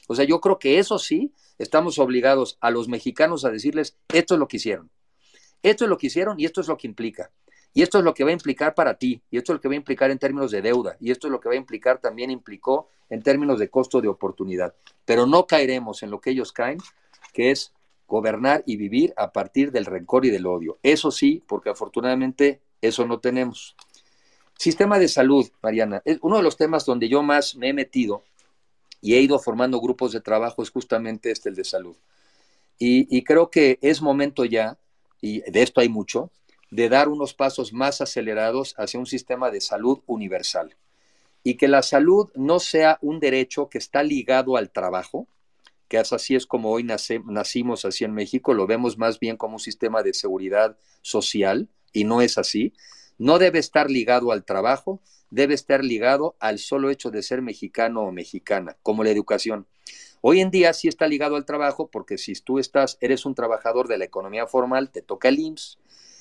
O 0.06 0.14
sea, 0.14 0.24
yo 0.24 0.40
creo 0.40 0.58
que 0.58 0.78
eso 0.78 0.98
sí, 0.98 1.32
estamos 1.58 1.98
obligados 1.98 2.58
a 2.60 2.70
los 2.70 2.88
mexicanos 2.88 3.44
a 3.44 3.50
decirles, 3.50 3.96
esto 4.12 4.34
es 4.34 4.40
lo 4.40 4.46
que 4.46 4.58
hicieron, 4.58 4.90
esto 5.62 5.84
es 5.84 5.90
lo 5.90 5.98
que 5.98 6.06
hicieron 6.06 6.38
y 6.38 6.44
esto 6.44 6.60
es 6.60 6.68
lo 6.68 6.76
que 6.76 6.86
implica. 6.86 7.32
Y 7.74 7.82
esto 7.82 7.98
es 7.98 8.04
lo 8.04 8.14
que 8.14 8.24
va 8.24 8.30
a 8.30 8.32
implicar 8.32 8.74
para 8.74 8.94
ti, 8.94 9.22
y 9.30 9.38
esto 9.38 9.52
es 9.52 9.56
lo 9.56 9.60
que 9.60 9.68
va 9.68 9.74
a 9.74 9.76
implicar 9.76 10.10
en 10.10 10.18
términos 10.18 10.50
de 10.50 10.62
deuda, 10.62 10.96
y 11.00 11.10
esto 11.10 11.28
es 11.28 11.30
lo 11.30 11.40
que 11.40 11.48
va 11.48 11.54
a 11.54 11.58
implicar 11.58 12.00
también 12.00 12.30
implicó 12.30 12.88
en 13.10 13.22
términos 13.22 13.58
de 13.58 13.68
costo 13.68 14.00
de 14.00 14.08
oportunidad. 14.08 14.74
Pero 15.04 15.26
no 15.26 15.46
caeremos 15.46 16.02
en 16.02 16.10
lo 16.10 16.20
que 16.20 16.30
ellos 16.30 16.52
caen, 16.52 16.78
que 17.32 17.50
es 17.50 17.72
gobernar 18.06 18.62
y 18.66 18.76
vivir 18.76 19.12
a 19.16 19.32
partir 19.32 19.70
del 19.70 19.84
rencor 19.84 20.24
y 20.24 20.30
del 20.30 20.46
odio. 20.46 20.78
Eso 20.82 21.10
sí, 21.10 21.42
porque 21.46 21.70
afortunadamente 21.70 22.62
eso 22.80 23.06
no 23.06 23.20
tenemos. 23.20 23.76
Sistema 24.56 24.98
de 24.98 25.08
salud, 25.08 25.48
Mariana, 25.62 26.02
es 26.04 26.18
uno 26.22 26.38
de 26.38 26.42
los 26.42 26.56
temas 26.56 26.84
donde 26.84 27.08
yo 27.08 27.22
más 27.22 27.54
me 27.54 27.68
he 27.68 27.72
metido 27.72 28.24
y 29.00 29.14
he 29.14 29.20
ido 29.20 29.38
formando 29.38 29.80
grupos 29.80 30.12
de 30.12 30.20
trabajo 30.20 30.62
es 30.62 30.70
justamente 30.70 31.30
este, 31.30 31.50
el 31.50 31.54
de 31.54 31.64
salud. 31.64 31.96
Y, 32.80 33.24
creo 33.24 33.50
que 33.50 33.78
es 33.82 34.00
momento 34.00 34.44
ya, 34.44 34.78
y 35.20 35.40
de 35.50 35.62
esto 35.62 35.80
hay 35.80 35.88
mucho, 35.88 36.30
de 36.70 36.88
dar 36.88 37.08
unos 37.08 37.34
pasos 37.34 37.72
más 37.72 38.00
acelerados 38.00 38.74
hacia 38.78 39.00
un 39.00 39.06
sistema 39.06 39.50
de 39.50 39.60
salud 39.60 40.00
universal. 40.06 40.76
Y 41.42 41.54
que 41.54 41.68
la 41.68 41.82
salud 41.82 42.30
no 42.34 42.60
sea 42.60 42.98
un 43.00 43.20
derecho 43.20 43.68
que 43.68 43.78
está 43.78 44.02
ligado 44.02 44.56
al 44.56 44.70
trabajo, 44.70 45.26
que 45.88 45.98
así 45.98 46.34
es 46.34 46.46
como 46.46 46.70
hoy 46.70 46.84
nacimos 46.84 47.84
así 47.84 48.04
en 48.04 48.12
México, 48.12 48.52
lo 48.52 48.66
vemos 48.66 48.98
más 48.98 49.18
bien 49.18 49.36
como 49.36 49.54
un 49.54 49.60
sistema 49.60 50.02
de 50.02 50.12
seguridad 50.12 50.76
social, 51.00 51.68
y 51.92 52.04
no 52.04 52.20
es 52.20 52.38
así. 52.38 52.72
No 53.18 53.38
debe 53.38 53.58
estar 53.58 53.90
ligado 53.90 54.30
al 54.30 54.44
trabajo, 54.44 55.00
debe 55.30 55.54
estar 55.54 55.84
ligado 55.84 56.36
al 56.38 56.58
solo 56.58 56.90
hecho 56.90 57.10
de 57.10 57.22
ser 57.22 57.42
mexicano 57.42 58.02
o 58.02 58.12
mexicana, 58.12 58.76
como 58.82 59.04
la 59.04 59.10
educación. 59.10 59.66
Hoy 60.20 60.40
en 60.40 60.50
día 60.50 60.72
sí 60.72 60.88
está 60.88 61.06
ligado 61.06 61.36
al 61.36 61.44
trabajo 61.44 61.88
porque 61.90 62.18
si 62.18 62.34
tú 62.34 62.58
estás, 62.58 62.98
eres 63.00 63.24
un 63.24 63.34
trabajador 63.34 63.88
de 63.88 63.98
la 63.98 64.04
economía 64.04 64.46
formal, 64.46 64.90
te 64.90 65.02
toca 65.02 65.28
el 65.28 65.38
IMSS. 65.38 65.78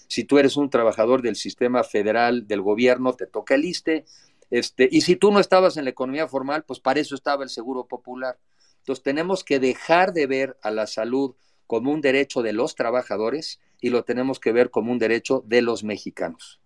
Si 0.07 0.23
tú 0.23 0.38
eres 0.39 0.57
un 0.57 0.69
trabajador 0.69 1.21
del 1.21 1.35
sistema 1.35 1.84
federal 1.84 2.47
del 2.47 2.61
gobierno, 2.61 3.13
te 3.13 3.27
toca 3.27 3.55
el 3.55 3.65
ISTE. 3.65 4.05
Este, 4.49 4.88
y 4.91 5.01
si 5.01 5.15
tú 5.15 5.31
no 5.31 5.39
estabas 5.39 5.77
en 5.77 5.84
la 5.84 5.89
economía 5.89 6.27
formal, 6.27 6.63
pues 6.63 6.79
para 6.79 6.99
eso 6.99 7.15
estaba 7.15 7.43
el 7.43 7.49
Seguro 7.49 7.88
Popular. 7.88 8.39
Entonces 8.79 9.03
tenemos 9.03 9.43
que 9.43 9.59
dejar 9.59 10.13
de 10.13 10.27
ver 10.27 10.57
a 10.61 10.71
la 10.71 10.88
salud 10.88 11.35
como 11.67 11.91
un 11.91 11.99
derecho 11.99 12.41
de 12.41 12.53
los 12.53 12.75
trabajadores 12.75 13.59
y 13.81 13.89
lo 13.89 14.03
tenemos 14.03 14.39
que 14.39 14.53
ver 14.53 14.71
como 14.71 14.91
un 14.91 14.99
derecho 14.99 15.43
de 15.45 15.61
los 15.61 15.84
mexicanos. 15.84 16.61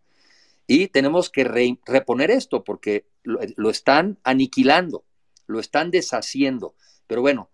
Y 0.67 0.87
tenemos 0.87 1.29
que 1.29 1.43
reponer 1.43 2.29
esto 2.29 2.63
porque 2.63 3.07
lo 3.23 3.69
están 3.69 4.19
aniquilando, 4.23 5.03
lo 5.47 5.59
están 5.59 5.91
deshaciendo. 5.91 6.75
Pero 7.07 7.21
bueno, 7.21 7.49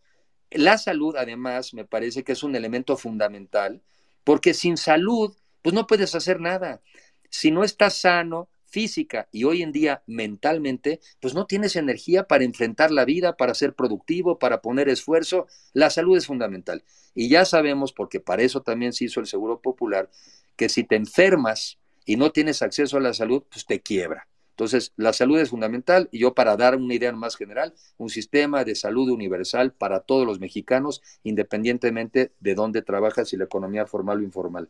la 0.51 0.77
salud 0.77 1.15
además 1.15 1.73
me 1.73 1.85
parece 1.85 2.23
que 2.23 2.33
es 2.33 2.43
un 2.43 2.55
elemento 2.55 2.95
fundamental, 2.95 3.81
porque 4.23 4.53
sin 4.53 4.77
salud, 4.77 5.35
pues 5.67 5.75
no 5.75 5.85
puedes 5.85 6.15
hacer 6.15 6.39
nada. 6.39 6.81
Si 7.29 7.51
no 7.51 7.65
estás 7.65 7.95
sano 7.95 8.47
física 8.67 9.27
y 9.33 9.43
hoy 9.43 9.63
en 9.63 9.73
día 9.73 10.01
mentalmente, 10.07 11.01
pues 11.19 11.33
no 11.33 11.45
tienes 11.45 11.75
energía 11.75 12.23
para 12.23 12.45
enfrentar 12.45 12.89
la 12.89 13.03
vida, 13.03 13.35
para 13.35 13.53
ser 13.53 13.73
productivo, 13.75 14.39
para 14.39 14.61
poner 14.61 14.87
esfuerzo. 14.87 15.45
La 15.73 15.89
salud 15.89 16.15
es 16.15 16.25
fundamental. 16.25 16.85
Y 17.13 17.27
ya 17.27 17.43
sabemos, 17.43 17.91
porque 17.91 18.21
para 18.21 18.43
eso 18.43 18.61
también 18.61 18.93
se 18.93 19.03
hizo 19.03 19.19
el 19.19 19.25
Seguro 19.25 19.59
Popular, 19.59 20.09
que 20.55 20.69
si 20.69 20.85
te 20.85 20.95
enfermas 20.95 21.79
y 22.05 22.15
no 22.15 22.31
tienes 22.31 22.61
acceso 22.61 22.95
a 22.95 23.01
la 23.01 23.13
salud, 23.13 23.43
pues 23.51 23.65
te 23.65 23.81
quiebra. 23.81 24.29
Entonces, 24.51 24.93
la 24.95 25.11
salud 25.11 25.37
es 25.37 25.49
fundamental 25.49 26.07
y 26.13 26.19
yo 26.19 26.33
para 26.33 26.55
dar 26.55 26.77
una 26.77 26.93
idea 26.93 27.11
más 27.11 27.35
general, 27.35 27.73
un 27.97 28.07
sistema 28.07 28.63
de 28.63 28.75
salud 28.75 29.09
universal 29.09 29.73
para 29.73 29.99
todos 29.99 30.25
los 30.25 30.39
mexicanos, 30.39 31.01
independientemente 31.23 32.31
de 32.39 32.55
dónde 32.55 32.83
trabajas, 32.83 33.27
si 33.27 33.35
la 33.35 33.43
economía 33.43 33.85
formal 33.85 34.19
o 34.19 34.23
informal. 34.23 34.69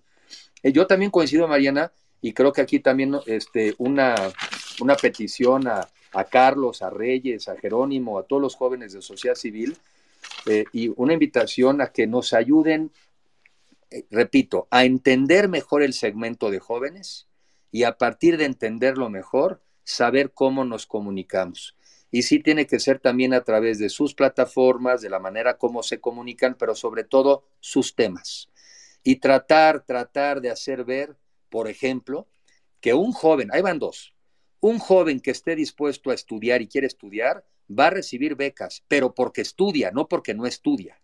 Eh, 0.64 0.72
yo 0.72 0.88
también 0.88 1.12
coincido, 1.12 1.48
Mariana, 1.48 1.92
y 2.22 2.34
creo 2.34 2.52
que 2.52 2.62
aquí 2.62 2.80
también 2.80 3.16
este, 3.26 3.76
una, 3.78 4.16
una 4.82 4.96
petición 4.96 5.68
a, 5.68 5.88
Carlos, 6.32 6.82
a 6.82 6.90
Reyes, 6.90 7.48
a 7.48 7.56
Jerónimo, 7.58 8.18
a 8.18 8.24
todos 8.24 8.42
los 8.42 8.56
jóvenes 8.56 8.92
de 8.94 9.04
sociedad 9.04 9.36
civil, 9.36 9.78
eh, 10.48 10.66
y 10.74 10.92
una 10.96 11.14
invitación 11.14 11.80
a 11.80 11.92
que 11.92 12.08
nos 12.08 12.34
ayuden, 12.34 12.92
eh, 13.92 14.06
repito, 14.10 14.68
a 14.72 14.84
entender 14.84 15.48
mejor 15.48 15.84
el 15.84 15.94
segmento 15.94 16.50
de 16.50 16.60
jóvenes 16.60 17.28
y 17.72 17.84
a 17.84 18.00
partir 18.00 18.38
de 18.38 18.46
entenderlo 18.46 19.12
mejor, 19.12 19.62
saber 19.84 20.32
cómo 20.34 20.66
nos 20.66 20.88
comunicamos. 20.88 21.76
Y 22.10 22.24
sí 22.24 22.40
tiene 22.40 22.66
que 22.66 22.80
ser 22.80 23.00
también 23.00 23.34
a 23.34 23.42
través 23.42 23.78
de 23.78 23.90
sus 23.90 24.16
plataformas, 24.16 25.02
de 25.02 25.10
la 25.10 25.20
manera 25.20 25.58
como 25.58 25.84
se 25.84 26.00
comunican, 26.00 26.56
pero 26.58 26.74
sobre 26.74 27.04
todo 27.04 27.44
sus 27.60 27.96
temas. 27.96 28.50
Y 29.08 29.22
tratar, 29.22 29.86
tratar 29.86 30.42
de 30.42 30.50
hacer 30.50 30.84
ver, 30.84 31.16
por 31.50 31.70
ejemplo, 31.70 32.28
que 32.82 32.94
un 32.94 33.14
joven, 33.14 33.48
ahí 33.54 33.62
van 33.62 33.80
dos, 33.80 34.14
un 34.60 34.80
joven 34.80 35.22
que 35.22 35.32
esté 35.32 35.56
dispuesto 35.56 36.12
a 36.12 36.14
estudiar 36.14 36.62
y 36.62 36.68
quiere 36.68 36.88
estudiar, 36.88 37.46
va 37.72 37.88
a 37.88 37.92
recibir 37.92 38.36
becas, 38.36 38.84
pero 38.90 39.16
porque 39.16 39.40
estudia, 39.40 39.92
no 39.92 40.10
porque 40.10 40.34
no 40.34 40.46
estudia. 40.46 41.00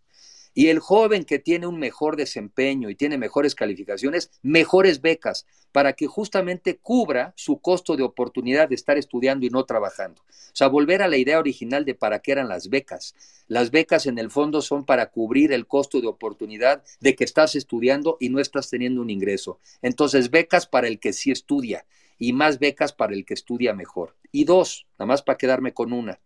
Y 0.53 0.67
el 0.67 0.80
joven 0.80 1.25
que 1.25 1.39
tiene 1.39 1.67
un 1.67 1.80
mejor 1.80 2.15
desempeño 2.15 2.89
y 2.89 2.95
tiene 2.95 3.17
mejores 3.17 3.55
calificaciones, 3.55 4.31
mejores 4.41 5.01
becas, 5.01 5.45
para 5.71 5.93
que 5.93 6.05
justamente 6.05 6.77
cubra 6.77 7.34
su 7.35 7.59
costo 7.59 7.95
de 7.97 8.03
oportunidad 8.03 8.69
de 8.69 8.75
estar 8.75 8.97
estudiando 8.97 9.45
y 9.45 9.49
no 9.49 9.65
trabajando. 9.65 10.21
O 10.21 10.55
sea, 10.55 10.67
volver 10.67 11.01
a 11.01 11.07
la 11.07 11.17
idea 11.17 11.39
original 11.39 11.84
de 11.84 11.95
para 11.95 12.19
qué 12.19 12.34
eran 12.34 12.47
las 12.47 12.69
becas. 12.69 13.15
Las 13.47 13.71
becas 13.71 14.05
en 14.05 14.19
el 14.19 14.30
fondo 14.30 14.61
son 14.61 14.85
para 14.85 15.07
cubrir 15.07 15.51
el 15.51 15.65
costo 15.65 15.99
de 15.99 16.07
oportunidad 16.07 16.84
de 16.99 17.15
que 17.15 17.23
estás 17.23 17.55
estudiando 17.55 18.17
y 18.19 18.30
no 18.30 18.39
estás 18.39 18.69
teniendo 18.69 19.01
un 19.01 19.09
ingreso. 19.09 19.59
Entonces, 19.81 20.30
becas 20.30 20.67
para 20.67 20.88
el 20.88 20.99
que 20.99 21.11
sí 21.11 21.31
estudia 21.31 21.85
y 22.19 22.34
más 22.34 22.59
becas 22.59 22.93
para 22.93 23.13
el 23.13 23.25
que 23.25 23.34
estudia 23.34 23.73
mejor. 23.73 24.15
Y 24.31 24.45
dos, 24.45 24.85
nada 24.99 25.07
más 25.07 25.23
para 25.23 25.38
quedarme 25.38 25.73
con 25.73 25.91
una. 25.91 26.19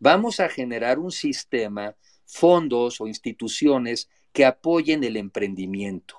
Vamos 0.00 0.40
a 0.40 0.48
generar 0.48 0.98
un 0.98 1.12
sistema 1.12 1.94
fondos 2.32 3.00
o 3.00 3.06
instituciones 3.06 4.08
que 4.32 4.46
apoyen 4.46 5.04
el 5.04 5.16
emprendimiento. 5.16 6.16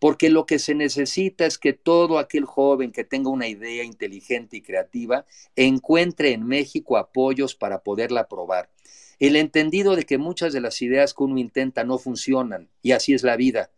Porque 0.00 0.28
lo 0.28 0.44
que 0.46 0.58
se 0.58 0.74
necesita 0.74 1.46
es 1.46 1.58
que 1.58 1.72
todo 1.72 2.18
aquel 2.18 2.44
joven 2.44 2.90
que 2.90 3.04
tenga 3.04 3.30
una 3.30 3.46
idea 3.46 3.84
inteligente 3.84 4.56
y 4.56 4.62
creativa 4.62 5.24
encuentre 5.54 6.32
en 6.32 6.44
México 6.44 6.96
apoyos 6.96 7.54
para 7.54 7.84
poderla 7.84 8.26
probar. 8.26 8.70
El 9.20 9.36
entendido 9.36 9.94
de 9.94 10.02
que 10.02 10.18
muchas 10.18 10.52
de 10.52 10.60
las 10.60 10.82
ideas 10.82 11.14
que 11.14 11.22
uno 11.22 11.38
intenta 11.38 11.84
no 11.84 11.98
funcionan, 11.98 12.68
y 12.82 12.90
así 12.90 13.14
es 13.14 13.22
la 13.22 13.36
vida, 13.36 13.70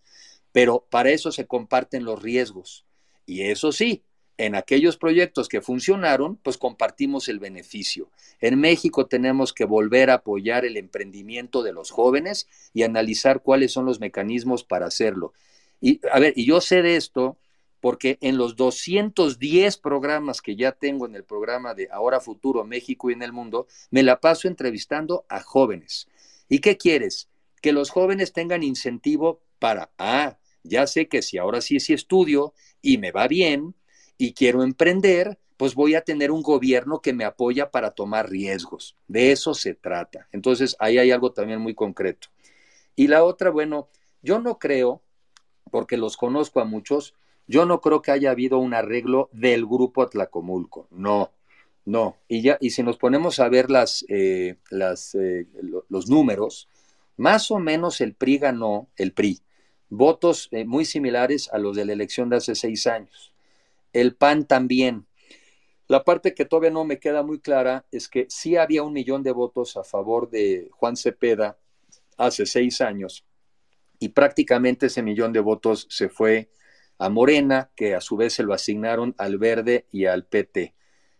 pero 0.52 0.86
para 0.88 1.10
eso 1.10 1.32
se 1.32 1.46
comparten 1.46 2.04
los 2.04 2.22
riesgos. 2.22 2.86
Y 3.26 3.42
eso 3.42 3.72
sí, 3.72 4.02
en 4.36 4.54
aquellos 4.54 4.96
proyectos 4.96 5.48
que 5.48 5.60
funcionaron, 5.60 6.36
pues 6.36 6.58
compartimos 6.58 7.28
el 7.28 7.38
beneficio. 7.38 8.10
En 8.40 8.58
México 8.58 9.06
tenemos 9.06 9.52
que 9.52 9.64
volver 9.64 10.10
a 10.10 10.14
apoyar 10.14 10.64
el 10.64 10.76
emprendimiento 10.76 11.62
de 11.62 11.72
los 11.72 11.90
jóvenes 11.90 12.48
y 12.72 12.82
analizar 12.82 13.42
cuáles 13.42 13.72
son 13.72 13.84
los 13.86 14.00
mecanismos 14.00 14.64
para 14.64 14.86
hacerlo. 14.86 15.32
Y 15.80 16.00
a 16.10 16.18
ver, 16.18 16.32
y 16.36 16.46
yo 16.46 16.60
sé 16.60 16.82
de 16.82 16.96
esto 16.96 17.38
porque 17.84 18.16
en 18.22 18.38
los 18.38 18.56
210 18.56 19.76
programas 19.76 20.40
que 20.40 20.56
ya 20.56 20.72
tengo 20.72 21.04
en 21.04 21.14
el 21.14 21.24
programa 21.24 21.74
de 21.74 21.88
Ahora 21.92 22.18
Futuro 22.18 22.64
México 22.64 23.10
y 23.10 23.12
en 23.12 23.22
el 23.22 23.30
mundo, 23.30 23.66
me 23.90 24.02
la 24.02 24.20
paso 24.20 24.48
entrevistando 24.48 25.26
a 25.28 25.42
jóvenes. 25.42 26.08
¿Y 26.48 26.60
qué 26.60 26.78
quieres? 26.78 27.28
Que 27.60 27.72
los 27.72 27.90
jóvenes 27.90 28.32
tengan 28.32 28.62
incentivo 28.62 29.42
para, 29.58 29.90
ah, 29.98 30.38
ya 30.62 30.86
sé 30.86 31.08
que 31.08 31.20
si 31.20 31.36
ahora 31.36 31.60
sí, 31.60 31.78
sí 31.78 31.92
estudio 31.92 32.54
y 32.80 32.96
me 32.96 33.12
va 33.12 33.28
bien, 33.28 33.74
y 34.18 34.32
quiero 34.32 34.62
emprender, 34.62 35.38
pues 35.56 35.74
voy 35.74 35.94
a 35.94 36.02
tener 36.02 36.30
un 36.30 36.42
gobierno 36.42 37.00
que 37.00 37.12
me 37.12 37.24
apoya 37.24 37.70
para 37.70 37.92
tomar 37.92 38.28
riesgos. 38.28 38.96
De 39.08 39.32
eso 39.32 39.54
se 39.54 39.74
trata. 39.74 40.28
Entonces, 40.32 40.76
ahí 40.78 40.98
hay 40.98 41.10
algo 41.10 41.32
también 41.32 41.60
muy 41.60 41.74
concreto. 41.74 42.28
Y 42.96 43.08
la 43.08 43.24
otra, 43.24 43.50
bueno, 43.50 43.88
yo 44.22 44.40
no 44.40 44.58
creo, 44.58 45.02
porque 45.70 45.96
los 45.96 46.16
conozco 46.16 46.60
a 46.60 46.64
muchos, 46.64 47.14
yo 47.46 47.66
no 47.66 47.80
creo 47.80 48.02
que 48.02 48.10
haya 48.10 48.30
habido 48.30 48.58
un 48.58 48.74
arreglo 48.74 49.28
del 49.32 49.66
grupo 49.66 50.02
Atlacomulco. 50.02 50.86
No, 50.90 51.32
no. 51.84 52.16
Y, 52.28 52.42
ya, 52.42 52.56
y 52.60 52.70
si 52.70 52.82
nos 52.82 52.96
ponemos 52.96 53.40
a 53.40 53.48
ver 53.48 53.70
las, 53.70 54.04
eh, 54.08 54.56
las, 54.70 55.14
eh, 55.14 55.46
los 55.88 56.08
números, 56.08 56.68
más 57.16 57.50
o 57.50 57.58
menos 57.58 58.00
el 58.00 58.14
PRI 58.14 58.38
ganó, 58.38 58.88
el 58.96 59.12
PRI, 59.12 59.40
votos 59.88 60.48
eh, 60.52 60.64
muy 60.64 60.84
similares 60.84 61.48
a 61.52 61.58
los 61.58 61.76
de 61.76 61.84
la 61.84 61.92
elección 61.92 62.28
de 62.28 62.36
hace 62.36 62.54
seis 62.54 62.86
años 62.86 63.33
el 63.94 64.14
PAN 64.14 64.46
también. 64.46 65.06
La 65.88 66.04
parte 66.04 66.34
que 66.34 66.44
todavía 66.44 66.70
no 66.70 66.84
me 66.84 66.98
queda 66.98 67.22
muy 67.22 67.40
clara 67.40 67.86
es 67.90 68.08
que 68.08 68.26
sí 68.28 68.56
había 68.56 68.82
un 68.82 68.92
millón 68.92 69.22
de 69.22 69.32
votos 69.32 69.76
a 69.76 69.84
favor 69.84 70.28
de 70.28 70.68
Juan 70.72 70.96
Cepeda 70.96 71.58
hace 72.18 72.44
seis 72.44 72.80
años 72.80 73.24
y 73.98 74.10
prácticamente 74.10 74.86
ese 74.86 75.02
millón 75.02 75.32
de 75.32 75.40
votos 75.40 75.86
se 75.88 76.10
fue 76.10 76.50
a 76.98 77.08
Morena, 77.08 77.70
que 77.74 77.94
a 77.94 78.02
su 78.02 78.16
vez 78.16 78.34
se 78.34 78.42
lo 78.42 78.52
asignaron 78.52 79.14
al 79.18 79.38
Verde 79.38 79.86
y 79.90 80.04
al 80.04 80.26
PT. 80.26 80.74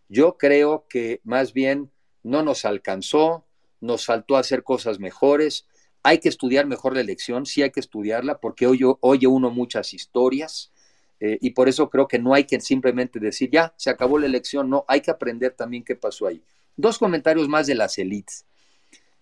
Yo 0.09 0.37
creo 0.37 0.87
que 0.89 1.21
más 1.25 1.55
bien 1.55 1.91
no 2.23 2.43
nos 2.43 2.67
alcanzó, 2.67 3.47
nos 3.81 4.05
faltó 4.05 4.37
hacer 4.37 4.65
cosas 4.65 4.99
mejores. 4.99 5.67
Hay 6.03 6.19
que 6.19 6.29
estudiar 6.29 6.67
mejor 6.67 6.95
la 6.95 7.01
elección, 7.01 7.47
sí 7.47 7.63
hay 7.63 7.71
que 7.71 7.81
estudiarla, 7.81 8.39
porque 8.39 8.67
oye 8.67 9.27
uno 9.27 9.51
muchas 9.51 9.95
historias, 9.95 10.73
Eh, 11.21 11.39
y 11.41 11.51
por 11.51 11.69
eso 11.69 11.89
creo 11.89 12.09
que 12.09 12.19
no 12.19 12.35
hay 12.35 12.45
que 12.45 12.61
simplemente 12.61 13.21
decir, 13.21 13.51
ya, 13.51 13.75
se 13.77 13.91
acabó 13.91 14.19
la 14.19 14.27
elección, 14.27 14.69
no, 14.69 14.85
hay 14.89 15.01
que 15.01 15.11
aprender 15.11 15.53
también 15.53 15.85
qué 15.85 15.97
pasó 15.97 16.27
ahí. 16.27 16.43
Dos 16.77 16.99
comentarios 16.99 17.49
más 17.49 17.67
de 17.67 17.75
las 17.75 17.99
élites. 17.99 18.47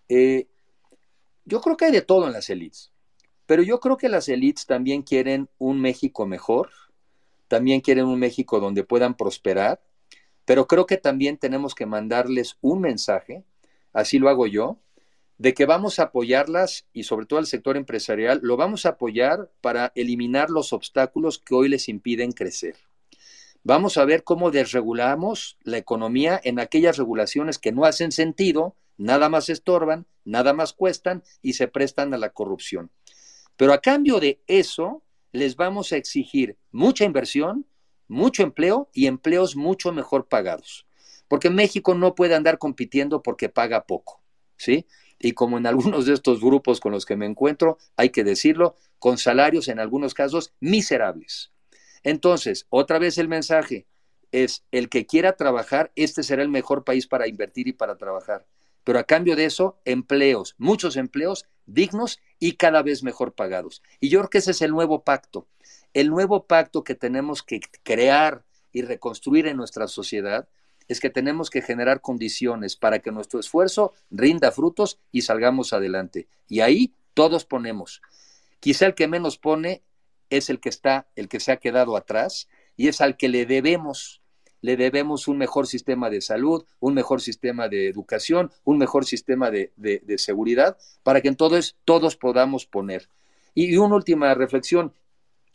Eh, 0.09 0.49
yo 1.45 1.61
creo 1.61 1.77
que 1.77 1.87
hay 1.87 1.93
de 1.93 2.03
todo 2.03 2.27
en 2.27 2.33
las 2.33 2.49
élites, 2.51 2.93
pero 3.47 3.63
yo 3.63 3.81
creo 3.81 3.97
que 3.97 4.09
las 4.09 4.29
élites 4.29 4.67
también 4.67 5.03
quieren 5.03 5.49
un 5.59 5.81
México 5.81 6.27
mejor, 6.27 6.71
también 7.49 7.81
quieren 7.81 8.07
un 8.07 8.19
México 8.19 8.61
donde 8.61 8.85
puedan 8.85 9.17
prosperar, 9.17 9.83
pero 10.45 10.67
creo 10.67 10.87
que 10.87 10.97
también 10.97 11.37
tenemos 11.37 11.75
que 11.75 11.87
mandarles 11.87 12.57
un 12.61 12.81
mensaje, 12.81 13.45
así 13.93 14.19
lo 14.19 14.29
hago 14.29 14.47
yo, 14.47 14.79
de 15.39 15.55
que 15.55 15.67
vamos 15.67 15.99
a 15.99 16.05
apoyarlas 16.05 16.87
y 16.93 17.05
sobre 17.05 17.27
todo 17.27 17.39
al 17.39 17.47
sector 17.47 17.77
empresarial, 17.77 18.41
lo 18.43 18.57
vamos 18.57 18.87
a 18.87 18.91
apoyar 18.91 19.51
para 19.61 19.93
eliminar 19.95 20.51
los 20.51 20.73
obstáculos 20.73 21.39
que 21.39 21.55
hoy 21.55 21.69
les 21.69 21.89
impiden 21.89 22.33
crecer. 22.33 22.77
Vamos 23.65 23.97
a 23.97 24.05
ver 24.05 24.25
cómo 24.25 24.51
desregulamos 24.51 25.57
la 25.63 25.79
economía 25.79 26.41
en 26.43 26.59
aquellas 26.59 26.97
regulaciones 26.97 27.59
que 27.59 27.71
no 27.71 27.85
hacen 27.85 28.11
sentido, 28.11 28.77
nada 28.97 29.29
más 29.29 29.49
estorban, 29.49 30.07
nada 30.25 30.53
más 30.53 30.73
cuestan 30.73 31.23
y 31.43 31.53
se 31.53 31.69
prestan 31.69 32.13
a 32.13 32.19
la 32.19 32.31
corrupción. 32.31 32.91
Pero 33.57 33.73
a 33.73 33.81
cambio 33.81 34.19
de 34.19 34.43
eso, 34.49 35.03
les 35.31 35.57
vamos 35.57 35.93
a 35.93 35.97
exigir 35.97 36.59
mucha 36.71 37.05
inversión, 37.05 37.67
mucho 38.09 38.43
empleo 38.43 38.91
y 38.93 39.07
empleos 39.07 39.57
mucho 39.57 39.93
mejor 39.93 40.29
pagados. 40.29 40.87
Porque 41.29 41.49
México 41.49 41.95
no 41.95 42.15
puede 42.15 42.35
andar 42.35 42.59
compitiendo 42.59 43.23
porque 43.23 43.49
paga 43.49 43.87
poco, 43.87 44.23
¿sí? 44.57 44.87
Y 45.23 45.33
como 45.33 45.57
en 45.57 45.67
algunos 45.67 46.07
de 46.07 46.15
estos 46.15 46.41
grupos 46.41 46.81
con 46.81 46.93
los 46.93 47.07
que 47.07 47.17
me 47.17 47.27
encuentro, 47.27 47.79
hay 47.97 48.11
que 48.11 48.25
decirlo, 48.25 48.77
con 48.99 49.19
salarios 49.19 49.69
en 49.69 49.79
algunos 49.79 50.15
casos 50.15 50.53
miserables. 50.61 51.53
Entonces, 52.03 52.67
otra 52.69 52.99
vez 52.99 53.19
el 53.19 53.29
mensaje 53.29 53.87
es, 54.33 54.65
el 54.73 54.89
que 54.89 55.07
quiera 55.07 55.37
trabajar, 55.37 55.93
este 55.95 56.23
será 56.23 56.43
el 56.43 56.49
mejor 56.49 56.85
país 56.85 57.07
para 57.07 57.29
invertir 57.29 57.69
y 57.69 57.73
para 57.73 57.97
trabajar. 57.97 58.47
Pero 58.85 58.99
a 58.99 59.05
cambio 59.05 59.37
de 59.37 59.45
eso, 59.45 59.79
empleos, 59.85 60.57
muchos 60.59 60.97
empleos 60.97 61.47
dignos 61.67 62.21
y 62.41 62.53
cada 62.53 62.83
vez 62.83 63.05
mejor 63.05 63.33
pagados. 63.33 63.83
Y 64.01 64.09
yo 64.09 64.19
creo 64.19 64.31
que 64.31 64.39
ese 64.39 64.51
es 64.51 64.63
el 64.63 64.73
nuevo 64.73 65.05
pacto. 65.05 65.47
El 65.95 66.09
nuevo 66.11 66.47
pacto 66.47 66.83
que 66.83 66.97
tenemos 66.97 67.43
que 67.43 67.61
crear 67.85 68.45
y 68.73 68.83
reconstruir 68.83 69.47
en 69.47 69.57
nuestra 69.57 69.87
sociedad 69.87 70.49
es 70.93 71.01
que 71.01 71.11
tenemos 71.11 71.51
que 71.51 71.63
generar 71.63 72.01
condiciones 72.01 72.77
para 72.77 73.01
que 73.01 73.11
nuestro 73.11 73.41
esfuerzo 73.41 73.93
rinda 74.11 74.53
frutos 74.53 74.99
y 75.11 75.23
salgamos 75.23 75.73
adelante. 75.73 76.29
Y 76.49 76.61
ahí 76.61 76.95
todos 77.15 77.45
ponemos. 77.45 78.03
Quizá 78.61 78.87
el 78.87 78.95
que 78.95 79.09
menos 79.09 79.39
pone 79.39 79.83
es 80.31 80.51
el 80.51 80.61
que 80.61 80.69
está, 80.69 81.09
el 81.17 81.29
que 81.29 81.41
se 81.41 81.53
ha 81.53 81.57
quedado 81.57 81.97
atrás 81.97 82.49
y 82.77 82.89
es 82.89 83.01
al 83.01 83.17
que 83.17 83.29
le 83.29 83.47
debemos 83.47 84.23
le 84.63 84.77
debemos 84.77 85.27
un 85.27 85.39
mejor 85.39 85.67
sistema 85.67 86.09
de 86.09 86.21
salud, 86.21 86.65
un 86.79 86.95
mejor 86.95 87.21
sistema 87.21 87.69
de 87.69 87.89
educación, 87.89 88.53
un 88.63 88.79
mejor 88.79 89.05
sistema 89.05 89.51
de, 89.51 89.73
seguridad, 90.19 90.79
para 91.03 91.21
que 91.21 91.27
en 91.27 91.35
todos, 91.35 91.77
todos 91.85 92.17
podamos 92.17 92.65
poner. 92.65 93.09
Y, 93.55 93.75
y, 93.75 93.77
una 93.77 93.97
última 93.97 94.33
reflexión, 94.35 94.95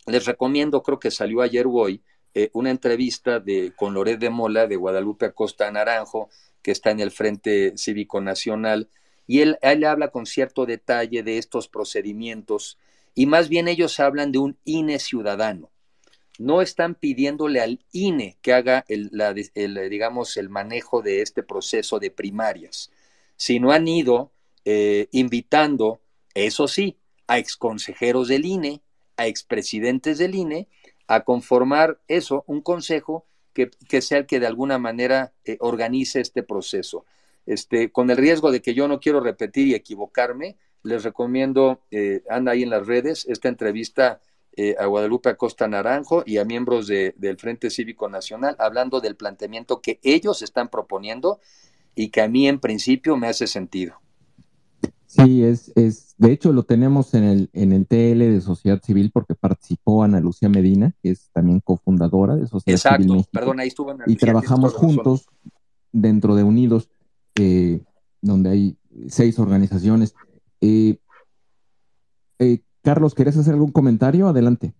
les 0.07 0.25
recomiendo, 0.25 0.83
creo 0.83 0.99
que 0.99 1.09
salió 1.09 1.41
ayer 1.41 1.67
o 1.67 1.71
hoy, 1.71 2.03
eh, 2.39 2.51
una 2.53 2.69
entrevista 2.69 3.39
de, 3.39 3.73
con 3.75 3.95
Loret 3.95 4.19
de 4.19 4.29
Mola 4.29 4.67
de 4.67 4.75
Guadalupe 4.75 5.25
Acosta 5.25 5.71
Naranjo, 5.71 6.29
que 6.61 6.69
está 6.69 6.91
en 6.91 6.99
el 6.99 7.09
Frente 7.09 7.75
Cívico 7.77 8.21
Nacional, 8.21 8.89
y 9.25 9.39
él, 9.39 9.57
habla 9.63 10.09
con 10.11 10.27
cierto 10.27 10.67
detalle 10.67 11.23
de 11.23 11.39
estos 11.39 11.67
procedimientos, 11.67 12.77
y 13.15 13.25
más 13.25 13.49
bien 13.49 13.67
ellos 13.67 13.99
hablan 13.99 14.31
de 14.31 14.37
un 14.37 14.55
INE 14.65 14.99
ciudadano. 14.99 15.71
No 16.37 16.61
están 16.61 16.93
pidiéndole 16.93 17.59
al 17.59 17.79
INE 17.91 18.37
que 18.43 18.53
haga 18.53 18.85
el, 18.87 19.09
digamos, 19.89 20.37
el 20.37 20.49
manejo 20.49 21.01
de 21.01 21.23
este 21.23 21.41
proceso 21.41 21.97
de 21.97 22.11
primarias, 22.11 22.91
sino 23.35 23.71
han 23.71 23.87
ido 23.87 24.29
eh, 24.63 25.07
invitando, 25.09 26.01
eso 26.35 26.67
sí, 26.67 26.97
a 27.25 27.39
exconsejeros 27.39 28.27
del 28.27 28.45
INE, 28.45 28.83
a 29.15 29.25
expresidentes 29.25 30.19
del 30.19 30.35
INE, 30.35 30.67
a 31.07 31.21
conformar 31.23 31.99
eso, 32.07 32.43
un 32.47 32.61
consejo 32.61 33.25
que, 33.53 34.01
sea 34.01 34.19
el 34.19 34.25
que 34.27 34.39
de 34.39 34.47
alguna 34.47 34.77
manera 34.77 35.33
eh, 35.43 35.57
organice 35.59 36.21
este 36.21 36.43
proceso. 36.43 37.05
Este, 37.45 37.91
con 37.91 38.11
el 38.11 38.17
riesgo 38.17 38.51
de 38.51 38.61
que 38.61 38.73
yo 38.73 38.87
no 38.87 38.99
quiero 38.99 39.19
repetir 39.19 39.67
y 39.67 39.73
equivocarme, 39.73 40.57
les 40.83 41.03
recomiendo, 41.03 41.81
eh, 41.89 42.23
anda 42.29 42.51
ahí 42.51 42.63
en 42.63 42.69
las 42.69 42.85
redes, 42.85 43.25
esta 43.27 43.47
entrevista 43.47 44.21
eh, 44.55 44.75
a 44.77 44.85
Guadalupe 44.85 45.29
Acosta 45.29 45.67
Naranjo 45.67 46.23
y 46.25 46.37
a 46.37 46.45
miembros 46.45 46.87
del 46.87 47.37
Frente 47.37 47.69
Cívico 47.69 48.09
Nacional, 48.09 48.55
hablando 48.59 49.01
del 49.01 49.15
planteamiento 49.15 49.81
que 49.81 49.99
ellos 50.03 50.41
están 50.41 50.69
proponiendo 50.69 51.39
y 51.95 52.09
que 52.09 52.21
a 52.21 52.27
mí 52.27 52.47
en 52.47 52.59
principio 52.59 53.17
me 53.17 53.27
hace 53.27 53.47
sentido. 53.47 53.99
Sí, 55.07 55.41
es, 55.41 55.71
es, 55.77 56.15
de 56.17 56.33
hecho 56.33 56.51
lo 56.51 56.63
tenemos 56.63 57.13
en 57.13 57.23
el, 57.23 57.49
en 57.53 57.71
el 57.71 57.87
TL 57.87 58.19
de 58.19 58.41
Sociedad 58.41 58.81
Civil 58.83 59.09
porque 59.11 59.35
participó 59.35 60.03
Ana 60.03 60.19
Lucía 60.19 60.49
Medina, 60.49 60.93
que 61.01 61.11
es 61.11 61.29
también 61.31 61.61
cofundadora 61.61 62.35
de 62.35 62.45
Sociedad 62.45 62.97
Civil 62.97 63.13
México, 63.13 63.29
perdón, 63.31 63.61
ahí 63.61 63.69
estuvo 63.69 63.95
Y 64.05 64.17
trabajamos 64.17 64.73
juntos 64.73 65.29
dentro 65.93 66.35
de 66.35 66.43
Unidos, 66.43 66.89
eh, 67.35 67.79
donde 68.21 68.49
hay 68.49 68.77
seis 69.07 69.39
organizaciones. 69.39 70.13
Eh, 70.59 70.97
eh, 72.39 72.59
Carlos, 72.83 73.15
¿querés 73.15 73.37
hacer 73.37 73.53
algún 73.53 73.71
comentario? 73.71 74.27
Adelante. 74.27 74.73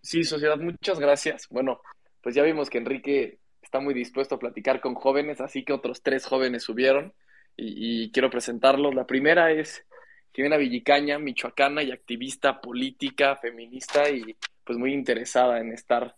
Sí, 0.00 0.24
Sociedad, 0.24 0.58
muchas 0.58 0.98
gracias. 0.98 1.46
Bueno, 1.50 1.80
pues 2.20 2.34
ya 2.34 2.42
vimos 2.42 2.68
que 2.68 2.78
Enrique 2.78 3.38
está 3.62 3.78
muy 3.78 3.94
dispuesto 3.94 4.34
a 4.34 4.38
platicar 4.40 4.80
con 4.80 4.96
jóvenes, 4.96 5.40
así 5.40 5.64
que 5.64 5.72
otros 5.72 6.02
tres 6.02 6.26
jóvenes 6.26 6.64
subieron 6.64 7.14
y, 7.56 8.10
quiero 8.12 8.30
presentarlos. 8.30 8.94
La 8.94 9.06
primera 9.06 9.52
es 9.52 9.84
Jimena 10.32 10.56
Villicaña, 10.56 11.18
michoacana 11.18 11.82
y 11.82 11.90
activista 11.90 12.60
política, 12.60 13.36
feminista 13.36 14.08
y 14.10 14.36
pues 14.64 14.78
muy 14.78 14.92
interesada 14.92 15.60
en 15.60 15.72
estar 15.72 16.16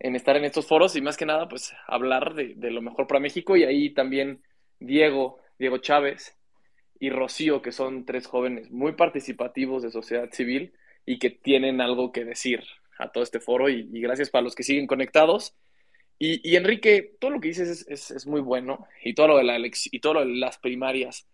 en 0.00 0.16
estar 0.16 0.36
en 0.36 0.44
estos 0.44 0.66
foros 0.66 0.96
y 0.96 1.00
más 1.00 1.16
que 1.16 1.24
nada 1.24 1.48
pues 1.48 1.72
hablar 1.86 2.34
de, 2.34 2.70
lo 2.70 2.82
mejor 2.82 3.06
para 3.06 3.20
México 3.20 3.56
y 3.56 3.62
ahí 3.62 3.90
también 3.90 4.42
Diego, 4.80 5.38
Diego 5.58 5.78
Chávez 5.78 6.36
y 6.98 7.10
Rocío, 7.10 7.62
que 7.62 7.72
son 7.72 8.04
tres 8.04 8.26
jóvenes 8.26 8.70
muy 8.70 8.92
participativos 8.92 9.82
de 9.82 9.90
sociedad 9.90 10.28
civil 10.32 10.74
y 11.06 11.18
que 11.18 11.30
tienen 11.30 11.80
algo 11.80 12.12
que 12.12 12.24
decir 12.24 12.64
a 12.98 13.12
todo 13.12 13.22
este 13.22 13.40
foro 13.40 13.68
y 13.68 13.88
gracias 14.00 14.30
para 14.30 14.42
los 14.42 14.54
que 14.54 14.62
siguen 14.62 14.86
conectados. 14.86 15.54
Y, 16.18 16.56
Enrique, 16.56 17.16
todo 17.20 17.32
lo 17.32 17.40
que 17.40 17.48
dices 17.48 17.86
es, 17.88 18.26
muy 18.26 18.40
bueno 18.40 18.86
y 19.02 19.14
todo, 19.14 19.28
lo 19.28 19.36
de 19.36 19.44
la 19.44 19.58
y 19.58 20.00
todo 20.00 20.14
lo 20.14 20.20
de 20.20 20.36
las 20.36 20.58
primarias, 20.58 21.26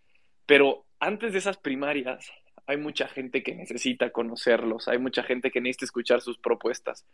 pero 0.47 0.87
antes 0.99 1.33
de 1.33 1.39
esas 1.39 1.59
primarias 1.59 2.31
hay 2.67 2.77
mucha 2.77 3.07
gente 3.07 3.43
que 3.43 3.55
necesita 3.55 4.11
conocerlos, 4.11 4.89
hay 4.89 4.99
mucha 4.99 5.23
gente 5.23 5.51
que 5.51 5.61
necesita 5.61 5.85
escuchar 5.85 6.23
sus 6.23 6.39
propuestas. 6.39 7.05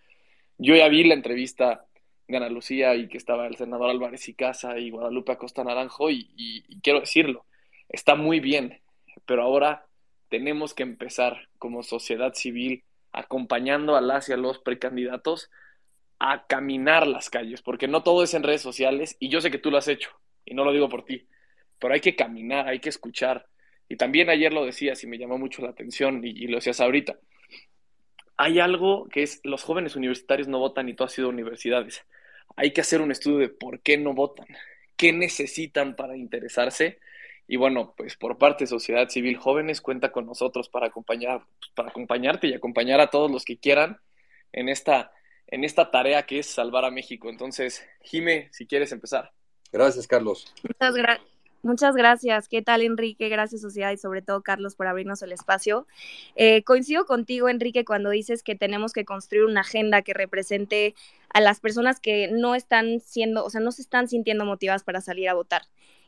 Yo 0.59 0.75
ya 0.77 0.89
vi 0.89 1.05
la 1.05 1.15
entrevista 1.15 1.85
de 2.29 2.37
Ana 2.37 2.49
Lucía 2.49 2.95
y 2.95 3.09
que 3.09 3.19
estaba 3.19 3.47
el 3.47 3.57
senador 3.57 3.91
Álvarez 3.91 4.29
y 4.29 4.35
Casa 4.35 4.79
y 4.79 4.91
Guadalupe 4.91 5.33
Acosta 5.33 5.65
Naranjo 5.65 6.11
y, 6.11 6.31
y 6.37 6.81
quiero 6.81 7.01
decirlo, 7.01 7.47
está 7.89 8.15
muy 8.15 8.41
bien, 8.41 8.81
pero 9.27 9.43
ahora 9.43 9.87
tenemos 10.29 10.73
que 10.73 10.83
empezar 10.83 11.49
como 11.59 11.83
sociedad 11.83 12.33
civil 12.35 12.85
acompañando 13.13 13.97
a 13.97 14.01
las 14.01 14.29
y 14.29 14.33
a 14.33 14.37
los 14.37 14.59
precandidatos 14.59 15.51
a 16.19 16.47
caminar 16.47 17.07
las 17.07 17.31
calles, 17.31 17.63
porque 17.63 17.89
no 17.89 18.03
todo 18.03 18.23
es 18.23 18.35
en 18.35 18.43
redes 18.43 18.63
sociales 18.63 19.17
y 19.21 19.29
yo 19.29 19.41
sé 19.41 19.51
que 19.51 19.59
tú 19.59 19.71
lo 19.71 19.79
has 19.79 19.89
hecho 19.89 20.11
y 20.45 20.55
no 20.55 20.65
lo 20.65 20.73
digo 20.73 20.89
por 20.89 21.05
ti, 21.05 21.27
pero 21.79 21.95
hay 21.95 22.01
que 22.01 22.17
caminar, 22.17 22.69
hay 22.69 22.81
que 22.81 22.89
escuchar. 22.89 23.47
Y 23.89 23.97
también 23.97 24.31
ayer 24.31 24.53
lo 24.53 24.65
decías 24.65 25.03
y 25.05 25.07
me 25.07 25.19
llamó 25.19 25.39
mucho 25.39 25.63
la 25.63 25.71
atención 25.71 26.25
y, 26.25 26.47
lo 26.47 26.57
decías 26.57 26.81
ahorita. 26.81 27.19
Hay 28.37 28.59
algo 28.59 29.09
que 29.09 29.23
es 29.23 29.41
los 29.45 29.63
jóvenes 29.63 29.97
universitarios 29.97 30.49
no 30.49 30.59
votan 30.59 30.89
y 30.89 30.95
tú 30.95 31.05
has 31.05 31.13
sido 31.13 31.29
universidades. 31.29 32.05
Hay 32.57 32.73
que 32.73 32.81
hacer 32.81 33.01
un 33.01 33.11
estudio 33.11 33.39
de 33.39 33.49
por 33.49 33.81
qué 33.81 33.97
no 33.97 34.15
votan, 34.15 34.47
qué 34.97 35.13
necesitan 35.13 35.97
para 35.97 36.17
interesarse. 36.17 36.99
Y 37.47 37.57
bueno, 37.57 37.95
pues 37.97 38.17
por 38.17 38.39
parte 38.39 38.65
de 38.65 38.69
Sociedad 38.69 39.09
Civil 39.09 39.37
Jóvenes 39.37 39.81
cuenta 39.81 40.11
con 40.11 40.27
nosotros 40.27 40.69
para 40.69 40.89
acompañar, 40.89 41.43
para 41.75 41.91
acompañarte 41.91 42.49
y 42.49 42.55
acompañar 42.55 43.01
a 43.01 43.11
todos 43.11 43.31
los 43.31 43.45
que 43.45 43.59
quieran 43.59 44.01
en 44.53 44.69
esta 44.69 45.13
en 45.49 45.65
esta 45.65 45.91
tarea 45.91 46.27
que 46.27 46.39
es 46.39 46.47
salvar 46.47 46.85
a 46.85 46.91
México. 46.91 47.29
Entonces, 47.29 47.85
Jime, 48.03 48.49
si 48.53 48.67
quieres 48.67 48.93
empezar. 48.93 49.33
Gracias, 49.73 50.07
Carlos. 50.07 50.53
Muchas, 50.63 51.21
Muchas 51.67 51.97
gracias. 51.97 52.47
¿Qué 52.49 52.63
tal, 52.63 52.83
Enrique? 52.83 53.29
Gracias, 53.29 53.61
sociedad, 53.61 53.91
y 53.91 53.97
sobre 53.97 54.23
todo, 54.23 54.41
Carlos, 54.43 54.77
por 54.77 54.87
abrirnos 54.87 55.21
el 55.23 55.33
espacio. 55.33 55.87
Eh, 56.37 56.63
coincido 56.63 57.07
contigo, 57.07 57.49
Enrique, 57.49 57.85
cuando 57.85 58.11
dices 58.11 58.45
que 58.45 58.55
tenemos 58.55 58.93
que 58.93 59.05
construir 59.05 59.45
una 59.45 59.63
agenda 59.63 60.03
que 60.03 60.15
represente 60.15 60.95
a 61.29 61.41
las 61.41 61.59
personas 61.59 61.99
que 61.99 62.29
no 62.31 62.55
están 62.55 63.01
siendo, 63.01 63.45
o 63.45 63.51
sea, 63.51 63.61
no 63.61 63.73
se 63.73 63.83
están 63.83 64.07
sintiendo 64.07 64.45
motivadas 64.45 64.85
para 64.85 65.01
salir 65.01 65.29
a 65.29 65.35
votar. 65.35 65.63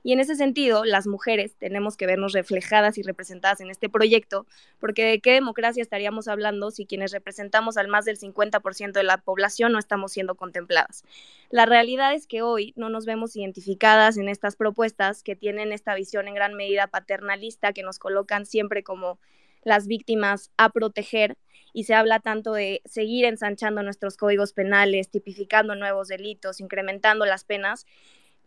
Y 0.09 0.13
en 0.15 0.21
ese 0.21 0.37
sentido, 0.37 0.87
las 0.87 1.07
mujeres 1.07 1.55
tenemos 1.59 1.99
que 1.99 2.07
vernos 2.07 2.33
reflejadas 2.33 2.97
y 2.97 3.03
representadas 3.03 3.61
en 3.61 3.69
este 3.69 3.91
proyecto, 3.91 4.47
porque 4.81 5.05
de 5.05 5.21
qué 5.21 5.35
democracia 5.35 5.83
estaríamos 5.83 6.29
hablando 6.29 6.71
si 6.71 6.87
quienes 6.87 7.13
representamos 7.13 7.77
al 7.77 7.89
más 7.89 8.07
del 8.07 8.19
50% 8.19 8.93
de 8.93 9.03
la 9.03 9.19
población 9.19 9.73
no 9.73 9.79
estamos 9.79 10.13
siendo 10.13 10.35
contempladas. 10.35 11.05
La 11.51 11.67
realidad 11.67 12.15
es 12.15 12.27
que 12.27 12.41
hoy 12.41 12.73
no 12.75 12.89
nos 12.89 13.05
vemos 13.05 13.37
identificadas 13.37 14.17
en 14.17 14.31
estas 14.31 14.57
propuestas 14.57 15.23
que 15.23 15.37
tienen 15.37 15.73
esta 15.73 15.95
visión 15.95 16.27
en 16.27 16.35
gran 16.35 16.55
medida 16.55 16.87
paternalista, 16.87 17.75
que 17.75 17.83
nos 17.83 17.99
colocan 17.99 18.47
siempre 18.47 18.83
como 18.83 19.19
las 19.63 19.89
víctimas 19.89 20.51
a 20.57 20.71
proteger 20.71 21.37
y 21.75 21.85
se 21.85 21.93
habla 21.93 22.21
tanto 22.21 22.55
de 22.55 22.81
seguir 22.87 23.27
ensanchando 23.27 23.83
nuestros 23.83 24.17
códigos 24.17 24.55
penales, 24.55 25.11
tipificando 25.11 25.75
nuevos 25.75 26.09
delitos, 26.09 26.61
incrementando 26.61 27.27
las 27.27 27.45
penas, 27.45 27.85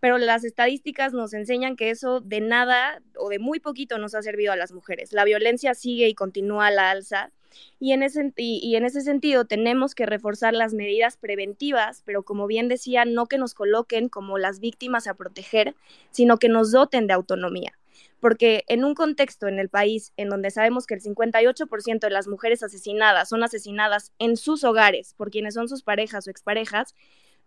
pero 0.02 0.18
las 0.18 0.44
estadísticas 0.44 1.14
nos 1.14 1.34
enseñan 1.34 1.76
que 1.76 1.92
eso 1.92 2.22
de 2.22 2.42
nada 2.42 3.02
o 3.16 3.30
de 3.30 3.38
muy 3.38 3.60
poquito 3.60 4.00
nos 4.00 4.16
ha 4.16 4.24
servido 4.24 4.52
a 4.52 4.56
las 4.56 4.74
mujeres. 4.74 5.14
La 5.14 5.24
violencia 5.24 5.76
sigue 5.76 6.10
y 6.10 6.16
continúa 6.16 6.68
a 6.68 6.72
la 6.72 6.90
alza 6.90 7.32
y 7.80 7.92
en, 7.92 8.02
ese, 8.02 8.34
y, 8.36 8.76
en 8.76 8.84
ese 8.84 9.02
sentido 9.02 9.46
tenemos 9.46 9.94
que 9.94 10.08
reforzar 10.08 10.56
las 10.56 10.74
medidas 10.74 11.18
preventivas, 11.18 12.02
pero 12.04 12.24
como 12.24 12.48
bien 12.48 12.68
decía, 12.68 13.06
no 13.06 13.28
que 13.28 13.38
nos 13.38 13.54
coloquen 13.54 14.10
como 14.10 14.40
las 14.40 14.60
víctimas 14.60 15.06
a 15.06 15.14
proteger, 15.14 15.76
sino 16.10 16.38
que 16.38 16.50
nos 16.50 16.72
doten 16.72 17.08
de 17.08 17.14
autonomía 17.14 17.78
porque 18.20 18.64
en 18.68 18.84
un 18.86 18.94
contexto 18.94 19.48
en 19.48 19.58
el 19.58 19.68
país 19.68 20.14
en 20.16 20.30
donde 20.30 20.52
sabemos 20.52 20.86
que 20.86 20.94
el 20.94 21.02
58% 21.02 22.00
de 22.00 22.10
las 22.12 22.28
mujeres 22.28 22.62
asesinadas 22.62 23.30
son 23.30 23.44
asesinadas 23.44 24.14
en 24.20 24.38
sus 24.38 24.64
hogares 24.64 25.16
por 25.16 25.32
quienes 25.32 25.56
son 25.56 25.68
sus 25.68 25.82
parejas 25.82 26.28
o 26.28 26.30
exparejas, 26.30 26.96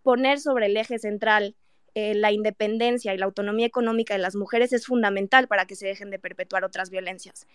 poner 0.03 0.39
sobre 0.41 0.65
el 0.65 0.75
eje 0.75 0.99
central 0.99 1.55
eh, 1.95 2.13
la 2.13 2.31
independencia 2.31 3.13
y 3.13 3.17
la 3.17 3.25
autonomía 3.25 3.65
económica 3.65 4.13
de 4.13 4.19
las 4.19 4.35
mujeres 4.35 4.73
es 4.73 4.85
fundamental 4.85 5.47
para 5.47 5.65
que 5.65 5.75
se 5.75 5.87
dejen 5.87 6.09
de 6.09 6.19
perpetuar 6.19 6.65
otras 6.65 6.89
violencias. 6.89 7.47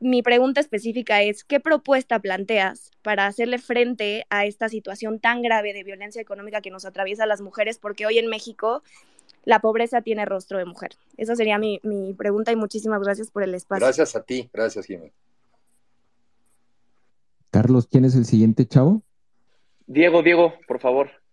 Mi 0.00 0.22
pregunta 0.22 0.60
específica 0.60 1.22
es, 1.22 1.44
¿qué 1.44 1.60
propuesta 1.60 2.18
planteas 2.18 2.90
para 3.00 3.26
hacerle 3.26 3.58
frente 3.58 4.26
a 4.28 4.44
esta 4.44 4.68
situación 4.68 5.18
tan 5.18 5.40
grave 5.40 5.72
de 5.72 5.82
violencia 5.82 6.20
económica 6.20 6.60
que 6.60 6.70
nos 6.70 6.84
atraviesa 6.84 7.24
a 7.24 7.26
las 7.26 7.40
mujeres? 7.40 7.78
Porque 7.78 8.04
hoy 8.04 8.18
en 8.18 8.28
México 8.28 8.82
la 9.44 9.60
pobreza 9.60 10.02
tiene 10.02 10.26
rostro 10.26 10.58
de 10.58 10.66
mujer. 10.66 10.90
Esa 11.16 11.34
sería 11.34 11.58
mi, 11.58 11.80
pregunta 12.18 12.52
y 12.52 12.56
muchísimas 12.56 13.02
gracias 13.02 13.30
por 13.30 13.44
el 13.44 13.54
espacio. 13.54 13.86
Gracias 13.86 14.14
a 14.14 14.22
ti, 14.22 14.50
gracias 14.52 14.84
Jiménez. 14.84 15.14
Carlos, 17.50 17.86
¿quién 17.86 18.04
es 18.04 18.14
el 18.14 18.26
siguiente 18.26 18.66
chavo? 18.66 19.02
Diego, 19.86 20.22
Diego, 20.22 20.54
por 20.66 20.80
favor. 20.80 21.23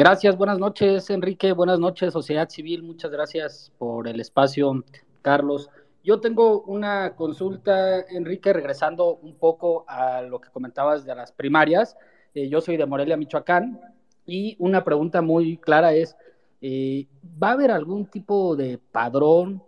Gracias, 0.00 0.34
buenas 0.38 0.58
noches 0.58 1.10
Enrique, 1.10 1.52
buenas 1.52 1.78
noches 1.78 2.14
Sociedad 2.14 2.48
Civil, 2.48 2.82
muchas 2.82 3.10
gracias 3.10 3.70
por 3.76 4.08
el 4.08 4.18
espacio, 4.18 4.82
Carlos. 5.20 5.68
Yo 6.02 6.20
tengo 6.20 6.62
una 6.62 7.14
consulta, 7.16 8.00
Enrique, 8.08 8.54
regresando 8.54 9.16
un 9.16 9.34
poco 9.34 9.84
a 9.86 10.22
lo 10.22 10.40
que 10.40 10.48
comentabas 10.48 11.04
de 11.04 11.14
las 11.14 11.32
primarias. 11.32 11.98
Eh, 12.34 12.48
yo 12.48 12.62
soy 12.62 12.78
de 12.78 12.86
Morelia, 12.86 13.18
Michoacán, 13.18 13.78
y 14.24 14.56
una 14.58 14.84
pregunta 14.84 15.20
muy 15.20 15.58
clara 15.58 15.92
es, 15.92 16.16
eh, 16.62 17.06
¿va 17.22 17.50
a 17.50 17.52
haber 17.52 17.70
algún 17.70 18.06
tipo 18.06 18.56
de 18.56 18.78
padrón? 18.78 19.62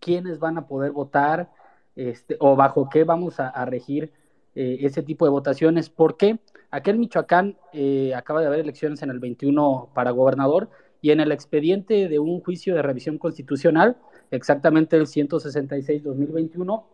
¿Quiénes 0.00 0.38
van 0.38 0.56
a 0.56 0.66
poder 0.66 0.92
votar? 0.92 1.50
Este, 1.94 2.38
¿O 2.40 2.56
bajo 2.56 2.88
qué 2.88 3.04
vamos 3.04 3.38
a, 3.38 3.62
regir 3.66 4.14
eh, 4.54 4.78
ese 4.80 5.02
tipo 5.02 5.26
de 5.26 5.30
votaciones? 5.30 5.90
Porque 5.90 6.38
aquí 6.74 6.90
en 6.90 6.98
Michoacán 6.98 7.56
eh, 7.72 8.12
acaba 8.14 8.40
de 8.40 8.48
haber 8.48 8.60
elecciones 8.60 9.02
en 9.02 9.10
el 9.10 9.20
21 9.20 9.90
para 9.94 10.10
gobernador 10.10 10.70
y 11.00 11.12
en 11.12 11.20
el 11.20 11.30
expediente 11.30 12.08
de 12.08 12.18
un 12.18 12.40
juicio 12.40 12.74
de 12.74 12.82
revisión 12.82 13.18
constitucional, 13.18 13.96
exactamente 14.30 14.96
el 14.96 15.06
166-2021, 15.06 16.84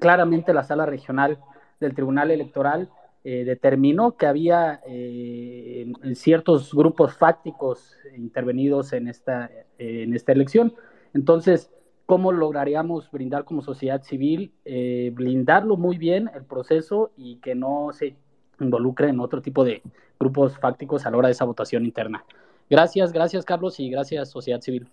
claramente 0.00 0.52
la 0.52 0.64
sala 0.64 0.84
regional 0.84 1.38
del 1.80 1.94
Tribunal 1.94 2.30
Electoral 2.30 2.90
eh, 3.24 3.44
determinó 3.44 4.16
que 4.16 4.26
había 4.26 4.80
eh, 4.86 5.90
ciertos 6.14 6.74
grupos 6.74 7.14
fácticos 7.14 7.96
intervenidos 8.16 8.92
en 8.92 9.08
esta, 9.08 9.50
en 9.78 10.12
esta 10.12 10.32
elección. 10.32 10.74
Entonces, 11.14 11.70
¿cómo 12.06 12.32
lograríamos 12.32 13.10
brindar 13.10 13.44
como 13.44 13.62
sociedad 13.62 14.02
civil, 14.02 14.52
eh, 14.64 15.12
blindarlo 15.14 15.76
muy 15.76 15.96
bien 15.96 16.30
el 16.34 16.44
proceso 16.44 17.12
y 17.16 17.36
que 17.36 17.54
no 17.54 17.90
se 17.92 18.16
involucre 18.64 19.08
en 19.08 19.20
otro 19.20 19.42
tipo 19.42 19.64
de 19.64 19.82
grupos 20.18 20.58
fácticos 20.58 21.06
a 21.06 21.10
la 21.10 21.16
hora 21.16 21.28
de 21.28 21.32
esa 21.32 21.44
votación 21.44 21.84
interna? 21.84 22.24
Gracias, 22.70 23.12
gracias 23.12 23.44
Carlos 23.44 23.78
y 23.80 23.90
gracias 23.90 24.30
sociedad 24.30 24.60
civil. 24.60 24.88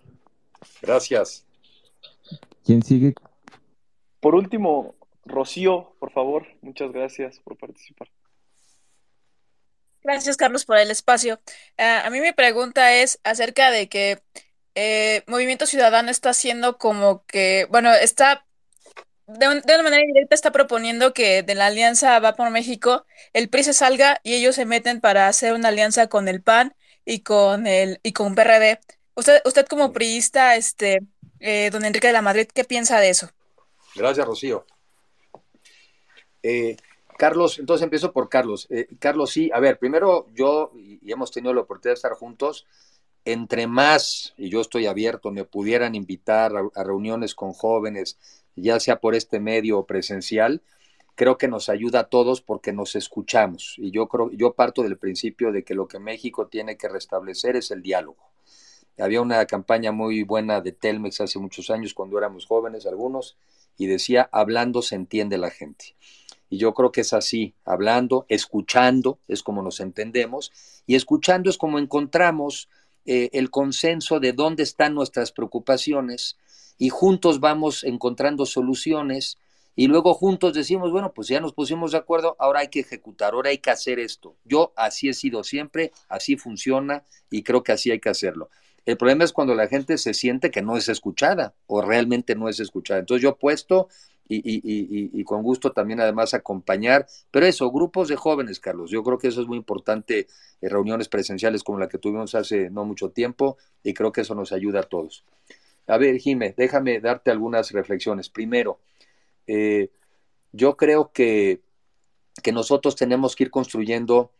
Gracias. 0.82 1.46
¿Quién 2.64 2.82
sigue? 2.82 3.14
Por 4.20 4.34
último, 4.34 4.94
Rocío, 5.24 5.94
por 5.98 6.10
favor, 6.10 6.46
muchas 6.60 6.92
gracias 6.92 7.40
por 7.40 7.56
participar. 7.56 8.08
Gracias, 10.02 10.36
Carlos, 10.36 10.64
por 10.64 10.78
el 10.78 10.90
espacio. 10.90 11.40
Ah, 11.76 12.02
a 12.06 12.10
mí 12.10 12.20
mi 12.20 12.32
pregunta 12.32 12.94
es 12.94 13.20
acerca 13.22 13.70
de 13.70 13.88
que 13.88 14.22
eh, 14.74 15.24
Movimiento 15.26 15.66
Ciudadano 15.66 16.10
está 16.10 16.30
haciendo 16.30 16.78
como 16.78 17.24
que, 17.26 17.66
bueno, 17.70 17.92
está 17.92 18.46
de, 19.38 19.48
una 19.48 19.82
manera 19.82 20.04
directa 20.06 20.34
está 20.34 20.50
proponiendo 20.50 21.12
que 21.12 21.42
de 21.42 21.54
la 21.54 21.66
alianza 21.66 22.18
Va 22.20 22.34
por 22.34 22.50
México 22.50 23.04
el 23.32 23.48
PRI 23.48 23.64
se 23.64 23.72
salga 23.72 24.20
y 24.22 24.34
ellos 24.34 24.54
se 24.54 24.66
meten 24.66 25.00
para 25.00 25.28
hacer 25.28 25.54
una 25.54 25.68
alianza 25.68 26.08
con 26.08 26.28
el 26.28 26.42
PAN 26.42 26.74
y 27.04 27.20
con 27.20 27.66
el 27.66 28.00
y 28.02 28.12
con 28.12 28.34
PRD. 28.34 28.80
Usted, 29.14 29.42
usted 29.44 29.66
como 29.66 29.92
priista, 29.92 30.56
este, 30.56 31.00
eh, 31.40 31.70
don 31.70 31.84
Enrique 31.84 32.06
de 32.06 32.12
la 32.12 32.22
Madrid, 32.22 32.48
¿qué 32.52 32.64
piensa 32.64 33.00
de 33.00 33.10
eso? 33.10 33.30
Gracias, 33.94 34.26
Rocío. 34.26 34.64
Eh, 36.42 36.76
Carlos, 37.18 37.58
entonces 37.58 37.84
empiezo 37.84 38.12
por 38.12 38.28
Carlos. 38.28 38.66
Eh, 38.70 38.88
Carlos, 38.98 39.30
sí, 39.30 39.50
a 39.52 39.60
ver, 39.60 39.78
primero 39.78 40.26
yo, 40.34 40.72
y, 40.74 41.12
hemos 41.12 41.30
tenido 41.30 41.52
la 41.52 41.60
oportunidad 41.60 41.92
de 41.92 41.96
estar 41.96 42.12
juntos, 42.12 42.66
entre 43.24 43.66
más, 43.66 44.32
y 44.38 44.48
yo 44.48 44.60
estoy 44.60 44.86
abierto, 44.86 45.30
me 45.30 45.44
pudieran 45.44 45.94
invitar 45.94 46.52
a, 46.74 46.82
reuniones 46.82 47.34
con 47.34 47.52
jóvenes, 47.52 48.18
ya 48.56 48.80
sea 48.80 49.00
por 49.00 49.14
este 49.14 49.40
medio 49.40 49.84
presencial, 49.84 50.62
creo 51.14 51.36
que 51.36 51.48
nos 51.48 51.68
ayuda 51.68 52.00
a 52.00 52.08
todos 52.08 52.40
porque 52.40 52.72
nos 52.72 52.96
escuchamos. 52.96 53.74
Y 53.78 53.90
yo 53.90 54.08
creo, 54.08 54.30
yo 54.32 54.54
parto 54.54 54.82
del 54.82 54.96
principio 54.96 55.52
de 55.52 55.64
que 55.64 55.74
lo 55.74 55.86
que 55.86 55.98
México 55.98 56.48
tiene 56.48 56.76
que 56.76 56.88
restablecer 56.88 57.56
es 57.56 57.70
el 57.70 57.82
diálogo. 57.82 58.30
Había 58.98 59.22
una 59.22 59.44
campaña 59.46 59.92
muy 59.92 60.22
buena 60.22 60.60
de 60.60 60.72
Telmex 60.72 61.20
hace 61.20 61.38
muchos 61.38 61.70
años 61.70 61.94
cuando 61.94 62.18
éramos 62.18 62.46
jóvenes 62.46 62.86
algunos 62.86 63.36
y 63.76 63.86
decía, 63.86 64.28
hablando 64.32 64.82
se 64.82 64.94
entiende 64.94 65.38
la 65.38 65.50
gente. 65.50 65.96
Y 66.50 66.58
yo 66.58 66.74
creo 66.74 66.90
que 66.90 67.02
es 67.02 67.12
así, 67.12 67.54
hablando, 67.64 68.26
escuchando, 68.28 69.18
es 69.28 69.42
como 69.42 69.62
nos 69.62 69.80
entendemos, 69.80 70.52
y 70.86 70.96
escuchando 70.96 71.48
es 71.48 71.56
como 71.56 71.78
encontramos 71.78 72.68
eh, 73.06 73.30
el 73.32 73.50
consenso 73.50 74.20
de 74.20 74.32
dónde 74.32 74.64
están 74.64 74.94
nuestras 74.94 75.32
preocupaciones 75.32 76.36
y 76.80 76.88
juntos 76.88 77.40
vamos 77.40 77.84
encontrando 77.84 78.46
soluciones 78.46 79.38
y 79.76 79.86
luego 79.86 80.14
juntos 80.14 80.54
decimos, 80.54 80.90
bueno, 80.90 81.12
pues 81.12 81.28
ya 81.28 81.38
nos 81.38 81.52
pusimos 81.52 81.92
de 81.92 81.98
acuerdo, 81.98 82.36
ahora 82.38 82.60
hay 82.60 82.68
que 82.68 82.80
ejecutar, 82.80 83.34
ahora 83.34 83.50
hay 83.50 83.58
que 83.58 83.70
hacer 83.70 83.98
esto. 84.00 84.36
Yo 84.44 84.72
así 84.76 85.10
he 85.10 85.14
sido 85.14 85.44
siempre, 85.44 85.92
así 86.08 86.36
funciona 86.36 87.04
y 87.30 87.42
creo 87.42 87.62
que 87.62 87.72
así 87.72 87.90
hay 87.90 88.00
que 88.00 88.08
hacerlo. 88.08 88.48
El 88.86 88.96
problema 88.96 89.24
es 89.24 89.32
cuando 89.32 89.54
la 89.54 89.68
gente 89.68 89.98
se 89.98 90.14
siente 90.14 90.50
que 90.50 90.62
no 90.62 90.78
es 90.78 90.88
escuchada 90.88 91.54
o 91.66 91.82
realmente 91.82 92.34
no 92.34 92.48
es 92.48 92.60
escuchada. 92.60 93.00
Entonces 93.00 93.22
yo 93.22 93.36
puesto 93.36 93.88
y, 94.26 95.24
con 95.24 95.42
gusto 95.42 95.72
también 95.72 96.00
además 96.00 96.32
acompañar. 96.32 97.06
Pero 97.30 97.44
eso, 97.44 97.70
grupos 97.70 98.08
de 98.08 98.16
jóvenes, 98.16 98.58
Carlos, 98.58 98.90
yo 98.90 99.02
creo 99.02 99.18
que 99.18 99.28
eso 99.28 99.42
es 99.42 99.48
muy 99.48 99.58
importante, 99.58 100.28
eh, 100.60 100.68
reuniones 100.68 101.08
presenciales 101.08 101.62
como 101.62 101.78
la 101.78 101.88
que 101.88 101.98
tuvimos 101.98 102.34
hace 102.34 102.70
no 102.70 102.84
mucho 102.86 103.10
tiempo, 103.10 103.58
y 103.82 103.92
creo 103.92 104.12
que 104.12 104.22
eso 104.22 104.34
nos 104.34 104.52
ayuda 104.52 104.80
a 104.80 104.84
todos. 104.84 105.24
A 105.90 105.98
ver, 105.98 106.18
Jimé, 106.18 106.54
déjame 106.56 107.00
darte 107.00 107.30
algunas 107.30 107.72
reflexiones. 107.72 108.30
Primero, 108.30 108.80
eh, 109.46 109.90
yo 110.52 110.76
creo 110.76 111.12
que, 111.12 111.62
que 112.42 112.52
nosotros 112.52 112.96
tenemos 112.96 113.34
que 113.34 113.44
ir 113.44 113.50
construyendo 113.50 114.32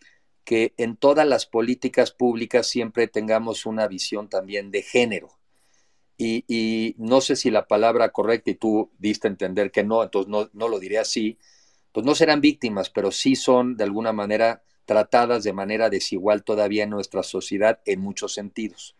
que 0.44 0.74
en 0.76 0.96
todas 0.96 1.26
las 1.26 1.46
políticas 1.46 2.12
públicas 2.12 2.66
siempre 2.66 3.08
tengamos 3.08 3.66
una 3.66 3.86
visión 3.88 4.28
también 4.28 4.70
de 4.70 4.82
género 4.82 5.40
y, 6.22 6.94
no 6.98 7.20
sé 7.20 7.34
si 7.34 7.50
la 7.50 7.66
palabra 7.66 8.10
correcta 8.10 8.50
y 8.50 8.54
tú 8.54 8.90
diste 8.98 9.26
a 9.26 9.30
entender 9.30 9.70
que 9.70 9.84
no, 9.84 10.02
entonces 10.02 10.28
no, 10.28 10.50
no 10.52 10.68
lo 10.68 10.78
diré 10.78 10.98
así, 10.98 11.38
pues 11.92 12.04
no 12.04 12.14
serán 12.14 12.40
víctimas, 12.40 12.90
pero 12.90 13.10
sí 13.10 13.36
son 13.36 13.76
de 13.76 13.84
alguna 13.84 14.12
manera 14.12 14.62
tratadas 14.84 15.44
de 15.44 15.52
manera 15.52 15.88
desigual 15.88 16.44
todavía 16.44 16.84
en 16.84 16.90
nuestra 16.90 17.22
sociedad 17.22 17.80
en 17.86 18.00
muchos 18.00 18.34
sentidos. 18.34 18.96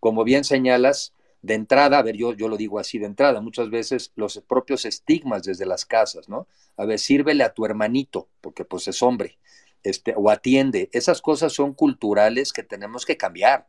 Como 0.00 0.24
bien 0.24 0.42
señalas, 0.42 1.14
de 1.42 1.54
entrada, 1.54 1.98
a 1.98 2.02
ver, 2.02 2.16
yo, 2.16 2.34
yo 2.34 2.48
lo 2.48 2.56
digo 2.56 2.78
así 2.78 2.98
de 2.98 3.06
entrada, 3.06 3.40
muchas 3.40 3.70
veces 3.70 4.12
los 4.16 4.42
propios 4.48 4.84
estigmas 4.84 5.44
desde 5.44 5.66
las 5.66 5.84
casas, 5.84 6.28
¿no? 6.28 6.48
A 6.76 6.84
ver, 6.84 6.98
sírvele 6.98 7.44
a 7.44 7.54
tu 7.54 7.64
hermanito, 7.64 8.28
porque 8.40 8.64
pues 8.64 8.88
es 8.88 9.02
hombre, 9.02 9.38
este, 9.82 10.14
o 10.16 10.30
atiende. 10.30 10.90
Esas 10.92 11.22
cosas 11.22 11.52
son 11.52 11.74
culturales 11.74 12.52
que 12.52 12.62
tenemos 12.62 13.06
que 13.06 13.16
cambiar, 13.16 13.68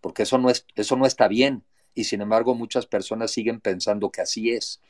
porque 0.00 0.22
eso 0.22 0.38
no, 0.38 0.50
es, 0.50 0.66
eso 0.76 0.96
no 0.96 1.06
está 1.06 1.28
bien 1.28 1.64
y 1.98 2.04
sin 2.04 2.20
embargo 2.20 2.54
muchas 2.54 2.86
personas 2.86 3.32
siguen 3.32 3.60
pensando 3.60 4.10
que 4.10 4.20
así 4.20 4.52
es. 4.52 4.80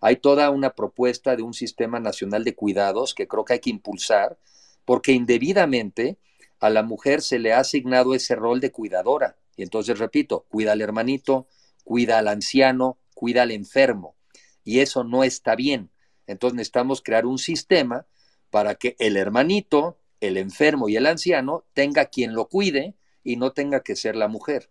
Hay 0.00 0.16
toda 0.16 0.48
una 0.50 0.70
propuesta 0.70 1.36
de 1.36 1.42
un 1.42 1.52
sistema 1.52 2.00
nacional 2.00 2.44
de 2.44 2.54
cuidados 2.54 3.14
que 3.14 3.28
creo 3.28 3.44
que 3.44 3.54
hay 3.54 3.60
que 3.60 3.70
impulsar 3.70 4.38
porque 4.86 5.12
indebidamente 5.12 6.16
a 6.58 6.70
la 6.70 6.82
mujer 6.82 7.20
se 7.20 7.38
le 7.38 7.52
ha 7.52 7.60
asignado 7.60 8.14
ese 8.14 8.34
rol 8.34 8.60
de 8.60 8.72
cuidadora. 8.72 9.36
Y 9.56 9.62
entonces, 9.62 9.98
repito, 9.98 10.46
cuida 10.48 10.72
al 10.72 10.80
hermanito, 10.80 11.46
cuida 11.86 12.18
al 12.18 12.26
anciano, 12.26 12.98
cuida 13.14 13.42
al 13.42 13.52
enfermo. 13.52 14.16
Y 14.64 14.80
eso 14.80 15.04
no 15.04 15.22
está 15.22 15.54
bien. 15.54 15.90
Entonces 16.26 16.56
necesitamos 16.56 17.00
crear 17.00 17.26
un 17.26 17.38
sistema 17.38 18.06
para 18.50 18.74
que 18.74 18.96
el 18.98 19.16
hermanito, 19.16 19.96
el 20.20 20.36
enfermo 20.36 20.88
y 20.88 20.96
el 20.96 21.06
anciano 21.06 21.64
tenga 21.74 22.06
quien 22.06 22.34
lo 22.34 22.48
cuide 22.48 22.96
y 23.22 23.36
no 23.36 23.52
tenga 23.52 23.84
que 23.84 23.94
ser 23.94 24.16
la 24.16 24.26
mujer. 24.26 24.68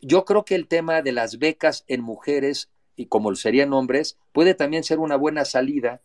Yo 0.00 0.24
creo 0.24 0.46
que 0.46 0.54
el 0.54 0.66
tema 0.66 1.02
de 1.02 1.12
las 1.12 1.38
becas 1.38 1.84
en 1.88 2.00
mujeres 2.00 2.70
y 2.96 3.04
como 3.04 3.34
serían 3.34 3.74
hombres 3.74 4.16
puede 4.32 4.54
también 4.54 4.82
ser 4.82 4.98
una 4.98 5.16
buena 5.16 5.44
salida, 5.44 6.00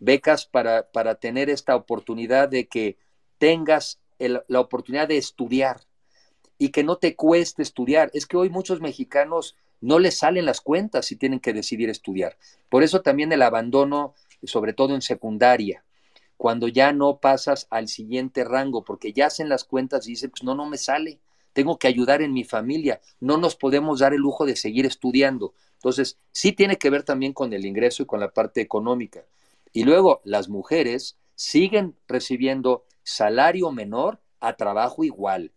becas 0.00 0.44
para, 0.44 0.90
para 0.90 1.14
tener 1.14 1.48
esta 1.48 1.74
oportunidad 1.74 2.50
de 2.50 2.68
que 2.68 2.98
tengas 3.38 4.00
la 4.18 4.60
oportunidad 4.60 5.08
de 5.08 5.16
estudiar 5.16 5.80
y 6.58 6.68
que 6.68 6.84
no 6.84 6.98
te 6.98 7.16
cueste 7.16 7.62
estudiar. 7.62 8.10
Es 8.12 8.26
que 8.26 8.36
hoy 8.36 8.50
muchos 8.50 8.82
mexicanos 8.82 9.56
no 9.80 9.98
les 9.98 10.18
salen 10.18 10.44
las 10.44 10.60
cuentas 10.60 11.06
si 11.06 11.16
tienen 11.16 11.40
que 11.40 11.52
decidir 11.52 11.90
estudiar. 11.90 12.36
Por 12.68 12.82
eso 12.82 13.02
también 13.02 13.32
el 13.32 13.42
abandono, 13.42 14.14
sobre 14.42 14.72
todo 14.72 14.94
en 14.94 15.02
secundaria, 15.02 15.84
cuando 16.36 16.68
ya 16.68 16.92
no 16.92 17.18
pasas 17.18 17.66
al 17.70 17.88
siguiente 17.88 18.44
rango, 18.44 18.84
porque 18.84 19.12
ya 19.12 19.26
hacen 19.26 19.48
las 19.48 19.64
cuentas 19.64 20.06
y 20.06 20.10
dicen, 20.10 20.30
pues 20.30 20.44
no, 20.44 20.54
no 20.54 20.66
me 20.66 20.78
sale, 20.78 21.18
tengo 21.52 21.78
que 21.78 21.88
ayudar 21.88 22.22
en 22.22 22.32
mi 22.32 22.44
familia, 22.44 23.00
no 23.20 23.36
nos 23.36 23.56
podemos 23.56 23.98
dar 23.98 24.14
el 24.14 24.20
lujo 24.20 24.46
de 24.46 24.54
seguir 24.54 24.86
estudiando. 24.86 25.54
Entonces, 25.74 26.18
sí 26.30 26.52
tiene 26.52 26.76
que 26.76 26.90
ver 26.90 27.02
también 27.02 27.32
con 27.32 27.52
el 27.52 27.66
ingreso 27.66 28.02
y 28.02 28.06
con 28.06 28.20
la 28.20 28.30
parte 28.30 28.60
económica. 28.60 29.24
Y 29.72 29.82
luego, 29.84 30.20
las 30.24 30.48
mujeres 30.48 31.16
siguen 31.34 31.96
recibiendo 32.06 32.84
salario 33.02 33.72
menor 33.72 34.20
a 34.40 34.56
trabajo 34.56 35.04
igual. 35.04 35.52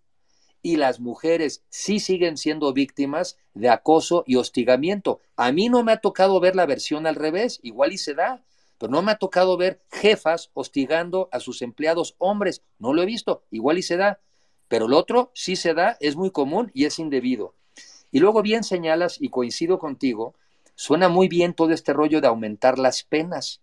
Y 0.61 0.75
las 0.75 0.99
mujeres 0.99 1.63
sí 1.69 1.99
siguen 1.99 2.37
siendo 2.37 2.71
víctimas 2.73 3.37
de 3.53 3.69
acoso 3.69 4.23
y 4.27 4.35
hostigamiento. 4.35 5.19
A 5.35 5.51
mí 5.51 5.69
no 5.69 5.83
me 5.83 5.91
ha 5.91 5.97
tocado 5.97 6.39
ver 6.39 6.55
la 6.55 6.65
versión 6.65 7.07
al 7.07 7.15
revés, 7.15 7.59
igual 7.63 7.93
y 7.93 7.97
se 7.97 8.13
da, 8.13 8.43
pero 8.77 8.91
no 8.91 9.01
me 9.01 9.11
ha 9.11 9.17
tocado 9.17 9.57
ver 9.57 9.83
jefas 9.91 10.49
hostigando 10.53 11.29
a 11.31 11.39
sus 11.39 11.61
empleados 11.61 12.15
hombres. 12.17 12.63
No 12.79 12.93
lo 12.93 13.03
he 13.03 13.05
visto, 13.05 13.43
igual 13.51 13.77
y 13.77 13.83
se 13.83 13.97
da. 13.97 14.19
Pero 14.67 14.85
el 14.85 14.93
otro 14.93 15.31
sí 15.35 15.55
se 15.55 15.73
da, 15.73 15.97
es 15.99 16.15
muy 16.15 16.31
común 16.31 16.71
y 16.73 16.85
es 16.85 16.97
indebido. 16.97 17.53
Y 18.11 18.19
luego 18.19 18.41
bien 18.41 18.63
señalas, 18.63 19.21
y 19.21 19.29
coincido 19.29 19.79
contigo, 19.79 20.33
suena 20.75 21.09
muy 21.09 21.27
bien 21.27 21.53
todo 21.53 21.71
este 21.71 21.93
rollo 21.93 22.21
de 22.21 22.27
aumentar 22.27 22.79
las 22.79 23.03
penas. 23.03 23.61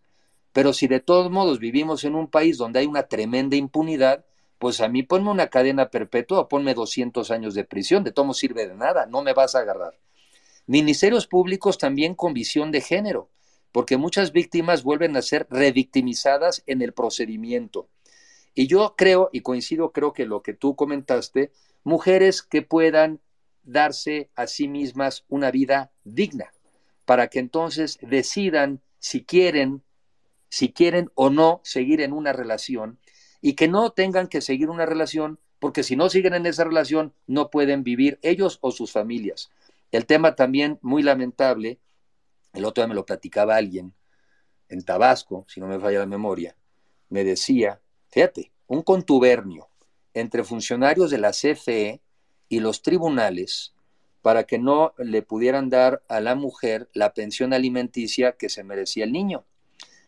Pero 0.52 0.72
si 0.72 0.86
de 0.86 1.00
todos 1.00 1.30
modos 1.30 1.58
vivimos 1.58 2.04
en 2.04 2.14
un 2.14 2.28
país 2.28 2.56
donde 2.56 2.80
hay 2.80 2.86
una 2.86 3.04
tremenda 3.04 3.56
impunidad, 3.56 4.24
pues 4.58 4.80
a 4.80 4.88
mí 4.88 5.02
ponme 5.02 5.30
una 5.30 5.48
cadena 5.48 5.90
perpetua 5.90 6.48
ponme 6.48 6.74
200 6.74 7.30
años 7.30 7.54
de 7.54 7.64
prisión, 7.64 8.04
de 8.04 8.12
todo 8.12 8.34
sirve 8.34 8.66
de 8.66 8.74
nada, 8.74 9.06
no 9.06 9.22
me 9.22 9.32
vas 9.32 9.54
a 9.54 9.60
agarrar. 9.60 9.98
Ministerios 10.66 11.26
públicos 11.26 11.78
también 11.78 12.14
con 12.14 12.34
visión 12.34 12.70
de 12.70 12.80
género, 12.80 13.30
porque 13.72 13.96
muchas 13.96 14.32
víctimas 14.32 14.82
vuelven 14.82 15.16
a 15.16 15.22
ser 15.22 15.46
revictimizadas 15.50 16.62
en 16.66 16.82
el 16.82 16.92
procedimiento. 16.92 17.88
Y 18.54 18.66
yo 18.66 18.94
creo, 18.96 19.30
y 19.32 19.40
coincido, 19.40 19.92
creo 19.92 20.12
que 20.12 20.26
lo 20.26 20.42
que 20.42 20.52
tú 20.52 20.74
comentaste, 20.74 21.52
mujeres 21.84 22.42
que 22.42 22.62
puedan 22.62 23.20
darse 23.62 24.30
a 24.34 24.46
sí 24.46 24.68
mismas 24.68 25.24
una 25.28 25.50
vida 25.50 25.92
digna, 26.04 26.52
para 27.04 27.28
que 27.28 27.38
entonces 27.38 27.98
decidan 28.02 28.82
si 28.98 29.24
quieren 29.24 29.82
si 30.48 30.72
quieren 30.72 31.10
o 31.14 31.30
no 31.30 31.60
seguir 31.62 32.00
en 32.00 32.12
una 32.12 32.32
relación 32.32 32.98
y 33.40 33.54
que 33.54 33.68
no 33.68 33.90
tengan 33.90 34.28
que 34.28 34.40
seguir 34.40 34.70
una 34.70 34.86
relación 34.86 35.38
porque 35.58 35.82
si 35.82 35.96
no 35.96 36.08
siguen 36.08 36.34
en 36.34 36.46
esa 36.46 36.64
relación 36.64 37.12
no 37.26 37.50
pueden 37.50 37.82
vivir 37.82 38.18
ellos 38.22 38.58
o 38.60 38.70
sus 38.70 38.92
familias. 38.92 39.50
El 39.90 40.06
tema 40.06 40.34
también 40.34 40.78
muy 40.82 41.02
lamentable, 41.02 41.78
el 42.52 42.64
otro 42.64 42.82
día 42.82 42.88
me 42.88 42.94
lo 42.94 43.06
platicaba 43.06 43.56
alguien 43.56 43.92
en 44.68 44.84
Tabasco, 44.84 45.46
si 45.48 45.60
no 45.60 45.66
me 45.66 45.80
falla 45.80 46.00
la 46.00 46.06
memoria, 46.06 46.54
me 47.08 47.24
decía, 47.24 47.80
fíjate, 48.10 48.52
un 48.66 48.82
contubernio 48.82 49.68
entre 50.12 50.44
funcionarios 50.44 51.10
de 51.10 51.18
la 51.18 51.32
CFE 51.32 52.00
y 52.48 52.60
los 52.60 52.82
tribunales 52.82 53.72
para 54.20 54.44
que 54.44 54.58
no 54.58 54.92
le 54.98 55.22
pudieran 55.22 55.70
dar 55.70 56.02
a 56.08 56.20
la 56.20 56.34
mujer 56.34 56.88
la 56.92 57.14
pensión 57.14 57.52
alimenticia 57.52 58.32
que 58.32 58.48
se 58.48 58.64
merecía 58.64 59.04
el 59.04 59.12
niño. 59.12 59.44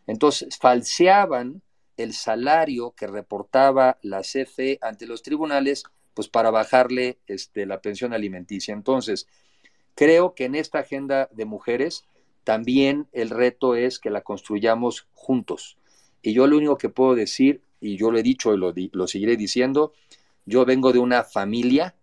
Entonces, 0.05 0.57
falseaban 0.57 1.61
el 1.97 2.13
salario 2.13 2.91
que 2.91 3.07
reportaba 3.07 3.97
la 4.01 4.21
CFE 4.21 4.79
ante 4.81 5.07
los 5.07 5.21
tribunales, 5.21 5.83
pues 6.13 6.27
para 6.27 6.51
bajarle 6.51 7.19
este, 7.27 7.65
la 7.65 7.81
pensión 7.81 8.13
alimenticia. 8.13 8.73
Entonces, 8.73 9.27
creo 9.95 10.33
que 10.35 10.45
en 10.45 10.55
esta 10.55 10.79
agenda 10.79 11.29
de 11.31 11.45
mujeres 11.45 12.05
también 12.43 13.07
el 13.11 13.29
reto 13.29 13.75
es 13.75 13.99
que 13.99 14.09
la 14.09 14.21
construyamos 14.21 15.07
juntos. 15.13 15.77
Y 16.21 16.33
yo 16.33 16.47
lo 16.47 16.57
único 16.57 16.77
que 16.77 16.89
puedo 16.89 17.15
decir, 17.15 17.61
y 17.79 17.97
yo 17.97 18.11
lo 18.11 18.17
he 18.17 18.23
dicho 18.23 18.53
y 18.53 18.57
lo, 18.57 18.73
lo 18.75 19.07
seguiré 19.07 19.37
diciendo, 19.37 19.93
yo 20.45 20.65
vengo 20.65 20.91
de 20.91 20.99
una 20.99 21.23
familia 21.23 21.95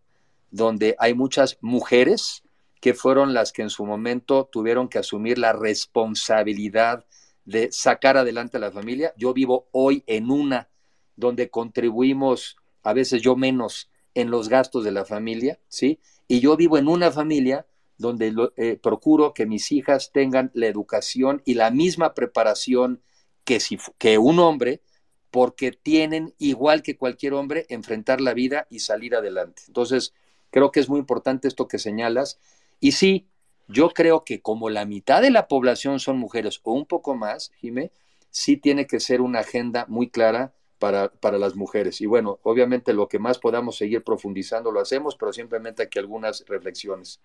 donde 0.50 0.96
hay 0.98 1.14
muchas 1.14 1.58
mujeres 1.60 2.42
que 2.80 2.94
fueron 2.94 3.34
las 3.34 3.52
que 3.52 3.62
en 3.62 3.70
su 3.70 3.84
momento 3.84 4.48
tuvieron 4.50 4.88
que 4.88 4.98
asumir 4.98 5.38
la 5.38 5.52
responsabilidad 5.52 7.04
de 7.48 7.72
sacar 7.72 8.18
adelante 8.18 8.58
a 8.58 8.60
la 8.60 8.70
familia. 8.70 9.14
Yo 9.16 9.32
vivo 9.32 9.68
hoy 9.72 10.04
en 10.06 10.30
una 10.30 10.68
donde 11.16 11.48
contribuimos, 11.48 12.58
a 12.82 12.92
veces 12.92 13.22
yo 13.22 13.36
menos, 13.36 13.90
en 14.14 14.30
los 14.30 14.50
gastos 14.50 14.84
de 14.84 14.92
la 14.92 15.06
familia, 15.06 15.58
¿sí? 15.66 15.98
Y 16.26 16.40
yo 16.40 16.58
vivo 16.58 16.76
en 16.76 16.88
una 16.88 17.10
familia 17.10 17.66
donde 17.96 18.34
eh, 18.56 18.76
procuro 18.76 19.32
que 19.32 19.46
mis 19.46 19.72
hijas 19.72 20.12
tengan 20.12 20.50
la 20.52 20.66
educación 20.66 21.40
y 21.46 21.54
la 21.54 21.70
misma 21.70 22.12
preparación 22.12 23.00
que, 23.44 23.60
si, 23.60 23.78
que 23.96 24.18
un 24.18 24.40
hombre, 24.40 24.82
porque 25.30 25.72
tienen, 25.72 26.34
igual 26.36 26.82
que 26.82 26.98
cualquier 26.98 27.32
hombre, 27.32 27.64
enfrentar 27.70 28.20
la 28.20 28.34
vida 28.34 28.66
y 28.68 28.80
salir 28.80 29.14
adelante. 29.14 29.62
Entonces, 29.68 30.12
creo 30.50 30.70
que 30.70 30.80
es 30.80 30.90
muy 30.90 31.00
importante 31.00 31.48
esto 31.48 31.66
que 31.66 31.78
señalas. 31.78 32.38
Y 32.78 32.92
sí, 32.92 33.26
yo 33.68 33.90
creo 33.90 34.24
que 34.24 34.40
como 34.40 34.70
la 34.70 34.86
mitad 34.86 35.20
de 35.20 35.30
la 35.30 35.46
población 35.46 36.00
son 36.00 36.18
mujeres 36.18 36.60
o 36.62 36.72
un 36.72 36.86
poco 36.86 37.14
más, 37.14 37.52
Jimé, 37.60 37.92
sí 38.30 38.56
tiene 38.56 38.86
que 38.86 38.98
ser 38.98 39.20
una 39.20 39.40
agenda 39.40 39.84
muy 39.88 40.08
clara 40.08 40.52
para, 40.78 41.10
para, 41.10 41.38
las 41.38 41.54
mujeres. 41.54 42.00
Y 42.00 42.06
bueno, 42.06 42.38
obviamente 42.42 42.94
lo 42.94 43.08
que 43.08 43.18
más 43.18 43.38
podamos 43.38 43.76
seguir 43.76 44.02
profundizando 44.02 44.72
lo 44.72 44.80
hacemos, 44.80 45.16
pero 45.16 45.32
simplemente 45.32 45.82
aquí 45.82 45.98
algunas 45.98 46.44
reflexiones. 46.46 47.20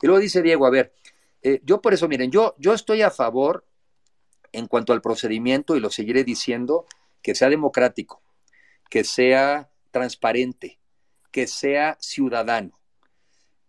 Y 0.00 0.06
luego 0.06 0.20
dice 0.20 0.42
Diego, 0.42 0.66
a 0.66 0.70
ver, 0.70 0.92
eh, 1.42 1.60
yo 1.64 1.80
por 1.80 1.94
eso, 1.94 2.06
miren, 2.06 2.30
yo, 2.30 2.54
yo 2.58 2.74
estoy 2.74 3.02
a 3.02 3.10
favor 3.10 3.64
en 4.52 4.68
cuanto 4.68 4.92
al 4.92 5.00
procedimiento 5.00 5.74
y 5.74 5.80
lo 5.80 5.90
seguiré 5.90 6.22
diciendo, 6.22 6.86
que 7.22 7.34
sea 7.34 7.48
democrático, 7.48 8.20
que 8.88 9.02
sea 9.04 9.70
transparente, 9.90 10.78
que 11.30 11.46
sea 11.46 11.96
ciudadano 11.98 12.81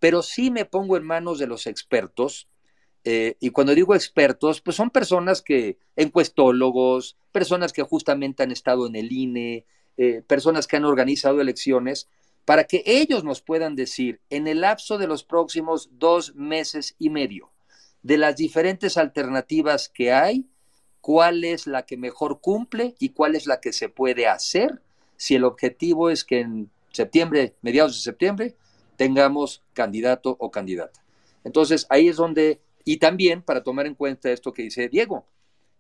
pero 0.04 0.22
sí 0.22 0.52
me 0.52 0.66
pongo 0.66 0.98
en 0.98 1.06
manos 1.06 1.40
de 1.40 1.48
los 1.48 1.66
expertos. 1.66 2.50
Eh, 3.06 3.38
y 3.40 3.52
cuando 3.52 3.74
digo 3.74 3.96
expertos, 3.96 4.60
pues 4.60 4.76
son 4.76 4.90
personas 4.90 5.42
que, 5.42 5.78
encuestólogos, 5.96 7.16
personas 7.32 7.72
que 7.72 7.84
justamente 7.84 8.44
han 8.44 8.52
estado 8.52 8.86
en 8.86 8.98
el 8.98 9.14
INE, 9.14 9.66
eh, 9.96 10.22
personas 10.28 10.68
que 10.68 10.76
han 10.76 10.84
organizado 10.84 11.40
elecciones, 11.40 12.10
para 12.44 12.66
que 12.66 12.84
ellos 12.86 13.24
nos 13.24 13.42
puedan 13.42 13.78
decir 13.78 14.20
en 14.30 14.46
el 14.48 14.60
lapso 14.60 14.98
de 14.98 15.08
los 15.08 15.24
próximos 15.24 15.90
dos 15.94 16.36
meses 16.36 16.96
y 17.00 17.10
medio, 17.10 17.54
de 18.02 18.18
las 18.18 18.36
diferentes 18.36 18.98
alternativas 18.98 19.88
que 19.88 20.12
hay, 20.12 20.46
cuál 21.00 21.46
es 21.46 21.66
la 21.66 21.86
que 21.86 21.96
mejor 21.96 22.42
cumple 22.42 22.96
y 23.00 23.12
cuál 23.12 23.36
es 23.36 23.48
la 23.48 23.62
que 23.62 23.72
se 23.72 23.88
puede 23.88 24.28
hacer 24.28 24.82
si 25.16 25.36
el 25.36 25.46
objetivo 25.46 26.10
es 26.10 26.26
que 26.26 26.42
en 26.42 26.70
septiembre, 26.92 27.56
mediados 27.62 27.96
de 27.96 28.02
septiembre, 28.02 28.58
tengamos 28.96 29.64
candidato 29.74 30.36
o 30.40 30.52
candidata. 30.52 31.02
Entonces, 31.44 31.86
ahí 31.90 32.08
es 32.08 32.16
donde, 32.16 32.62
y 32.86 32.98
también 32.98 33.42
para 33.42 33.64
tomar 33.64 33.86
en 33.86 33.96
cuenta 33.96 34.32
esto 34.32 34.54
que 34.54 34.64
dice 34.64 34.90
Diego, 34.90 35.26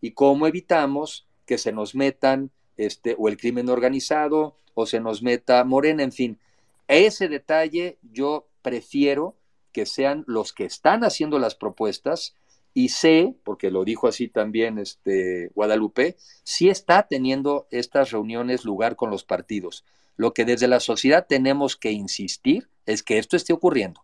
y 0.02 0.12
cómo 0.12 0.48
evitamos 0.48 1.28
que 1.46 1.58
se 1.58 1.72
nos 1.72 1.96
metan 1.96 2.52
este, 2.78 3.16
o 3.18 3.30
el 3.30 3.38
crimen 3.38 3.70
organizado 3.70 4.58
o 4.74 4.86
se 4.86 5.00
nos 5.00 5.22
meta 5.22 5.64
Morena, 5.64 6.04
en 6.04 6.12
fin. 6.12 6.40
Ese 6.88 7.28
detalle 7.28 7.98
yo 8.02 8.48
prefiero 8.62 9.36
que 9.72 9.86
sean 9.86 10.24
los 10.28 10.54
que 10.54 10.66
están 10.66 11.04
haciendo 11.04 11.40
las 11.40 11.56
propuestas 11.56 12.36
y 12.74 12.90
sé, 12.90 13.36
porque 13.44 13.70
lo 13.70 13.84
dijo 13.84 14.08
así 14.08 14.28
también 14.28 14.80
este 14.80 15.52
Guadalupe, 15.54 16.18
sí 16.44 16.70
está 16.70 17.08
teniendo 17.08 17.68
estas 17.72 18.12
reuniones 18.12 18.66
lugar 18.66 18.96
con 18.96 19.12
los 19.12 19.24
partidos. 19.24 19.86
Lo 20.16 20.34
que 20.34 20.46
desde 20.46 20.68
la 20.68 20.80
sociedad 20.80 21.26
tenemos 21.28 21.76
que 21.76 21.92
insistir 21.92 22.70
es 22.86 23.04
que 23.04 23.18
esto 23.18 23.36
esté 23.36 23.54
ocurriendo 23.54 24.04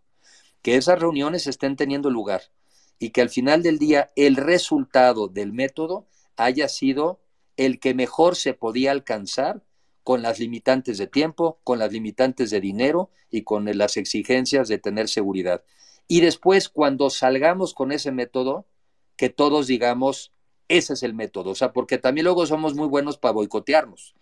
que 0.62 0.76
esas 0.76 0.98
reuniones 0.98 1.46
estén 1.46 1.76
teniendo 1.76 2.10
lugar 2.10 2.42
y 2.98 3.10
que 3.10 3.22
al 3.22 3.30
final 3.30 3.62
del 3.62 3.78
día 3.78 4.10
el 4.16 4.36
resultado 4.36 5.28
del 5.28 5.52
método 5.52 6.06
haya 6.36 6.68
sido 6.68 7.20
el 7.56 7.80
que 7.80 7.94
mejor 7.94 8.36
se 8.36 8.54
podía 8.54 8.90
alcanzar 8.90 9.62
con 10.02 10.22
las 10.22 10.38
limitantes 10.38 10.98
de 10.98 11.06
tiempo, 11.06 11.60
con 11.64 11.78
las 11.78 11.92
limitantes 11.92 12.50
de 12.50 12.60
dinero 12.60 13.10
y 13.30 13.42
con 13.42 13.64
las 13.76 13.96
exigencias 13.96 14.68
de 14.68 14.78
tener 14.78 15.08
seguridad. 15.08 15.62
Y 16.08 16.20
después, 16.20 16.68
cuando 16.68 17.10
salgamos 17.10 17.74
con 17.74 17.92
ese 17.92 18.10
método, 18.10 18.66
que 19.16 19.28
todos 19.28 19.66
digamos, 19.66 20.32
ese 20.68 20.94
es 20.94 21.02
el 21.02 21.14
método. 21.14 21.50
O 21.50 21.54
sea, 21.54 21.72
porque 21.72 21.98
también 21.98 22.24
luego 22.24 22.46
somos 22.46 22.74
muy 22.74 22.88
buenos 22.88 23.18
para 23.18 23.32
boicotearnos. 23.32 24.14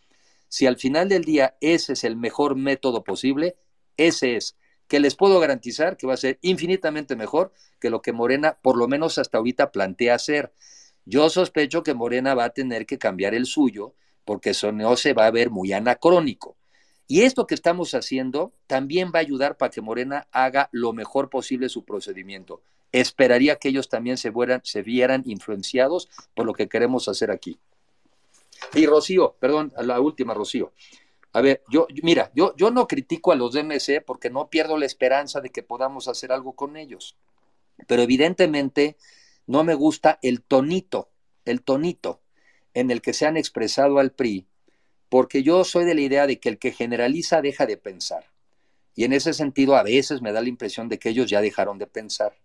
Si 0.49 0.67
al 0.67 0.77
final 0.77 1.09
del 1.09 1.25
día 1.25 1.57
ese 1.61 1.93
es 1.93 2.05
el 2.05 2.17
mejor 2.17 2.57
método 2.57 3.05
posible, 3.05 3.57
ese 3.97 4.37
es, 4.37 4.57
que 4.89 5.01
les 5.01 5.15
puedo 5.15 5.39
garantizar 5.39 5.97
que 5.97 6.07
va 6.07 6.15
a 6.15 6.19
ser 6.19 6.39
infinitamente 6.41 7.15
mejor 7.15 7.53
que 7.79 7.91
lo 7.91 8.01
que 8.03 8.13
Morena, 8.13 8.59
por 8.63 8.77
lo 8.77 8.89
menos 8.89 9.19
hasta 9.19 9.39
ahorita, 9.39 9.71
plantea 9.71 10.15
hacer. 10.15 10.53
Yo 11.05 11.29
sospecho 11.31 11.83
que 11.83 11.95
Morena 11.95 12.35
va 12.35 12.45
a 12.45 12.51
tener 12.51 12.87
que 12.87 12.99
cambiar 12.99 13.35
el 13.35 13.47
suyo 13.47 13.95
porque 14.25 14.51
eso 14.51 14.73
no 14.73 14.97
se 14.97 15.13
va 15.13 15.27
a 15.27 15.31
ver 15.31 15.51
muy 15.51 15.73
anacrónico. 15.73 16.57
Y 17.07 17.23
esto 17.23 17.47
que 17.47 17.55
estamos 17.55 17.95
haciendo 17.95 18.53
también 18.67 19.11
va 19.15 19.19
a 19.19 19.23
ayudar 19.23 19.57
para 19.57 19.71
que 19.71 19.81
Morena 19.81 20.27
haga 20.33 20.69
lo 20.73 20.93
mejor 20.93 21.31
posible 21.31 21.71
su 21.71 21.85
procedimiento. 21.85 22.63
Esperaría 22.93 23.57
que 23.57 23.69
ellos 23.69 23.89
también 23.89 24.19
se, 24.19 24.33
se 24.65 24.83
vieran 24.83 25.23
influenciados 25.25 26.09
por 26.35 26.45
lo 26.45 26.53
que 26.53 26.69
queremos 26.69 27.09
hacer 27.09 27.31
aquí. 27.31 27.59
Y 28.75 28.87
Rocío, 28.87 29.37
perdón, 29.41 29.73
la 29.79 30.01
última, 30.01 30.35
Rocío. 30.35 30.73
A 31.33 31.41
ver, 31.41 31.63
yo, 31.71 31.87
mira, 32.03 32.31
yo, 32.35 32.55
yo 32.57 32.71
no 32.71 32.87
critico 32.87 33.33
a 33.33 33.37
los 33.37 33.53
DMC 33.53 34.03
porque 34.05 34.31
no 34.31 34.49
pierdo 34.49 34.79
la 34.79 34.87
esperanza 34.87 35.41
de 35.41 35.51
que 35.51 35.63
podamos 35.63 36.09
hacer 36.09 36.33
algo 36.33 36.55
con 36.55 36.77
ellos. 36.77 37.17
Pero 37.87 38.03
evidentemente 38.03 38.97
no 39.47 39.65
me 39.65 39.75
gusta 39.75 40.19
el 40.23 40.43
tonito, 40.43 41.11
el 41.45 41.63
tonito 41.63 42.21
en 42.75 42.91
el 42.91 43.01
que 43.01 43.13
se 43.13 43.27
han 43.27 43.37
expresado 43.37 43.99
al 43.99 44.13
PRI, 44.13 44.47
porque 45.09 45.43
yo 45.43 45.65
soy 45.65 45.85
de 45.85 45.95
la 45.95 46.01
idea 46.01 46.27
de 46.27 46.39
que 46.39 46.49
el 46.49 46.59
que 46.59 46.73
generaliza 46.73 47.41
deja 47.41 47.67
de 47.67 47.77
pensar. 47.77 48.25
Y 48.95 49.05
en 49.05 49.13
ese 49.13 49.33
sentido 49.33 49.77
a 49.77 49.83
veces 49.83 50.23
me 50.23 50.33
da 50.33 50.43
la 50.43 50.49
impresión 50.49 50.89
de 50.89 50.99
que 50.99 51.11
ellos 51.11 51.31
ya 51.31 51.41
dejaron 51.41 51.79
de 51.79 51.87
pensar. 51.87 52.37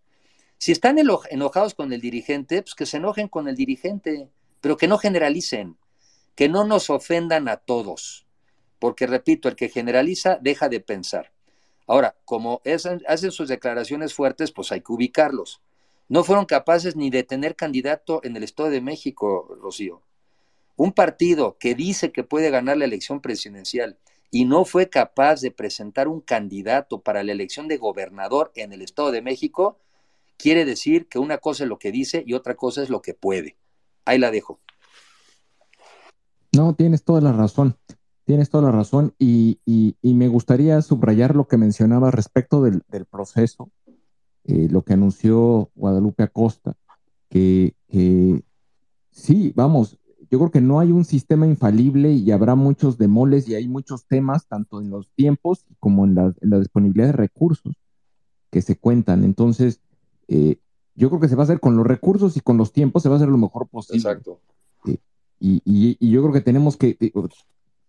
Si 0.58 0.72
están 0.72 0.98
enojados 0.98 1.74
con 1.74 1.92
el 1.92 2.00
dirigente, 2.00 2.62
pues 2.62 2.76
que 2.76 2.86
se 2.86 2.98
enojen 2.98 3.28
con 3.28 3.48
el 3.48 3.56
dirigente, 3.56 4.30
pero 4.62 4.78
que 4.78 4.88
no 4.88 4.98
generalicen 4.98 5.78
que 6.36 6.50
no 6.50 6.64
nos 6.64 6.90
ofendan 6.90 7.48
a 7.48 7.58
todos, 7.58 8.26
porque 8.80 9.08
repito, 9.08 9.48
el 9.48 9.56
que 9.56 9.70
generaliza 9.70 10.38
deja 10.42 10.70
de 10.70 10.80
pensar. 10.80 11.32
Ahora, 11.88 12.16
como 12.26 12.62
hacen 13.08 13.32
sus 13.32 13.50
declaraciones 13.50 14.14
fuertes, 14.14 14.52
pues 14.52 14.72
hay 14.72 14.82
que 14.82 14.94
ubicarlos. 14.94 15.62
No 16.10 16.24
fueron 16.24 16.46
capaces 16.46 16.96
ni 16.96 17.10
de 17.10 17.24
tener 17.24 17.56
candidato 17.56 18.22
en 18.24 18.36
el 18.36 18.44
Estado 18.44 18.70
de 18.70 18.82
México, 18.82 19.58
Rocío. 19.62 20.02
Un 20.76 20.92
partido 20.92 21.58
que 21.60 21.76
dice 21.76 22.12
que 22.12 22.24
puede 22.24 22.50
ganar 22.50 22.78
la 22.78 22.86
elección 22.86 23.22
presidencial 23.22 23.98
y 24.32 24.46
no 24.46 24.66
fue 24.66 24.90
capaz 24.90 25.42
de 25.42 25.52
presentar 25.52 26.08
un 26.08 26.20
candidato 26.20 27.02
para 27.02 27.24
la 27.24 27.32
elección 27.32 27.68
de 27.68 27.78
gobernador 27.78 28.52
en 28.56 28.74
el 28.74 28.82
Estado 28.82 29.12
de 29.12 29.22
México, 29.22 29.78
quiere 30.38 30.66
decir 30.66 31.08
que 31.08 31.20
una 31.20 31.38
cosa 31.38 31.64
es 31.64 31.70
lo 31.70 31.78
que 31.78 31.92
dice 31.92 32.24
y 32.26 32.34
otra 32.34 32.56
cosa 32.56 32.82
es 32.82 32.90
lo 32.90 33.02
que 33.02 33.14
puede. 33.14 33.58
Ahí 34.06 34.18
la 34.18 34.32
dejo. 34.32 34.60
No, 36.56 36.76
tienes 36.76 37.04
toda 37.04 37.22
la 37.22 37.34
razón. 37.34 37.76
Tienes 38.26 38.50
toda 38.50 38.64
la 38.64 38.72
razón 38.72 39.14
y, 39.20 39.60
me 40.02 40.28
gustaría 40.28 40.82
subrayar 40.82 41.36
lo 41.36 41.48
que 41.48 41.58
mencionaba 41.58 42.12
respecto 42.12 42.62
del, 42.64 42.82
proceso, 43.10 43.70
eh, 44.46 44.70
lo 44.70 44.84
que 44.84 44.94
anunció 44.94 45.72
Guadalupe 45.76 46.24
Acosta, 46.24 46.76
que, 47.28 47.76
sí, 49.12 49.52
vamos, 49.56 49.98
yo 50.32 50.40
creo 50.40 50.52
que 50.52 50.62
no 50.62 50.80
hay 50.80 50.92
un 50.92 51.04
sistema 51.04 51.48
infalible 51.48 52.14
y 52.14 52.32
habrá 52.32 52.56
muchos 52.56 52.98
demoles 52.98 53.50
y 53.50 53.56
hay 53.56 53.68
muchos 53.68 54.06
temas, 54.06 54.48
tanto 54.48 54.80
en 54.80 54.90
los 54.90 55.12
tiempos 55.12 55.66
como 55.80 56.06
en 56.06 56.16
la, 56.16 56.60
disponibilidad 56.60 57.08
de 57.08 57.14
recursos 57.14 57.76
que 58.50 58.62
se 58.62 58.78
cuentan. 58.78 59.26
Entonces, 59.26 59.82
eh, 60.30 60.60
yo 60.96 61.10
creo 61.10 61.20
que 61.20 61.28
se 61.28 61.36
va 61.36 61.44
a 61.44 61.46
hacer 61.46 61.60
con 61.60 61.76
los 61.76 61.86
recursos 61.86 62.38
y 62.38 62.40
con 62.40 62.58
los 62.58 62.72
tiempos, 62.72 63.04
se 63.04 63.10
va 63.10 63.16
a 63.16 63.18
hacer 63.18 63.30
lo 63.30 63.38
mejor 63.38 63.68
posible. 63.68 63.98
Exacto. 63.98 64.40
Y, 65.46 65.98
yo 66.00 66.22
creo 66.22 66.34
que 66.34 66.40
tenemos 66.40 66.78
que, 66.78 66.98
eh, 67.02 67.12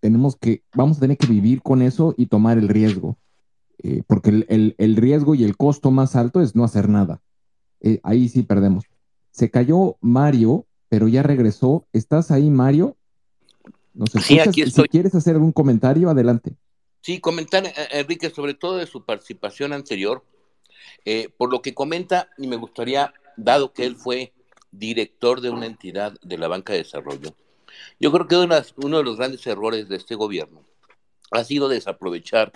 tenemos 0.01 0.35
que, 0.35 0.65
vamos 0.75 0.97
a 0.97 1.01
tener 1.01 1.17
que 1.17 1.29
vivir 1.29 1.63
con 1.63 1.83
eso 1.83 2.13
y 2.17 2.27
tomar 2.27 2.59
el 2.59 2.69
riesgo. 2.69 3.17
Eh, 3.79 4.03
porque 4.09 4.45
el, 4.49 4.97
riesgo 4.97 5.37
y 5.37 5.45
el 5.45 5.57
costo 5.57 5.93
más 5.93 6.17
alto 6.17 6.41
es 6.41 6.57
no 6.57 6.65
hacer 6.65 6.89
nada. 6.89 7.21
Eh, 7.81 8.01
ahí 8.03 8.29
sí 8.29 8.43
perdemos. 8.43 8.85
Se 9.31 9.51
cayó 9.51 9.97
Mario, 10.01 10.67
pero 10.89 11.07
ya 11.07 11.23
regresó. 11.23 11.87
¿Estás 11.93 12.33
ahí, 12.33 12.51
Mario? 12.51 12.97
No 13.93 14.07
sé, 14.07 14.21
sí, 14.21 14.41
aquí 14.41 14.63
estoy. 14.63 14.85
Si 14.85 14.89
quieres 14.89 15.15
hacer 15.15 15.35
algún 15.35 15.53
comentario, 15.53 16.11
adelante. 16.11 16.57
Sí, 17.03 17.21
comentar, 17.21 17.63
Enrique, 17.93 18.31
sobre 18.31 18.55
todo 18.55 18.79
de 18.79 18.87
su 18.87 19.05
participación 19.05 19.73
anterior, 19.73 20.25
por 21.37 21.53
lo 21.53 21.63
que 21.63 21.75
comenta, 21.75 22.31
y 22.37 22.49
me 22.49 22.57
gustaría, 22.57 23.13
dado 23.37 23.73
que 23.73 23.85
él 23.85 23.95
fue 23.95 24.33
director 24.73 25.41
de 25.41 25.51
una 25.51 25.67
entidad 25.67 26.15
de 26.23 26.39
la 26.39 26.49
banca 26.49 26.73
de 26.73 26.81
desarrollo, 26.81 27.35
yo 28.01 28.13
creo 28.13 28.27
que 28.27 28.37
uno 28.77 28.99
de 28.99 29.05
los 29.05 29.17
grandes 29.17 29.47
errores 29.47 29.89
de 29.89 29.97
este 29.97 30.15
gobierno 30.15 30.65
ha 31.31 31.45
sido 31.45 31.69
desaprovechar 31.69 32.53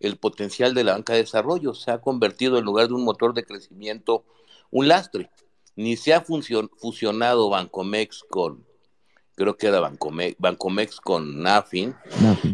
el 0.00 0.16
potencial 0.16 0.74
de 0.74 0.84
la 0.84 0.92
banca 0.92 1.12
de 1.12 1.20
desarrollo. 1.20 1.74
Se 1.74 1.90
ha 1.90 2.00
convertido 2.00 2.58
en 2.58 2.64
lugar 2.64 2.88
de 2.88 2.94
un 2.94 3.04
motor 3.04 3.34
de 3.34 3.44
crecimiento 3.44 4.24
un 4.70 4.88
lastre. 4.88 5.30
Ni 5.76 5.96
se 5.96 6.14
ha 6.14 6.20
fusionado 6.20 7.50
Bancomex 7.50 8.24
con, 8.28 8.64
creo 9.34 9.56
que 9.56 9.66
era 9.66 9.80
Bancomex, 9.80 10.36
Bancomex 10.38 11.00
con 11.00 11.42
Nafin, 11.42 11.96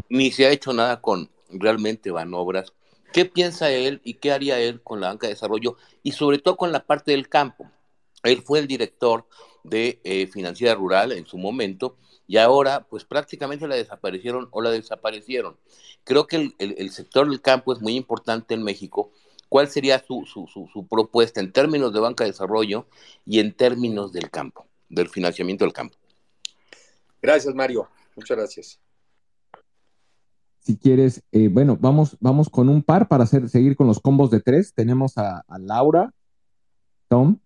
ni 0.08 0.30
se 0.30 0.46
ha 0.46 0.50
hecho 0.50 0.72
nada 0.72 1.00
con 1.00 1.30
realmente 1.50 2.10
Banobras. 2.10 2.72
¿Qué 3.12 3.26
piensa 3.26 3.70
él 3.70 4.00
y 4.04 4.14
qué 4.14 4.32
haría 4.32 4.58
él 4.58 4.80
con 4.82 5.00
la 5.00 5.08
banca 5.08 5.26
de 5.26 5.34
desarrollo 5.34 5.76
y 6.02 6.12
sobre 6.12 6.38
todo 6.38 6.56
con 6.56 6.72
la 6.72 6.86
parte 6.86 7.10
del 7.10 7.28
campo? 7.28 7.70
Él 8.22 8.40
fue 8.42 8.60
el 8.60 8.66
director 8.66 9.26
de 9.64 10.00
eh, 10.04 10.26
Financiera 10.26 10.74
Rural 10.74 11.12
en 11.12 11.26
su 11.26 11.36
momento 11.36 11.96
y 12.30 12.36
ahora 12.36 12.86
pues 12.88 13.04
prácticamente 13.04 13.66
la 13.66 13.74
desaparecieron 13.74 14.46
o 14.52 14.62
la 14.62 14.70
desaparecieron. 14.70 15.56
Creo 16.04 16.28
que 16.28 16.54
el, 16.58 16.90
sector 16.90 17.28
del 17.28 17.40
campo 17.40 17.72
es 17.72 17.80
muy 17.80 17.96
importante 17.96 18.54
en 18.54 18.62
México. 18.62 19.10
¿Cuál 19.48 19.66
sería 19.66 19.98
su, 19.98 20.24
su, 20.26 20.46
su, 20.46 20.86
propuesta 20.86 21.40
en 21.40 21.50
términos 21.50 21.92
de 21.92 21.98
banca 21.98 22.22
de 22.22 22.30
desarrollo 22.30 22.86
y 23.26 23.40
en 23.40 23.52
términos 23.52 24.12
del 24.12 24.30
campo, 24.30 24.68
del 24.88 25.08
financiamiento 25.08 25.64
del 25.64 25.72
campo? 25.72 25.96
Gracias, 27.20 27.52
Mario. 27.52 27.88
Muchas 28.14 28.36
gracias. 28.36 28.80
Si 30.60 30.78
quieres, 30.78 31.24
eh, 31.32 31.48
bueno, 31.48 31.76
vamos, 31.80 32.16
vamos 32.20 32.48
con 32.48 32.68
un 32.68 32.84
par 32.84 33.08
para 33.08 33.24
hacer, 33.24 33.48
seguir 33.48 33.74
con 33.74 33.88
los 33.88 33.98
combos 33.98 34.30
de 34.30 34.38
tres. 34.38 34.72
Tenemos 34.72 35.18
a, 35.18 35.42
a 35.48 35.58
Laura, 35.58 36.14
Tom 37.08 37.40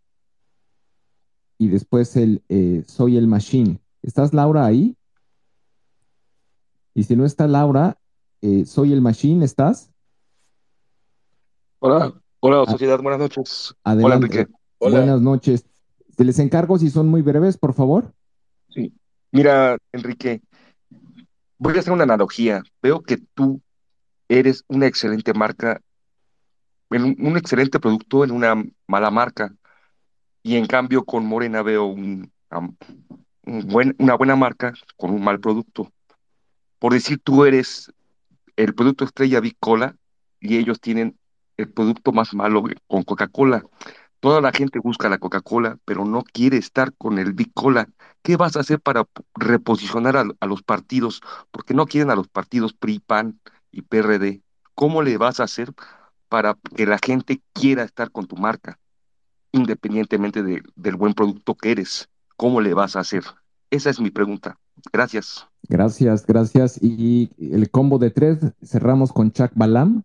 y 1.56 1.68
después 1.68 2.16
el 2.16 2.42
eh, 2.50 2.84
Soy 2.86 3.16
el 3.16 3.28
Machine. 3.28 3.80
¿Estás 4.04 4.34
Laura 4.34 4.66
ahí? 4.66 4.98
Y 6.92 7.04
si 7.04 7.16
no 7.16 7.24
está 7.24 7.46
Laura, 7.46 7.96
eh, 8.42 8.66
Soy 8.66 8.92
el 8.92 9.00
Machine, 9.00 9.42
¿estás? 9.42 9.90
Hola, 11.78 12.12
hola 12.40 12.64
ah. 12.66 12.70
sociedad, 12.70 13.00
buenas 13.00 13.18
noches. 13.18 13.74
Hola, 13.82 14.16
Enrique. 14.16 14.46
Buenas 14.78 15.22
noches. 15.22 15.64
Te 16.16 16.24
les 16.24 16.38
encargo 16.38 16.78
si 16.78 16.90
son 16.90 17.08
muy 17.08 17.22
breves, 17.22 17.56
por 17.56 17.72
favor. 17.72 18.12
Sí. 18.68 18.92
Mira, 19.32 19.78
Enrique, 19.90 20.42
voy 21.56 21.74
a 21.74 21.80
hacer 21.80 21.94
una 21.94 22.04
analogía. 22.04 22.62
Veo 22.82 23.00
que 23.00 23.16
tú 23.16 23.62
eres 24.28 24.64
una 24.68 24.86
excelente 24.86 25.32
marca, 25.32 25.80
un 26.90 27.36
excelente 27.38 27.80
producto 27.80 28.22
en 28.22 28.32
una 28.32 28.62
mala 28.86 29.10
marca. 29.10 29.54
Y 30.42 30.56
en 30.56 30.66
cambio 30.66 31.06
con 31.06 31.24
Morena 31.24 31.62
veo 31.62 31.86
un, 31.86 32.30
una 33.46 34.14
buena 34.14 34.36
marca 34.36 34.72
con 34.96 35.10
un 35.10 35.22
mal 35.22 35.40
producto. 35.40 35.90
Por 36.78 36.92
decir, 36.92 37.20
tú 37.22 37.44
eres 37.44 37.92
el 38.56 38.74
producto 38.74 39.04
estrella 39.04 39.40
Big 39.40 39.56
Cola 39.58 39.96
y 40.40 40.56
ellos 40.56 40.80
tienen 40.80 41.18
el 41.56 41.70
producto 41.72 42.12
más 42.12 42.34
malo 42.34 42.64
con 42.86 43.02
Coca-Cola. 43.02 43.64
Toda 44.20 44.40
la 44.40 44.52
gente 44.52 44.78
busca 44.78 45.08
la 45.08 45.18
Coca-Cola, 45.18 45.78
pero 45.84 46.04
no 46.04 46.22
quiere 46.22 46.56
estar 46.56 46.92
con 46.94 47.18
el 47.18 47.32
Big 47.32 47.52
Cola. 47.52 47.88
¿Qué 48.22 48.36
vas 48.36 48.56
a 48.56 48.60
hacer 48.60 48.80
para 48.80 49.04
reposicionar 49.34 50.16
a, 50.16 50.24
a, 50.40 50.46
los 50.46 50.62
partidos? 50.62 51.20
Porque 51.50 51.74
no 51.74 51.86
quieren 51.86 52.10
a 52.10 52.16
los 52.16 52.28
partidos 52.28 52.72
PRI, 52.72 53.00
PAN 53.00 53.40
y 53.70 53.82
PRD. 53.82 54.42
¿Cómo 54.74 55.02
le 55.02 55.18
vas 55.18 55.40
a 55.40 55.44
hacer 55.44 55.72
para 56.28 56.56
que 56.74 56.86
la 56.86 56.98
gente 56.98 57.40
quiera 57.52 57.84
estar 57.84 58.10
con 58.10 58.26
tu 58.26 58.36
marca? 58.36 58.78
independientemente 59.54 60.42
del 60.42 60.96
buen 60.96 61.14
producto 61.14 61.54
que 61.54 61.70
eres. 61.70 62.08
¿Cómo 62.36 62.60
le 62.60 62.74
vas 62.74 62.96
a 62.96 63.00
hacer? 63.00 63.22
Esa 63.70 63.90
es 63.90 64.00
mi 64.00 64.10
pregunta. 64.10 64.58
Gracias. 64.92 65.46
Gracias, 65.68 66.26
gracias. 66.26 66.78
Y 66.82 67.30
el 67.38 67.70
combo 67.70 67.98
de 67.98 68.10
tres, 68.10 68.38
cerramos 68.62 69.12
con 69.12 69.32
Chuck 69.32 69.52
Balam. 69.54 70.02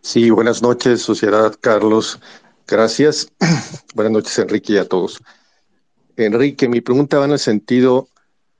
Sí, 0.00 0.30
buenas 0.30 0.62
noches, 0.62 1.02
Sociedad 1.02 1.54
Carlos. 1.60 2.20
Gracias. 2.66 3.32
buenas 3.94 4.12
noches, 4.12 4.38
Enrique, 4.38 4.74
y 4.74 4.76
a 4.78 4.88
todos. 4.88 5.20
Enrique, 6.16 6.68
mi 6.68 6.80
pregunta 6.80 7.18
va 7.18 7.24
en 7.24 7.32
el 7.32 7.38
sentido 7.38 8.08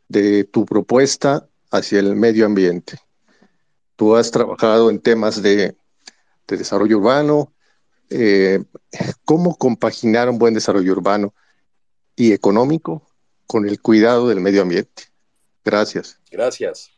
de 0.08 0.44
tu 0.44 0.64
propuesta 0.64 1.48
hacia 1.70 2.00
el 2.00 2.16
medio 2.16 2.46
ambiente. 2.46 2.98
Tú 3.96 4.16
has 4.16 4.30
trabajado 4.30 4.90
en 4.90 5.00
temas 5.00 5.42
de, 5.42 5.76
desarrollo 6.46 6.98
urbano. 6.98 7.52
Eh, 8.16 8.62
¿Cómo 9.24 9.56
compaginar 9.56 10.28
un 10.28 10.38
buen 10.38 10.54
desarrollo 10.54 10.92
urbano 10.92 11.34
y 12.14 12.32
económico 12.32 13.02
con 13.48 13.68
el 13.68 13.80
cuidado 13.80 14.28
del 14.28 14.40
medio 14.40 14.62
ambiente? 14.62 15.04
Gracias. 15.64 16.20
Gracias. 16.30 16.90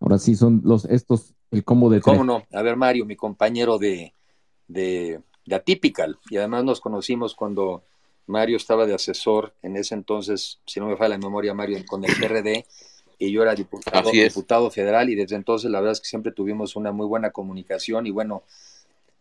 Ahora 0.00 0.18
sí 0.18 0.36
son 0.36 0.60
los 0.64 0.84
estos 0.84 1.32
el 1.50 1.64
combo 1.64 1.88
de 1.88 2.00
¿Cómo 2.00 2.24
no? 2.24 2.44
A 2.52 2.60
ver, 2.60 2.76
Mario, 2.76 3.06
mi 3.06 3.16
compañero 3.16 3.78
de, 3.78 4.12
de, 4.68 5.22
de 5.46 5.54
Atypical, 5.54 6.18
y 6.28 6.36
además 6.36 6.64
nos 6.64 6.80
conocimos 6.80 7.34
cuando 7.34 7.84
Mario 8.26 8.58
estaba 8.58 8.84
de 8.84 8.94
asesor 8.94 9.54
en 9.62 9.76
ese 9.76 9.94
entonces, 9.94 10.60
si 10.66 10.80
no 10.80 10.86
me 10.86 10.96
falla 10.96 11.10
la 11.10 11.18
memoria, 11.18 11.54
Mario, 11.54 11.78
con 11.86 12.04
el 12.04 12.14
PRD, 12.16 12.66
y 13.26 13.32
yo 13.32 13.42
era 13.42 13.54
diputado, 13.54 14.10
diputado 14.10 14.70
federal, 14.70 15.08
y 15.10 15.14
desde 15.14 15.36
entonces 15.36 15.70
la 15.70 15.80
verdad 15.80 15.92
es 15.92 16.00
que 16.00 16.08
siempre 16.08 16.32
tuvimos 16.32 16.76
una 16.76 16.92
muy 16.92 17.06
buena 17.06 17.30
comunicación, 17.30 18.06
y 18.06 18.10
bueno, 18.10 18.42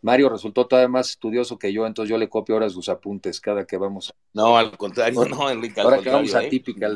Mario 0.01 0.29
resultó 0.29 0.65
todavía 0.65 0.89
más 0.89 1.11
estudioso 1.11 1.59
que 1.59 1.71
yo, 1.71 1.85
entonces 1.85 2.09
yo 2.09 2.17
le 2.17 2.27
copio 2.27 2.55
ahora 2.55 2.69
sus 2.69 2.89
apuntes 2.89 3.39
cada 3.39 3.65
que 3.65 3.77
vamos. 3.77 4.13
No, 4.33 4.57
al 4.57 4.75
contrario, 4.75 5.23
no, 5.29 5.49
Enrique. 5.49 5.79
ahora 5.79 5.99
que 5.99 6.09
vamos 6.09 6.33
a 6.33 6.43
¿eh? 6.43 6.49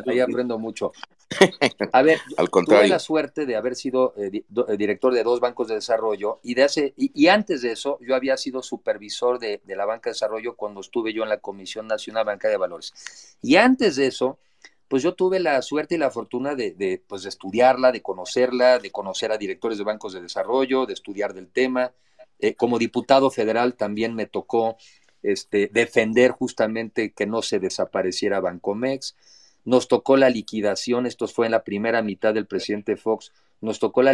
ahí 0.08 0.20
aprendo 0.20 0.58
mucho. 0.58 0.92
A 1.92 2.02
ver, 2.04 2.20
al 2.38 2.50
contrario. 2.50 2.84
tuve 2.84 2.90
la 2.90 3.00
suerte 3.00 3.46
de 3.48 3.56
haber 3.56 3.76
sido 3.76 4.14
eh, 4.16 4.32
eh, 4.68 4.78
director 4.78 5.12
de 5.12 5.24
dos 5.24 5.40
bancos 5.40 5.68
de 5.68 5.76
desarrollo 5.76 6.40
y, 6.44 6.54
de 6.54 6.64
hace, 6.64 6.94
y, 6.98 7.28
antes 7.28 7.64
de 7.64 7.72
eso 7.72 7.98
yo 8.02 8.16
había 8.16 8.38
sido 8.38 8.62
supervisor 8.62 9.40
de, 9.40 9.60
de, 9.64 9.76
la 9.76 9.86
banca 9.86 10.10
de 10.10 10.14
desarrollo 10.14 10.56
cuando 10.56 10.82
estuve 10.82 11.14
yo 11.14 11.24
en 11.24 11.30
la 11.30 11.40
Comisión 11.40 11.88
Nacional 11.88 12.26
Banca 12.26 12.48
de 12.48 12.58
Valores. 12.58 13.38
Y 13.42 13.56
antes 13.56 13.96
de 13.96 14.08
eso, 14.08 14.38
pues 14.88 15.04
yo 15.04 15.14
tuve 15.14 15.40
la 15.40 15.62
suerte 15.62 15.96
y 15.96 15.98
la 15.98 16.12
fortuna 16.12 16.56
de, 16.56 16.72
de, 16.72 17.02
pues 17.08 17.24
de 17.24 17.30
estudiarla, 17.30 17.92
de 17.92 18.02
conocerla, 18.02 18.80
de 18.80 18.92
conocer 18.92 19.32
a 19.32 19.38
directores 19.38 19.78
de 19.78 19.84
bancos 19.84 20.14
de 20.14 20.22
desarrollo, 20.22 20.86
de 20.86 20.94
estudiar 20.94 21.34
del 21.34 21.48
tema 21.48 21.92
eh, 22.40 22.56
como 22.56 22.80
diputado 22.80 23.32
federal 23.32 23.76
también 23.76 24.14
me 24.14 24.26
tocó 24.26 24.78
este, 25.24 25.68
defender 25.68 26.32
justamente 26.32 27.14
que 27.14 27.26
no 27.26 27.42
se 27.42 27.60
desapareciera 27.60 28.40
Bancomex. 28.40 29.16
Nos 29.64 29.88
tocó 29.88 30.18
la 30.18 30.30
liquidación, 30.30 31.06
esto 31.06 31.28
fue 31.28 31.48
en 31.48 31.54
la 31.54 31.64
primera 31.64 32.02
mitad 32.02 32.34
del 32.34 32.46
presidente 32.46 32.98
Fox, 32.98 33.32
nos 33.62 33.80
tocó 33.80 34.04
la, 34.04 34.14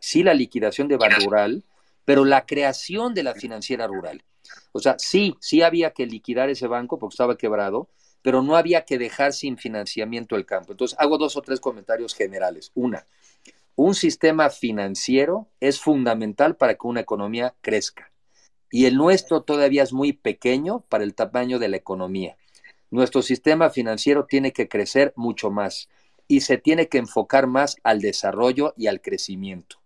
sí 0.00 0.24
la 0.24 0.34
liquidación 0.34 0.88
de 0.88 0.96
Ban 0.96 1.12
Rural, 1.24 1.62
pero 2.04 2.24
la 2.24 2.46
creación 2.46 3.14
de 3.14 3.22
la 3.22 3.34
financiera 3.34 3.86
rural. 3.86 4.24
O 4.72 4.80
sea, 4.80 4.96
sí, 4.98 5.36
sí 5.40 5.62
había 5.62 5.92
que 5.92 6.06
liquidar 6.06 6.48
ese 6.48 6.66
banco 6.66 6.98
porque 6.98 7.12
estaba 7.12 7.36
quebrado, 7.36 7.88
pero 8.22 8.42
no 8.42 8.56
había 8.56 8.84
que 8.84 8.98
dejar 8.98 9.32
sin 9.32 9.56
financiamiento 9.56 10.36
el 10.36 10.46
campo. 10.46 10.72
Entonces, 10.72 10.98
hago 10.98 11.18
dos 11.18 11.36
o 11.36 11.42
tres 11.42 11.60
comentarios 11.60 12.14
generales. 12.14 12.72
Una, 12.74 13.06
un 13.76 13.94
sistema 13.94 14.50
financiero 14.50 15.46
es 15.60 15.80
fundamental 15.80 16.56
para 16.56 16.74
que 16.74 16.86
una 16.86 17.00
economía 17.00 17.54
crezca. 17.60 18.10
Y 18.70 18.86
el 18.86 18.96
nuestro 18.96 19.42
todavía 19.42 19.82
es 19.82 19.92
muy 19.92 20.12
pequeño 20.12 20.80
para 20.88 21.04
el 21.04 21.14
tamaño 21.14 21.58
de 21.58 21.68
la 21.68 21.76
economía. 21.76 22.36
Nuestro 22.90 23.22
sistema 23.22 23.70
financiero 23.70 24.26
tiene 24.26 24.52
que 24.52 24.68
crecer 24.68 25.12
mucho 25.14 25.50
más 25.50 25.88
y 26.26 26.40
se 26.40 26.58
tiene 26.58 26.88
que 26.88 26.98
enfocar 26.98 27.46
más 27.46 27.76
al 27.82 28.00
desarrollo 28.00 28.74
y 28.76 28.88
al 28.88 29.00
crecimiento. 29.00 29.80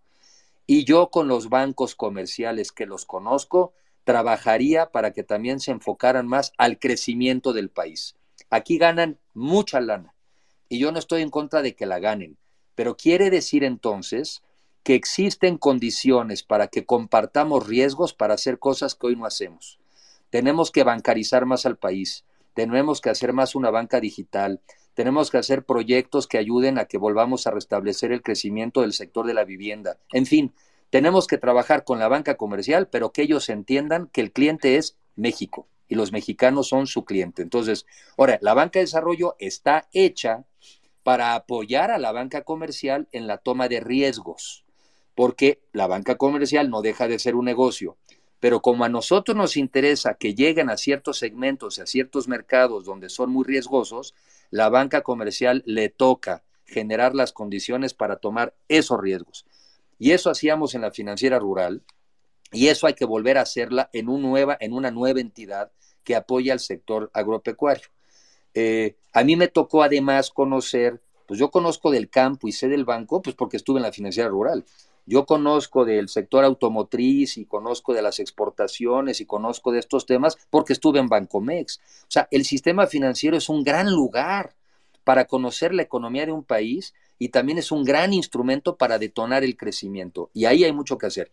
Y 0.66 0.84
yo 0.84 1.10
con 1.10 1.28
los 1.28 1.48
bancos 1.48 1.94
comerciales 1.94 2.72
que 2.72 2.86
los 2.86 3.04
conozco, 3.04 3.74
trabajaría 4.04 4.90
para 4.90 5.12
que 5.12 5.22
también 5.22 5.60
se 5.60 5.70
enfocaran 5.70 6.26
más 6.26 6.52
al 6.58 6.78
crecimiento 6.78 7.52
del 7.52 7.68
país. 7.70 8.16
Aquí 8.52 8.76
ganan 8.76 9.18
mucha 9.32 9.80
lana 9.80 10.14
y 10.68 10.78
yo 10.78 10.92
no 10.92 10.98
estoy 10.98 11.22
en 11.22 11.30
contra 11.30 11.62
de 11.62 11.74
que 11.74 11.86
la 11.86 12.00
ganen, 12.00 12.36
pero 12.74 12.98
quiere 12.98 13.30
decir 13.30 13.64
entonces 13.64 14.42
que 14.82 14.94
existen 14.94 15.56
condiciones 15.56 16.42
para 16.42 16.66
que 16.66 16.84
compartamos 16.84 17.66
riesgos 17.66 18.12
para 18.12 18.34
hacer 18.34 18.58
cosas 18.58 18.94
que 18.94 19.06
hoy 19.06 19.16
no 19.16 19.24
hacemos. 19.24 19.78
Tenemos 20.28 20.70
que 20.70 20.84
bancarizar 20.84 21.46
más 21.46 21.64
al 21.64 21.78
país, 21.78 22.26
tenemos 22.52 23.00
que 23.00 23.08
hacer 23.08 23.32
más 23.32 23.54
una 23.54 23.70
banca 23.70 24.00
digital, 24.00 24.60
tenemos 24.92 25.30
que 25.30 25.38
hacer 25.38 25.64
proyectos 25.64 26.26
que 26.26 26.36
ayuden 26.36 26.76
a 26.76 26.84
que 26.84 26.98
volvamos 26.98 27.46
a 27.46 27.52
restablecer 27.52 28.12
el 28.12 28.20
crecimiento 28.20 28.82
del 28.82 28.92
sector 28.92 29.26
de 29.26 29.32
la 29.32 29.44
vivienda. 29.44 29.96
En 30.12 30.26
fin, 30.26 30.52
tenemos 30.90 31.26
que 31.26 31.38
trabajar 31.38 31.84
con 31.84 31.98
la 31.98 32.08
banca 32.08 32.36
comercial, 32.36 32.86
pero 32.88 33.12
que 33.12 33.22
ellos 33.22 33.48
entiendan 33.48 34.10
que 34.12 34.20
el 34.20 34.30
cliente 34.30 34.76
es 34.76 34.98
México 35.16 35.68
y 35.92 35.94
los 35.94 36.10
mexicanos 36.10 36.68
son 36.68 36.86
su 36.86 37.04
cliente. 37.04 37.42
Entonces, 37.42 37.84
ahora, 38.16 38.38
la 38.40 38.54
banca 38.54 38.78
de 38.78 38.86
desarrollo 38.86 39.36
está 39.38 39.90
hecha 39.92 40.46
para 41.02 41.34
apoyar 41.34 41.90
a 41.90 41.98
la 41.98 42.12
banca 42.12 42.44
comercial 42.44 43.08
en 43.12 43.26
la 43.26 43.36
toma 43.36 43.68
de 43.68 43.80
riesgos, 43.80 44.64
porque 45.14 45.60
la 45.70 45.86
banca 45.86 46.16
comercial 46.16 46.70
no 46.70 46.80
deja 46.80 47.08
de 47.08 47.18
ser 47.18 47.34
un 47.34 47.44
negocio. 47.44 47.98
Pero 48.40 48.62
como 48.62 48.84
a 48.84 48.88
nosotros 48.88 49.36
nos 49.36 49.58
interesa 49.58 50.14
que 50.14 50.34
lleguen 50.34 50.70
a 50.70 50.78
ciertos 50.78 51.18
segmentos 51.18 51.78
a 51.78 51.84
ciertos 51.84 52.26
mercados 52.26 52.86
donde 52.86 53.10
son 53.10 53.30
muy 53.30 53.44
riesgosos, 53.44 54.14
la 54.48 54.70
banca 54.70 55.02
comercial 55.02 55.62
le 55.66 55.90
toca 55.90 56.42
generar 56.64 57.14
las 57.14 57.34
condiciones 57.34 57.92
para 57.92 58.16
tomar 58.16 58.54
esos 58.68 58.98
riesgos. 58.98 59.44
Y 59.98 60.12
eso 60.12 60.30
hacíamos 60.30 60.74
en 60.74 60.80
la 60.80 60.90
financiera 60.90 61.38
rural, 61.38 61.82
y 62.50 62.68
eso 62.68 62.86
hay 62.86 62.94
que 62.94 63.04
volver 63.04 63.36
a 63.36 63.42
hacerla 63.42 63.90
en, 63.92 64.06
nueva, 64.06 64.56
en 64.58 64.72
una 64.72 64.90
nueva 64.90 65.20
entidad 65.20 65.70
que 66.04 66.16
apoya 66.16 66.52
al 66.52 66.60
sector 66.60 67.10
agropecuario. 67.12 67.88
Eh, 68.54 68.96
a 69.12 69.24
mí 69.24 69.36
me 69.36 69.48
tocó 69.48 69.82
además 69.82 70.30
conocer, 70.30 71.00
pues 71.26 71.38
yo 71.38 71.50
conozco 71.50 71.90
del 71.90 72.08
campo 72.08 72.48
y 72.48 72.52
sé 72.52 72.68
del 72.68 72.84
banco, 72.84 73.22
pues 73.22 73.36
porque 73.36 73.56
estuve 73.56 73.78
en 73.78 73.84
la 73.84 73.92
financiera 73.92 74.28
rural. 74.28 74.64
Yo 75.04 75.26
conozco 75.26 75.84
del 75.84 76.08
sector 76.08 76.44
automotriz 76.44 77.36
y 77.36 77.44
conozco 77.44 77.92
de 77.92 78.02
las 78.02 78.20
exportaciones 78.20 79.20
y 79.20 79.26
conozco 79.26 79.72
de 79.72 79.80
estos 79.80 80.06
temas 80.06 80.38
porque 80.48 80.72
estuve 80.72 81.00
en 81.00 81.08
Bancomex. 81.08 81.78
O 82.02 82.10
sea, 82.10 82.28
el 82.30 82.44
sistema 82.44 82.86
financiero 82.86 83.36
es 83.36 83.48
un 83.48 83.64
gran 83.64 83.90
lugar 83.90 84.54
para 85.02 85.24
conocer 85.24 85.74
la 85.74 85.82
economía 85.82 86.26
de 86.26 86.32
un 86.32 86.44
país 86.44 86.94
y 87.18 87.30
también 87.30 87.58
es 87.58 87.72
un 87.72 87.84
gran 87.84 88.12
instrumento 88.12 88.76
para 88.76 88.98
detonar 88.98 89.42
el 89.42 89.56
crecimiento. 89.56 90.30
Y 90.32 90.44
ahí 90.44 90.62
hay 90.64 90.72
mucho 90.72 90.98
que 90.98 91.06
hacer. 91.06 91.32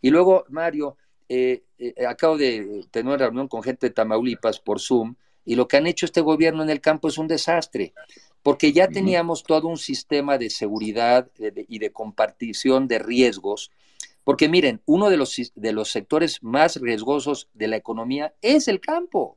Y 0.00 0.10
luego, 0.10 0.44
Mario, 0.48 0.96
eh, 1.28 1.62
eh, 1.78 2.06
acabo 2.06 2.36
de 2.36 2.84
tener 2.90 3.08
una 3.08 3.16
reunión 3.16 3.48
con 3.48 3.62
gente 3.62 3.88
de 3.88 3.94
Tamaulipas 3.94 4.60
por 4.60 4.80
Zoom 4.80 5.16
y 5.44 5.54
lo 5.54 5.66
que 5.68 5.76
han 5.76 5.86
hecho 5.86 6.06
este 6.06 6.20
gobierno 6.20 6.62
en 6.62 6.70
el 6.70 6.80
campo 6.80 7.08
es 7.08 7.18
un 7.18 7.28
desastre, 7.28 7.94
porque 8.42 8.72
ya 8.72 8.88
teníamos 8.88 9.42
todo 9.42 9.68
un 9.68 9.78
sistema 9.78 10.38
de 10.38 10.50
seguridad 10.50 11.28
y 11.38 11.78
de 11.78 11.92
compartición 11.92 12.86
de 12.88 12.98
riesgos. 12.98 13.70
Porque 14.24 14.48
miren, 14.48 14.80
uno 14.86 15.10
de 15.10 15.16
los, 15.16 15.52
de 15.54 15.72
los 15.72 15.90
sectores 15.90 16.42
más 16.42 16.76
riesgosos 16.76 17.48
de 17.54 17.68
la 17.68 17.76
economía 17.76 18.34
es 18.40 18.68
el 18.68 18.80
campo, 18.80 19.36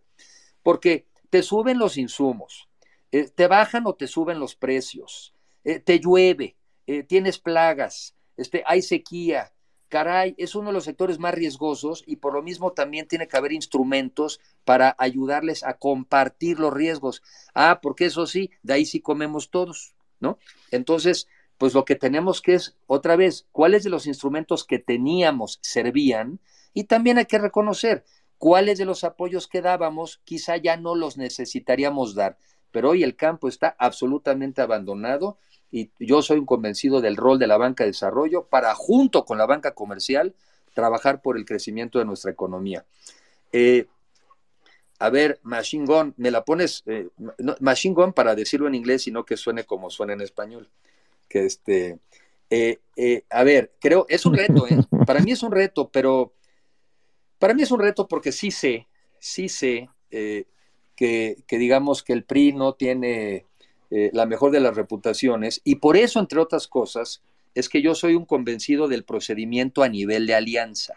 porque 0.62 1.08
te 1.30 1.42
suben 1.42 1.80
los 1.80 1.98
insumos, 1.98 2.70
eh, 3.12 3.30
te 3.34 3.48
bajan 3.48 3.88
o 3.88 3.96
te 3.96 4.08
suben 4.08 4.40
los 4.40 4.56
precios, 4.56 5.34
eh, 5.64 5.80
te 5.80 6.00
llueve, 6.00 6.56
eh, 6.86 7.04
tienes 7.04 7.40
plagas, 7.40 8.16
este, 8.38 8.64
hay 8.66 8.82
sequía, 8.82 9.52
caray, 9.90 10.36
es 10.38 10.56
uno 10.56 10.68
de 10.68 10.74
los 10.74 10.86
sectores 10.86 11.20
más 11.20 11.34
riesgosos 11.34 12.04
y 12.06 12.18
por 12.18 12.34
lo 12.34 12.42
mismo 12.42 12.72
también 12.72 13.08
tiene 13.08 13.28
que 13.28 13.38
haber 13.38 13.54
instrumentos 13.54 14.40
para 14.64 14.96
ayudarles 14.98 15.64
a 15.64 15.78
compartir 15.78 16.60
los 16.60 16.74
riesgos. 16.74 17.22
Ah, 17.54 17.80
porque 17.82 18.06
eso 18.06 18.28
sí, 18.28 18.52
de 18.64 18.74
ahí 18.74 18.86
sí 18.86 19.02
comemos 19.02 19.50
todos, 19.50 19.96
¿no? 20.20 20.38
Entonces, 20.72 21.28
pues 21.58 21.74
lo 21.74 21.86
que 21.86 21.96
tenemos 21.96 22.42
que 22.42 22.56
es, 22.56 22.76
otra 22.88 23.16
vez, 23.16 23.48
cuáles 23.52 23.84
de 23.84 23.90
los 23.90 24.08
instrumentos 24.08 24.66
que 24.66 24.80
teníamos 24.80 25.60
servían 25.62 26.40
y 26.74 26.86
también 26.86 27.18
hay 27.18 27.26
que 27.26 27.38
reconocer 27.38 28.04
cuáles 28.38 28.78
de 28.78 28.86
los 28.86 29.04
apoyos 29.04 29.48
que 29.48 29.62
dábamos 29.62 30.20
quizá 30.26 30.58
ya 30.58 30.78
no 30.78 30.96
los 30.96 31.18
necesitaríamos 31.18 32.16
dar, 32.16 32.38
pero 32.72 32.90
hoy 32.90 33.04
el 33.04 33.16
campo 33.16 33.48
está 33.48 33.76
absolutamente 33.80 34.62
abandonado 34.62 35.38
y 35.72 35.90
yo 36.00 36.22
soy 36.22 36.40
un 36.40 36.46
convencido 36.46 37.02
del 37.02 37.18
rol 37.18 37.40
de 37.40 37.48
la 37.48 37.58
banca 37.58 37.84
de 37.84 37.92
desarrollo 37.92 38.46
para, 38.46 38.74
junto 38.76 39.26
con 39.26 39.38
la 39.38 39.46
banca 39.46 39.74
comercial, 39.74 40.34
trabajar 40.74 41.22
por 41.22 41.38
el 41.38 41.46
crecimiento 41.46 41.98
de 41.98 42.06
nuestra 42.06 42.32
economía. 42.32 42.86
Eh, 43.52 43.88
a 45.00 45.10
ver, 45.10 45.40
Machine 45.44 45.86
Gun, 45.86 46.14
me 46.18 46.32
la 46.32 46.46
pones, 46.46 46.84
eh, 46.86 47.10
Machine 47.60 47.96
Gun 47.96 48.14
para 48.14 48.36
decirlo 48.36 48.68
en 48.68 48.76
inglés 48.76 49.08
y 49.08 49.12
no 49.12 49.26
que 49.26 49.38
suene 49.38 49.64
como 49.64 49.90
suena 49.90 50.14
en 50.14 50.22
español. 50.22 50.70
Que 51.28 51.46
este, 51.46 52.00
eh, 52.50 52.80
a 53.30 53.44
ver, 53.44 53.74
creo, 53.80 54.06
es 54.08 54.26
un 54.26 54.36
reto, 54.36 54.66
para 55.08 55.22
mí 55.22 55.32
es 55.32 55.42
un 55.42 55.52
reto, 55.52 55.90
pero 55.90 56.34
para 57.40 57.54
mí 57.54 57.64
es 57.64 57.72
un 57.72 57.80
reto 57.80 58.08
porque 58.08 58.32
sí 58.32 58.52
sé, 58.52 58.88
sí 59.20 59.50
sé 59.50 59.90
que, 60.10 61.38
que 61.46 61.58
digamos 61.58 62.04
que 62.04 62.14
el 62.14 62.24
PRI 62.24 62.54
no 62.54 62.74
tiene 62.74 63.46
eh, 63.92 64.10
la 64.14 64.26
mejor 64.26 64.52
de 64.52 64.60
las 64.60 64.76
reputaciones 64.76 65.62
y 65.64 65.76
por 65.76 65.98
eso, 65.98 66.20
entre 66.20 66.40
otras 66.40 66.68
cosas, 66.68 67.22
es 67.54 67.70
que 67.70 67.82
yo 67.82 67.96
soy 67.96 68.16
un 68.16 68.26
convencido 68.26 68.88
del 68.88 69.06
procedimiento 69.06 69.84
a 69.84 69.90
nivel 69.90 70.28
de 70.28 70.36
alianza. 70.36 70.96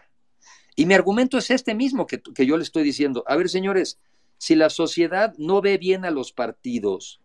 Y 0.75 0.85
mi 0.85 0.93
argumento 0.93 1.37
es 1.37 1.51
este 1.51 1.75
mismo 1.75 2.07
que, 2.07 2.21
que 2.21 2.45
yo 2.45 2.57
le 2.57 2.63
estoy 2.63 2.83
diciendo. 2.83 3.23
A 3.27 3.35
ver, 3.35 3.49
señores, 3.49 3.99
si 4.37 4.55
la 4.55 4.69
sociedad 4.69 5.33
no 5.37 5.61
ve 5.61 5.77
bien 5.77 6.05
a 6.05 6.11
los 6.11 6.31
partidos, 6.31 7.19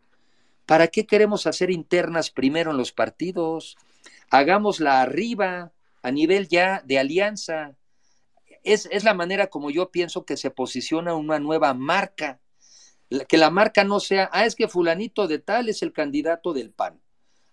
¿para 0.66 0.88
qué 0.88 1.06
queremos 1.06 1.46
hacer 1.46 1.70
internas 1.70 2.30
primero 2.30 2.72
en 2.72 2.76
los 2.76 2.92
partidos? 2.92 3.76
Hagámosla 4.30 5.00
arriba, 5.00 5.72
a 6.02 6.10
nivel 6.10 6.48
ya 6.48 6.82
de 6.84 6.98
alianza. 6.98 7.76
Es, 8.62 8.88
es 8.90 9.04
la 9.04 9.14
manera 9.14 9.46
como 9.46 9.70
yo 9.70 9.90
pienso 9.90 10.24
que 10.24 10.36
se 10.36 10.50
posiciona 10.50 11.14
una 11.14 11.38
nueva 11.38 11.72
marca. 11.74 12.40
Que 13.28 13.38
la 13.38 13.50
marca 13.50 13.84
no 13.84 14.00
sea, 14.00 14.28
ah, 14.32 14.46
es 14.46 14.54
que 14.54 14.68
fulanito 14.68 15.26
de 15.28 15.38
tal 15.38 15.68
es 15.68 15.82
el 15.82 15.92
candidato 15.92 16.52
del 16.52 16.70
PAN. 16.70 17.00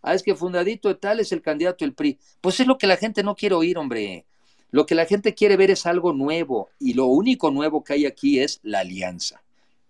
Ah, 0.01 0.15
es 0.15 0.23
que 0.23 0.35
fundadito 0.35 0.89
de 0.89 0.95
tal 0.95 1.19
es 1.19 1.31
el 1.31 1.41
candidato 1.41 1.85
del 1.85 1.93
PRI. 1.93 2.19
Pues 2.41 2.59
es 2.59 2.67
lo 2.67 2.77
que 2.77 2.87
la 2.87 2.97
gente 2.97 3.23
no 3.23 3.35
quiere 3.35 3.55
oír, 3.55 3.77
hombre. 3.77 4.25
Lo 4.71 4.85
que 4.85 4.95
la 4.95 5.05
gente 5.05 5.35
quiere 5.35 5.57
ver 5.57 5.69
es 5.69 5.85
algo 5.85 6.13
nuevo 6.13 6.69
y 6.79 6.93
lo 6.93 7.05
único 7.05 7.51
nuevo 7.51 7.83
que 7.83 7.93
hay 7.93 8.05
aquí 8.05 8.39
es 8.39 8.59
la 8.63 8.79
alianza. 8.79 9.43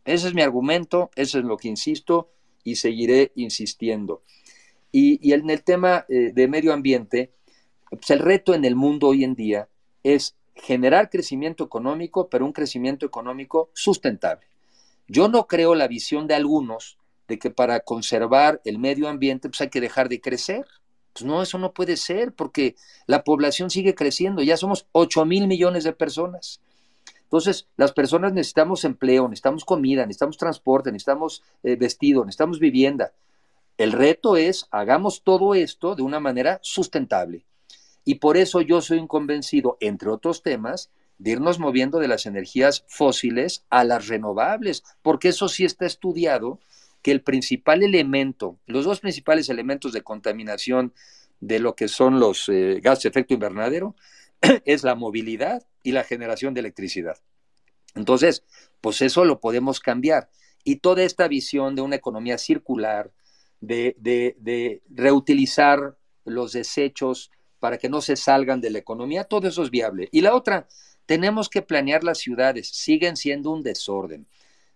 Ese 0.06 0.28
es 0.28 0.34
mi 0.34 0.42
argumento, 0.42 1.12
eso 1.16 1.38
es 1.38 1.46
lo 1.46 1.58
que 1.58 1.68
insisto 1.68 2.32
y 2.64 2.76
seguiré 2.76 3.32
insistiendo. 3.36 4.24
Y, 4.92 5.32
en 5.32 5.50
el 5.50 5.64
tema 5.64 6.06
eh, 6.10 6.32
de 6.34 6.48
medio 6.48 6.74
ambiente, 6.74 7.32
pues 7.90 8.10
el 8.10 8.20
reto 8.20 8.54
en 8.54 8.66
el 8.66 8.76
mundo 8.76 9.08
hoy 9.08 9.24
en 9.24 9.36
día 9.36 9.70
es 10.04 10.36
generar 10.56 11.10
crecimiento 11.10 11.64
económico, 11.64 12.30
pero 12.30 12.46
un 12.46 12.52
crecimiento 12.52 13.06
económico 13.06 13.70
sustentable. 13.74 14.48
Yo 15.12 15.28
no 15.28 15.46
creo 15.46 15.76
la 15.76 15.90
visión 15.90 16.26
de 16.26 16.36
algunos 16.36 16.98
de 17.28 17.38
que 17.38 17.52
para 17.52 17.82
conservar 17.82 18.62
el 18.64 18.80
medio 18.80 19.10
ambiente 19.10 19.50
pues 19.50 19.60
hay 19.60 19.70
que 19.70 19.82
dejar 19.82 20.08
de 20.08 20.22
crecer. 20.22 20.66
Pues 21.12 21.26
no, 21.26 21.42
eso 21.42 21.58
no 21.58 21.74
puede 21.74 21.98
ser 21.98 22.32
porque 22.32 22.76
la 23.08 23.26
población 23.26 23.70
sigue 23.70 23.94
creciendo, 23.94 24.42
ya 24.42 24.56
somos 24.56 24.88
8 24.94 25.26
mil 25.26 25.48
millones 25.48 25.84
de 25.84 25.92
personas. 25.92 26.62
Entonces, 27.24 27.68
las 27.76 27.92
personas 27.92 28.32
necesitamos 28.32 28.86
empleo, 28.86 29.28
necesitamos 29.28 29.66
comida, 29.66 30.06
necesitamos 30.06 30.38
transporte, 30.38 30.94
necesitamos 30.94 31.44
eh, 31.64 31.76
vestido, 31.76 32.24
necesitamos 32.24 32.60
vivienda. 32.60 33.12
El 33.78 33.92
reto 33.92 34.38
es, 34.38 34.68
hagamos 34.72 35.24
todo 35.24 35.56
esto 35.56 35.96
de 35.96 36.04
una 36.04 36.22
manera 36.22 36.60
sustentable. 36.62 37.44
Y 38.06 38.16
por 38.16 38.38
eso 38.38 38.62
yo 38.62 38.82
soy 38.82 39.00
un 39.00 39.08
convencido, 39.08 39.76
entre 39.82 40.10
otros 40.10 40.42
temas, 40.42 40.90
de 41.22 41.32
irnos 41.32 41.60
moviendo 41.60 42.00
de 42.00 42.08
las 42.08 42.26
energías 42.26 42.84
fósiles 42.88 43.64
a 43.70 43.84
las 43.84 44.08
renovables, 44.08 44.84
porque 45.04 45.30
eso 45.30 45.50
sí 45.50 45.66
está 45.66 45.86
estudiado 45.86 46.60
que 47.04 47.12
el 47.12 47.22
principal 47.22 47.84
elemento, 47.84 48.58
los 48.66 48.86
dos 48.86 49.02
principales 49.02 49.48
elementos 49.48 49.94
de 49.94 50.02
contaminación 50.02 50.94
de 51.40 51.60
lo 51.60 51.76
que 51.76 51.90
son 51.90 52.20
los 52.20 52.50
eh, 52.50 52.80
gases 52.82 53.04
de 53.04 53.10
efecto 53.10 53.36
invernadero 53.36 53.96
es 54.66 54.84
la 54.84 54.96
movilidad 54.96 55.62
y 55.84 55.92
la 55.92 56.04
generación 56.04 56.56
de 56.56 56.62
electricidad. 56.62 57.18
Entonces, 57.94 58.44
pues 58.82 59.04
eso 59.04 59.24
lo 59.24 59.40
podemos 59.40 59.80
cambiar. 59.80 60.28
Y 60.64 60.78
toda 60.78 61.04
esta 61.04 61.28
visión 61.28 61.76
de 61.76 61.84
una 61.84 61.98
economía 61.98 62.40
circular, 62.40 63.12
de, 63.60 63.96
de 64.00 64.82
reutilizar 64.90 65.98
los 66.26 66.54
desechos 66.54 67.30
para 67.60 67.78
que 67.78 67.90
no 67.90 68.02
se 68.02 68.16
salgan 68.16 68.60
de 68.60 68.72
la 68.72 68.80
economía, 68.80 69.24
todo 69.26 69.48
eso 69.48 69.62
es 69.62 69.70
viable. 69.70 70.10
Y 70.12 70.22
la 70.22 70.34
otra, 70.34 70.68
tenemos 71.12 71.50
que 71.50 71.62
planear 71.62 72.06
las 72.06 72.20
ciudades, 72.20 72.70
siguen 72.70 73.18
siendo 73.18 73.52
un 73.52 73.64
desorden. 73.64 74.28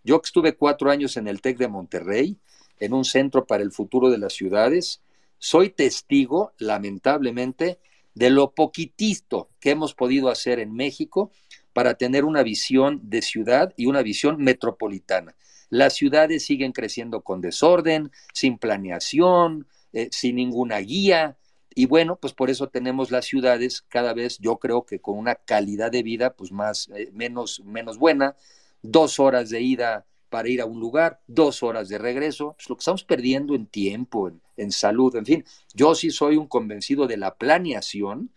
Yo 0.03 0.19
estuve 0.21 0.57
cuatro 0.57 0.91
años 0.91 1.15
en 1.15 1.29
el 1.29 1.39
TEC 1.39 1.57
de 1.57 1.69
Monterrey, 1.69 2.35
en 2.77 2.91
un 2.91 3.05
centro 3.05 3.45
para 3.45 3.63
el 3.63 3.71
futuro 3.71 4.09
de 4.09 4.17
las 4.17 4.33
ciudades, 4.33 4.99
soy 5.39 5.69
testigo, 5.69 6.51
lamentablemente, 6.57 7.79
de 8.15 8.29
lo 8.31 8.51
poquitito 8.51 9.47
que 9.61 9.69
hemos 9.69 9.93
podido 9.93 10.27
hacer 10.27 10.59
en 10.59 10.73
México 10.73 11.31
para 11.71 11.93
tener 11.93 12.25
una 12.25 12.43
visión 12.43 12.99
de 13.03 13.21
ciudad 13.21 13.73
y 13.77 13.85
una 13.85 14.01
visión 14.01 14.35
metropolitana. 14.43 15.37
Las 15.69 15.93
ciudades 15.93 16.45
siguen 16.45 16.73
creciendo 16.73 17.21
con 17.21 17.39
desorden, 17.39 18.11
sin 18.33 18.57
planeación, 18.57 19.67
eh, 19.93 20.09
sin 20.11 20.35
ninguna 20.35 20.79
guía. 20.79 21.37
Y 21.77 21.87
bueno, 21.87 22.15
pues 22.15 22.33
por 22.33 22.49
eso 22.49 22.69
tenemos 22.69 23.11
las 23.11 23.25
ciudades 23.25 23.83
cada 23.89 24.13
vez, 24.13 24.39
yo 24.39 24.57
creo 24.57 24.85
que 24.85 25.01
con 25.01 25.17
una 25.17 25.35
calidad 25.35 25.91
de 25.91 26.03
vida 26.03 26.33
pues 26.33 26.53
más, 26.53 26.89
eh, 26.95 27.09
menos, 27.13 27.61
menos 27.65 27.97
buena, 27.97 28.37
dos 28.81 29.19
horas 29.19 29.49
de 29.49 29.59
ida 29.59 30.05
para 30.29 30.47
ir 30.47 30.61
a 30.61 30.65
un 30.65 30.79
lugar, 30.79 31.19
dos 31.27 31.63
horas 31.63 31.89
de 31.89 31.97
regreso, 31.97 32.53
pues 32.57 32.69
lo 32.69 32.77
que 32.77 32.79
estamos 32.79 33.03
perdiendo 33.03 33.55
en 33.55 33.67
tiempo, 33.67 34.31
en, 34.55 34.71
salud, 34.71 35.15
en 35.17 35.25
fin. 35.25 35.45
Yo 35.73 35.95
sí 35.95 36.11
soy 36.11 36.37
un 36.37 36.47
convencido 36.47 37.07
de 37.07 37.17
la 37.17 37.35
planeación 37.35 38.29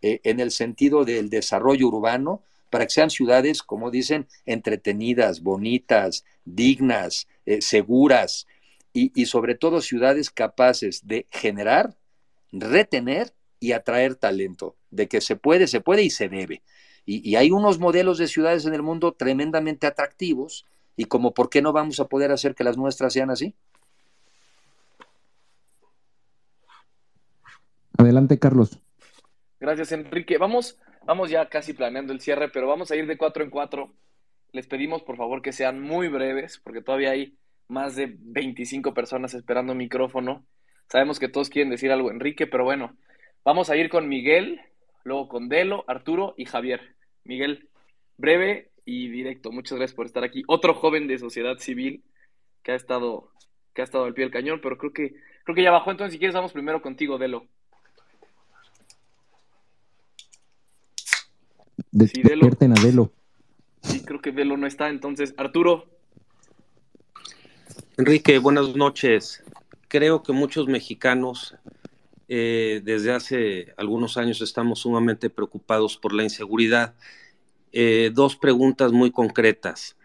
eh, 0.00 0.20
en 0.22 0.38
el 0.38 0.52
sentido 0.52 1.04
del 1.04 1.30
desarrollo 1.30 1.88
urbano 1.88 2.42
para 2.70 2.86
que 2.86 2.92
sean 2.92 3.10
ciudades, 3.10 3.62
como 3.64 3.90
dicen, 3.90 4.28
entretenidas, 4.46 5.42
bonitas, 5.42 6.24
dignas, 6.44 7.26
eh, 7.44 7.60
seguras 7.60 8.46
y, 8.92 9.10
y 9.20 9.26
sobre 9.26 9.56
todo 9.56 9.80
ciudades 9.80 10.30
capaces 10.30 11.06
de 11.06 11.26
generar, 11.30 11.96
retener 12.60 13.34
y 13.60 13.72
atraer 13.72 14.14
talento, 14.14 14.76
de 14.90 15.08
que 15.08 15.20
se 15.20 15.36
puede, 15.36 15.66
se 15.66 15.80
puede 15.80 16.02
y 16.02 16.10
se 16.10 16.28
debe. 16.28 16.62
Y, 17.06 17.36
hay 17.36 17.50
unos 17.50 17.78
modelos 17.78 18.16
de 18.16 18.28
ciudades 18.28 18.64
en 18.64 18.72
el 18.72 18.82
mundo 18.82 19.12
tremendamente 19.12 19.86
atractivos 19.86 20.66
y 20.96 21.04
como 21.04 21.34
por 21.34 21.50
qué 21.50 21.60
no 21.60 21.72
vamos 21.72 22.00
a 22.00 22.06
poder 22.06 22.30
hacer 22.30 22.54
que 22.54 22.64
las 22.64 22.78
nuestras 22.78 23.12
sean 23.12 23.30
así. 23.30 23.54
Adelante, 27.98 28.38
Carlos. 28.38 28.80
Gracias, 29.60 29.92
Enrique. 29.92 30.38
Vamos, 30.38 30.78
vamos 31.04 31.30
ya 31.30 31.48
casi 31.48 31.74
planeando 31.74 32.12
el 32.12 32.20
cierre, 32.20 32.48
pero 32.48 32.68
vamos 32.68 32.90
a 32.90 32.96
ir 32.96 33.06
de 33.06 33.18
cuatro 33.18 33.44
en 33.44 33.50
cuatro. 33.50 33.94
Les 34.52 34.66
pedimos, 34.66 35.02
por 35.02 35.16
favor, 35.16 35.42
que 35.42 35.52
sean 35.52 35.80
muy 35.80 36.08
breves, 36.08 36.58
porque 36.62 36.80
todavía 36.80 37.10
hay 37.10 37.36
más 37.68 37.96
de 37.96 38.14
25 38.18 38.94
personas 38.94 39.34
esperando 39.34 39.74
micrófono. 39.74 40.46
Sabemos 40.88 41.18
que 41.18 41.28
todos 41.28 41.50
quieren 41.50 41.70
decir 41.70 41.90
algo, 41.90 42.10
Enrique, 42.10 42.46
pero 42.46 42.64
bueno, 42.64 42.96
vamos 43.44 43.70
a 43.70 43.76
ir 43.76 43.88
con 43.88 44.08
Miguel, 44.08 44.60
luego 45.02 45.28
con 45.28 45.48
Delo, 45.48 45.84
Arturo 45.88 46.34
y 46.36 46.44
Javier. 46.44 46.94
Miguel, 47.24 47.68
breve 48.16 48.70
y 48.84 49.08
directo. 49.08 49.50
Muchas 49.50 49.78
gracias 49.78 49.96
por 49.96 50.06
estar 50.06 50.24
aquí. 50.24 50.42
Otro 50.46 50.74
joven 50.74 51.08
de 51.08 51.18
sociedad 51.18 51.58
civil 51.58 52.04
que 52.62 52.72
ha 52.72 52.74
estado, 52.74 53.30
que 53.74 53.82
ha 53.82 53.84
estado 53.84 54.04
al 54.04 54.14
pie 54.14 54.24
del 54.24 54.32
cañón, 54.32 54.60
pero 54.62 54.78
creo 54.78 54.92
que, 54.92 55.14
creo 55.44 55.54
que 55.54 55.62
ya 55.62 55.70
bajó. 55.70 55.90
Entonces, 55.90 56.12
si 56.12 56.18
quieres, 56.18 56.34
vamos 56.34 56.52
primero 56.52 56.82
contigo, 56.82 57.18
Delo. 57.18 57.46
sí, 62.06 62.22
Delo. 62.22 62.46
a 62.46 62.80
Delo. 62.82 63.12
Sí, 63.82 64.02
creo 64.04 64.20
que 64.20 64.32
Delo 64.32 64.56
no 64.56 64.66
está. 64.66 64.88
Entonces, 64.88 65.34
Arturo. 65.36 65.86
Enrique, 67.96 68.38
buenas 68.38 68.74
noches. 68.74 69.43
Creo 69.88 70.22
que 70.22 70.32
muchos 70.32 70.68
mexicanos 70.68 71.56
eh, 72.28 72.80
desde 72.84 73.12
hace 73.12 73.74
algunos 73.76 74.16
años 74.16 74.40
estamos 74.40 74.80
sumamente 74.80 75.30
preocupados 75.30 75.96
por 75.96 76.12
la 76.12 76.22
inseguridad. 76.22 76.94
Eh, 77.72 78.10
dos 78.14 78.36
preguntas 78.36 78.92
muy 78.92 79.10
concretas. 79.10 79.96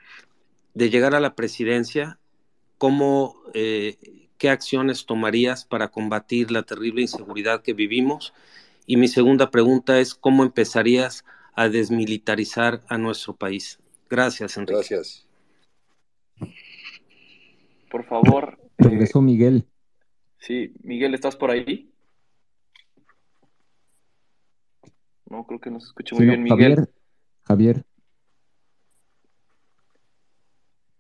De 0.74 0.90
llegar 0.90 1.16
a 1.16 1.20
la 1.20 1.36
presidencia, 1.36 2.20
¿cómo, 2.78 3.42
eh, 3.54 3.98
¿qué 4.38 4.50
acciones 4.50 5.06
tomarías 5.06 5.66
para 5.66 5.90
combatir 5.90 6.52
la 6.52 6.64
terrible 6.64 7.02
inseguridad 7.02 7.62
que 7.62 7.74
vivimos? 7.74 8.34
Y 8.86 8.98
mi 8.98 9.08
segunda 9.08 9.52
pregunta 9.52 10.00
es, 10.00 10.16
¿cómo 10.16 10.44
empezarías 10.44 11.26
a 11.54 11.70
desmilitarizar 11.70 12.84
a 12.88 12.98
nuestro 12.98 13.36
país? 13.36 13.80
Gracias, 14.10 14.58
Enrique. 14.58 14.76
Gracias. 14.78 15.26
Por 17.90 18.06
favor. 18.06 18.59
Regresó 18.80 19.22
Miguel. 19.22 19.68
Sí, 20.38 20.74
Miguel, 20.84 21.14
¿estás 21.14 21.36
por 21.36 21.52
ahí? 21.52 21.94
No, 25.30 25.46
creo 25.46 25.60
que 25.60 25.70
no 25.70 25.80
se 25.80 25.88
escucha 25.88 26.16
muy 26.16 26.26
bien, 26.26 26.44
Miguel. 26.44 26.76
Javier, 26.76 26.94
Javier. 27.44 27.86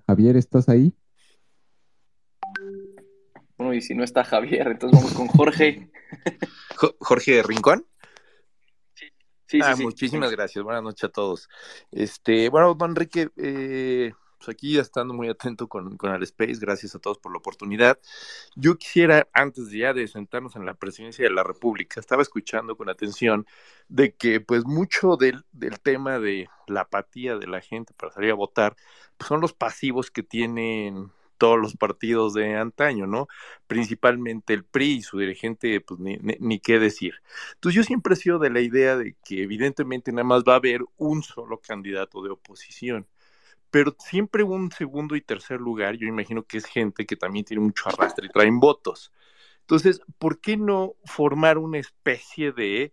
Javier, 0.05 0.37
¿estás 0.37 0.67
ahí? 0.69 0.93
Bueno, 3.57 3.73
y 3.73 3.81
si 3.81 3.95
no 3.95 4.03
está 4.03 4.23
Javier, 4.23 4.67
entonces 4.67 4.99
vamos 4.99 5.13
con 5.13 5.27
Jorge. 5.27 5.89
Jorge 6.99 7.31
de 7.35 7.43
Rincón. 7.43 7.85
Sí, 8.93 9.05
sí, 9.45 9.59
ah, 9.63 9.75
sí, 9.75 9.83
Muchísimas 9.83 10.31
gracias. 10.31 10.63
Buenas 10.63 10.83
noches 10.83 11.05
a 11.05 11.09
todos. 11.09 11.49
Este, 11.91 12.49
bueno, 12.49 12.73
don 12.73 12.91
Enrique, 12.91 13.29
eh, 13.37 14.13
pues 14.39 14.49
aquí 14.49 14.79
estando 14.79 15.13
muy 15.13 15.29
atento 15.29 15.67
con, 15.67 15.97
con 15.97 16.13
el 16.13 16.23
Space, 16.23 16.57
gracias 16.59 16.95
a 16.95 16.99
todos 16.99 17.19
por 17.19 17.31
la 17.31 17.37
oportunidad. 17.37 17.99
Yo 18.55 18.77
quisiera, 18.77 19.27
antes 19.33 19.69
ya 19.69 19.93
de 19.93 20.07
sentarnos 20.07 20.55
en 20.55 20.65
la 20.65 20.73
presidencia 20.73 21.25
de 21.25 21.31
la 21.31 21.43
República, 21.43 21.99
estaba 21.99 22.21
escuchando 22.21 22.75
con 22.75 22.89
atención 22.89 23.45
de 23.89 24.15
que 24.15 24.41
pues 24.41 24.65
mucho 24.65 25.17
del, 25.17 25.45
del 25.51 25.79
tema 25.79 26.19
de 26.19 26.49
la 26.67 26.81
apatía 26.81 27.37
de 27.37 27.47
la 27.47 27.61
gente 27.61 27.93
para 27.93 28.13
salir 28.13 28.31
a 28.31 28.35
votar, 28.35 28.75
pues 29.17 29.27
son 29.27 29.41
los 29.41 29.53
pasivos 29.53 30.09
que 30.09 30.23
tienen 30.23 31.11
todos 31.39 31.57
los 31.57 31.75
partidos 31.75 32.33
de 32.33 32.55
antaño, 32.55 33.07
¿no? 33.07 33.27
Principalmente 33.65 34.53
el 34.53 34.65
PRI 34.65 34.97
y 34.97 35.01
su 35.01 35.17
dirigente, 35.17 35.81
pues 35.81 35.99
ni, 35.99 36.17
ni, 36.17 36.59
qué 36.59 36.79
decir. 36.79 37.15
Entonces 37.55 37.77
yo 37.77 37.83
siempre 37.83 38.13
he 38.13 38.17
sido 38.17 38.39
de 38.39 38.51
la 38.51 38.59
idea 38.59 38.97
de 38.97 39.15
que 39.25 39.41
evidentemente 39.41 40.11
nada 40.11 40.25
más 40.25 40.43
va 40.47 40.53
a 40.53 40.57
haber 40.57 40.81
un 40.97 41.23
solo 41.23 41.59
candidato 41.59 42.21
de 42.21 42.29
oposición, 42.29 43.07
pero 43.71 43.95
siempre 43.99 44.43
un 44.43 44.71
segundo 44.71 45.15
y 45.15 45.21
tercer 45.21 45.59
lugar, 45.59 45.95
yo 45.95 46.07
imagino 46.07 46.43
que 46.43 46.57
es 46.57 46.65
gente 46.65 47.05
que 47.05 47.15
también 47.15 47.45
tiene 47.45 47.61
mucho 47.61 47.89
arrastre 47.89 48.27
y 48.27 48.29
traen 48.29 48.59
votos. 48.59 49.11
Entonces, 49.61 50.01
¿por 50.17 50.41
qué 50.41 50.57
no 50.57 50.95
formar 51.05 51.59
una 51.59 51.77
especie 51.77 52.51
de 52.51 52.91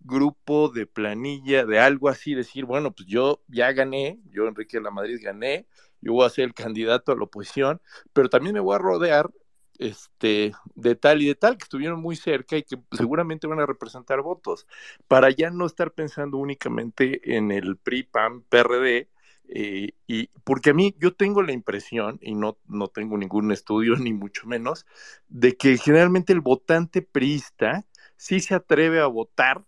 grupo, 0.00 0.68
de 0.68 0.86
planilla, 0.86 1.64
de 1.64 1.78
algo 1.78 2.08
así? 2.08 2.34
Decir, 2.34 2.64
bueno, 2.64 2.92
pues 2.92 3.08
yo 3.08 3.42
ya 3.46 3.72
gané, 3.72 4.18
yo 4.30 4.48
Enrique 4.48 4.78
de 4.78 4.82
la 4.82 4.90
Madrid 4.90 5.20
gané, 5.22 5.66
yo 6.00 6.14
voy 6.14 6.26
a 6.26 6.30
ser 6.30 6.46
el 6.46 6.54
candidato 6.54 7.12
a 7.12 7.16
la 7.16 7.22
oposición, 7.22 7.80
pero 8.12 8.28
también 8.28 8.54
me 8.54 8.60
voy 8.60 8.74
a 8.74 8.78
rodear 8.78 9.30
este, 9.78 10.52
de 10.74 10.94
tal 10.96 11.22
y 11.22 11.26
de 11.26 11.34
tal, 11.34 11.56
que 11.56 11.64
estuvieron 11.64 12.00
muy 12.00 12.16
cerca 12.16 12.56
y 12.56 12.62
que 12.62 12.76
seguramente 12.92 13.46
van 13.46 13.60
a 13.60 13.66
representar 13.66 14.20
votos, 14.22 14.66
para 15.08 15.30
ya 15.30 15.50
no 15.50 15.66
estar 15.66 15.92
pensando 15.92 16.38
únicamente 16.38 17.36
en 17.36 17.52
el 17.52 17.76
PRI, 17.76 18.02
PAN, 18.04 18.42
PRD, 18.48 19.08
eh, 19.48 19.92
y 20.06 20.28
porque 20.44 20.70
a 20.70 20.74
mí 20.74 20.94
yo 20.98 21.14
tengo 21.14 21.42
la 21.42 21.52
impresión, 21.52 22.18
y 22.20 22.34
no, 22.34 22.58
no 22.66 22.88
tengo 22.88 23.16
ningún 23.16 23.52
estudio 23.52 23.96
ni 23.96 24.12
mucho 24.12 24.46
menos, 24.46 24.86
de 25.28 25.56
que 25.56 25.76
generalmente 25.78 26.32
el 26.32 26.40
votante 26.40 27.02
priista 27.02 27.84
sí 28.16 28.40
se 28.40 28.54
atreve 28.54 29.00
a 29.00 29.06
votar 29.06 29.64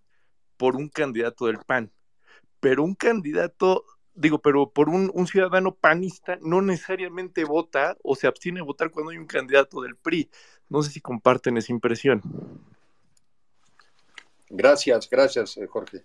por 0.56 0.76
un 0.76 0.88
candidato 0.88 1.46
del 1.46 1.58
PAN, 1.58 1.92
pero 2.60 2.82
un 2.82 2.94
candidato, 2.94 3.84
digo, 4.14 4.40
pero 4.40 4.70
por 4.70 4.88
un, 4.88 5.10
un 5.14 5.26
ciudadano 5.26 5.74
panista 5.74 6.38
no 6.42 6.60
necesariamente 6.60 7.44
vota 7.44 7.96
o 8.02 8.16
se 8.16 8.26
abstiene 8.26 8.60
de 8.60 8.66
votar 8.66 8.90
cuando 8.90 9.12
hay 9.12 9.18
un 9.18 9.26
candidato 9.26 9.80
del 9.80 9.96
PRI. 9.96 10.28
No 10.68 10.82
sé 10.82 10.90
si 10.90 11.00
comparten 11.00 11.56
esa 11.56 11.72
impresión. 11.72 12.22
Gracias, 14.50 15.08
gracias, 15.08 15.56
eh, 15.56 15.66
Jorge. 15.66 16.04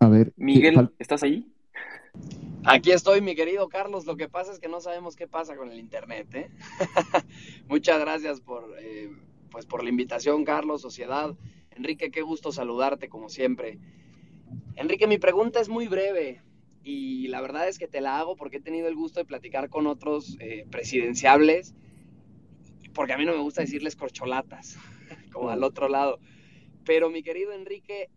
A 0.00 0.08
ver, 0.08 0.32
Miguel, 0.36 0.90
¿estás 0.98 1.22
ahí? 1.22 1.52
Aquí 2.64 2.90
estoy, 2.90 3.20
mi 3.20 3.34
querido 3.34 3.68
Carlos. 3.68 4.06
Lo 4.06 4.16
que 4.16 4.28
pasa 4.28 4.52
es 4.52 4.58
que 4.58 4.68
no 4.68 4.80
sabemos 4.80 5.16
qué 5.16 5.26
pasa 5.26 5.56
con 5.56 5.70
el 5.70 5.78
internet. 5.78 6.34
¿eh? 6.34 6.50
Muchas 7.68 8.00
gracias 8.00 8.40
por, 8.40 8.74
eh, 8.78 9.10
pues 9.50 9.66
por 9.66 9.82
la 9.82 9.90
invitación, 9.90 10.44
Carlos, 10.44 10.82
Sociedad. 10.82 11.34
Enrique, 11.70 12.10
qué 12.10 12.22
gusto 12.22 12.52
saludarte 12.52 13.08
como 13.08 13.28
siempre. 13.28 13.78
Enrique, 14.76 15.06
mi 15.06 15.18
pregunta 15.18 15.60
es 15.60 15.68
muy 15.68 15.88
breve 15.88 16.42
y 16.82 17.28
la 17.28 17.40
verdad 17.40 17.68
es 17.68 17.78
que 17.78 17.88
te 17.88 18.00
la 18.00 18.18
hago 18.18 18.36
porque 18.36 18.56
he 18.56 18.60
tenido 18.60 18.88
el 18.88 18.94
gusto 18.94 19.20
de 19.20 19.26
platicar 19.26 19.68
con 19.68 19.86
otros 19.86 20.36
eh, 20.40 20.66
presidenciables, 20.70 21.74
porque 22.94 23.12
a 23.12 23.18
mí 23.18 23.24
no 23.24 23.32
me 23.32 23.42
gusta 23.42 23.62
decirles 23.62 23.94
corcholatas, 23.94 24.76
como 25.32 25.50
al 25.50 25.62
otro 25.62 25.88
lado. 25.88 26.18
Pero 26.84 27.10
mi 27.10 27.22
querido 27.22 27.52
Enrique, 27.52 28.10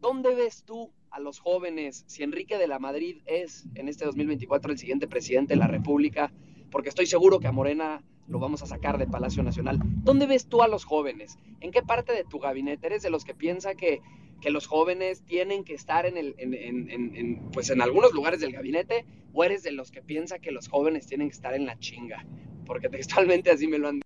¿dónde 0.00 0.34
ves 0.34 0.64
tú 0.64 0.92
a 1.12 1.20
los 1.20 1.38
jóvenes 1.38 2.04
si 2.06 2.22
Enrique 2.22 2.58
de 2.58 2.66
la 2.66 2.78
Madrid 2.78 3.18
es 3.26 3.66
en 3.74 3.88
este 3.88 4.04
2024 4.04 4.72
el 4.72 4.78
siguiente 4.78 5.06
presidente 5.06 5.54
de 5.54 5.60
la 5.60 5.66
República? 5.66 6.32
Porque 6.70 6.88
estoy 6.88 7.06
seguro 7.06 7.38
que 7.38 7.46
a 7.46 7.52
Morena 7.52 8.02
lo 8.28 8.38
vamos 8.38 8.62
a 8.62 8.66
sacar 8.66 8.98
del 8.98 9.08
Palacio 9.10 9.42
Nacional. 9.42 9.78
¿Dónde 9.82 10.26
ves 10.26 10.46
tú 10.46 10.62
a 10.62 10.68
los 10.68 10.84
jóvenes? 10.84 11.36
¿En 11.60 11.70
qué 11.70 11.82
parte 11.82 12.12
de 12.12 12.24
tu 12.24 12.38
gabinete 12.38 12.86
eres 12.86 13.02
de 13.02 13.10
los 13.10 13.24
que 13.24 13.34
piensa 13.34 13.74
que, 13.74 14.00
que 14.40 14.50
los 14.50 14.66
jóvenes 14.66 15.22
tienen 15.24 15.64
que 15.64 15.74
estar 15.74 16.06
en, 16.06 16.16
el, 16.16 16.34
en, 16.38 16.54
en, 16.90 17.50
pues 17.52 17.68
en 17.70 17.82
algunos 17.82 18.12
lugares 18.12 18.40
del 18.40 18.52
gabinete 18.52 19.04
o 19.34 19.44
eres 19.44 19.62
de 19.62 19.72
los 19.72 19.90
que 19.90 20.02
piensa 20.02 20.38
que 20.38 20.50
los 20.50 20.68
jóvenes 20.68 21.06
tienen 21.06 21.28
que 21.28 21.34
estar 21.34 21.54
en 21.54 21.66
la 21.66 21.78
chinga? 21.78 22.24
Porque 22.64 22.88
textualmente 22.88 23.50
así 23.50 23.66
me 23.66 23.78
lo 23.78 23.88
han 23.88 24.00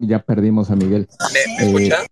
ya 0.00 0.20
perdimos 0.20 0.70
a 0.70 0.76
Miguel. 0.76 1.08
¿Me, 1.32 1.66
escucha? 1.66 2.02
Eh, 2.02 2.06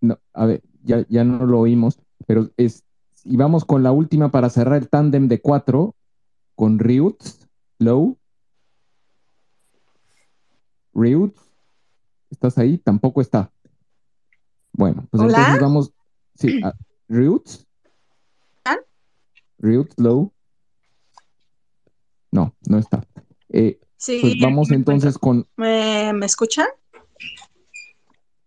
no, 0.00 0.18
a 0.32 0.46
ver, 0.46 0.62
ya, 0.82 1.06
ya 1.08 1.24
no 1.24 1.46
lo 1.46 1.60
oímos, 1.60 2.00
pero 2.26 2.50
es, 2.56 2.84
y 3.24 3.36
vamos 3.36 3.64
con 3.64 3.82
la 3.82 3.92
última 3.92 4.30
para 4.30 4.50
cerrar 4.50 4.82
el 4.82 4.88
tándem 4.88 5.28
de 5.28 5.40
cuatro 5.40 5.94
con 6.54 6.78
Roots, 6.78 7.48
Low. 7.78 8.18
Roots, 10.92 11.40
¿estás 12.30 12.58
ahí? 12.58 12.78
Tampoco 12.78 13.20
está. 13.20 13.52
Bueno, 14.72 15.06
pues 15.10 15.22
entonces 15.22 15.60
vamos, 15.60 15.92
sí, 16.34 16.60
a, 16.62 16.72
Roots. 17.08 17.66
Roots, 19.58 19.94
Low. 19.98 20.32
No, 22.32 22.54
no 22.66 22.78
está. 22.78 23.04
Eh, 23.50 23.78
Sí, 24.00 24.18
pues 24.22 24.40
vamos 24.40 24.70
entonces 24.70 25.18
con... 25.18 25.46
¿Me, 25.56 26.10
¿Me 26.14 26.24
escuchan? 26.24 26.66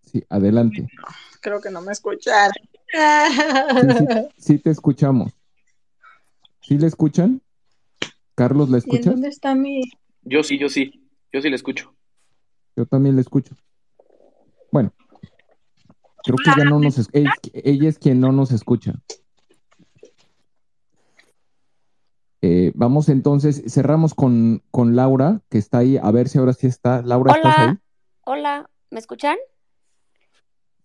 Sí, 0.01 0.23
adelante. 0.27 0.88
Creo 1.41 1.61
que 1.61 1.69
no 1.69 1.80
me 1.80 1.91
escuchan. 1.91 2.51
Sí, 2.91 4.07
sí, 4.38 4.57
te 4.57 4.71
escuchamos. 4.71 5.31
¿Sí 6.59 6.80
le 6.80 6.88
escuchan? 6.88 7.39
¿Carlos 8.34 8.71
le 8.71 8.80
escucha? 8.80 9.11
dónde 9.11 9.27
está 9.27 9.53
mi...? 9.53 9.84
Yo 10.23 10.41
sí, 10.41 10.57
yo 10.57 10.69
sí. 10.69 11.07
Yo 11.31 11.39
sí 11.39 11.51
le 11.51 11.55
escucho. 11.55 11.95
Yo 12.75 12.88
también 12.88 13.15
le 13.15 13.21
escucho. 13.21 13.55
Bueno, 14.71 14.91
creo 16.23 16.38
que 16.38 16.51
ya 16.57 16.65
no 16.65 16.80
nos... 16.80 17.07
Ella 17.13 17.89
es 17.89 17.99
quien 17.99 18.19
no 18.19 18.31
nos 18.31 18.51
escucha. 18.51 18.95
Eh, 22.45 22.74
vamos 22.76 23.07
entonces, 23.07 23.64
cerramos 23.74 24.14
con, 24.14 24.61
con, 24.70 24.98
Laura, 24.98 25.40
que 25.49 25.57
está 25.57 25.78
ahí, 25.78 25.95
a 25.95 26.11
ver 26.11 26.28
si 26.28 26.40
ahora 26.40 26.52
sí 26.52 26.68
está. 26.68 27.02
Laura, 27.02 27.32
Hola. 27.32 27.49
¿estás 27.49 27.57
ahí? 27.70 27.76
Hola, 28.26 28.70
¿me 28.90 28.99
escuchan? 28.99 29.38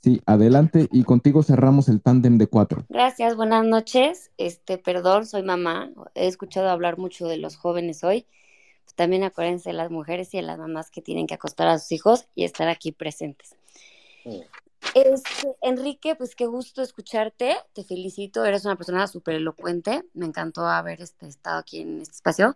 Sí, 0.00 0.22
adelante 0.24 0.86
y 0.92 1.02
contigo 1.02 1.42
cerramos 1.42 1.88
el 1.88 2.00
tándem 2.00 2.38
de 2.38 2.46
cuatro. 2.46 2.84
Gracias, 2.88 3.34
buenas 3.34 3.64
noches. 3.64 4.30
Este, 4.36 4.78
perdón, 4.78 5.26
soy 5.26 5.42
mamá. 5.42 5.90
He 6.14 6.28
escuchado 6.28 6.68
hablar 6.68 6.96
mucho 6.96 7.26
de 7.26 7.38
los 7.38 7.56
jóvenes 7.56 8.04
hoy. 8.04 8.24
También 8.94 9.24
acuérdense 9.24 9.70
de 9.70 9.74
las 9.74 9.90
mujeres 9.90 10.32
y 10.34 10.36
de 10.36 10.44
las 10.44 10.58
mamás 10.58 10.92
que 10.92 11.02
tienen 11.02 11.26
que 11.26 11.34
acostar 11.34 11.66
a 11.66 11.80
sus 11.80 11.90
hijos 11.90 12.28
y 12.36 12.44
estar 12.44 12.68
aquí 12.68 12.92
presentes. 12.92 13.56
Este, 14.94 15.54
Enrique, 15.60 16.16
pues 16.16 16.34
qué 16.34 16.46
gusto 16.46 16.82
escucharte, 16.82 17.56
te 17.72 17.84
felicito, 17.84 18.44
eres 18.44 18.64
una 18.64 18.76
persona 18.76 19.06
súper 19.06 19.36
elocuente, 19.36 20.04
me 20.14 20.26
encantó 20.26 20.66
haber 20.66 21.02
este, 21.02 21.28
estado 21.28 21.58
aquí 21.58 21.80
en 21.80 22.00
este 22.00 22.14
espacio. 22.14 22.54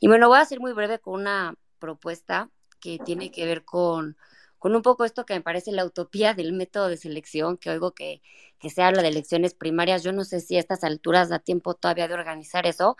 Y 0.00 0.08
bueno, 0.08 0.28
voy 0.28 0.38
a 0.38 0.44
ser 0.44 0.60
muy 0.60 0.72
breve 0.72 0.98
con 0.98 1.20
una 1.20 1.54
propuesta 1.78 2.50
que 2.80 2.98
tiene 2.98 3.30
que 3.30 3.44
ver 3.44 3.64
con, 3.64 4.16
con 4.58 4.74
un 4.74 4.82
poco 4.82 5.04
esto 5.04 5.26
que 5.26 5.34
me 5.34 5.42
parece 5.42 5.72
la 5.72 5.84
utopía 5.84 6.34
del 6.34 6.52
método 6.52 6.88
de 6.88 6.96
selección, 6.96 7.56
que 7.56 7.70
oigo 7.70 7.92
que, 7.92 8.22
que 8.58 8.70
se 8.70 8.82
habla 8.82 9.02
de 9.02 9.08
elecciones 9.08 9.54
primarias. 9.54 10.02
Yo 10.02 10.12
no 10.12 10.24
sé 10.24 10.40
si 10.40 10.56
a 10.56 10.60
estas 10.60 10.82
alturas 10.84 11.28
da 11.28 11.38
tiempo 11.38 11.74
todavía 11.74 12.08
de 12.08 12.14
organizar 12.14 12.66
eso. 12.66 12.96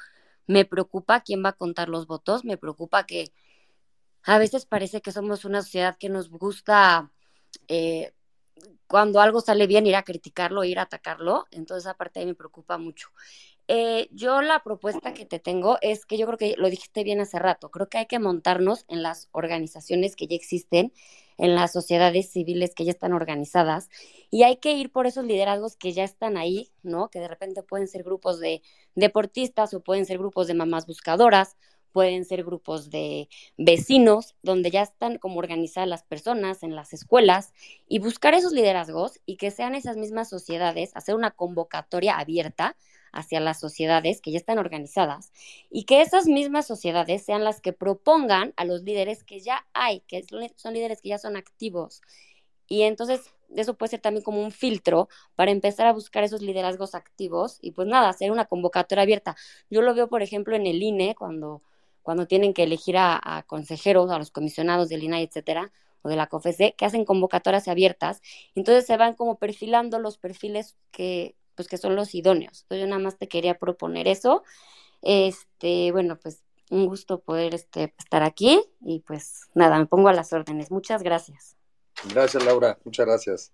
Me 0.46 0.64
preocupa 0.64 1.22
quién 1.22 1.44
va 1.44 1.50
a 1.50 1.52
contar 1.54 1.88
los 1.88 2.06
votos, 2.06 2.44
me 2.44 2.56
preocupa 2.56 3.04
que 3.04 3.32
a 4.22 4.38
veces 4.38 4.66
parece 4.66 5.00
que 5.00 5.12
somos 5.12 5.44
una 5.44 5.62
sociedad 5.62 5.96
que 5.98 6.08
nos 6.08 6.30
gusta 6.30 7.10
eh, 7.68 8.12
cuando 8.88 9.20
algo 9.20 9.40
sale 9.40 9.66
bien 9.66 9.86
ir 9.86 9.96
a 9.96 10.02
criticarlo, 10.02 10.64
ir 10.64 10.78
a 10.78 10.82
atacarlo, 10.82 11.46
entonces 11.50 11.84
esa 11.84 11.94
parte 11.94 12.20
ahí 12.20 12.26
me 12.26 12.34
preocupa 12.34 12.78
mucho. 12.78 13.08
Eh, 13.68 14.08
yo 14.12 14.42
la 14.42 14.62
propuesta 14.62 15.12
que 15.12 15.26
te 15.26 15.40
tengo 15.40 15.78
es 15.80 16.06
que 16.06 16.16
yo 16.16 16.26
creo 16.26 16.38
que 16.38 16.54
lo 16.56 16.70
dijiste 16.70 17.02
bien 17.02 17.20
hace 17.20 17.38
rato, 17.40 17.70
creo 17.70 17.88
que 17.88 17.98
hay 17.98 18.06
que 18.06 18.20
montarnos 18.20 18.84
en 18.88 19.02
las 19.02 19.28
organizaciones 19.32 20.14
que 20.14 20.28
ya 20.28 20.36
existen, 20.36 20.92
en 21.36 21.54
las 21.56 21.72
sociedades 21.72 22.30
civiles 22.30 22.74
que 22.74 22.84
ya 22.84 22.92
están 22.92 23.12
organizadas 23.12 23.88
y 24.30 24.44
hay 24.44 24.58
que 24.58 24.72
ir 24.72 24.92
por 24.92 25.06
esos 25.06 25.24
liderazgos 25.24 25.76
que 25.76 25.92
ya 25.92 26.04
están 26.04 26.36
ahí, 26.36 26.70
¿no? 26.82 27.08
Que 27.10 27.18
de 27.18 27.28
repente 27.28 27.62
pueden 27.64 27.88
ser 27.88 28.04
grupos 28.04 28.38
de 28.38 28.62
deportistas 28.94 29.74
o 29.74 29.82
pueden 29.82 30.06
ser 30.06 30.18
grupos 30.18 30.46
de 30.46 30.54
mamás 30.54 30.86
buscadoras 30.86 31.56
pueden 31.92 32.24
ser 32.24 32.44
grupos 32.44 32.90
de 32.90 33.28
vecinos, 33.56 34.34
donde 34.42 34.70
ya 34.70 34.82
están 34.82 35.18
como 35.18 35.38
organizadas 35.38 35.88
las 35.88 36.02
personas 36.02 36.62
en 36.62 36.74
las 36.74 36.92
escuelas, 36.92 37.52
y 37.88 37.98
buscar 37.98 38.34
esos 38.34 38.52
liderazgos 38.52 39.20
y 39.26 39.36
que 39.36 39.50
sean 39.50 39.74
esas 39.74 39.96
mismas 39.96 40.28
sociedades, 40.28 40.90
hacer 40.94 41.14
una 41.14 41.30
convocatoria 41.30 42.18
abierta 42.18 42.76
hacia 43.12 43.40
las 43.40 43.58
sociedades 43.58 44.20
que 44.20 44.30
ya 44.30 44.38
están 44.38 44.58
organizadas 44.58 45.32
y 45.70 45.84
que 45.84 46.02
esas 46.02 46.26
mismas 46.26 46.66
sociedades 46.66 47.24
sean 47.24 47.44
las 47.44 47.60
que 47.60 47.72
propongan 47.72 48.52
a 48.56 48.64
los 48.64 48.82
líderes 48.82 49.24
que 49.24 49.40
ya 49.40 49.66
hay, 49.72 50.00
que 50.00 50.24
son 50.56 50.74
líderes 50.74 51.00
que 51.00 51.08
ya 51.08 51.18
son 51.18 51.36
activos. 51.36 52.02
Y 52.68 52.82
entonces 52.82 53.32
eso 53.54 53.74
puede 53.74 53.90
ser 53.90 54.00
también 54.00 54.24
como 54.24 54.42
un 54.42 54.50
filtro 54.50 55.08
para 55.34 55.50
empezar 55.50 55.86
a 55.86 55.92
buscar 55.92 56.24
esos 56.24 56.42
liderazgos 56.42 56.94
activos 56.94 57.58
y 57.60 57.72
pues 57.72 57.88
nada, 57.88 58.08
hacer 58.08 58.30
una 58.32 58.46
convocatoria 58.46 59.02
abierta. 59.02 59.36
Yo 59.70 59.82
lo 59.82 59.94
veo, 59.94 60.08
por 60.08 60.22
ejemplo, 60.22 60.56
en 60.56 60.66
el 60.66 60.82
INE, 60.82 61.14
cuando 61.14 61.62
cuando 62.06 62.28
tienen 62.28 62.54
que 62.54 62.62
elegir 62.62 62.96
a, 62.98 63.44
consejeros, 63.48 64.12
a 64.12 64.18
los 64.18 64.30
comisionados 64.30 64.88
del 64.88 65.02
INAI, 65.02 65.24
etcétera, 65.24 65.72
o 66.02 66.08
de 66.08 66.14
la 66.14 66.28
COFESE, 66.28 66.76
que 66.78 66.84
hacen 66.84 67.04
convocatorias 67.04 67.66
abiertas. 67.66 68.22
Entonces 68.54 68.86
se 68.86 68.96
van 68.96 69.14
como 69.14 69.40
perfilando 69.40 69.98
los 69.98 70.16
perfiles 70.16 70.76
que 70.92 71.34
pues 71.56 71.66
que 71.66 71.78
son 71.78 71.96
los 71.96 72.14
idóneos. 72.14 72.62
Entonces 72.62 72.82
yo 72.82 72.86
nada 72.86 73.02
más 73.02 73.18
te 73.18 73.26
quería 73.26 73.58
proponer 73.58 74.06
eso. 74.06 74.44
Este, 75.02 75.90
bueno, 75.90 76.16
pues 76.16 76.44
un 76.70 76.86
gusto 76.86 77.18
poder 77.18 77.56
este, 77.56 77.92
estar 77.98 78.22
aquí 78.22 78.62
y 78.82 79.00
pues 79.00 79.48
nada, 79.54 79.76
me 79.76 79.86
pongo 79.86 80.08
a 80.08 80.12
las 80.12 80.32
órdenes. 80.32 80.70
Muchas 80.70 81.02
gracias. 81.02 81.56
Gracias, 82.14 82.44
Laura. 82.44 82.78
Muchas 82.84 83.04
gracias. 83.04 83.52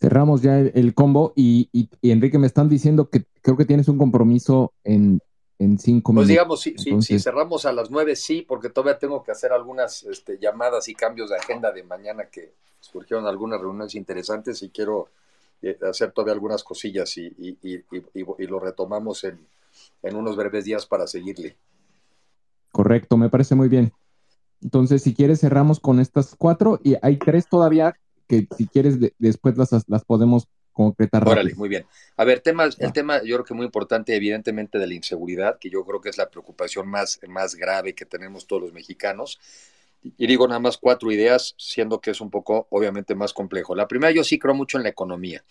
Cerramos 0.00 0.40
ya 0.40 0.58
el, 0.58 0.94
combo 0.94 1.34
y, 1.36 1.68
Enrique 2.00 2.38
me 2.38 2.46
están 2.46 2.70
diciendo 2.70 3.10
que 3.10 3.24
creo 3.42 3.56
que 3.58 3.66
tienes 3.66 3.86
un 3.88 3.98
compromiso 3.98 4.72
en, 4.82 5.20
en 5.58 5.78
cinco 5.78 6.14
pues 6.14 6.26
minutos. 6.26 6.46
Pues 6.48 6.64
digamos, 6.64 6.82
sí, 6.86 7.02
sí, 7.02 7.02
si 7.02 7.22
cerramos 7.22 7.66
a 7.66 7.72
las 7.72 7.90
nueve, 7.90 8.16
sí, 8.16 8.40
porque 8.40 8.70
todavía 8.70 8.98
tengo 8.98 9.22
que 9.22 9.30
hacer 9.30 9.52
algunas 9.52 10.04
este, 10.04 10.38
llamadas 10.38 10.88
y 10.88 10.94
cambios 10.94 11.28
de 11.28 11.36
agenda 11.36 11.70
de 11.70 11.82
mañana 11.82 12.24
que 12.32 12.54
surgieron 12.80 13.26
algunas 13.26 13.60
reuniones 13.60 13.94
interesantes 13.94 14.62
y 14.62 14.70
quiero 14.70 15.10
eh, 15.60 15.78
hacer 15.82 16.12
todavía 16.12 16.32
algunas 16.32 16.64
cosillas 16.64 17.18
y, 17.18 17.58
y, 17.62 18.46
lo 18.46 18.58
retomamos 18.58 19.24
en, 19.24 19.38
en 20.02 20.16
unos 20.16 20.34
breves 20.34 20.64
días 20.64 20.86
para 20.86 21.06
seguirle. 21.06 21.56
Correcto, 22.72 23.18
me 23.18 23.28
parece 23.28 23.54
muy 23.54 23.68
bien. 23.68 23.92
Entonces, 24.62 25.02
si 25.02 25.14
quieres, 25.14 25.40
cerramos 25.40 25.78
con 25.78 26.00
estas 26.00 26.34
cuatro 26.36 26.80
y 26.82 26.96
hay 27.02 27.18
tres 27.18 27.46
todavía 27.48 27.96
que 28.30 28.46
si 28.56 28.68
quieres 28.68 28.96
después 29.18 29.56
las, 29.56 29.70
las 29.88 30.04
podemos 30.04 30.46
concretar. 30.72 31.26
Órale, 31.26 31.52
muy 31.56 31.68
bien. 31.68 31.84
A 32.16 32.24
ver, 32.24 32.40
temas, 32.40 32.76
el 32.78 32.92
tema 32.92 33.22
yo 33.24 33.34
creo 33.36 33.44
que 33.44 33.54
muy 33.54 33.66
importante, 33.66 34.14
evidentemente, 34.14 34.78
de 34.78 34.86
la 34.86 34.94
inseguridad, 34.94 35.58
que 35.58 35.68
yo 35.68 35.84
creo 35.84 36.00
que 36.00 36.10
es 36.10 36.16
la 36.16 36.30
preocupación 36.30 36.88
más, 36.88 37.18
más 37.28 37.56
grave 37.56 37.94
que 37.94 38.06
tenemos 38.06 38.46
todos 38.46 38.62
los 38.62 38.72
mexicanos. 38.72 39.40
Y 40.02 40.28
digo 40.28 40.46
nada 40.46 40.60
más 40.60 40.78
cuatro 40.78 41.10
ideas, 41.10 41.54
siendo 41.58 42.00
que 42.00 42.12
es 42.12 42.20
un 42.20 42.30
poco, 42.30 42.68
obviamente, 42.70 43.16
más 43.16 43.32
complejo. 43.32 43.74
La 43.74 43.88
primera, 43.88 44.12
yo 44.12 44.22
sí 44.22 44.38
creo 44.38 44.54
mucho 44.54 44.78
en 44.78 44.84
la 44.84 44.90
economía. 44.90 45.42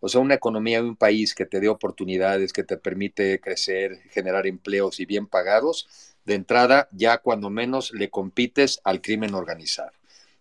O 0.00 0.08
sea, 0.08 0.20
una 0.20 0.34
economía 0.34 0.82
de 0.82 0.88
un 0.88 0.96
país 0.96 1.32
que 1.32 1.46
te 1.46 1.60
dé 1.60 1.68
oportunidades, 1.68 2.52
que 2.52 2.64
te 2.64 2.76
permite 2.76 3.40
crecer, 3.40 4.00
generar 4.10 4.46
empleos 4.48 4.98
y 4.98 5.06
bien 5.06 5.26
pagados, 5.26 6.14
de 6.24 6.34
entrada, 6.34 6.88
ya 6.90 7.18
cuando 7.18 7.50
menos 7.50 7.92
le 7.92 8.10
compites 8.10 8.80
al 8.82 9.00
crimen 9.00 9.32
organizado. 9.32 9.92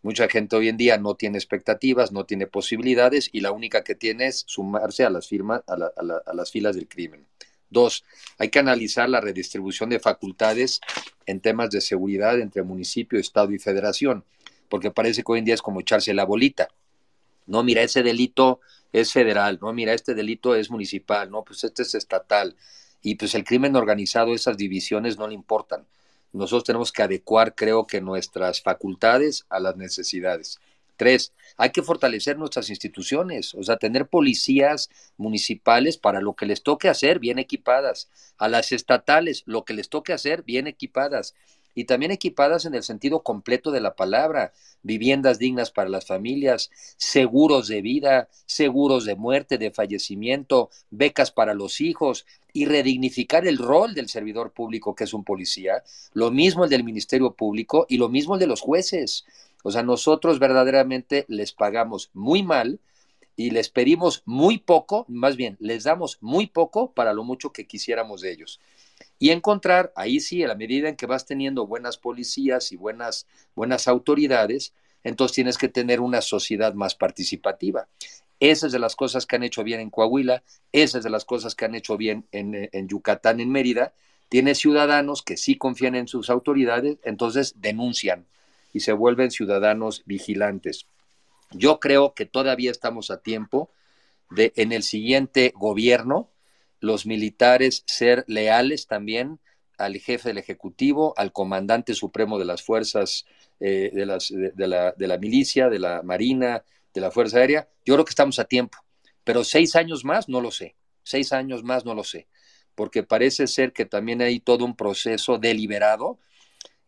Mucha 0.05 0.29
gente 0.29 0.55
hoy 0.55 0.69
en 0.69 0.77
día 0.77 0.99
no 0.99 1.15
tiene 1.15 1.39
expectativas, 1.39 2.11
no 2.11 2.27
tiene 2.27 2.45
posibilidades 2.45 3.27
y 3.31 3.41
la 3.41 3.51
única 3.51 3.83
que 3.83 3.95
tiene 3.95 4.27
es 4.27 4.43
sumarse 4.45 5.03
a 5.03 5.09
las, 5.09 5.27
firmas, 5.27 5.63
a, 5.65 6.31
las 6.31 6.51
filas 6.51 6.75
del 6.75 6.87
crimen. 6.87 7.25
Dos, 7.71 8.03
hay 8.37 8.49
que 8.49 8.59
analizar 8.59 9.09
la 9.09 9.19
redistribución 9.19 9.89
de 9.89 9.99
facultades 9.99 10.79
en 11.25 11.39
temas 11.39 11.71
de 11.71 11.81
seguridad 11.81 12.39
entre 12.39 12.61
municipio, 12.61 13.17
estado 13.17 13.51
y 13.51 13.57
federación, 13.57 14.23
porque 14.69 14.91
parece 14.91 15.23
que 15.23 15.31
hoy 15.31 15.39
en 15.39 15.45
día 15.45 15.55
es 15.55 15.63
como 15.63 15.79
echarse 15.79 16.13
la 16.13 16.23
bolita. 16.23 16.67
No, 17.47 17.63
mira, 17.63 17.81
ese 17.81 18.03
delito 18.03 18.59
es 18.93 19.11
federal, 19.11 19.57
no, 19.59 19.73
mira, 19.73 19.93
este 19.93 20.13
delito 20.13 20.53
es 20.53 20.69
municipal, 20.69 21.31
no, 21.31 21.43
pues 21.43 21.63
este 21.63 21.81
es 21.81 21.95
estatal. 21.95 22.55
Y 23.01 23.15
pues 23.15 23.33
el 23.33 23.43
crimen 23.43 23.75
organizado, 23.75 24.35
esas 24.35 24.55
divisiones 24.55 25.17
no 25.17 25.27
le 25.27 25.33
importan. 25.33 25.87
Nosotros 26.35 26.65
tenemos 26.65 26.91
que 26.91 27.01
adecuar, 27.01 27.55
creo 27.55 27.87
que, 27.87 28.01
nuestras 28.01 28.61
facultades 28.61 29.45
a 29.49 29.59
las 29.59 29.77
necesidades. 29.77 30.59
Tres, 30.97 31.33
hay 31.57 31.71
que 31.71 31.81
fortalecer 31.81 32.37
nuestras 32.37 32.69
instituciones, 32.69 33.53
o 33.55 33.63
sea, 33.63 33.77
tener 33.77 34.07
policías 34.07 34.89
municipales 35.17 35.97
para 35.97 36.21
lo 36.21 36.33
que 36.33 36.45
les 36.45 36.63
toque 36.63 36.89
hacer, 36.89 37.19
bien 37.19 37.39
equipadas. 37.39 38.09
A 38.37 38.47
las 38.47 38.71
estatales, 38.71 39.43
lo 39.45 39.63
que 39.65 39.73
les 39.73 39.89
toque 39.89 40.13
hacer, 40.13 40.43
bien 40.43 40.67
equipadas 40.67 41.35
y 41.73 41.83
también 41.83 42.11
equipadas 42.11 42.65
en 42.65 42.73
el 42.73 42.83
sentido 42.83 43.21
completo 43.21 43.71
de 43.71 43.81
la 43.81 43.95
palabra, 43.95 44.53
viviendas 44.81 45.39
dignas 45.39 45.71
para 45.71 45.89
las 45.89 46.05
familias, 46.05 46.71
seguros 46.95 47.67
de 47.67 47.81
vida, 47.81 48.29
seguros 48.45 49.03
de 49.03 49.15
muerte, 49.15 49.57
de 49.57 49.71
fallecimiento, 49.71 50.69
becas 50.89 51.31
para 51.31 51.53
los 51.53 51.81
hijos 51.81 52.25
y 52.55 52.63
redignificar 52.63 53.45
el 53.45 53.57
rol 53.57 53.93
del 53.93 54.07
servidor 54.07 54.53
público 54.53 54.95
que 54.95 55.03
es 55.03 55.13
un 55.13 55.25
policía, 55.25 55.83
lo 56.13 56.31
mismo 56.31 56.63
el 56.63 56.69
del 56.69 56.85
Ministerio 56.85 57.33
Público 57.33 57.85
y 57.89 57.97
lo 57.97 58.07
mismo 58.07 58.35
el 58.35 58.39
de 58.39 58.47
los 58.47 58.61
jueces. 58.61 59.25
O 59.61 59.71
sea, 59.71 59.83
nosotros 59.83 60.39
verdaderamente 60.39 61.25
les 61.27 61.51
pagamos 61.51 62.11
muy 62.13 62.43
mal 62.43 62.79
y 63.35 63.49
les 63.49 63.67
pedimos 63.67 64.23
muy 64.25 64.57
poco, 64.57 65.05
más 65.09 65.35
bien, 65.35 65.57
les 65.59 65.83
damos 65.83 66.17
muy 66.21 66.47
poco 66.47 66.93
para 66.93 67.11
lo 67.11 67.25
mucho 67.25 67.51
que 67.51 67.67
quisiéramos 67.67 68.21
de 68.21 68.31
ellos 68.31 68.61
y 69.19 69.31
encontrar, 69.31 69.91
ahí 69.97 70.21
sí, 70.21 70.41
a 70.41 70.47
la 70.47 70.55
medida 70.55 70.87
en 70.87 70.95
que 70.95 71.07
vas 71.07 71.25
teniendo 71.25 71.67
buenas 71.67 71.97
policías 71.97 72.71
y 72.71 72.77
buenas, 72.77 73.27
buenas 73.53 73.89
autoridades, 73.89 74.73
entonces 75.03 75.35
tienes 75.35 75.57
que 75.57 75.67
tener 75.67 75.99
una 75.99 76.21
sociedad 76.21 76.73
más 76.73 76.95
participativa. 76.95 77.89
Esas 78.39 78.71
de 78.71 78.79
las 78.79 78.95
cosas 78.95 79.25
que 79.25 79.35
han 79.35 79.43
hecho 79.43 79.63
bien 79.63 79.79
en 79.79 79.89
Coahuila, 79.89 80.43
esas 80.71 81.03
de 81.03 81.09
las 81.09 81.25
cosas 81.25 81.55
que 81.55 81.65
han 81.65 81.75
hecho 81.75 81.97
bien 81.97 82.27
en, 82.31 82.87
Yucatán, 82.87 83.39
en 83.39 83.49
Mérida. 83.49 83.93
Tiene 84.29 84.55
ciudadanos 84.55 85.21
que 85.21 85.37
sí 85.37 85.55
confían 85.57 85.95
en 85.95 86.07
sus 86.07 86.29
autoridades, 86.29 86.97
entonces 87.03 87.55
denuncian 87.57 88.25
y 88.73 88.81
se 88.81 88.91
vuelven 88.91 89.31
ciudadanos 89.31 90.03
vigilantes. 90.05 90.87
Yo 91.51 91.79
creo 91.79 92.13
que 92.13 92.25
todavía 92.25 92.71
estamos 92.71 93.11
a 93.11 93.21
tiempo 93.21 93.69
de 94.29 94.51
en 94.55 94.71
el 94.71 94.83
siguiente 94.83 95.53
gobierno 95.55 96.29
los 96.79 97.05
militares 97.05 97.83
ser 97.85 98.25
leales 98.27 98.87
también 98.87 99.39
al 99.77 99.97
jefe 99.97 100.29
del 100.29 100.37
Ejecutivo, 100.37 101.13
al 101.17 101.31
comandante 101.31 101.93
supremo 101.93 102.39
de 102.39 102.45
las 102.45 102.63
fuerzas 102.63 103.25
eh, 103.59 103.91
de, 103.93 104.05
las, 104.05 104.29
de, 104.29 104.67
la, 104.67 104.91
de 104.91 105.07
la 105.07 105.17
milicia, 105.17 105.69
de 105.69 105.79
la 105.79 106.01
Marina, 106.03 106.63
de 106.95 107.01
la 107.01 107.11
Fuerza 107.11 107.37
Aérea. 107.37 107.69
Yo 107.85 107.93
creo 107.93 108.05
que 108.05 108.09
estamos 108.09 108.39
a 108.39 108.45
tiempo, 108.45 108.79
pero 109.23 109.43
seis 109.43 109.75
años 109.75 110.03
más 110.03 110.27
no 110.27 110.41
lo 110.41 110.49
sé, 110.49 110.75
seis 111.03 111.31
años 111.31 111.63
más 111.63 111.85
no 111.85 111.93
lo 111.93 112.03
sé, 112.03 112.27
porque 112.73 113.03
parece 113.03 113.45
ser 113.45 113.71
que 113.73 113.85
también 113.85 114.23
hay 114.23 114.39
todo 114.39 114.65
un 114.65 114.75
proceso 114.75 115.37
deliberado, 115.37 116.17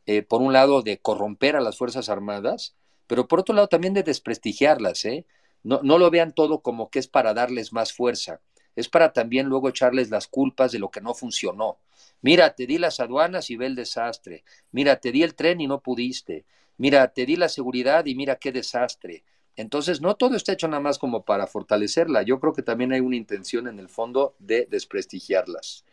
eh, 0.08 0.24
por 0.24 0.42
un 0.42 0.54
lado 0.54 0.82
de 0.82 0.98
corromper 0.98 1.56
a 1.56 1.62
las 1.62 1.78
Fuerzas 1.78 2.10
Armadas, 2.10 2.76
pero 3.06 3.28
por 3.28 3.42
otro 3.42 3.54
lado 3.54 3.68
también 3.68 3.94
de 3.94 4.02
desprestigiarlas, 4.02 5.06
¿eh? 5.06 5.28
No, 5.64 5.82
no 5.84 6.00
lo 6.00 6.10
vean 6.10 6.34
todo 6.34 6.62
como 6.62 6.90
que 6.90 7.00
es 7.00 7.08
para 7.08 7.34
darles 7.34 7.74
más 7.74 7.94
fuerza 7.94 8.42
es 8.78 8.88
para 8.88 9.12
también 9.12 9.48
luego 9.48 9.70
echarles 9.70 10.12
las 10.12 10.28
culpas 10.28 10.72
de 10.72 10.78
lo 10.78 10.92
que 10.92 11.02
no 11.02 11.16
funcionó. 11.16 11.80
Mira, 12.22 12.54
te 12.54 12.68
di 12.68 12.78
las 12.78 13.00
aduanas 13.00 13.50
y 13.50 13.58
ve 13.58 13.66
el 13.66 13.76
desastre. 13.76 14.44
Mira, 14.72 15.00
te 15.00 15.12
di 15.12 15.24
el 15.24 15.34
tren 15.34 15.60
y 15.60 15.68
no 15.68 15.82
pudiste. 15.82 16.46
Mira, 16.78 17.08
te 17.08 17.26
di 17.26 17.36
la 17.38 17.50
seguridad 17.50 18.06
y 18.06 18.14
mira 18.14 18.36
qué 18.36 18.52
desastre. 18.52 19.24
Entonces, 19.58 20.02
no 20.02 20.16
todo 20.16 20.36
está 20.36 20.54
hecho 20.54 20.68
nada 20.68 20.80
más 20.80 21.00
como 21.00 21.26
para 21.26 21.48
fortalecerla. 21.48 22.22
Yo 22.22 22.40
creo 22.40 22.54
que 22.54 22.62
también 22.62 22.94
hay 22.94 23.00
una 23.00 23.16
intención 23.16 23.68
en 23.68 23.80
el 23.80 23.90
fondo 23.90 24.36
de 24.38 24.68
desprestigiarlas. 24.70 25.84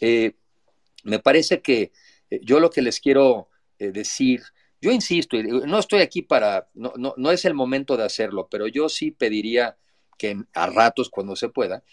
Eh, 0.00 0.32
me 1.04 1.20
parece 1.20 1.62
que 1.62 1.92
eh, 2.30 2.40
yo 2.42 2.58
lo 2.58 2.68
que 2.68 2.82
les 2.82 3.00
quiero 3.00 3.48
eh, 3.78 3.92
decir, 3.92 4.42
yo 4.80 4.90
insisto, 4.90 5.36
no 5.40 5.78
estoy 5.78 6.00
aquí 6.00 6.22
para, 6.22 6.68
no, 6.74 6.92
no, 6.96 7.14
no 7.16 7.30
es 7.30 7.44
el 7.44 7.54
momento 7.54 7.96
de 7.96 8.04
hacerlo, 8.04 8.48
pero 8.50 8.66
yo 8.66 8.88
sí 8.88 9.12
pediría 9.12 9.76
que 10.18 10.42
a 10.54 10.66
ratos, 10.66 11.08
cuando 11.08 11.36
se 11.36 11.48
pueda, 11.48 11.84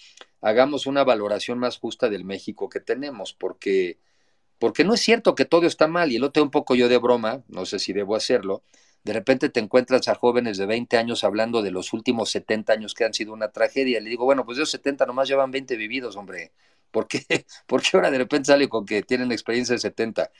hagamos 0.41 0.87
una 0.87 1.03
valoración 1.03 1.59
más 1.59 1.77
justa 1.77 2.09
del 2.09 2.25
México 2.25 2.69
que 2.69 2.79
tenemos, 2.79 3.33
porque, 3.33 3.99
porque 4.57 4.83
no 4.83 4.95
es 4.95 5.01
cierto 5.01 5.35
que 5.35 5.45
todo 5.45 5.67
está 5.67 5.87
mal, 5.87 6.11
y 6.11 6.17
lo 6.17 6.31
tengo 6.31 6.45
un 6.45 6.51
poco 6.51 6.73
yo 6.73 6.89
de 6.89 6.97
broma, 6.97 7.43
no 7.49 7.67
sé 7.67 7.77
si 7.77 7.93
debo 7.93 8.15
hacerlo, 8.15 8.63
de 9.03 9.13
repente 9.13 9.49
te 9.49 9.59
encuentras 9.59 10.07
a 10.07 10.15
jóvenes 10.15 10.57
de 10.57 10.65
20 10.65 10.97
años 10.97 11.23
hablando 11.23 11.61
de 11.61 11.71
los 11.71 11.93
últimos 11.93 12.29
70 12.31 12.73
años 12.73 12.93
que 12.93 13.03
han 13.03 13.13
sido 13.13 13.33
una 13.33 13.51
tragedia, 13.51 13.99
le 13.99 14.09
digo, 14.09 14.25
bueno, 14.25 14.45
pues 14.45 14.57
esos 14.57 14.71
70 14.71 15.05
nomás 15.05 15.27
llevan 15.27 15.51
20 15.51 15.75
vividos, 15.75 16.15
hombre, 16.15 16.53
¿por 16.91 17.07
qué, 17.07 17.19
¿por 17.67 17.81
qué 17.81 17.89
ahora 17.93 18.11
de 18.11 18.19
repente 18.19 18.47
sale 18.47 18.69
con 18.69 18.85
que 18.85 19.03
tienen 19.03 19.31
experiencia 19.31 19.73
de 19.73 19.79
70? 19.79 20.31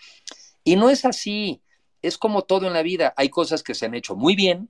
Y 0.63 0.75
no 0.75 0.89
es 0.89 1.05
así, 1.05 1.61
es 2.01 2.17
como 2.17 2.43
todo 2.43 2.67
en 2.67 2.73
la 2.73 2.83
vida, 2.83 3.13
hay 3.17 3.29
cosas 3.29 3.63
que 3.63 3.75
se 3.75 3.85
han 3.85 3.95
hecho 3.95 4.15
muy 4.15 4.35
bien, 4.35 4.69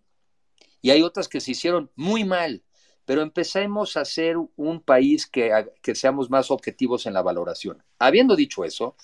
y 0.82 0.90
hay 0.90 1.02
otras 1.02 1.28
que 1.28 1.40
se 1.40 1.52
hicieron 1.52 1.92
muy 1.96 2.24
mal 2.24 2.64
pero 3.06 3.22
empecemos 3.22 3.98
a 3.98 4.06
ser 4.06 4.38
un 4.56 4.82
país 4.82 5.28
que, 5.28 5.52
que 5.82 5.96
seamos 5.96 6.30
más 6.30 6.52
objetivos 6.52 7.06
en 7.06 7.14
la 7.14 7.22
valoración. 7.22 7.84
Habiendo 8.00 8.36
dicho 8.36 8.64
eso, 8.64 8.96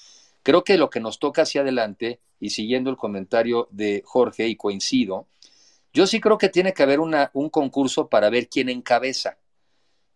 creo 0.49 0.63
que 0.63 0.79
lo 0.79 0.89
que 0.89 0.99
nos 0.99 1.19
toca 1.19 1.43
hacia 1.43 1.61
adelante, 1.61 2.21
y 2.39 2.49
siguiendo 2.49 2.89
el 2.89 2.97
comentario 2.97 3.67
de 3.69 4.01
Jorge, 4.03 4.47
y 4.47 4.55
coincido, 4.55 5.27
yo 5.93 6.07
sí 6.07 6.19
creo 6.19 6.39
que 6.39 6.49
tiene 6.49 6.73
que 6.73 6.81
haber 6.81 6.99
un 6.99 7.49
concurso 7.51 8.09
para 8.09 8.31
ver 8.31 8.49
quién 8.49 8.67
encabeza. 8.67 9.37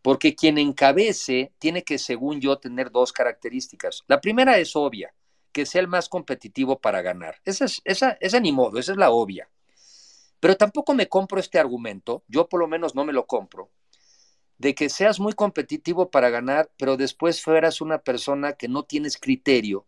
Porque 0.02 0.34
quien 0.34 0.58
encabece 0.58 1.54
tiene 1.60 1.84
que, 1.84 2.00
según 2.00 2.42
yo, 2.42 2.58
tener 2.58 2.90
dos 2.90 3.14
características. 3.14 4.02
La 4.08 4.22
primera 4.22 4.58
es 4.58 4.76
obvia, 4.76 5.14
que 5.52 5.68
sea 5.68 5.82
el 5.82 5.88
más 5.88 6.10
competitivo 6.10 6.80
para 6.80 7.04
ganar. 7.04 7.36
Esa 7.46 7.66
es, 7.66 7.84
esa, 7.86 8.18
esa 8.20 8.40
ni 8.40 8.52
modo, 8.52 8.80
esa 8.80 8.94
es 8.94 8.98
la 8.98 9.12
obvia. 9.12 9.52
Pero 10.40 10.58
tampoco 10.58 10.96
me 10.96 11.08
compro 11.10 11.40
este 11.40 11.60
argumento, 11.60 12.24
yo 12.28 12.50
por 12.50 12.60
lo 12.60 12.68
menos 12.68 12.96
no 12.96 13.06
me 13.06 13.14
lo 13.14 13.28
compro, 13.28 13.70
de 14.58 14.74
que 14.74 14.90
seas 14.90 15.20
muy 15.20 15.34
competitivo 15.34 16.10
para 16.10 16.32
ganar, 16.32 16.72
pero 16.76 16.98
después 16.98 17.40
fueras 17.40 17.82
una 17.82 18.00
persona 18.00 18.54
que 18.54 18.68
no 18.68 18.82
tienes 18.82 19.20
criterio 19.20 19.86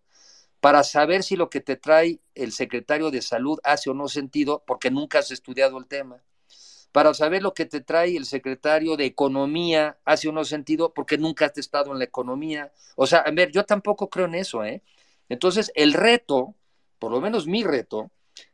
para 0.65 0.83
saber 0.83 1.21
si 1.21 1.35
lo 1.35 1.51
que 1.51 1.61
te 1.61 1.75
trae 1.75 2.21
el 2.33 2.51
secretario 2.51 3.11
de 3.11 3.21
salud 3.21 3.59
hace 3.63 3.91
o 3.91 3.93
no 3.93 4.07
sentido 4.07 4.63
porque 4.65 4.89
nunca 4.89 5.19
has 5.19 5.29
estudiado 5.29 5.77
el 5.77 5.85
tema, 5.85 6.23
para 6.91 7.13
saber 7.13 7.43
lo 7.43 7.53
que 7.53 7.67
te 7.67 7.81
trae 7.81 8.17
el 8.17 8.25
secretario 8.25 8.97
de 8.97 9.05
Economía 9.05 9.99
hace 10.05 10.27
unos 10.27 10.47
sentido 10.47 10.91
porque 10.91 11.19
nunca 11.19 11.45
has 11.45 11.57
estado 11.59 11.91
en 11.91 11.99
la 11.99 12.05
economía. 12.05 12.71
O 12.95 13.05
sea, 13.05 13.19
a 13.19 13.29
ver, 13.29 13.51
yo 13.51 13.63
tampoco 13.63 14.09
creo 14.09 14.25
en 14.25 14.33
eso, 14.33 14.65
¿eh? 14.65 14.81
Entonces, 15.29 15.71
el 15.75 15.93
reto, 15.93 16.55
por 16.97 17.11
lo 17.11 17.21
menos 17.21 17.45
mi 17.45 17.63
reto, 17.63 18.09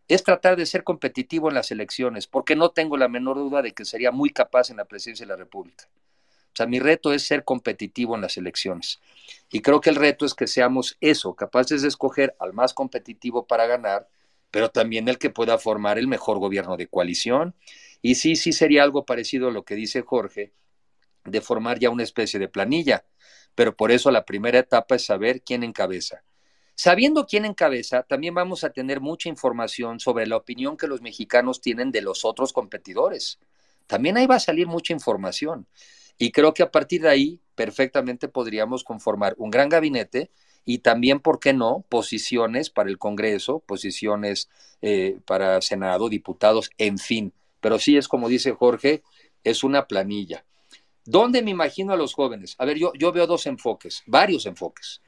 es 0.10 0.22
tratar 0.22 0.58
de 0.58 0.66
ser 0.66 0.84
competitivo 0.84 1.48
en 1.48 1.56
las 1.56 1.72
elecciones, 1.72 2.28
porque 2.28 2.58
no 2.58 2.72
tengo 2.72 2.98
la 2.98 3.08
menor 3.08 3.38
duda 3.38 3.62
de 3.62 3.72
que 3.72 3.86
sería 3.86 4.12
muy 4.12 4.32
capaz 4.32 4.70
en 4.70 4.76
la 4.76 4.84
presidencia 4.84 5.26
de 5.26 5.32
la 5.32 5.38
República. 5.38 5.88
O 6.54 6.56
sea, 6.56 6.66
mi 6.66 6.80
reto 6.80 7.14
es 7.14 7.24
ser 7.24 7.44
competitivo 7.44 8.16
en 8.16 8.22
las 8.22 8.38
elecciones. 8.38 9.00
Y 9.50 9.62
creo 9.62 9.80
que 9.80 9.90
el 9.90 9.96
reto 9.96 10.26
es 10.26 10.34
que 10.34 10.48
seamos 10.48 10.98
eso, 11.00 11.36
capaces 11.36 11.82
de 11.82 11.88
escoger 11.88 12.36
al 12.40 12.54
más 12.54 12.74
competitivo 12.74 13.48
para 13.48 13.68
ganar, 13.68 14.10
pero 14.52 14.70
también 14.70 15.08
el 15.08 15.18
que 15.18 15.30
pueda 15.30 15.58
formar 15.58 15.98
el 15.98 16.08
mejor 16.08 16.40
gobierno 16.40 16.76
de 16.76 16.88
coalición. 16.88 17.56
Y 18.02 18.16
sí, 18.16 18.36
sí 18.36 18.52
sería 18.52 18.84
algo 18.84 19.06
parecido 19.06 19.48
a 19.48 19.52
lo 19.52 19.64
que 19.64 19.76
dice 19.76 20.02
Jorge, 20.02 20.52
de 21.24 21.42
formar 21.42 21.80
ya 21.80 21.90
una 21.90 22.04
especie 22.04 22.40
de 22.40 22.50
planilla. 22.50 23.06
Pero 23.56 23.76
por 23.76 23.92
eso 23.92 24.12
la 24.12 24.26
primera 24.26 24.60
etapa 24.60 24.96
es 24.96 25.06
saber 25.06 25.42
quién 25.42 25.64
encabeza. 25.64 26.24
Sabiendo 26.76 27.26
quién 27.28 27.46
encabeza, 27.46 28.04
también 28.04 28.34
vamos 28.34 28.64
a 28.64 28.72
tener 28.72 29.02
mucha 29.02 29.30
información 29.30 30.00
sobre 30.00 30.26
la 30.26 30.38
opinión 30.38 30.78
que 30.78 30.88
los 30.88 31.02
mexicanos 31.02 31.62
tienen 31.62 31.92
de 31.92 32.02
los 32.02 32.26
otros 32.26 32.54
competidores. 32.54 33.40
También 33.88 34.18
ahí 34.18 34.26
va 34.26 34.36
a 34.36 34.40
salir 34.40 34.68
mucha 34.68 34.94
información. 34.94 35.68
Y 36.18 36.32
creo 36.32 36.54
que 36.54 36.64
a 36.64 36.72
partir 36.72 37.02
de 37.02 37.10
ahí 37.10 37.40
perfectamente 37.56 38.28
podríamos 38.28 38.84
conformar 38.84 39.36
un 39.38 39.52
gran 39.52 39.70
gabinete 39.70 40.32
y 40.66 40.80
también, 40.80 41.20
¿por 41.20 41.40
qué 41.40 41.54
no?, 41.54 41.86
posiciones 41.90 42.70
para 42.70 42.90
el 42.90 42.98
Congreso, 42.98 43.60
posiciones 43.60 44.50
eh, 44.82 45.18
para 45.26 45.62
Senado, 45.62 46.10
diputados, 46.10 46.70
en 46.78 46.98
fin. 46.98 47.34
Pero 47.60 47.80
sí 47.80 47.98
es 47.98 48.08
como 48.08 48.30
dice 48.30 48.52
Jorge, 48.52 49.04
es 49.44 49.64
una 49.64 49.88
planilla. 49.88 50.46
¿Dónde 51.06 51.42
me 51.42 51.52
imagino 51.52 51.94
a 51.94 51.98
los 51.98 52.14
jóvenes? 52.14 52.56
A 52.60 52.66
ver, 52.66 52.78
yo, 52.78 52.92
yo 52.94 53.12
veo 53.12 53.26
dos 53.26 53.48
enfoques, 53.48 54.04
varios 54.06 54.46
enfoques. 54.46 55.02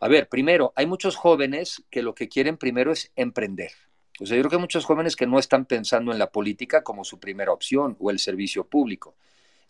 A 0.00 0.08
ver, 0.08 0.28
primero, 0.28 0.72
hay 0.76 0.86
muchos 0.86 1.16
jóvenes 1.16 1.82
que 1.90 2.02
lo 2.02 2.14
que 2.14 2.28
quieren 2.28 2.56
primero 2.56 2.92
es 2.92 3.12
emprender. 3.16 3.72
O 4.20 4.26
sea, 4.26 4.36
yo 4.36 4.42
creo 4.42 4.50
que 4.50 4.56
hay 4.56 4.62
muchos 4.62 4.84
jóvenes 4.84 5.16
que 5.16 5.26
no 5.26 5.38
están 5.38 5.66
pensando 5.66 6.12
en 6.12 6.18
la 6.18 6.30
política 6.30 6.82
como 6.82 7.04
su 7.04 7.18
primera 7.18 7.52
opción 7.52 7.96
o 7.98 8.10
el 8.10 8.18
servicio 8.18 8.66
público. 8.66 9.14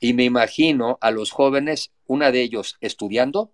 Y 0.00 0.12
me 0.14 0.24
imagino 0.24 0.98
a 1.00 1.10
los 1.10 1.30
jóvenes, 1.30 1.92
una 2.06 2.30
de 2.30 2.42
ellos 2.42 2.76
estudiando, 2.80 3.52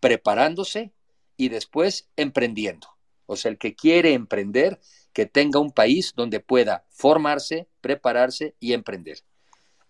preparándose 0.00 0.92
y 1.36 1.48
después 1.48 2.08
emprendiendo. 2.16 2.88
O 3.26 3.36
sea, 3.36 3.50
el 3.50 3.58
que 3.58 3.74
quiere 3.74 4.12
emprender, 4.12 4.80
que 5.12 5.26
tenga 5.26 5.58
un 5.60 5.72
país 5.72 6.12
donde 6.14 6.40
pueda 6.40 6.84
formarse, 6.90 7.68
prepararse 7.80 8.54
y 8.60 8.72
emprender. 8.72 9.18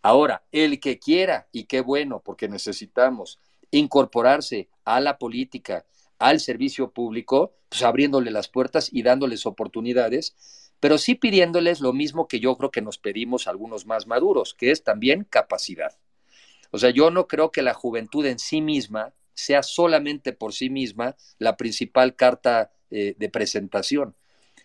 Ahora, 0.03 0.45
el 0.53 0.81
que 0.81 0.99
quiera, 0.99 1.49
y 1.53 1.65
qué 1.65 1.81
bueno, 1.81 2.23
porque 2.25 2.49
necesitamos 2.49 3.39
incorporarse 3.71 4.69
a 4.85 5.01
la 5.01 5.19
política, 5.19 5.87
al 6.19 6.41
servicio 6.41 6.93
público, 6.93 7.55
pues 7.69 7.83
abriéndole 7.83 8.31
las 8.31 8.49
puertas 8.49 8.89
y 8.93 9.03
dándoles 9.03 9.47
oportunidades, 9.47 10.61
pero 10.83 10.99
sí 10.99 11.15
pidiéndoles 11.15 11.81
lo 11.81 11.93
mismo 11.93 12.27
que 12.27 12.41
yo 12.41 12.57
creo 12.57 12.73
que 12.73 12.83
nos 12.83 12.99
pedimos 12.99 13.47
algunos 13.47 13.87
más 13.87 14.09
maduros, 14.09 14.53
que 14.53 14.73
es 14.73 14.83
también 14.83 15.23
capacidad. 15.23 15.97
O 16.73 16.79
sea, 16.79 16.91
yo 16.91 17.13
no 17.13 17.29
creo 17.29 17.53
que 17.53 17.63
la 17.63 17.73
juventud 17.73 18.27
en 18.27 18.41
sí 18.41 18.61
misma 18.61 19.15
sea 19.33 19.63
solamente 19.63 20.33
por 20.33 20.53
sí 20.53 20.71
misma 20.71 21.15
la 21.39 21.57
principal 21.57 22.17
carta 22.17 22.73
eh, 22.91 23.15
de 23.17 23.29
presentación. 23.29 24.17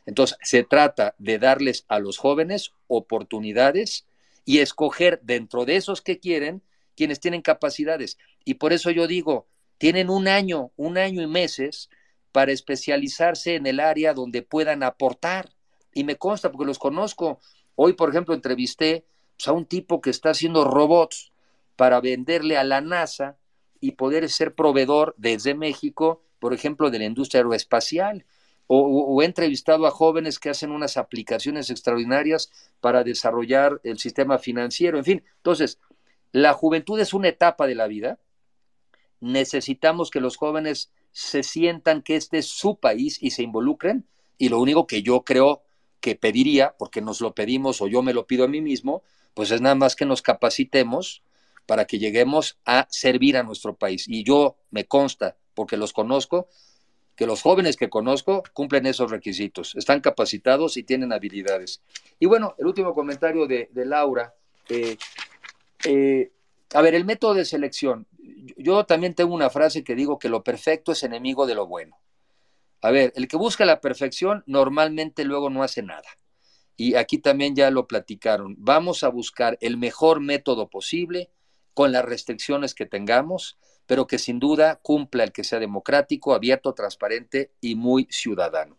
Entonces, 0.07 0.39
se 0.41 0.63
trata 0.63 1.13
de 1.19 1.37
darles 1.37 1.85
a 1.87 1.99
los 1.99 2.17
jóvenes 2.17 2.71
oportunidades 2.87 4.07
y 4.43 4.57
escoger 4.57 5.19
dentro 5.21 5.65
de 5.65 5.75
esos 5.75 6.01
que 6.01 6.17
quieren 6.17 6.63
quienes 6.95 7.19
tienen 7.19 7.43
capacidades. 7.43 8.17
Y 8.43 8.55
por 8.55 8.73
eso 8.73 8.89
yo 8.89 9.05
digo, 9.05 9.45
tienen 9.77 10.09
un 10.09 10.27
año, 10.27 10.71
un 10.77 10.97
año 10.97 11.21
y 11.21 11.27
meses 11.27 11.91
para 12.31 12.51
especializarse 12.51 13.53
en 13.53 13.67
el 13.67 13.79
área 13.79 14.15
donde 14.15 14.41
puedan 14.41 14.81
aportar. 14.81 15.51
Y 15.97 16.03
me 16.03 16.17
consta 16.17 16.51
porque 16.51 16.67
los 16.67 16.77
conozco. 16.77 17.39
Hoy, 17.73 17.93
por 17.93 18.09
ejemplo, 18.09 18.35
entrevisté 18.35 19.05
pues, 19.35 19.47
a 19.47 19.51
un 19.51 19.65
tipo 19.65 19.99
que 19.99 20.11
está 20.11 20.29
haciendo 20.29 20.63
robots 20.63 21.31
para 21.75 21.99
venderle 22.01 22.55
a 22.55 22.63
la 22.63 22.81
NASA 22.81 23.37
y 23.79 23.93
poder 23.93 24.29
ser 24.29 24.53
proveedor 24.53 25.15
desde 25.17 25.55
México, 25.55 26.21
por 26.37 26.53
ejemplo, 26.53 26.91
de 26.91 26.99
la 26.99 27.05
industria 27.05 27.39
aeroespacial. 27.39 28.25
O, 28.67 29.21
he 29.23 29.25
entrevistado 29.25 29.87
a 29.87 29.91
jóvenes 29.91 30.37
que 30.37 30.51
hacen 30.51 30.69
unas 30.69 30.97
aplicaciones 30.97 31.71
extraordinarias 31.71 32.51
para 32.79 33.03
desarrollar 33.03 33.81
el 33.83 33.97
sistema 33.97 34.37
financiero, 34.37 34.99
en 34.99 35.03
fin. 35.03 35.23
Entonces, 35.37 35.79
la 36.31 36.53
juventud 36.53 36.99
es 36.99 37.11
una 37.15 37.29
etapa 37.29 37.65
de 37.65 37.73
la 37.73 37.87
vida 37.87 38.19
necesitamos 39.19 40.11
que 40.11 40.21
los 40.21 40.37
jóvenes 40.37 40.91
se 41.11 41.43
sientan 41.43 42.01
que 42.01 42.15
este 42.15 42.37
es 42.37 42.45
su 42.45 42.77
país 42.77 43.17
y 43.21 43.31
se 43.31 43.43
involucren. 43.43 44.05
Y 44.37 44.49
lo 44.49 44.59
único 44.59 44.85
que 44.85 45.01
yo 45.01 45.23
creo 45.23 45.63
que 45.99 46.15
pediría, 46.15 46.75
porque 46.77 47.01
nos 47.01 47.21
lo 47.21 47.33
pedimos 47.33 47.81
o 47.81 47.87
yo 47.87 48.01
me 48.01 48.13
lo 48.13 48.27
pido 48.27 48.45
a 48.45 48.47
mí 48.47 48.61
mismo, 48.61 49.03
pues 49.33 49.51
es 49.51 49.61
nada 49.61 49.75
más 49.75 49.95
que 49.95 50.05
nos 50.05 50.21
capacitemos 50.21 51.23
para 51.65 51.85
que 51.85 51.99
lleguemos 51.99 52.57
a 52.65 52.87
servir 52.89 53.37
a 53.37 53.43
nuestro 53.43 53.75
país. 53.75 54.05
Y 54.07 54.23
yo 54.23 54.57
me 54.71 54.85
consta, 54.85 55.37
porque 55.53 55.77
los 55.77 55.93
conozco, 55.93 56.47
que 57.15 57.25
los 57.25 57.41
jóvenes 57.41 57.75
que 57.77 57.89
conozco 57.89 58.43
cumplen 58.53 58.85
esos 58.85 59.11
requisitos, 59.11 59.75
están 59.75 60.01
capacitados 60.01 60.77
y 60.77 60.83
tienen 60.83 61.11
habilidades. 61.11 61.81
Y 62.19 62.25
bueno, 62.27 62.55
el 62.57 62.67
último 62.67 62.93
comentario 62.93 63.47
de, 63.47 63.69
Laura. 63.73 64.33
Eh, 64.69 64.97
eh, 65.85 66.31
a 66.73 66.81
ver, 66.81 66.95
el 66.95 67.05
método 67.05 67.33
de 67.33 67.45
selección 67.45 68.05
yo 68.57 68.85
también 68.85 69.13
tengo 69.13 69.33
una 69.33 69.49
frase 69.49 69.83
que 69.83 69.95
digo 69.95 70.19
que 70.19 70.29
lo 70.29 70.43
perfecto 70.43 70.91
es 70.91 71.03
enemigo 71.03 71.45
de 71.45 71.55
lo 71.55 71.67
bueno. 71.67 71.97
A 72.81 72.91
ver, 72.91 73.13
el 73.15 73.27
que 73.27 73.37
busca 73.37 73.65
la 73.65 73.81
perfección 73.81 74.43
normalmente 74.45 75.23
luego 75.23 75.49
no 75.49 75.63
hace 75.63 75.81
nada. 75.81 76.07
Y 76.75 76.95
aquí 76.95 77.17
también 77.17 77.55
ya 77.55 77.71
lo 77.71 77.87
platicaron. 77.87 78.55
Vamos 78.59 79.03
a 79.03 79.09
buscar 79.09 79.57
el 79.61 79.77
mejor 79.77 80.19
método 80.19 80.69
posible 80.69 81.31
con 81.73 81.91
las 81.91 82.05
restricciones 82.05 82.75
que 82.75 82.85
tengamos, 82.85 83.57
pero 83.87 84.05
que 84.05 84.19
sin 84.19 84.39
duda 84.39 84.79
cumpla 84.81 85.23
el 85.23 85.31
que 85.31 85.43
sea 85.43 85.59
democrático, 85.59 86.33
abierto, 86.33 86.73
transparente 86.73 87.51
y 87.61 87.75
muy 87.75 88.07
ciudadano. 88.11 88.77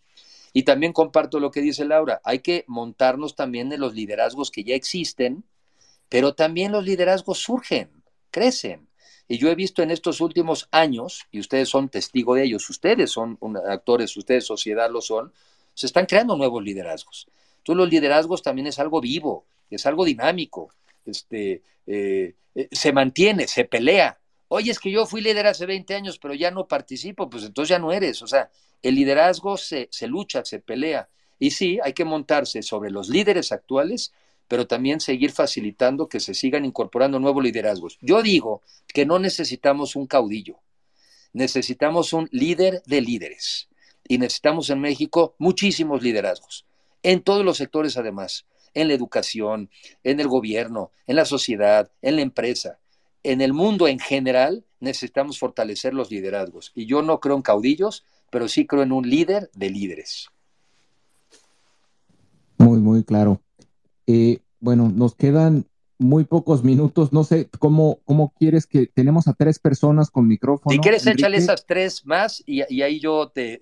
Y 0.52 0.62
también 0.62 0.92
comparto 0.92 1.40
lo 1.40 1.50
que 1.50 1.60
dice 1.60 1.84
Laura, 1.84 2.20
hay 2.24 2.40
que 2.40 2.64
montarnos 2.68 3.34
también 3.34 3.72
en 3.72 3.80
los 3.80 3.94
liderazgos 3.94 4.50
que 4.50 4.64
ya 4.64 4.74
existen, 4.74 5.44
pero 6.08 6.34
también 6.34 6.72
los 6.72 6.84
liderazgos 6.84 7.38
surgen, 7.38 8.02
crecen. 8.30 8.87
Y 9.28 9.36
yo 9.36 9.50
he 9.50 9.54
visto 9.54 9.82
en 9.82 9.90
estos 9.90 10.20
últimos 10.22 10.68
años, 10.72 11.26
y 11.30 11.38
ustedes 11.38 11.68
son 11.68 11.90
testigo 11.90 12.34
de 12.34 12.44
ellos, 12.44 12.68
ustedes 12.70 13.10
son 13.10 13.38
actores, 13.68 14.16
ustedes 14.16 14.46
sociedad 14.46 14.90
lo 14.90 15.02
son, 15.02 15.32
se 15.74 15.86
están 15.86 16.06
creando 16.06 16.36
nuevos 16.36 16.64
liderazgos. 16.64 17.28
Entonces 17.58 17.76
los 17.76 17.90
liderazgos 17.90 18.42
también 18.42 18.66
es 18.66 18.78
algo 18.78 19.00
vivo, 19.02 19.44
es 19.70 19.84
algo 19.84 20.06
dinámico, 20.06 20.72
este, 21.04 21.62
eh, 21.86 22.34
eh, 22.54 22.68
se 22.72 22.92
mantiene, 22.92 23.46
se 23.46 23.66
pelea. 23.66 24.18
Oye, 24.48 24.70
es 24.70 24.78
que 24.78 24.90
yo 24.90 25.04
fui 25.04 25.20
líder 25.20 25.46
hace 25.46 25.66
20 25.66 25.94
años, 25.94 26.18
pero 26.18 26.32
ya 26.32 26.50
no 26.50 26.66
participo, 26.66 27.28
pues 27.28 27.44
entonces 27.44 27.68
ya 27.68 27.78
no 27.78 27.92
eres. 27.92 28.22
O 28.22 28.26
sea, 28.26 28.50
el 28.82 28.94
liderazgo 28.94 29.58
se, 29.58 29.88
se 29.90 30.06
lucha, 30.06 30.44
se 30.44 30.58
pelea. 30.58 31.08
Y 31.38 31.50
sí, 31.50 31.78
hay 31.84 31.92
que 31.92 32.06
montarse 32.06 32.62
sobre 32.62 32.90
los 32.90 33.08
líderes 33.10 33.52
actuales 33.52 34.12
pero 34.48 34.66
también 34.66 34.98
seguir 34.98 35.30
facilitando 35.30 36.08
que 36.08 36.20
se 36.20 36.34
sigan 36.34 36.64
incorporando 36.64 37.20
nuevos 37.20 37.44
liderazgos. 37.44 37.98
Yo 38.00 38.22
digo 38.22 38.62
que 38.88 39.06
no 39.06 39.18
necesitamos 39.18 39.94
un 39.94 40.06
caudillo, 40.06 40.58
necesitamos 41.34 42.12
un 42.14 42.28
líder 42.32 42.82
de 42.86 43.02
líderes 43.02 43.68
y 44.08 44.18
necesitamos 44.18 44.70
en 44.70 44.80
México 44.80 45.34
muchísimos 45.38 46.02
liderazgos, 46.02 46.64
en 47.02 47.22
todos 47.22 47.44
los 47.44 47.58
sectores 47.58 47.96
además, 47.98 48.46
en 48.74 48.88
la 48.88 48.94
educación, 48.94 49.70
en 50.02 50.20
el 50.20 50.28
gobierno, 50.28 50.90
en 51.06 51.16
la 51.16 51.24
sociedad, 51.24 51.90
en 52.02 52.16
la 52.16 52.22
empresa. 52.22 52.78
En 53.22 53.40
el 53.40 53.52
mundo 53.52 53.88
en 53.88 53.98
general 53.98 54.64
necesitamos 54.80 55.38
fortalecer 55.38 55.92
los 55.92 56.10
liderazgos 56.10 56.72
y 56.74 56.86
yo 56.86 57.02
no 57.02 57.20
creo 57.20 57.36
en 57.36 57.42
caudillos, 57.42 58.04
pero 58.30 58.48
sí 58.48 58.66
creo 58.66 58.82
en 58.82 58.92
un 58.92 59.08
líder 59.08 59.50
de 59.54 59.70
líderes. 59.70 60.28
Muy, 62.58 62.78
muy 62.78 63.04
claro. 63.04 63.40
Eh, 64.08 64.40
bueno, 64.58 64.90
nos 64.92 65.14
quedan 65.14 65.66
muy 65.98 66.24
pocos 66.24 66.64
minutos. 66.64 67.12
No 67.12 67.24
sé 67.24 67.48
cómo, 67.58 67.98
cómo 68.06 68.32
quieres 68.38 68.66
que 68.66 68.86
tenemos 68.86 69.28
a 69.28 69.34
tres 69.34 69.58
personas 69.58 70.10
con 70.10 70.26
micrófono. 70.26 70.72
Si 70.72 70.78
quieres, 70.78 71.06
échale 71.06 71.36
esas 71.36 71.66
tres 71.66 72.06
más 72.06 72.42
y, 72.46 72.62
ahí 72.80 73.00
yo 73.00 73.28
te, 73.28 73.60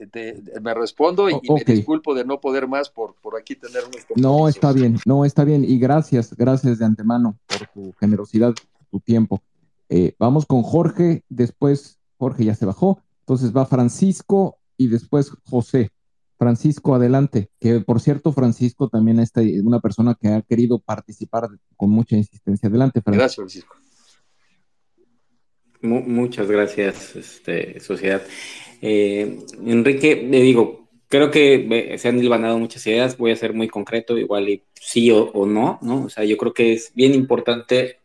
me 0.62 0.72
respondo 0.72 1.28
y, 1.28 1.34
me 1.34 1.64
disculpo 1.64 2.14
de 2.14 2.24
no 2.24 2.40
poder 2.40 2.68
más 2.68 2.90
por, 2.90 3.16
por 3.16 3.36
aquí 3.36 3.56
tener 3.56 3.82
unos 3.84 4.06
No, 4.14 4.48
está 4.48 4.72
bien, 4.72 4.98
no, 5.04 5.24
está 5.24 5.42
bien. 5.42 5.64
Y 5.64 5.78
gracias, 5.78 6.34
gracias 6.36 6.78
de 6.78 6.84
antemano 6.84 7.36
por 7.46 7.66
tu 7.66 7.92
generosidad, 7.98 8.54
tu 8.90 9.00
tiempo. 9.00 9.42
Eh, 9.88 10.14
vamos 10.16 10.46
con 10.46 10.62
Jorge, 10.62 11.24
después 11.28 11.98
Jorge 12.18 12.44
ya 12.44 12.54
se 12.54 12.66
bajó, 12.66 13.02
entonces 13.20 13.54
va 13.54 13.66
Francisco 13.66 14.58
y 14.76 14.86
después 14.86 15.32
José. 15.50 15.90
Francisco, 16.38 16.94
adelante. 16.94 17.50
Que 17.60 17.80
por 17.80 18.00
cierto, 18.00 18.32
Francisco 18.32 18.88
también 18.88 19.20
es 19.20 19.32
una 19.62 19.80
persona 19.80 20.16
que 20.20 20.28
ha 20.28 20.42
querido 20.42 20.78
participar 20.78 21.48
con 21.76 21.90
mucha 21.90 22.16
insistencia. 22.16 22.68
Adelante, 22.68 23.00
Francisco. 23.02 23.20
Gracias, 23.20 23.36
Francisco. 23.36 23.76
muchas 25.82 26.48
gracias, 26.48 27.16
este, 27.16 27.80
sociedad. 27.80 28.22
Eh, 28.82 29.40
Enrique, 29.64 30.26
le 30.28 30.40
digo, 30.42 30.88
creo 31.08 31.30
que 31.30 31.96
se 31.98 32.08
han 32.08 32.18
hilvanado 32.18 32.58
muchas 32.58 32.86
ideas. 32.86 33.16
Voy 33.16 33.32
a 33.32 33.36
ser 33.36 33.52
muy 33.52 33.68
concreto, 33.68 34.18
igual 34.18 34.48
y 34.48 34.62
sí 34.74 35.10
o, 35.10 35.46
no, 35.46 35.78
¿no? 35.82 36.04
O 36.04 36.08
sea, 36.08 36.24
yo 36.24 36.36
creo 36.36 36.52
que 36.52 36.72
es 36.72 36.92
bien 36.94 37.14
importante. 37.14 37.98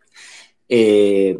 Eh, 0.70 1.38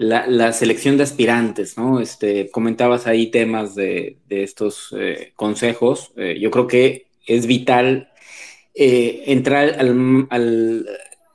la, 0.00 0.52
selección 0.54 0.96
de 0.96 1.02
aspirantes, 1.02 1.76
¿no? 1.76 2.00
Este, 2.00 2.50
comentabas 2.50 3.06
ahí 3.06 3.26
temas 3.30 3.74
de, 3.74 4.16
estos 4.30 4.94
eh, 4.98 5.32
consejos. 5.36 6.12
Eh, 6.16 6.38
yo 6.40 6.50
creo 6.50 6.66
que 6.66 7.08
es 7.26 7.46
vital 7.46 8.10
eh, 8.74 9.24
entrar 9.26 9.76
al, 9.78 10.86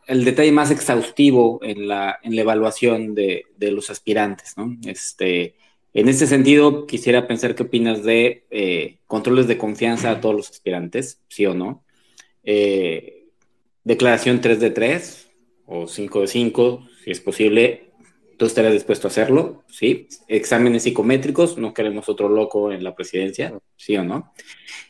detalle 0.08 0.52
más 0.52 0.72
exhaustivo 0.72 1.60
en 1.62 1.88
la, 1.88 2.18
en 2.24 2.36
la 2.36 2.42
evaluación 2.42 3.14
de, 3.14 3.46
los 3.60 3.92
aspirantes, 3.92 4.58
¿no? 4.58 4.76
Este, 4.88 5.56
en 5.94 6.10
este 6.10 6.26
sentido, 6.26 6.88
quisiera 6.88 7.28
pensar 7.28 7.54
qué 7.54 7.64
opinas 7.64 8.04
de 8.04 8.98
controles 9.06 9.48
de 9.48 9.60
confianza 9.60 10.10
a 10.10 10.22
todos 10.22 10.36
los 10.36 10.50
aspirantes, 10.50 11.22
sí 11.28 11.46
o 11.46 11.54
no. 11.54 11.84
declaración 13.84 14.42
3 14.42 14.60
de 14.60 14.72
3 14.72 15.28
o 15.68 15.88
5 15.88 16.22
de 16.22 16.28
5, 16.28 16.88
si 17.04 17.12
es 17.12 17.22
posible, 17.22 17.85
¿Tú 18.38 18.46
estarías 18.46 18.74
dispuesto 18.74 19.08
a 19.08 19.12
hacerlo? 19.12 19.64
¿Sí? 19.70 20.08
Exámenes 20.28 20.84
psicométricos, 20.84 21.58
no 21.58 21.74
queremos 21.74 22.10
otro 22.10 22.28
loco 22.28 22.72
en 22.72 22.84
la 22.84 22.96
presidencia, 22.96 23.58
¿sí 23.78 23.96
o 23.96 24.04
no? 24.04 24.34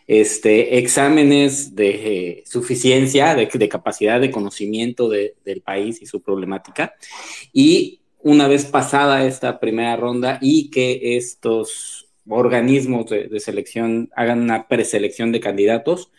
Este, 0.07 0.77
exámenes 0.77 1.75
de 1.75 1.89
eh, 1.89 2.43
suficiencia, 2.45 3.35
de, 3.35 3.69
capacidad 3.69 4.19
de 4.19 4.31
conocimiento 4.31 5.09
del 5.09 5.61
país 5.63 6.01
y 6.01 6.05
su 6.05 6.21
problemática. 6.21 6.95
Y 7.53 8.01
una 8.19 8.47
vez 8.47 8.65
pasada 8.65 9.25
esta 9.25 9.59
primera 9.59 9.95
ronda 9.95 10.39
y 10.41 10.71
que 10.71 11.17
estos 11.17 12.07
organismos 12.27 13.09
de, 13.09 13.39
selección 13.39 14.09
hagan 14.15 14.41
una 14.41 14.67
preselección 14.67 15.31
de 15.31 15.39
candidatos, 15.39 16.11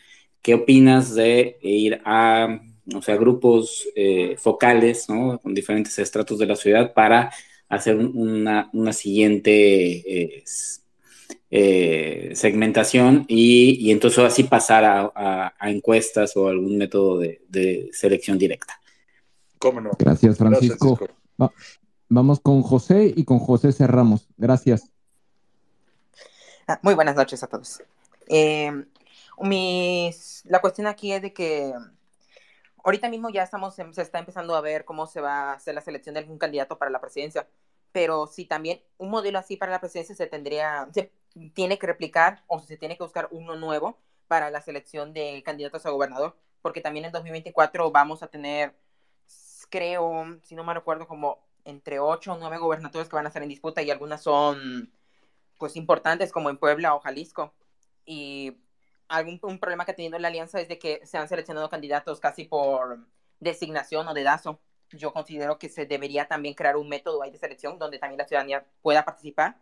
¿qué 0.43 0.55
opinas 0.55 1.15
de 1.15 1.59
ir 1.63 2.01
a 2.05 2.61
o 2.95 3.03
sea, 3.03 3.17
grupos 3.17 3.87
eh, 3.95 4.37
focales, 4.39 5.09
¿no? 5.09 5.39
Con 5.39 5.55
diferentes 5.55 5.99
estratos 5.99 6.39
de 6.39 6.47
la 6.47 6.57
ciudad 6.57 6.93
para 6.93 7.33
hacer 7.69 7.97
una, 7.97 8.71
siguiente 8.93 10.45
eh, 11.51 12.33
segmentación 12.35 13.25
y, 13.29 13.91
entonces 13.91 14.21
así 14.21 14.45
pasar 14.45 14.85
a, 14.85 15.55
encuestas 15.63 16.37
o 16.37 16.49
algún 16.49 16.79
método 16.79 17.19
de, 17.19 17.89
selección 17.93 18.39
directa. 18.39 18.81
¿Cómo 19.59 19.81
no? 19.81 19.91
Gracias, 19.99 20.39
Francisco. 20.39 20.99
vamos 22.09 22.41
con 22.41 22.63
José 22.63 23.13
y 23.17 23.25
con 23.25 23.39
José 23.39 23.73
cerramos. 23.73 24.29
Gracias. 24.37 24.91
Ah, 26.69 26.79
muy 26.83 26.95
buenas 26.95 27.17
noches 27.17 27.43
a 27.43 27.47
todos. 27.47 27.83
Eh, 28.29 28.71
la 30.45 30.61
cuestión 30.61 30.87
aquí 30.87 31.13
es 31.13 31.23
de 31.23 31.33
que 31.33 31.73
ahorita 32.87 33.09
mismo 33.09 33.31
ya 33.31 33.43
estamos, 33.43 33.75
se 33.75 34.03
está 34.03 34.21
empezando 34.21 34.55
a 34.55 34.61
ver 34.61 34.85
cómo 34.85 35.09
se 35.09 35.21
va 35.21 35.51
a 35.51 35.53
hacer 35.55 35.75
la 35.75 35.81
selección 35.81 36.15
de 36.15 36.21
algún 36.21 36.39
candidato 36.39 36.79
para 36.79 36.91
la 36.91 37.01
presidencia, 37.01 37.49
pero 37.91 38.29
si 38.29 38.45
también 38.45 38.81
un 38.97 39.11
modelo 39.11 39.41
así 39.41 39.57
para 39.57 39.73
la 39.73 39.81
presidencia 39.81 40.15
se 40.15 40.29
tendría, 40.29 40.89
se 40.93 41.11
tiene 41.53 41.81
que 41.81 41.87
replicar 41.89 42.45
o 42.47 42.61
se 42.61 42.77
tiene 42.77 42.97
que 42.97 43.03
buscar 43.03 43.27
uno 43.33 43.57
nuevo 43.57 43.99
para 44.29 44.51
la 44.51 44.61
selección 44.61 45.13
de 45.13 45.43
candidatos 45.45 45.85
a 45.85 45.91
gobernador, 45.91 46.37
porque 46.63 46.81
también 46.81 47.07
en 47.07 47.13
2024 47.13 47.91
vamos 47.91 48.23
a 48.23 48.29
tener, 48.29 48.77
creo, 49.69 50.39
si 50.45 50.55
no 50.55 50.63
me 50.63 50.73
recuerdo, 50.73 51.09
como 51.09 51.41
entre 51.65 51.99
ocho 51.99 52.35
o 52.35 52.39
nueve 52.39 52.59
gobernaturas 52.59 53.09
que 53.09 53.17
van 53.17 53.27
a 53.27 53.31
estar 53.31 53.43
en 53.43 53.49
disputa 53.49 53.83
y 53.83 53.91
algunas 53.91 54.23
son 54.23 54.93
pues 55.59 55.75
importantes 55.75 56.31
como 56.31 56.51
en 56.51 56.57
Puebla 56.57 56.95
o 56.95 57.01
Jalisco. 57.01 57.53
Y 58.05 58.57
algún 59.09 59.39
un 59.43 59.59
problema 59.59 59.85
que 59.85 59.93
ha 59.93 59.97
tenido 59.97 60.19
la 60.19 60.29
alianza 60.29 60.61
es 60.61 60.69
de 60.69 60.79
que 60.79 61.05
se 61.05 61.19
han 61.19 61.29
seleccionado 61.29 61.69
candidatos 61.69 62.21
casi 62.21 62.45
por 62.45 63.07
designación 63.41 64.09
o 64.09 64.15
dedazo. 64.15 64.61
Yo 64.91 65.13
considero 65.13 65.59
que 65.59 65.69
se 65.69 65.87
debería 65.87 66.29
también 66.29 66.55
crear 66.55 66.77
un 66.77 66.89
método 66.89 67.23
ahí 67.23 67.31
de 67.31 67.39
selección 67.39 67.79
donde 67.79 67.99
también 67.99 68.19
la 68.19 68.27
ciudadanía 68.27 68.67
pueda 68.83 69.05
participar 69.05 69.59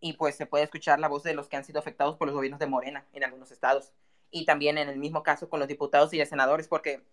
y 0.00 0.14
pues 0.14 0.36
se 0.36 0.46
puede 0.46 0.64
escuchar 0.64 0.98
la 0.98 1.08
voz 1.08 1.22
de 1.22 1.34
los 1.34 1.48
que 1.48 1.56
han 1.56 1.64
sido 1.64 1.78
afectados 1.80 2.16
por 2.16 2.26
los 2.26 2.34
gobiernos 2.34 2.60
de 2.60 2.66
Morena 2.66 3.06
en 3.12 3.24
algunos 3.24 3.50
estados. 3.52 3.92
Y 4.30 4.46
también 4.46 4.78
en 4.78 4.88
el 4.88 4.98
mismo 4.98 5.22
caso 5.22 5.48
con 5.48 5.60
los 5.60 5.68
diputados 5.68 6.12
y 6.12 6.18
los 6.18 6.28
senadores, 6.28 6.68
porque 6.68 7.04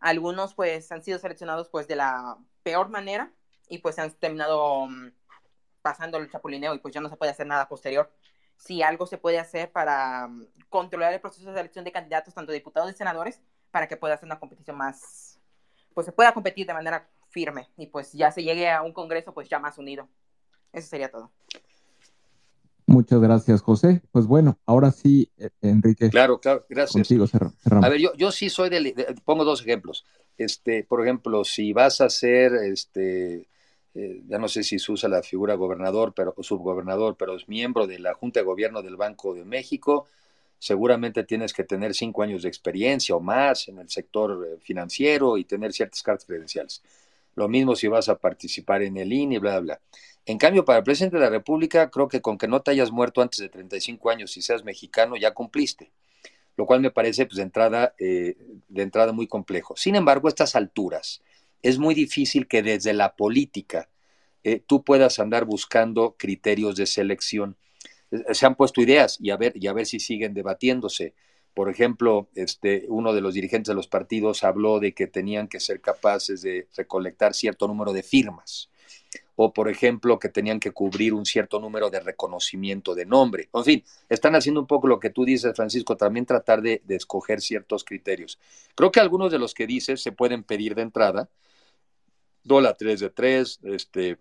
algunos 0.00 0.54
pues 0.54 0.90
han 0.92 1.02
sido 1.02 1.18
seleccionados 1.18 1.68
pues 1.68 1.88
de 1.88 1.96
la 1.96 2.38
peor 2.62 2.88
manera 2.88 3.32
y 3.68 3.78
pues 3.78 3.98
han 3.98 4.12
terminado 4.12 4.86
mm, 4.86 5.12
pasando 5.82 6.18
el 6.18 6.30
chapulineo 6.30 6.74
y 6.74 6.78
pues 6.78 6.94
ya 6.94 7.00
no 7.00 7.08
se 7.08 7.16
puede 7.16 7.32
hacer 7.32 7.46
nada 7.46 7.68
posterior 7.68 8.10
si 8.58 8.82
algo 8.82 9.06
se 9.06 9.18
puede 9.18 9.38
hacer 9.38 9.70
para 9.70 10.28
mm, 10.28 10.46
controlar 10.68 11.14
el 11.14 11.20
proceso 11.20 11.48
de 11.48 11.56
selección 11.56 11.84
de 11.84 11.92
candidatos, 11.92 12.34
tanto 12.34 12.52
diputados 12.52 12.90
y 12.90 12.94
senadores, 12.94 13.40
para 13.70 13.86
que 13.86 13.96
pueda 13.96 14.16
ser 14.16 14.26
una 14.26 14.38
competición 14.38 14.76
más, 14.76 15.38
pues 15.94 16.04
se 16.04 16.12
pueda 16.12 16.34
competir 16.34 16.66
de 16.66 16.74
manera 16.74 17.08
firme 17.30 17.68
y 17.76 17.86
pues 17.86 18.12
ya 18.12 18.30
se 18.30 18.42
llegue 18.42 18.70
a 18.70 18.82
un 18.82 18.92
Congreso 18.92 19.32
pues 19.32 19.48
ya 19.48 19.58
más 19.58 19.78
unido. 19.78 20.08
Eso 20.72 20.88
sería 20.88 21.10
todo. 21.10 21.30
Muchas 22.86 23.20
gracias, 23.20 23.60
José. 23.60 24.00
Pues 24.12 24.26
bueno, 24.26 24.58
ahora 24.64 24.90
sí, 24.90 25.30
eh, 25.36 25.50
Enrique. 25.60 26.08
Claro, 26.08 26.40
claro, 26.40 26.64
gracias. 26.68 27.12
A 27.70 27.88
ver, 27.88 28.00
yo, 28.00 28.14
yo 28.14 28.32
sí 28.32 28.48
soy 28.48 28.70
de, 28.70 29.14
pongo 29.24 29.44
dos 29.44 29.60
ejemplos. 29.60 30.06
Este, 30.38 30.84
por 30.84 31.02
ejemplo, 31.02 31.44
si 31.44 31.74
vas 31.74 32.00
a 32.00 32.06
hacer 32.06 32.54
este 32.54 33.48
eh, 33.94 34.22
ya 34.28 34.38
no 34.38 34.48
sé 34.48 34.62
si 34.62 34.78
se 34.78 34.92
usa 34.92 35.08
la 35.08 35.22
figura 35.22 35.54
gobernador 35.54 36.12
pero, 36.14 36.34
o 36.36 36.42
subgobernador, 36.42 37.16
pero 37.16 37.36
es 37.36 37.48
miembro 37.48 37.86
de 37.86 37.98
la 37.98 38.14
Junta 38.14 38.40
de 38.40 38.46
Gobierno 38.46 38.82
del 38.82 38.96
Banco 38.96 39.34
de 39.34 39.44
México, 39.44 40.06
seguramente 40.58 41.24
tienes 41.24 41.52
que 41.52 41.64
tener 41.64 41.94
cinco 41.94 42.22
años 42.22 42.42
de 42.42 42.48
experiencia 42.48 43.14
o 43.14 43.20
más 43.20 43.68
en 43.68 43.78
el 43.78 43.88
sector 43.88 44.46
eh, 44.46 44.58
financiero 44.60 45.36
y 45.36 45.44
tener 45.44 45.72
ciertas 45.72 46.02
cartas 46.02 46.26
credenciales. 46.26 46.82
Lo 47.34 47.48
mismo 47.48 47.76
si 47.76 47.86
vas 47.86 48.08
a 48.08 48.16
participar 48.16 48.82
en 48.82 48.96
el 48.96 49.12
INE, 49.12 49.38
bla, 49.38 49.60
bla. 49.60 49.80
En 50.26 50.36
cambio, 50.36 50.64
para 50.64 50.78
el 50.78 50.84
presidente 50.84 51.16
de 51.16 51.22
la 51.22 51.30
República, 51.30 51.88
creo 51.88 52.08
que 52.08 52.20
con 52.20 52.36
que 52.36 52.48
no 52.48 52.60
te 52.60 52.72
hayas 52.72 52.90
muerto 52.90 53.22
antes 53.22 53.38
de 53.38 53.48
35 53.48 54.10
años 54.10 54.36
y 54.36 54.42
seas 54.42 54.64
mexicano, 54.64 55.16
ya 55.16 55.32
cumpliste. 55.32 55.90
Lo 56.56 56.66
cual 56.66 56.80
me 56.80 56.90
parece, 56.90 57.24
pues, 57.24 57.36
de 57.36 57.44
entrada, 57.44 57.94
eh, 57.98 58.36
de 58.68 58.82
entrada 58.82 59.12
muy 59.12 59.26
complejo. 59.26 59.74
Sin 59.76 59.94
embargo, 59.94 60.28
a 60.28 60.30
estas 60.30 60.56
alturas, 60.56 61.22
es 61.62 61.78
muy 61.78 61.94
difícil 61.94 62.46
que 62.46 62.62
desde 62.62 62.92
la 62.92 63.16
política 63.16 63.88
eh, 64.44 64.62
tú 64.66 64.84
puedas 64.84 65.18
andar 65.18 65.44
buscando 65.44 66.16
criterios 66.18 66.76
de 66.76 66.86
selección. 66.86 67.56
Eh, 68.10 68.34
se 68.34 68.46
han 68.46 68.54
puesto 68.54 68.80
ideas 68.80 69.18
y 69.20 69.30
a 69.30 69.36
ver, 69.36 69.52
y 69.56 69.66
a 69.66 69.72
ver 69.72 69.86
si 69.86 70.00
siguen 70.00 70.34
debatiéndose. 70.34 71.14
Por 71.54 71.68
ejemplo, 71.70 72.28
este, 72.34 72.86
uno 72.88 73.12
de 73.12 73.20
los 73.20 73.34
dirigentes 73.34 73.68
de 73.68 73.74
los 73.74 73.88
partidos 73.88 74.44
habló 74.44 74.78
de 74.80 74.94
que 74.94 75.06
tenían 75.06 75.48
que 75.48 75.60
ser 75.60 75.80
capaces 75.80 76.42
de 76.42 76.68
recolectar 76.76 77.34
cierto 77.34 77.66
número 77.66 77.92
de 77.92 78.02
firmas 78.02 78.70
o 79.40 79.52
por 79.52 79.68
ejemplo 79.68 80.18
que 80.18 80.28
tenían 80.28 80.58
que 80.58 80.72
cubrir 80.72 81.14
un 81.14 81.24
cierto 81.24 81.60
número 81.60 81.90
de 81.90 82.00
reconocimiento 82.00 82.96
de 82.96 83.06
nombre. 83.06 83.48
En 83.54 83.64
fin, 83.64 83.84
están 84.08 84.34
haciendo 84.34 84.60
un 84.60 84.66
poco 84.66 84.88
lo 84.88 84.98
que 84.98 85.10
tú 85.10 85.24
dices, 85.24 85.54
Francisco, 85.54 85.96
también 85.96 86.26
tratar 86.26 86.60
de, 86.60 86.82
de 86.84 86.96
escoger 86.96 87.40
ciertos 87.40 87.84
criterios. 87.84 88.40
Creo 88.74 88.90
que 88.90 88.98
algunos 88.98 89.30
de 89.30 89.38
los 89.38 89.54
que 89.54 89.68
dices 89.68 90.02
se 90.02 90.10
pueden 90.10 90.42
pedir 90.42 90.74
de 90.74 90.82
entrada, 90.82 91.28
la 92.44 92.74
3 92.74 93.00
de 93.00 93.10
3, 93.10 93.60
este, 93.64 94.18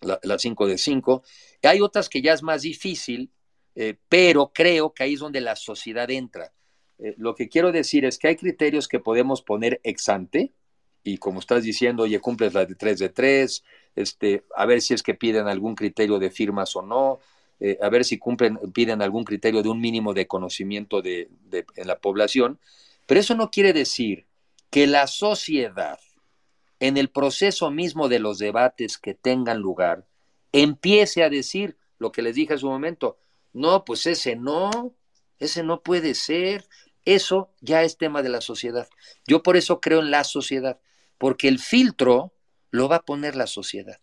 la, 0.00 0.38
5 0.38 0.66
de 0.66 0.78
5. 0.78 1.22
Hay 1.62 1.80
otras 1.80 2.08
que 2.08 2.22
ya 2.22 2.32
es 2.32 2.42
más 2.42 2.62
difícil, 2.62 3.30
eh, 3.74 3.96
pero 4.08 4.52
creo 4.52 4.92
que 4.92 5.04
ahí 5.04 5.14
es 5.14 5.20
donde 5.20 5.40
la 5.40 5.56
sociedad 5.56 6.10
entra. 6.10 6.52
Eh, 6.98 7.14
lo 7.18 7.34
que 7.34 7.48
quiero 7.48 7.72
decir 7.72 8.04
es 8.04 8.18
que 8.18 8.28
hay 8.28 8.36
criterios 8.36 8.88
que 8.88 9.00
podemos 9.00 9.42
poner 9.42 9.80
ex 9.84 10.08
ante, 10.08 10.52
y 11.04 11.18
como 11.18 11.40
estás 11.40 11.64
diciendo, 11.64 12.04
oye, 12.04 12.20
cumples 12.20 12.54
la 12.54 12.64
de 12.64 12.74
3 12.74 12.98
de 12.98 13.08
3, 13.08 13.64
este, 13.96 14.44
a 14.54 14.66
ver 14.66 14.80
si 14.80 14.94
es 14.94 15.02
que 15.02 15.14
piden 15.14 15.48
algún 15.48 15.74
criterio 15.74 16.18
de 16.18 16.30
firmas 16.30 16.76
o 16.76 16.82
no, 16.82 17.18
eh, 17.60 17.78
a 17.80 17.88
ver 17.88 18.04
si 18.04 18.18
cumplen, 18.18 18.58
piden 18.72 19.02
algún 19.02 19.24
criterio 19.24 19.62
de 19.62 19.68
un 19.68 19.80
mínimo 19.80 20.14
de 20.14 20.26
conocimiento 20.26 21.02
de, 21.02 21.28
en 21.76 21.86
la 21.86 21.98
población, 21.98 22.58
pero 23.06 23.20
eso 23.20 23.34
no 23.34 23.50
quiere 23.50 23.72
decir 23.72 24.26
que 24.70 24.86
la 24.86 25.06
sociedad 25.06 25.98
en 26.82 26.96
el 26.96 27.10
proceso 27.10 27.70
mismo 27.70 28.08
de 28.08 28.18
los 28.18 28.38
debates 28.38 28.98
que 28.98 29.14
tengan 29.14 29.60
lugar, 29.60 30.04
empiece 30.50 31.22
a 31.22 31.30
decir 31.30 31.76
lo 31.98 32.10
que 32.10 32.22
les 32.22 32.34
dije 32.34 32.54
en 32.54 32.58
su 32.58 32.66
momento, 32.66 33.20
no, 33.52 33.84
pues 33.84 34.04
ese 34.06 34.34
no, 34.34 34.92
ese 35.38 35.62
no 35.62 35.84
puede 35.84 36.16
ser, 36.16 36.66
eso 37.04 37.52
ya 37.60 37.84
es 37.84 37.98
tema 37.98 38.20
de 38.20 38.30
la 38.30 38.40
sociedad. 38.40 38.88
Yo 39.28 39.44
por 39.44 39.56
eso 39.56 39.80
creo 39.80 40.00
en 40.00 40.10
la 40.10 40.24
sociedad, 40.24 40.80
porque 41.18 41.46
el 41.46 41.60
filtro 41.60 42.32
lo 42.72 42.88
va 42.88 42.96
a 42.96 43.04
poner 43.04 43.36
la 43.36 43.46
sociedad. 43.46 44.00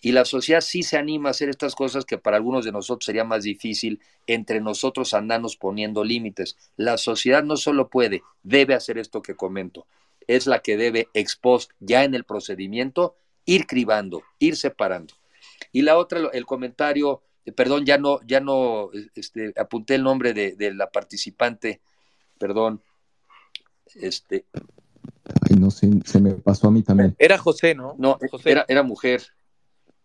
Y 0.00 0.12
la 0.12 0.24
sociedad 0.24 0.62
sí 0.62 0.82
se 0.84 0.96
anima 0.96 1.28
a 1.28 1.32
hacer 1.32 1.50
estas 1.50 1.74
cosas 1.74 2.06
que 2.06 2.16
para 2.16 2.38
algunos 2.38 2.64
de 2.64 2.72
nosotros 2.72 3.04
sería 3.04 3.24
más 3.24 3.44
difícil 3.44 4.00
entre 4.26 4.62
nosotros 4.62 5.12
andarnos 5.12 5.58
poniendo 5.58 6.04
límites. 6.04 6.56
La 6.76 6.96
sociedad 6.96 7.44
no 7.44 7.58
solo 7.58 7.90
puede, 7.90 8.22
debe 8.42 8.72
hacer 8.72 8.96
esto 8.96 9.20
que 9.20 9.36
comento. 9.36 9.86
Es 10.28 10.46
la 10.46 10.60
que 10.60 10.76
debe 10.76 11.08
ex 11.14 11.40
ya 11.80 12.04
en 12.04 12.14
el 12.14 12.24
procedimiento, 12.24 13.16
ir 13.44 13.66
cribando, 13.66 14.22
ir 14.38 14.56
separando. 14.56 15.14
Y 15.72 15.82
la 15.82 15.96
otra, 15.96 16.20
el 16.32 16.46
comentario, 16.46 17.22
eh, 17.44 17.52
perdón, 17.52 17.84
ya 17.84 17.98
no, 17.98 18.20
ya 18.26 18.40
no 18.40 18.90
este, 19.14 19.52
apunté 19.56 19.94
el 19.94 20.02
nombre 20.02 20.32
de, 20.34 20.74
la 20.74 20.90
participante, 20.90 21.80
perdón. 22.38 22.82
Este. 23.94 24.46
Ay, 25.48 25.56
no 25.56 25.70
sé, 25.70 25.90
se 26.04 26.20
me 26.20 26.32
pasó 26.32 26.68
a 26.68 26.70
mí 26.70 26.82
también. 26.82 27.14
Era 27.18 27.38
José, 27.38 27.74
¿no? 27.74 27.94
No, 27.98 28.18
Era, 28.44 28.64
era 28.68 28.82
mujer. 28.82 29.22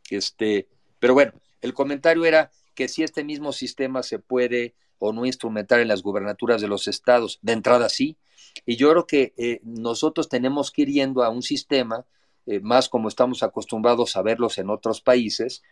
Este, 0.09 0.67
pero 0.99 1.13
bueno, 1.13 1.33
el 1.61 1.73
comentario 1.73 2.25
era 2.25 2.51
que 2.75 2.87
si 2.87 3.03
este 3.03 3.23
mismo 3.23 3.51
sistema 3.51 4.03
se 4.03 4.19
puede 4.19 4.75
o 4.99 5.13
no 5.13 5.25
instrumentar 5.25 5.79
en 5.79 5.87
las 5.87 6.01
gubernaturas 6.01 6.61
de 6.61 6.67
los 6.67 6.87
estados, 6.87 7.39
de 7.41 7.53
entrada 7.53 7.89
sí. 7.89 8.17
Y 8.65 8.75
yo 8.75 8.89
creo 8.91 9.07
que 9.07 9.33
eh, 9.37 9.59
nosotros 9.63 10.29
tenemos 10.29 10.71
que 10.71 10.83
ir 10.83 10.89
yendo 10.89 11.23
a 11.23 11.29
un 11.29 11.43
sistema 11.43 12.05
eh, 12.45 12.61
más 12.61 12.87
como 12.87 13.09
estamos 13.09 13.43
acostumbrados 13.43 14.15
a 14.15 14.21
verlos 14.21 14.57
en 14.57 14.69
otros 14.69 15.01
países, 15.01 15.63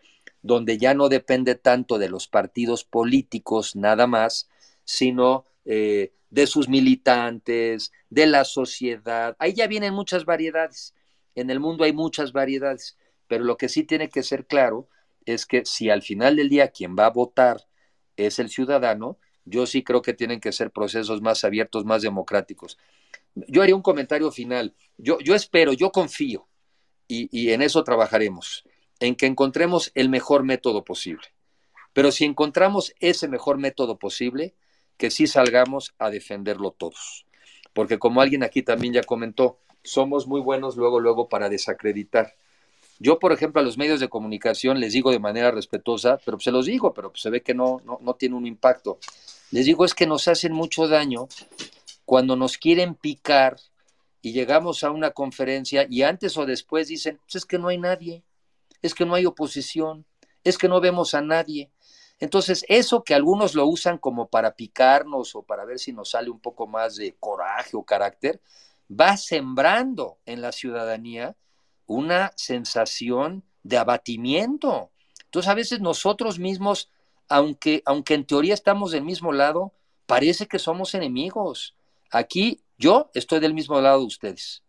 donde 0.42 0.78
ya 0.78 0.94
no 0.94 1.08
depende 1.08 1.56
tanto 1.56 1.98
de 1.98 2.10
los 2.10 2.28
partidos 2.28 2.84
políticos 2.84 3.78
nada 3.78 4.08
más, 4.08 4.50
sino 4.84 5.46
eh, 5.64 6.12
de 6.30 6.48
sus 6.48 6.68
militantes, 6.68 7.94
de 8.10 8.28
la 8.28 8.44
sociedad. 8.44 9.38
Ahí 9.40 9.54
ya 9.54 9.68
vienen 9.68 9.94
muchas 9.94 10.26
variedades. 10.26 10.94
En 11.34 11.50
el 11.50 11.62
mundo 11.62 11.86
hay 11.86 11.94
muchas 11.94 12.34
variedades, 12.34 12.98
pero 13.28 13.46
lo 13.46 13.56
que 13.56 13.70
sí 13.70 13.84
tiene 13.84 14.10
que 14.10 14.22
ser 14.22 14.46
claro 14.46 14.90
es 15.26 15.46
que 15.46 15.64
si 15.66 15.90
al 15.90 16.02
final 16.02 16.36
del 16.36 16.50
día 16.50 16.72
quien 16.72 16.96
va 16.96 17.06
a 17.06 17.12
votar 17.12 17.66
es 18.18 18.40
el 18.40 18.50
ciudadano, 18.50 19.18
yo 19.46 19.66
sí 19.68 19.84
creo 19.84 20.02
que 20.02 20.14
tienen 20.14 20.40
que 20.40 20.52
ser 20.52 20.72
procesos 20.72 21.22
más 21.22 21.44
abiertos, 21.44 21.86
más 21.86 22.02
democráticos. 22.02 22.78
Yo 23.36 23.62
haría 23.62 23.76
un 23.76 23.82
comentario 23.82 24.32
final. 24.32 24.74
Yo, 24.98 25.20
yo 25.20 25.36
espero, 25.36 25.74
yo 25.74 25.92
confío 25.92 26.48
y, 27.08 27.50
en 27.52 27.62
eso 27.62 27.84
trabajaremos, 27.84 28.64
en 29.00 29.16
que 29.16 29.28
encontremos 29.28 29.92
el 29.94 30.10
mejor 30.10 30.44
método 30.44 30.84
posible. 30.84 31.28
Pero 31.94 32.12
si 32.12 32.26
encontramos 32.26 32.94
ese 33.00 33.28
mejor 33.28 33.58
método 33.58 34.00
posible, 34.00 34.56
que 34.98 35.12
sí 35.12 35.28
salgamos 35.28 35.94
a 36.00 36.10
defenderlo 36.10 36.72
todos. 36.72 37.26
Porque 37.74 38.00
como 38.00 38.22
alguien 38.22 38.44
aquí 38.44 38.64
también 38.64 38.94
ya 38.94 39.04
comentó, 39.04 39.60
somos 39.84 40.28
muy 40.28 40.42
buenos 40.42 40.76
luego, 40.78 41.00
luego 41.00 41.30
para 41.30 41.50
desacreditar. 41.50 42.36
Yo, 43.00 43.20
por 43.20 43.34
ejemplo, 43.34 43.62
a 43.62 43.64
los 43.64 43.78
medios 43.78 44.00
de 44.00 44.08
comunicación 44.08 44.80
les 44.80 44.94
digo 44.94 45.12
de 45.12 45.20
manera 45.20 45.52
respetuosa, 45.52 46.20
pero 46.24 46.40
se 46.40 46.52
los 46.52 46.66
digo, 46.66 46.94
pero 46.94 47.12
se 47.16 47.30
ve 47.30 47.42
que 47.42 47.54
no, 47.54 47.82
no, 47.86 48.00
no 48.02 48.14
tiene 48.16 48.36
un 48.36 48.48
impacto. 48.48 49.00
Les 49.52 49.66
digo 49.66 49.86
es 49.86 49.94
que 49.94 50.08
nos 50.08 50.28
hacen 50.28 50.54
mucho 50.54 50.88
daño 50.88 51.28
cuando 52.06 52.36
nos 52.36 52.58
quieren 52.58 52.96
picar 52.96 53.58
y 54.22 54.32
llegamos 54.32 54.84
a 54.84 54.92
una 54.92 55.12
conferencia 55.12 55.86
y 55.90 56.04
antes 56.04 56.38
o 56.38 56.46
después 56.46 56.88
dicen, 56.88 57.18
pues 57.18 57.36
es 57.36 57.46
que 57.46 57.60
no 57.60 57.68
hay 57.68 57.78
nadie, 57.78 58.24
es 58.82 58.96
que 58.96 59.06
no 59.06 59.14
hay 59.16 59.26
oposición, 59.26 60.06
es 60.44 60.58
que 60.58 60.70
no 60.70 60.80
vemos 60.80 61.14
a 61.14 61.22
nadie. 61.22 61.72
Entonces, 62.20 62.66
eso 62.70 63.04
que 63.04 63.14
algunos 63.14 63.56
lo 63.56 63.68
usan 63.68 63.98
como 63.98 64.28
para 64.28 64.56
picarnos 64.56 65.36
o 65.36 65.44
para 65.44 65.66
ver 65.66 65.80
si 65.80 65.92
nos 65.92 66.12
sale 66.12 66.30
un 66.30 66.40
poco 66.40 66.66
más 66.66 66.96
de 66.96 67.16
coraje 67.20 67.76
o 67.76 67.84
carácter, 67.84 68.42
va 68.90 69.18
sembrando 69.18 70.20
en 70.26 70.42
la 70.42 70.52
ciudadanía 70.52 71.36
una 71.88 72.32
sensación 72.36 73.44
de 73.64 73.78
abatimiento. 73.78 74.92
Entonces, 75.26 75.50
a 75.50 75.56
veces 75.56 75.80
nosotros 75.82 76.40
mismos, 76.40 76.90
aunque, 77.28 77.82
aunque 77.86 78.14
en 78.14 78.26
teoría 78.26 78.54
estamos 78.54 78.92
del 78.92 79.04
mismo 79.04 79.32
lado, 79.32 79.74
parece 80.06 80.48
que 80.48 80.60
somos 80.60 80.94
enemigos. 80.94 81.76
Aquí 82.12 82.62
yo 82.78 83.10
estoy 83.14 83.40
del 83.40 83.54
mismo 83.54 83.80
lado 83.82 84.00
de 84.00 84.06
ustedes. 84.06 84.64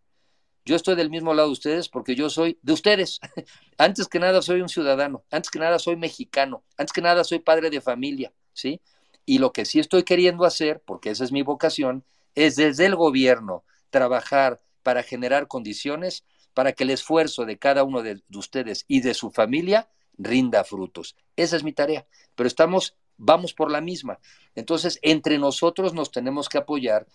Yo 0.64 0.74
estoy 0.74 0.96
del 0.96 1.10
mismo 1.10 1.32
lado 1.32 1.48
de 1.48 1.52
ustedes 1.52 1.88
porque 1.88 2.16
yo 2.16 2.28
soy 2.28 2.58
de 2.62 2.72
ustedes. 2.72 3.20
antes 3.78 4.08
que 4.08 4.18
nada 4.18 4.42
soy 4.42 4.60
un 4.60 4.68
ciudadano, 4.68 5.24
antes 5.30 5.50
que 5.50 5.60
nada 5.60 5.78
soy 5.78 5.96
mexicano, 5.96 6.64
antes 6.76 6.92
que 6.92 7.02
nada 7.02 7.22
soy 7.22 7.38
padre 7.38 7.70
de 7.70 7.80
familia, 7.80 8.32
¿sí? 8.52 8.80
Y 9.24 9.38
lo 9.38 9.52
que 9.52 9.64
sí 9.64 9.78
estoy 9.78 10.02
queriendo 10.02 10.44
hacer, 10.44 10.82
porque 10.84 11.10
esa 11.10 11.24
es 11.24 11.32
mi 11.32 11.42
vocación, 11.42 12.04
es 12.34 12.56
desde 12.56 12.86
el 12.86 12.96
gobierno 12.96 13.64
trabajar 13.90 14.60
para 14.82 15.02
generar 15.02 15.48
condiciones 15.48 16.24
para 16.56 16.72
que 16.72 16.84
el 16.84 16.90
esfuerzo 16.90 17.44
de 17.44 17.58
cada 17.58 17.84
uno 17.84 18.02
de 18.02 18.22
ustedes 18.34 18.86
y 18.88 19.02
de 19.02 19.12
su 19.12 19.30
familia 19.30 19.90
rinda 20.16 20.64
frutos. 20.64 21.14
Esa 21.36 21.54
es 21.54 21.64
mi 21.64 21.74
tarea. 21.74 22.06
Pero 22.34 22.46
estamos, 22.46 22.96
vamos 23.18 23.52
por 23.52 23.70
la 23.70 23.82
misma. 23.82 24.20
Entonces, 24.54 24.98
entre 25.02 25.36
nosotros 25.36 25.92
nos 25.92 26.10
tenemos 26.10 26.48
que 26.48 26.56
apoyar 26.56 27.06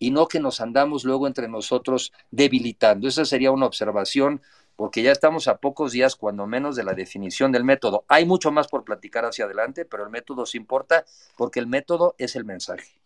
y 0.00 0.10
no 0.10 0.26
que 0.26 0.40
nos 0.40 0.60
andamos 0.60 1.04
luego 1.04 1.28
entre 1.28 1.46
nosotros 1.46 2.12
debilitando. 2.32 3.06
Esa 3.06 3.24
sería 3.24 3.52
una 3.52 3.66
observación 3.66 4.42
porque 4.74 5.04
ya 5.04 5.12
estamos 5.12 5.46
a 5.46 5.58
pocos 5.58 5.92
días, 5.92 6.16
cuando 6.16 6.48
menos, 6.48 6.74
de 6.74 6.82
la 6.82 6.94
definición 6.94 7.52
del 7.52 7.62
método. 7.62 8.04
Hay 8.08 8.26
mucho 8.26 8.50
más 8.50 8.66
por 8.66 8.82
platicar 8.82 9.24
hacia 9.24 9.44
adelante, 9.44 9.84
pero 9.84 10.02
el 10.02 10.10
método 10.10 10.44
sí 10.44 10.58
importa 10.58 11.04
porque 11.36 11.60
el 11.60 11.68
método 11.68 12.16
es 12.18 12.34
el 12.34 12.44
mensaje. 12.44 13.00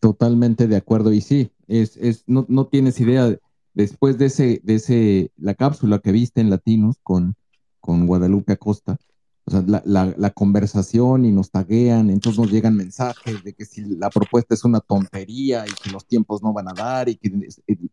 Totalmente 0.00 0.66
de 0.66 0.76
acuerdo. 0.76 1.12
Y 1.12 1.20
sí, 1.20 1.50
es, 1.68 1.98
es, 1.98 2.24
no, 2.26 2.46
no 2.48 2.66
tienes 2.66 2.98
idea, 2.98 3.36
después 3.76 4.16
de 4.16 4.26
ese, 4.26 4.60
de 4.64 4.74
ese, 4.76 5.32
la 5.36 5.54
cápsula 5.54 5.98
que 5.98 6.10
viste 6.10 6.40
en 6.40 6.48
Latinos 6.48 6.96
con, 7.02 7.36
con 7.78 8.06
Guadalupe 8.06 8.54
Acosta, 8.54 8.98
o 9.44 9.50
sea, 9.50 9.62
la, 9.66 10.14
la, 10.16 10.30
conversación 10.30 11.24
y 11.24 11.30
nos 11.30 11.50
taguean, 11.52 12.10
entonces 12.10 12.40
nos 12.40 12.50
llegan 12.50 12.74
mensajes 12.74 13.44
de 13.44 13.52
que 13.52 13.64
si 13.64 13.82
la 13.82 14.10
propuesta 14.10 14.54
es 14.54 14.64
una 14.64 14.80
tontería 14.80 15.64
y 15.68 15.70
que 15.70 15.90
los 15.90 16.04
tiempos 16.04 16.42
no 16.42 16.52
van 16.52 16.68
a 16.68 16.72
dar 16.72 17.08
y 17.08 17.16
que 17.16 17.30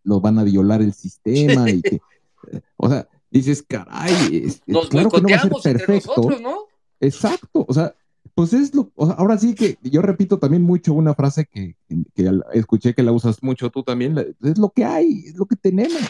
lo 0.03 0.19
van 0.19 0.39
a 0.39 0.43
violar 0.43 0.81
el 0.81 0.93
sistema 0.93 1.69
y 1.69 1.81
que, 1.81 2.01
o 2.77 2.89
sea, 2.89 3.07
dices, 3.29 3.61
caray, 3.61 4.51
nos 4.65 4.87
claro 4.87 5.11
que 5.11 5.21
no 5.21 5.27
va 5.27 5.35
a 5.35 5.61
ser 5.61 5.77
perfecto. 5.77 6.13
Nosotros, 6.15 6.41
¿no? 6.41 6.57
Exacto, 7.01 7.65
o 7.67 7.73
sea, 7.73 7.93
pues 8.35 8.53
es 8.53 8.73
lo, 8.73 8.91
o 8.95 9.05
sea, 9.05 9.15
ahora 9.15 9.37
sí 9.37 9.53
que 9.53 9.77
yo 9.81 10.01
repito 10.01 10.39
también 10.39 10.63
mucho 10.63 10.93
una 10.93 11.13
frase 11.13 11.45
que, 11.45 11.75
que, 12.15 12.31
escuché 12.53 12.93
que 12.93 13.03
la 13.03 13.11
usas 13.11 13.43
mucho 13.43 13.69
tú 13.69 13.83
también, 13.83 14.35
es 14.41 14.57
lo 14.57 14.69
que 14.69 14.85
hay, 14.85 15.23
es 15.27 15.35
lo 15.35 15.45
que 15.45 15.55
tenemos. 15.55 16.01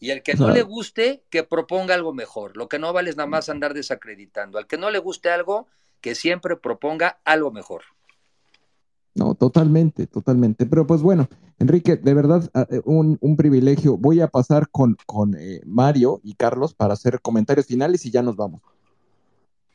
Y 0.00 0.10
al 0.10 0.22
que 0.22 0.34
no 0.34 0.50
le 0.50 0.62
guste, 0.62 1.24
que 1.28 1.42
proponga 1.42 1.94
algo 1.94 2.12
mejor. 2.14 2.56
Lo 2.56 2.68
que 2.68 2.78
no 2.78 2.92
vale 2.92 3.10
es 3.10 3.16
nada 3.16 3.28
más 3.28 3.48
andar 3.48 3.74
desacreditando. 3.74 4.58
Al 4.58 4.68
que 4.68 4.78
no 4.78 4.90
le 4.90 5.00
guste 5.00 5.28
algo, 5.28 5.66
que 6.00 6.14
siempre 6.14 6.56
proponga 6.56 7.18
algo 7.24 7.50
mejor. 7.50 7.82
No, 9.16 9.34
totalmente, 9.34 10.06
totalmente. 10.06 10.66
Pero 10.66 10.86
pues 10.86 11.02
bueno, 11.02 11.28
Enrique, 11.58 11.96
de 11.96 12.14
verdad, 12.14 12.48
ah, 12.54 12.66
eh, 12.70 12.80
un, 12.84 13.36
privilegio. 13.36 13.96
Voy 13.96 14.20
a 14.20 14.28
pasar 14.28 14.68
con, 14.70 14.96
con 15.06 15.34
eh, 15.36 15.60
Mario 15.66 16.20
y 16.22 16.34
Carlos 16.34 16.74
para 16.74 16.94
hacer 16.94 17.20
comentarios 17.20 17.66
finales 17.66 18.06
y 18.06 18.12
ya 18.12 18.22
nos 18.22 18.36
vamos. 18.36 18.62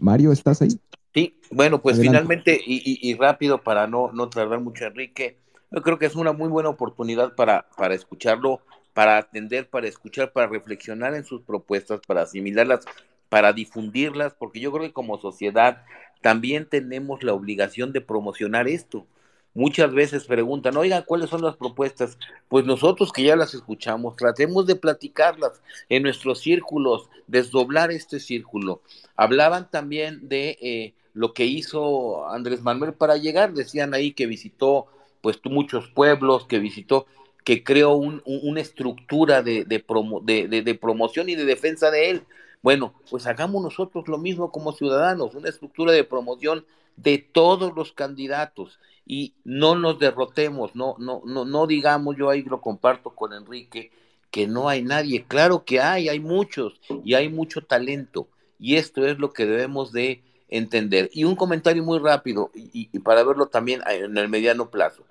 Mario, 0.03 0.32
¿estás 0.32 0.61
ahí? 0.61 0.69
Sí, 1.14 1.38
bueno, 1.49 1.82
pues 1.82 1.99
finalmente 1.99 2.59
y, 2.65 3.14
rápido 3.15 3.64
para 3.64 3.88
no, 3.88 4.11
no 4.14 4.30
tardar 4.30 4.59
mucho, 4.59 4.85
Enrique, 4.85 5.38
yo 5.72 5.82
creo 5.82 5.98
que 5.98 6.06
es 6.06 6.15
una 6.15 6.33
muy 6.33 6.49
buena 6.49 6.69
oportunidad 6.69 7.35
para, 7.35 7.67
para 7.77 7.95
escucharlo 7.95 8.61
para 8.93 9.17
atender, 9.17 9.69
para 9.69 9.88
escuchar, 9.88 10.32
para 10.32 10.48
reflexionar 10.48 11.15
en 11.15 11.25
sus 11.25 11.41
propuestas, 11.41 11.99
para 12.07 12.22
asimilarlas, 12.22 12.85
para 13.30 13.53
difundirlas, 13.53 14.33
porque 14.35 14.59
yo 14.59 14.72
creo 14.72 14.83
que 14.83 14.93
como 14.93 15.19
sociedad 15.19 15.83
también 16.22 16.67
tenemos 16.69 17.23
la 17.23 17.33
obligación 17.33 17.91
de 17.91 18.01
promocionar 18.01 18.67
esto. 18.67 19.07
Muchas 19.56 19.93
veces 19.93 20.25
preguntan, 20.25 20.75
oigan, 20.77 21.03
¿cuáles 21.06 21.30
son 21.30 21.43
las 21.43 21.56
propuestas? 21.56 22.17
Pues 22.48 22.65
nosotros 22.65 23.11
que 23.11 23.23
ya 23.23 23.35
las 23.35 23.53
escuchamos, 23.53 24.15
tratemos 24.15 24.65
de 24.65 24.75
platicarlas 24.75 25.61
en 25.90 26.01
nuestros 26.01 26.40
círculos, 26.40 27.07
desdoblar 27.27 27.91
este 27.91 28.19
círculo. 28.19 28.82
Hablaban 29.15 29.69
también 29.69 30.27
de 30.27 30.57
eh, 30.59 30.93
lo 31.14 31.33
que 31.33 31.45
hizo 31.45 32.27
Andrés 32.30 32.64
Manuel 32.64 32.93
para 32.93 33.17
llegar, 33.17 33.53
decían 33.53 33.93
ahí 33.93 34.14
que 34.14 34.25
visitó 34.25 34.88
pues 35.22 35.40
muchos 35.45 35.88
pueblos, 35.90 36.45
que 36.48 36.57
visitó, 36.57 37.06
que 37.43 37.64
creó 37.64 37.93
una 37.93 38.59
estructura 38.59 39.43
de, 39.43 39.65
de, 39.65 40.61
de, 40.64 40.75
promoción 40.75 41.30
y 41.30 41.35
de 41.35 41.45
defensa 41.45 41.91
de 41.91 42.09
él. 42.09 42.23
Bueno, 42.64 42.93
pues 43.09 43.27
hagamos 43.27 43.61
nosotros 43.61 44.07
lo 44.07 44.17
mismo 44.17 44.51
como 44.51 44.73
ciudadanos, 44.73 45.35
una 45.35 45.49
estructura 45.49 45.91
de 45.91 46.03
promoción 46.03 46.65
de 46.95 47.19
todos 47.19 47.75
los 47.75 47.91
candidatos 47.93 48.80
y 49.06 49.35
no 49.43 49.75
nos 49.75 49.99
derrotemos, 49.99 50.75
no, 50.75 50.95
no, 50.98 51.22
no, 51.25 51.45
no 51.45 51.67
digamos, 51.67 52.15
yo 52.17 52.30
ahí 52.30 52.43
lo 52.43 52.61
comparto 52.61 53.11
con 53.11 53.33
Enrique, 53.33 53.91
que 54.32 54.48
no 54.48 54.69
hay 54.69 54.82
nadie. 54.82 55.25
Claro 55.27 55.65
que 55.65 55.80
hay, 55.80 56.09
hay 56.09 56.19
muchos 56.19 56.80
y 57.03 57.14
hay 57.14 57.30
mucho 57.30 57.61
talento 57.61 58.27
y 58.59 58.75
esto 58.75 59.06
es 59.06 59.19
lo 59.19 59.33
que 59.33 59.45
debemos 59.45 59.91
de 59.91 60.23
entender. 60.48 61.09
Y 61.14 61.25
un 61.25 61.35
comentario 61.35 61.83
muy 61.83 61.99
rápido 61.99 62.49
y 62.53 62.88
para 62.99 63.23
verlo 63.23 63.48
también 63.48 63.82
en 63.88 64.17
el 64.17 64.30
mediano 64.30 64.69
plazo. 64.69 65.03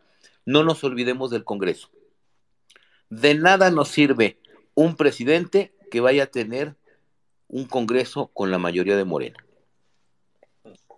No 0.44 0.64
nos 0.64 0.82
olvidemos 0.82 1.30
del 1.30 1.44
Congreso. 1.44 1.88
De 3.10 3.34
nada 3.34 3.70
nos 3.70 3.88
sirve 3.88 4.38
un 4.74 4.96
presidente 4.96 5.74
que 5.90 6.00
vaya 6.00 6.24
a 6.24 6.26
tener 6.26 6.74
un 7.48 7.66
Congreso 7.66 8.28
con 8.28 8.50
la 8.50 8.58
mayoría 8.58 8.96
de 8.96 9.04
Morena. 9.04 9.44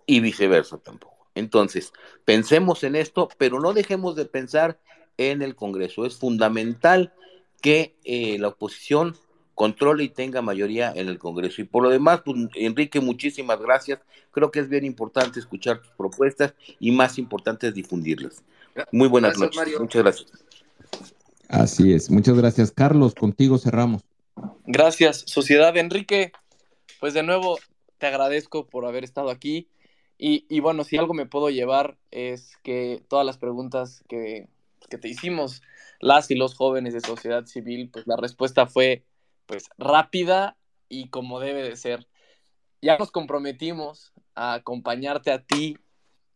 Y 0.07 0.21
viceversa 0.21 0.77
tampoco. 0.77 1.14
Entonces, 1.35 1.93
pensemos 2.23 2.83
en 2.83 2.95
esto, 2.95 3.29
pero 3.37 3.59
no 3.59 3.73
dejemos 3.73 4.15
de 4.15 4.25
pensar 4.25 4.79
en 5.17 5.41
el 5.41 5.55
Congreso. 5.55 6.05
Es 6.05 6.15
fundamental 6.17 7.13
que 7.61 7.95
eh, 8.03 8.37
la 8.39 8.49
oposición 8.49 9.15
controle 9.53 10.03
y 10.03 10.09
tenga 10.09 10.41
mayoría 10.41 10.91
en 10.95 11.07
el 11.07 11.17
Congreso. 11.17 11.61
Y 11.61 11.65
por 11.65 11.83
lo 11.83 11.89
demás, 11.89 12.21
pues, 12.23 12.37
Enrique, 12.55 12.99
muchísimas 12.99 13.59
gracias. 13.59 13.99
Creo 14.31 14.51
que 14.51 14.59
es 14.59 14.69
bien 14.69 14.85
importante 14.85 15.39
escuchar 15.39 15.81
tus 15.81 15.91
propuestas 15.91 16.53
y 16.79 16.91
más 16.91 17.17
importante 17.17 17.67
es 17.67 17.73
difundirlas. 17.73 18.43
Muy 18.91 19.07
buenas 19.07 19.37
noches. 19.37 19.79
Muchas 19.79 20.03
gracias. 20.03 20.31
Así 21.47 21.93
es. 21.93 22.09
Muchas 22.09 22.35
gracias, 22.35 22.71
Carlos. 22.71 23.15
Contigo 23.15 23.57
cerramos. 23.57 24.01
Gracias, 24.65 25.23
Sociedad 25.25 25.75
Enrique. 25.77 26.33
Pues 26.99 27.13
de 27.13 27.23
nuevo, 27.23 27.57
te 27.97 28.07
agradezco 28.07 28.65
por 28.65 28.85
haber 28.85 29.03
estado 29.03 29.29
aquí. 29.29 29.67
Y, 30.17 30.59
bueno, 30.61 30.83
si 30.85 30.97
algo 30.97 31.13
me 31.13 31.25
puedo 31.25 31.49
llevar 31.49 31.97
es 32.09 32.57
que 32.63 33.03
todas 33.09 33.25
las 33.25 33.37
preguntas 33.37 34.03
que, 34.07 34.47
que 34.89 34.97
te 34.97 35.09
hicimos, 35.09 35.61
las 35.99 36.31
y 36.31 36.35
los 36.35 36.55
jóvenes 36.55 36.93
de 36.93 37.01
sociedad 37.01 37.45
civil, 37.45 37.89
pues 37.91 38.07
la 38.07 38.15
respuesta 38.15 38.65
fue 38.65 39.03
pues 39.45 39.69
rápida 39.77 40.57
y 40.87 41.09
como 41.09 41.39
debe 41.39 41.63
de 41.63 41.75
ser. 41.75 42.07
Ya 42.81 42.97
nos 42.97 43.11
comprometimos 43.11 44.13
a 44.35 44.53
acompañarte 44.53 45.31
a 45.31 45.43
ti 45.43 45.77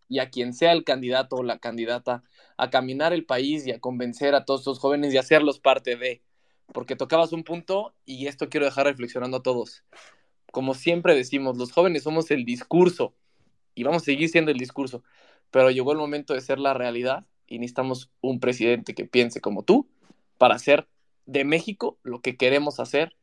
y 0.09 0.19
a 0.19 0.29
quien 0.29 0.53
sea 0.53 0.73
el 0.73 0.83
candidato 0.83 1.37
o 1.37 1.43
la 1.43 1.59
candidata 1.59 2.23
a 2.57 2.69
caminar 2.69 3.13
el 3.13 3.25
país 3.25 3.65
y 3.65 3.71
a 3.71 3.79
convencer 3.79 4.35
a 4.35 4.43
todos 4.43 4.61
estos 4.61 4.79
jóvenes 4.79 5.13
y 5.13 5.17
hacerlos 5.17 5.59
parte 5.59 5.95
de, 5.95 6.21
porque 6.73 6.95
tocabas 6.95 7.31
un 7.31 7.43
punto 7.43 7.93
y 8.05 8.27
esto 8.27 8.49
quiero 8.49 8.65
dejar 8.65 8.87
reflexionando 8.87 9.37
a 9.37 9.43
todos. 9.43 9.83
Como 10.51 10.73
siempre 10.73 11.15
decimos, 11.15 11.57
los 11.57 11.71
jóvenes 11.71 12.03
somos 12.03 12.31
el 12.31 12.43
discurso 12.43 13.13
y 13.75 13.83
vamos 13.83 14.03
a 14.03 14.05
seguir 14.05 14.29
siendo 14.29 14.51
el 14.51 14.57
discurso, 14.57 15.03
pero 15.51 15.71
llegó 15.71 15.91
el 15.91 15.97
momento 15.97 16.33
de 16.33 16.41
ser 16.41 16.59
la 16.59 16.73
realidad 16.73 17.25
y 17.47 17.59
necesitamos 17.59 18.11
un 18.21 18.39
presidente 18.39 18.93
que 18.93 19.05
piense 19.05 19.41
como 19.41 19.63
tú 19.63 19.89
para 20.37 20.55
hacer 20.55 20.87
de 21.25 21.43
México 21.43 21.99
lo 22.03 22.21
que 22.21 22.37
queremos 22.37 22.79
hacer, 22.79 23.15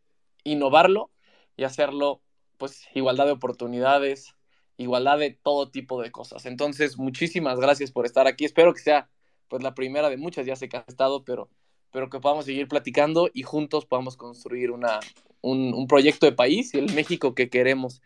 innovarlo 0.45 1.11
y 1.57 1.65
hacerlo, 1.65 2.23
pues, 2.57 2.87
igualdad 2.95 3.27
de 3.27 3.33
oportunidades, 3.33 4.35
igualdad 4.77 5.19
de 5.19 5.31
todo 5.31 5.71
tipo 5.71 6.01
de 6.01 6.13
cosas. 6.13 6.47
Entonces, 6.47 6.99
muchísimas 6.99 7.59
gracias 7.59 7.91
por 7.91 8.07
estar 8.07 8.27
aquí. 8.27 8.45
Espero 8.45 8.75
que 8.75 8.81
sea, 8.81 9.11
pues, 9.49 9.63
la 9.63 9.75
primera 9.75 10.09
de 10.09 10.17
muchas, 10.17 10.47
ya 10.47 10.57
sé 10.57 10.69
que 10.69 10.77
has 10.77 10.89
estado, 10.89 11.25
pero, 11.25 11.49
pero 11.91 12.11
que 12.11 12.21
podamos 12.21 12.45
seguir 12.45 12.69
platicando 12.69 13.31
y 13.33 13.43
juntos 13.43 13.87
podamos 13.87 14.17
construir 14.17 14.71
una, 14.71 15.01
un, 15.41 15.75
un 15.75 15.87
proyecto 15.87 16.27
de 16.27 16.33
país 16.33 16.75
y 16.75 16.79
el 16.79 16.93
México 16.95 17.35
que 17.35 17.49
queremos. 17.49 18.03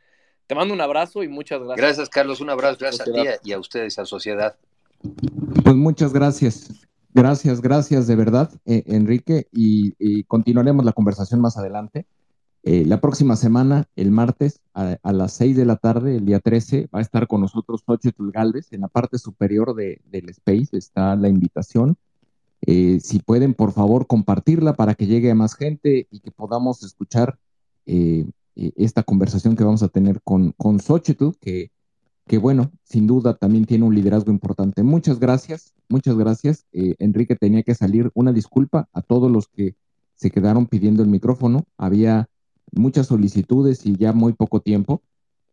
Te 0.51 0.57
mando 0.57 0.75
un 0.75 0.81
abrazo 0.81 1.23
y 1.23 1.29
muchas 1.29 1.61
gracias. 1.61 1.77
Gracias, 1.77 2.09
Carlos. 2.09 2.41
Un 2.41 2.51
abrazo. 2.51 2.79
Gracias 2.81 3.07
a 3.07 3.12
ti 3.12 3.20
y 3.45 3.53
a 3.53 3.59
ustedes, 3.61 4.01
a 4.01 4.05
Sociedad. 4.05 4.57
Pues 5.62 5.77
muchas 5.77 6.12
gracias. 6.12 6.89
Gracias, 7.15 7.61
gracias 7.61 8.09
de 8.09 8.17
verdad, 8.17 8.51
eh, 8.67 8.83
Enrique, 8.87 9.47
y, 9.53 10.25
continuaremos 10.25 10.85
la 10.85 10.91
conversación 10.91 11.41
más 11.41 11.57
adelante. 11.57 12.05
Eh, 12.65 12.85
la 12.85 13.01
próxima 13.01 13.37
semana, 13.37 13.87
el 13.95 14.11
martes, 14.11 14.61
a, 14.75 14.99
las 15.12 15.35
6 15.35 15.57
de 15.57 15.67
la 15.67 15.77
tarde, 15.77 16.17
el 16.17 16.27
día 16.27 16.41
13, 16.41 16.89
va 16.93 16.99
a 16.99 17.03
estar 17.03 17.29
con 17.29 17.43
nosotros 17.43 17.85
Xochitl 17.87 18.33
Galvez. 18.33 18.73
En 18.73 18.81
la 18.81 18.89
parte 18.89 19.19
superior 19.19 19.77
de, 19.77 20.01
del 20.07 20.31
space 20.31 20.77
está 20.77 21.15
la 21.15 21.29
invitación. 21.29 21.97
Eh, 22.67 22.99
si 23.01 23.20
pueden, 23.20 23.55
por 23.55 23.70
favor, 23.70 24.09
compartirla 24.09 24.73
para 24.73 24.97
que 24.97 25.07
llegue 25.07 25.31
a 25.31 25.37
más 25.37 25.55
gente 25.55 26.09
y 26.11 26.19
que 26.19 26.33
podamos 26.33 26.83
escuchar 26.83 27.39
esta 28.55 29.03
conversación 29.03 29.57
que 29.57 29.65
vamos 29.65 29.83
a 29.83 29.89
tener 29.89 30.20
con, 30.23 30.53
con 30.53 30.81
Xochitl, 30.81 31.31
que 31.41 31.70
que 32.31 32.39
bueno, 32.39 32.70
sin 32.85 33.09
duda 33.09 33.35
también 33.35 33.65
tiene 33.65 33.85
un 33.85 33.93
liderazgo 33.93 34.31
importante. 34.31 34.85
Muchas 34.85 35.19
gracias, 35.19 35.75
muchas 35.89 36.17
gracias. 36.17 36.65
Eh, 36.70 36.95
Enrique 37.01 37.35
tenía 37.35 37.65
que 37.65 37.75
salir. 37.75 38.09
Una 38.15 38.33
disculpa 38.33 38.89
a 38.93 39.03
todos 39.03 39.29
los 39.29 39.49
que 39.49 39.75
se 40.15 40.31
quedaron 40.31 40.67
pidiendo 40.67 41.03
el 41.03 41.09
micrófono. 41.09 41.65
Había 41.77 42.29
muchas 42.70 43.09
solicitudes 43.09 43.85
y 43.85 43.97
ya 43.97 44.12
muy 44.12 44.33
poco 44.33 44.61
tiempo, 44.61 45.03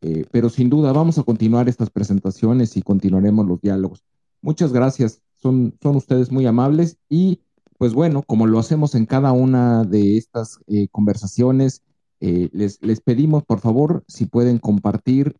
eh, 0.01 0.26
pero 0.30 0.50
sin 0.50 0.69
duda 0.69 0.92
vamos 0.92 1.17
a 1.17 1.24
continuar 1.24 1.67
estas 1.67 1.90
presentaciones 1.90 2.77
y 2.77 2.84
continuaremos 2.84 3.48
los 3.48 3.59
diálogos. 3.59 4.03
Muchas 4.43 4.72
gracias, 4.72 5.24
son, 5.35 5.74
son 5.82 5.95
ustedes 5.95 6.32
muy 6.32 6.45
amables 6.45 7.00
y 7.09 7.42
pues 7.80 7.95
bueno, 7.95 8.22
como 8.22 8.45
lo 8.45 8.59
hacemos 8.59 8.93
en 8.93 9.08
cada 9.08 9.32
una 9.32 9.84
de 9.84 10.16
estas 10.16 10.59
eh, 10.67 10.90
conversaciones, 10.92 11.82
les, 12.19 12.81
les 12.81 13.01
pedimos 13.01 13.43
por 13.43 13.59
favor 13.59 14.03
si 14.07 14.25
pueden 14.25 14.57
compartir 14.57 15.35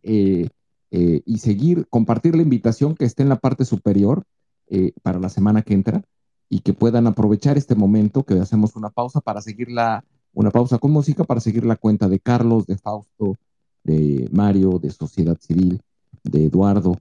eh, 0.90 1.22
y 1.26 1.40
seguir, 1.40 1.86
compartir 1.90 2.34
la 2.36 2.44
invitación 2.44 2.96
que 2.96 3.04
esté 3.04 3.22
en 3.22 3.28
la 3.28 3.36
parte 3.36 3.66
superior 3.66 4.24
eh, 4.70 4.94
para 5.04 5.20
la 5.20 5.28
semana 5.28 5.62
que 5.62 5.74
entra 5.74 6.02
y 6.48 6.60
que 6.60 6.72
puedan 6.72 7.08
aprovechar 7.08 7.58
este 7.58 7.76
momento 7.76 8.24
que 8.24 8.36
hacemos 8.40 8.78
una 8.78 8.90
pausa 8.90 9.20
para 9.20 9.42
seguir 9.42 9.70
la, 9.70 10.06
una 10.34 10.50
pausa 10.50 10.78
con 10.78 10.92
música 10.92 11.26
para 11.26 11.42
seguir 11.42 11.66
la 11.66 11.76
cuenta 11.76 12.08
de 12.08 12.22
Carlos, 12.22 12.68
de 12.68 12.78
Fausto, 12.78 13.36
de 13.84 14.30
Mario, 14.32 14.80
de 14.82 14.90
Sociedad 14.90 15.38
Civil, 15.42 15.82
de 16.24 16.46
Eduardo, 16.46 16.98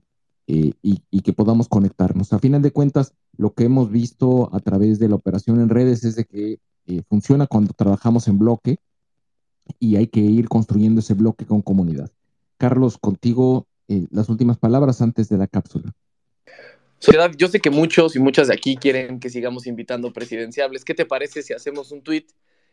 eh, 0.47 0.73
y, 0.81 1.01
y, 1.09 1.21
que 1.21 1.31
podamos 1.31 1.69
conectarnos. 1.69 2.33
A 2.33 2.39
final 2.39 2.61
de 2.61 2.71
cuentas, 2.71 3.13
lo 3.37 3.53
que 3.53 3.63
hemos 3.63 3.89
visto 3.89 4.53
a 4.53 4.59
través 4.59 4.99
de 4.99 5.07
la 5.07 5.15
operación 5.15 5.61
en 5.61 5.69
redes 5.69 6.03
es 6.03 6.15
de 6.17 6.25
que 6.25 6.59
funciona 7.09 7.47
cuando 7.47 7.73
trabajamos 7.73 8.27
en 8.27 8.39
bloque 8.39 8.79
y 9.79 9.95
hay 9.95 10.07
que 10.07 10.19
ir 10.19 10.47
construyendo 10.47 10.99
ese 10.99 11.13
bloque 11.13 11.45
con 11.45 11.61
comunidad. 11.61 12.11
Carlos, 12.57 12.97
contigo 12.97 13.67
eh, 13.87 14.07
las 14.11 14.29
últimas 14.29 14.57
palabras 14.57 15.01
antes 15.01 15.29
de 15.29 15.37
la 15.37 15.47
cápsula. 15.47 15.93
Sociedad, 16.99 17.31
yo 17.37 17.47
sé 17.47 17.59
que 17.59 17.69
muchos 17.69 18.15
y 18.15 18.19
muchas 18.19 18.47
de 18.47 18.55
aquí 18.55 18.75
quieren 18.75 19.19
que 19.19 19.29
sigamos 19.29 19.67
invitando 19.67 20.11
presidenciables. 20.11 20.83
¿Qué 20.83 20.95
te 20.95 21.05
parece 21.05 21.43
si 21.43 21.53
hacemos 21.53 21.91
un 21.91 22.01
tweet 22.01 22.25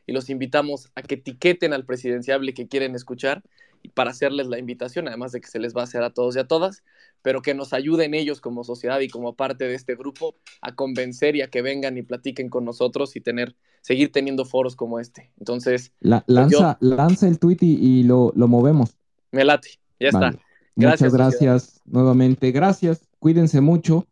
y 0.06 0.12
los 0.12 0.30
invitamos 0.30 0.90
a 0.94 1.02
que 1.02 1.16
etiqueten 1.16 1.72
al 1.72 1.84
presidenciable 1.84 2.54
que 2.54 2.66
quieren 2.66 2.94
escuchar 2.94 3.42
y 3.82 3.90
para 3.90 4.10
hacerles 4.10 4.46
la 4.46 4.58
invitación, 4.58 5.08
además 5.08 5.32
de 5.32 5.42
que 5.42 5.48
se 5.48 5.58
les 5.58 5.76
va 5.76 5.82
a 5.82 5.84
hacer 5.84 6.02
a 6.02 6.10
todos 6.10 6.36
y 6.36 6.38
a 6.38 6.46
todas, 6.46 6.82
pero 7.20 7.42
que 7.42 7.52
nos 7.52 7.74
ayuden 7.74 8.14
ellos 8.14 8.40
como 8.40 8.64
sociedad 8.64 9.00
y 9.00 9.08
como 9.08 9.36
parte 9.36 9.68
de 9.68 9.74
este 9.74 9.94
grupo 9.94 10.36
a 10.62 10.74
convencer 10.74 11.36
y 11.36 11.42
a 11.42 11.48
que 11.48 11.60
vengan 11.60 11.98
y 11.98 12.02
platiquen 12.02 12.48
con 12.48 12.64
nosotros 12.64 13.14
y 13.14 13.20
tener, 13.20 13.54
seguir 13.84 14.10
teniendo 14.10 14.46
foros 14.46 14.74
como 14.76 14.98
este. 14.98 15.30
Entonces, 15.38 15.92
pues 16.00 16.22
lanza, 16.26 16.78
lanza 16.80 17.28
el 17.28 17.38
tweet 17.38 17.58
y, 17.60 18.02
lo, 18.02 18.32
movemos. 18.34 18.96
Me 19.30 19.44
late, 19.44 19.78
ya 20.00 20.08
está. 20.08 20.38
Muchas 20.74 21.12
gracias 21.12 21.80
nuevamente. 21.84 22.50
Gracias. 22.50 23.06
Cuídense 23.18 23.60
mucho 23.60 24.06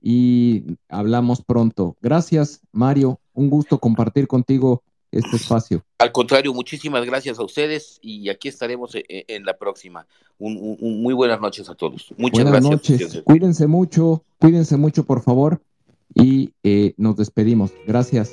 y 0.00 0.78
hablamos 0.88 1.42
pronto. 1.42 1.96
Gracias, 2.00 2.62
Mario. 2.72 3.20
Un 3.34 3.50
gusto 3.50 3.78
compartir 3.78 4.26
contigo 4.26 4.82
este 5.12 5.36
espacio. 5.36 5.84
Al 5.98 6.10
contrario, 6.10 6.54
muchísimas 6.54 7.04
gracias 7.04 7.38
a 7.38 7.44
ustedes 7.44 7.98
y 8.00 8.30
aquí 8.30 8.48
estaremos 8.48 8.94
e, 8.94 9.04
e, 9.08 9.24
en, 9.28 9.44
la 9.44 9.58
próxima. 9.58 10.06
muy 10.38 11.12
buenas 11.12 11.40
noches 11.40 11.68
a 11.68 11.74
todos. 11.74 12.14
Muchas 12.16 12.44
buenas 12.44 12.64
gracias. 12.64 13.00
Noches. 13.00 13.22
Cuídense 13.24 13.66
mucho, 13.66 14.24
cuídense 14.38 14.76
mucho, 14.78 15.04
por 15.04 15.22
favor, 15.22 15.60
y 16.14 16.52
eh, 16.62 16.94
nos 16.96 17.16
despedimos. 17.16 17.72
Gracias. 17.86 18.32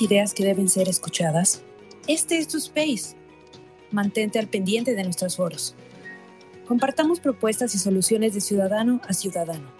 ¿Tienes 0.00 0.12
ideas 0.12 0.34
que 0.34 0.44
deben 0.44 0.68
ser 0.70 0.88
escuchadas? 0.88 1.60
Este 2.06 2.38
es 2.38 2.48
tu 2.48 2.56
space. 2.56 3.16
Mantente 3.90 4.38
al 4.38 4.48
pendiente 4.48 4.94
de 4.94 5.04
nuestros 5.04 5.36
foros. 5.36 5.74
Compartamos 6.66 7.20
propuestas 7.20 7.74
y 7.74 7.78
soluciones 7.78 8.32
de 8.32 8.40
ciudadano 8.40 9.02
a 9.06 9.12
ciudadano. 9.12 9.79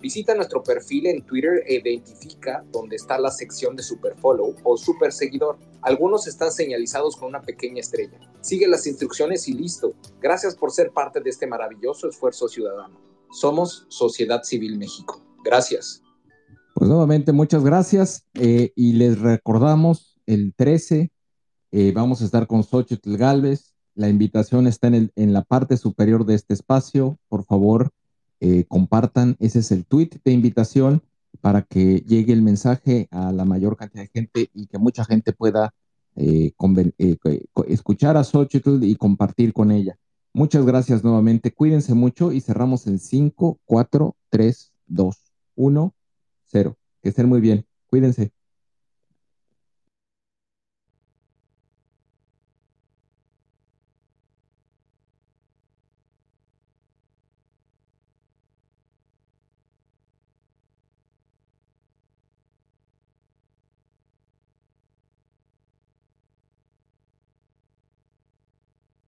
Visita 0.00 0.34
nuestro 0.34 0.62
perfil 0.62 1.06
en 1.06 1.22
Twitter 1.22 1.62
e 1.66 1.74
identifica 1.74 2.64
dónde 2.72 2.96
está 2.96 3.18
la 3.18 3.30
sección 3.30 3.76
de 3.76 3.82
Superfollow 3.82 4.56
o 4.64 4.76
Super 4.76 5.12
Seguidor. 5.12 5.58
Algunos 5.82 6.26
están 6.26 6.50
señalizados 6.50 7.16
con 7.16 7.28
una 7.28 7.42
pequeña 7.42 7.80
estrella. 7.80 8.18
Sigue 8.40 8.66
las 8.66 8.86
instrucciones 8.86 9.46
y 9.48 9.52
listo. 9.52 9.94
Gracias 10.20 10.54
por 10.54 10.70
ser 10.70 10.90
parte 10.92 11.20
de 11.20 11.30
este 11.30 11.46
maravilloso 11.46 12.08
esfuerzo 12.08 12.48
ciudadano. 12.48 12.98
Somos 13.30 13.86
Sociedad 13.88 14.42
Civil 14.42 14.78
México. 14.78 15.22
Gracias. 15.44 16.02
Pues 16.74 16.88
nuevamente 16.88 17.32
muchas 17.32 17.62
gracias 17.62 18.26
eh, 18.34 18.72
y 18.74 18.94
les 18.94 19.20
recordamos 19.20 20.18
el 20.26 20.54
13 20.54 21.10
eh, 21.72 21.92
vamos 21.94 22.20
a 22.20 22.24
estar 22.24 22.46
con 22.46 22.64
Xochitl 22.64 23.16
Galvez. 23.16 23.74
La 23.94 24.08
invitación 24.08 24.66
está 24.66 24.88
en, 24.88 25.32
la 25.32 25.42
parte 25.42 25.76
superior 25.76 26.24
de 26.24 26.34
este 26.34 26.54
espacio. 26.54 27.18
Por 27.28 27.44
favor, 27.44 27.90
eh, 28.40 28.64
compartan, 28.66 29.36
ese 29.38 29.60
es 29.60 29.70
el 29.70 29.84
tweet 29.84 30.10
de 30.24 30.32
invitación 30.32 31.02
para 31.40 31.62
que 31.62 31.98
llegue 32.06 32.32
el 32.32 32.42
mensaje 32.42 33.08
a 33.10 33.32
la 33.32 33.44
mayor 33.44 33.76
cantidad 33.76 34.02
de 34.02 34.10
gente 34.12 34.50
y 34.54 34.66
que 34.66 34.78
mucha 34.78 35.04
gente 35.04 35.32
pueda 35.32 35.74
eh, 36.16 36.52
eh, 36.98 37.46
escuchar 37.68 38.16
a 38.16 38.24
Xochitl 38.24 38.82
y 38.82 38.96
compartir 38.96 39.52
con 39.52 39.70
ella. 39.70 39.98
Muchas 40.32 40.64
gracias 40.64 41.02
nuevamente, 41.04 41.52
cuídense 41.52 41.94
mucho 41.94 42.32
y 42.32 42.40
cerramos 42.40 42.86
en 42.86 42.98
5, 42.98 43.60
4, 43.64 44.16
3, 44.30 44.72
2, 44.86 45.16
1, 45.56 45.94
0. 46.46 46.76
Que 47.02 47.08
estén 47.08 47.28
muy 47.28 47.40
bien, 47.40 47.66
cuídense. 47.86 48.32